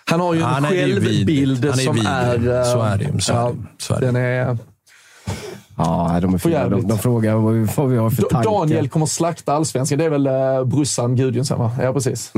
han 0.09 0.19
har 0.19 0.33
ju 0.33 0.39
en 0.39 0.45
Han 0.45 0.63
självbild 0.63 1.65
är 1.65 1.71
som 1.71 1.97
är... 2.07 2.59
eh, 2.59 2.63
Så 2.63 2.81
är 2.81 2.97
det 2.97 3.03
ju, 3.03 3.19
så 3.19 3.31
ja, 3.33 3.51
så 3.77 3.93
är 3.93 3.99
det. 3.99 4.05
Den 4.05 4.15
är... 4.15 4.57
Ja, 5.77 6.19
de 6.21 6.33
är 6.33 6.37
fina. 6.37 6.69
De, 6.69 6.87
de 6.87 6.97
frågar 6.97 7.35
vad 7.35 7.53
vi, 7.89 7.97
har 7.97 8.09
för 8.09 8.21
tankar. 8.23 8.51
Daniel 8.51 8.89
kommer 8.89 9.05
slakta 9.05 9.53
allsvenskan. 9.53 9.97
Det 9.97 10.05
är 10.05 10.09
väl 10.09 10.27
uh, 10.27 10.63
brorsan 10.65 11.15
Gudjonsson, 11.15 11.59
va? 11.59 11.71
Ja, 11.81 11.93
precis. 11.93 12.31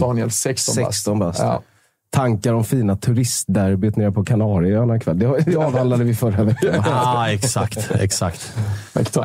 Daniel, 0.00 0.30
16 0.30 0.74
bast. 0.84 0.94
16 0.94 1.18
bast. 1.18 1.38
Ja. 1.38 1.62
Tankar 2.10 2.52
om 2.54 2.64
fina 2.64 2.96
turistderbyt 2.96 3.96
nere 3.96 4.12
på 4.12 4.24
Kanarieöarna 4.24 4.96
ikväll. 4.96 5.18
Det, 5.18 5.40
det 5.46 5.56
avhandlade 5.56 6.04
vi 6.04 6.14
förra 6.14 6.44
veckan. 6.44 6.74
Ja, 6.86 7.30
exakt. 7.30 7.90
exakt. 8.00 8.54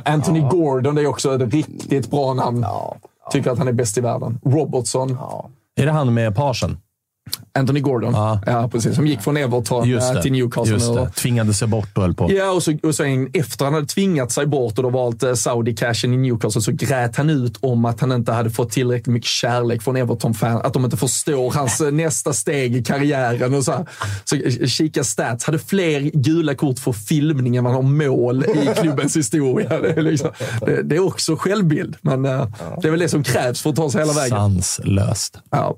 Anthony 0.05 0.41
Gordon, 0.41 0.95
det 0.95 1.01
är 1.01 1.07
också 1.07 1.35
ett 1.35 1.53
riktigt 1.53 2.11
bra 2.11 2.33
namn. 2.33 2.65
Tycker 3.31 3.51
att 3.51 3.57
han 3.57 3.67
är 3.67 3.71
bäst 3.73 3.97
i 3.97 4.01
världen. 4.01 4.39
Robertson. 4.45 5.17
Är 5.75 5.85
det 5.85 5.91
han 5.91 6.13
med 6.13 6.35
parsen? 6.35 6.77
Anthony 7.55 7.79
Gordon. 7.79 8.13
Ja. 8.13 8.41
Ja. 8.45 8.69
precis. 8.71 8.95
Som 8.95 9.07
gick 9.07 9.21
från 9.21 9.37
Everton 9.37 9.93
eh, 9.93 10.13
det. 10.13 10.21
till 10.21 10.31
Newcastle. 10.31 10.73
Just 10.73 10.93
det. 10.93 11.09
Tvingade 11.09 11.53
sig 11.53 11.67
bort 11.67 11.97
och 11.97 12.01
höll 12.01 12.13
på. 12.13 12.31
Ja, 12.31 12.51
och 12.51 12.63
så, 12.63 12.77
och 12.83 12.95
så 12.95 13.03
en, 13.03 13.29
efter 13.33 13.65
han 13.65 13.73
hade 13.73 13.85
tvingat 13.87 14.31
sig 14.31 14.45
bort 14.45 14.77
och 14.77 14.83
då 14.83 14.89
valt 14.89 15.23
eh, 15.23 15.31
Saudi-cashen 15.31 16.13
i 16.13 16.17
Newcastle 16.17 16.61
så 16.61 16.71
grät 16.71 17.15
han 17.15 17.29
ut 17.29 17.57
om 17.59 17.85
att 17.85 17.99
han 17.99 18.11
inte 18.11 18.31
hade 18.31 18.49
fått 18.49 18.71
tillräckligt 18.71 19.13
mycket 19.13 19.29
kärlek 19.29 19.81
från 19.81 19.95
Everton-fan. 19.95 20.61
Att 20.61 20.73
de 20.73 20.85
inte 20.85 20.97
förstår 20.97 21.51
hans 21.51 21.81
eh, 21.81 21.91
nästa 21.91 22.33
steg 22.33 22.75
i 22.75 22.83
karriären. 22.83 23.53
Och 23.53 23.63
så, 23.63 23.71
här. 23.71 23.85
så 24.23 24.67
kika 24.67 25.03
stats. 25.03 25.45
Hade 25.45 25.59
fler 25.59 25.99
gula 26.13 26.55
kort 26.55 26.79
för 26.79 26.91
filmning 26.91 27.55
än 27.55 27.63
man 27.63 27.73
har 27.73 27.81
mål 27.81 28.45
i 28.45 28.69
klubbens 28.81 29.17
historia. 29.17 29.79
Det 29.79 29.89
är, 29.89 30.01
liksom, 30.01 30.29
det, 30.65 30.83
det 30.83 30.95
är 30.95 31.05
också 31.05 31.35
självbild, 31.35 31.95
men 32.01 32.21
det 32.21 32.29
är 32.83 32.89
väl 32.89 32.99
det 32.99 33.09
som 33.09 33.23
krävs 33.23 33.61
för 33.61 33.69
att 33.69 33.75
ta 33.75 33.89
sig 33.89 34.01
hela 34.01 34.13
vägen. 34.13 34.29
Sanslöst. 34.29 35.39
Ja. 35.51 35.77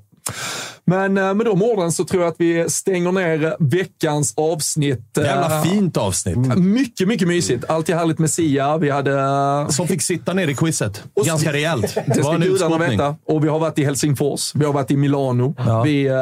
Men 0.88 1.14
med 1.14 1.36
de 1.46 1.62
orden 1.62 1.92
så 1.92 2.04
tror 2.04 2.22
jag 2.22 2.30
att 2.30 2.36
vi 2.38 2.64
stänger 2.70 3.12
ner 3.12 3.56
veckans 3.58 4.34
avsnitt. 4.36 5.00
Jävla 5.16 5.56
Eh, 5.56 5.62
fint 5.62 5.96
avsnitt. 5.96 6.36
Mycket, 6.58 7.08
mycket 7.08 7.28
mysigt. 7.28 7.64
Alltid 7.68 7.94
härligt 7.94 8.18
med 8.18 8.30
Sia. 8.30 8.76
Vi 8.78 8.90
hade... 8.90 9.12
eh, 9.20 9.68
Som 9.68 9.88
fick 9.88 10.02
sitta 10.02 10.32
ner 10.32 10.48
i 10.48 10.54
quizet. 10.54 11.02
Och- 11.14 11.26
Ganska 11.26 11.52
rejält. 11.52 11.94
Det 11.94 12.02
Det 12.14 12.20
var 12.22 12.32
ska 12.34 12.42
en 12.44 12.48
gudarna 12.50 12.78
veta. 12.78 13.16
Och 13.26 13.44
vi 13.44 13.48
har 13.48 13.58
varit 13.58 13.78
i 13.78 13.84
Helsingfors. 13.84 14.54
Vi 14.54 14.64
har 14.64 14.72
varit 14.72 14.90
i 14.90 14.96
Milano. 14.96 15.54
Vi, 15.84 16.06
eh, 16.06 16.14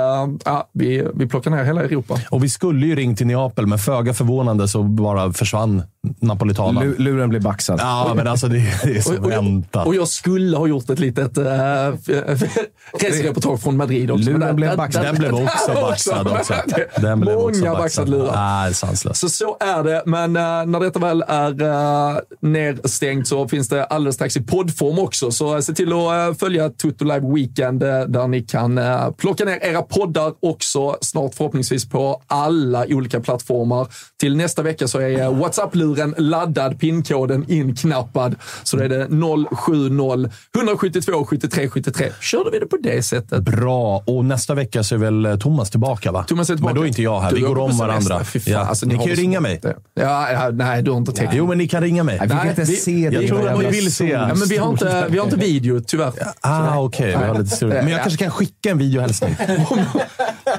ja, 0.44 0.68
vi, 0.72 1.06
vi 1.14 1.26
plockar 1.26 1.50
ner 1.50 1.64
hela 1.64 1.82
Europa. 1.84 2.20
Och 2.30 2.44
vi 2.44 2.48
skulle 2.48 2.86
ju 2.86 2.94
ringt 2.94 3.18
till 3.18 3.26
Neapel, 3.26 3.66
men 3.66 3.78
föga 3.78 4.14
förvånande 4.14 4.68
så 4.68 4.82
bara 4.82 5.32
försvann 5.32 5.82
napolitanen. 6.20 6.82
Lu- 6.82 6.94
Luren 6.98 7.28
blir 7.28 7.40
baxad. 7.40 7.78
Ja, 7.82 8.12
men 8.16 8.26
alltså 8.28 8.48
det, 8.48 8.58
det 8.84 8.96
är 8.96 9.00
så 9.00 9.16
Och, 9.18 9.30
väntat. 9.30 9.86
och 9.86 9.94
jag 9.94 10.08
skulle 10.08 10.56
ha 10.56 10.66
gjort 10.66 10.90
ett 10.90 10.98
litet 10.98 11.38
äh, 11.38 11.44
resereportage 13.00 13.60
från 13.62 13.76
Madrid 13.76 14.10
också. 14.10 14.30
Luren 14.30 14.53
där- 14.56 14.66
blev 14.66 14.76
baxad. 14.76 15.02
Den 15.04 15.14
blev 15.14 15.34
också 15.34 15.72
baxad 15.74 16.26
också. 16.28 16.54
Den 17.00 17.20
blev 17.20 17.34
Många 17.34 17.48
baxad. 17.50 17.76
baxadlurar. 17.78 18.62
Nej, 18.62 18.74
sanslöst. 18.74 19.20
Så 19.20 19.28
så 19.28 19.56
är 19.60 19.82
det, 19.82 20.02
men 20.06 20.36
eh, 20.36 20.42
när 20.66 20.80
detta 20.80 20.98
väl 20.98 21.24
är 21.28 21.62
uh, 21.62 22.18
nedstängt 22.40 23.28
så 23.28 23.48
finns 23.48 23.68
det 23.68 23.84
alldeles 23.84 24.14
strax 24.14 24.36
i 24.36 24.40
poddform 24.42 24.98
också. 24.98 25.30
Så 25.30 25.54
eh, 25.54 25.60
se 25.60 25.72
till 25.72 25.92
att 25.92 26.28
eh, 26.28 26.34
följa 26.38 26.68
Toto 26.70 27.04
Live 27.04 27.34
Weekend 27.34 27.82
eh, 27.82 28.00
där 28.00 28.26
ni 28.28 28.42
kan 28.42 28.78
eh, 28.78 29.10
plocka 29.10 29.44
ner 29.44 29.58
era 29.64 29.82
poddar 29.82 30.32
också 30.42 30.96
snart 31.00 31.34
förhoppningsvis 31.34 31.88
på 31.88 32.22
alla 32.26 32.84
olika 32.88 33.20
plattformar. 33.20 33.86
Till 34.20 34.36
nästa 34.36 34.62
vecka 34.62 34.88
så 34.88 34.98
är 35.00 35.20
eh, 35.20 35.34
WhatsApp-luren 35.34 36.14
laddad, 36.18 36.78
pinkoden 36.80 37.44
inknappad. 37.48 38.34
Så 38.62 38.76
då 38.76 38.82
är 38.82 38.88
det 38.88 39.06
070 39.56 40.30
172 40.56 41.24
73 41.24 41.68
73. 41.68 42.12
Körde 42.20 42.50
vi 42.50 42.58
det 42.58 42.66
på 42.66 42.76
det 42.76 43.02
sättet? 43.02 43.42
Bra. 43.42 44.02
Och 44.06 44.24
nästa 44.24 44.43
vecka 44.54 44.82
så 44.82 44.94
är 44.94 44.98
väl 44.98 45.26
eh, 45.26 45.36
Thomas 45.36 45.70
tillbaka, 45.70 46.12
va? 46.12 46.24
Thomas 46.24 46.50
är 46.50 46.54
tillbaka. 46.54 46.74
Men 46.74 46.80
då 46.80 46.84
är 46.84 46.88
inte 46.88 47.02
jag 47.02 47.20
här. 47.20 47.30
Du 47.30 47.36
Vi 47.36 47.42
går 47.42 47.58
om 47.58 47.78
varandra. 47.78 48.20
Ja. 48.46 48.58
alltså, 48.58 48.86
ni 48.86 48.94
kan 48.94 49.06
ju 49.06 49.14
ringa 49.14 49.40
mig. 49.40 49.60
Ja, 49.94 50.30
ja, 50.32 50.50
nej, 50.52 50.82
du 50.82 50.90
har 50.90 50.98
inte 50.98 51.12
täckning. 51.12 51.38
Jo, 51.38 51.46
men 51.46 51.58
ni 51.58 51.68
kan 51.68 51.82
ringa 51.82 52.02
mig. 52.04 52.18
Nej, 52.18 52.28
vi 52.28 52.34
kan 52.34 52.48
inte 52.48 52.62
vi- 52.62 52.76
se 52.76 52.98
jag 52.98 53.12
det. 53.12 53.28
tror 53.28 53.38
Jävla 53.44 53.62
de 53.62 53.70
vill 53.70 53.94
se. 53.94 54.08
Ja, 54.08 54.26
men 54.34 54.48
vi, 54.48 54.56
har 54.56 54.70
inte, 54.70 55.06
vi 55.10 55.18
har 55.18 55.24
inte 55.24 55.36
video, 55.38 55.80
tyvärr. 55.80 56.12
Ah, 56.40 56.78
okej. 56.78 57.16
Lite 57.38 57.56
strul. 57.56 57.68
Men 57.70 57.88
jag 57.88 58.00
kanske 58.02 58.24
kan 58.24 58.30
skicka 58.30 58.70
en 58.70 58.78
videohälsning. 58.78 59.36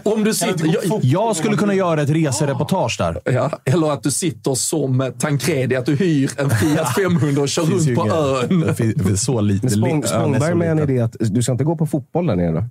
Om 0.04 0.24
du 0.24 0.34
sitter... 0.34 0.66
Jag, 0.68 1.00
Jag 1.02 1.36
skulle 1.36 1.58
kunna 1.58 1.74
göra 1.74 2.02
ett 2.02 2.10
resereportage 2.10 2.96
där. 3.00 3.22
ja, 3.34 3.52
eller 3.66 3.92
att 3.92 4.04
du 4.04 4.12
sitter 4.12 4.56
som 4.56 5.12
Tancredi, 5.20 5.76
att 5.76 5.86
du 5.86 5.96
hyr 5.96 6.32
en 6.38 6.50
Fiat 6.50 6.96
500 6.96 7.42
och 7.42 7.50
kör 7.50 7.64
runt 7.64 7.96
på 7.96 8.10
ön. 8.10 8.60
Det 8.60 8.76
finns 8.76 9.24
Så 9.26 9.42
lite. 9.42 9.70
Spång, 9.70 10.04
Spångberg 10.04 10.56
med 10.56 10.72
en 10.72 10.80
idé 10.80 11.00
att 11.00 11.16
du 11.20 11.44
ska 11.44 11.52
inte 11.52 11.64
gå 11.64 11.76
på 11.76 11.86
fotboll 11.86 12.28
där 12.28 12.36
nere 12.36 12.52
då? 12.52 12.64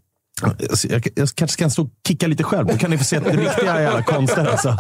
Jag, 0.42 0.54
jag, 0.88 1.08
jag 1.14 1.28
kanske 1.34 1.58
kan 1.58 1.70
stå 1.70 1.82
och 1.82 1.88
kicka 2.08 2.26
lite 2.26 2.42
själv. 2.42 2.66
Då 2.66 2.78
kan 2.78 2.90
ni 2.90 2.98
få 2.98 3.04
se 3.04 3.18
det 3.18 3.30
riktiga 3.30 3.80
jävla 3.80 4.02
konster. 4.02 4.46
Alltså. 4.46 4.76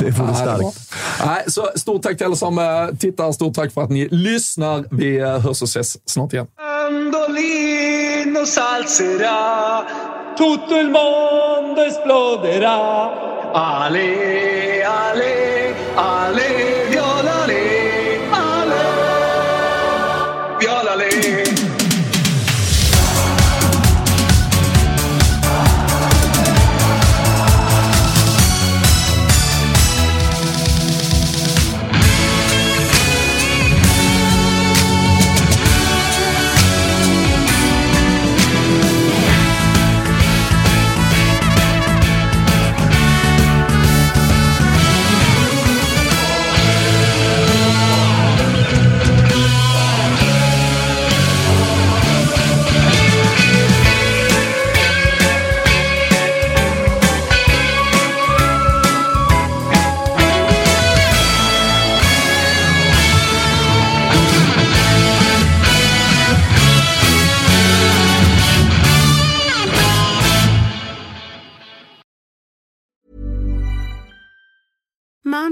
Det 0.00 0.10
vore 0.10 0.34
starkt. 0.34 0.78
Nej, 1.26 1.44
så 1.46 1.68
stort 1.76 2.02
tack 2.02 2.16
till 2.16 2.26
alla 2.26 2.36
som 2.36 2.58
eh, 2.58 2.96
tittar. 2.98 3.32
Stort 3.32 3.54
tack 3.54 3.72
för 3.72 3.82
att 3.82 3.90
ni 3.90 4.08
lyssnar. 4.08 4.84
Vi 4.90 5.18
eh, 5.18 5.38
hörs 5.38 5.62
och 5.62 5.68
ses 5.68 6.10
snart 6.10 6.32
igen. 6.32 6.46
mandolino 6.84 8.44
salzerà, 8.44 9.84
tutto 10.36 10.76
il 10.78 10.90
mondo 10.90 11.80
esploderà. 11.82 13.52
Ale, 13.52 14.82
ale, 14.84 15.74
ale, 15.94 16.73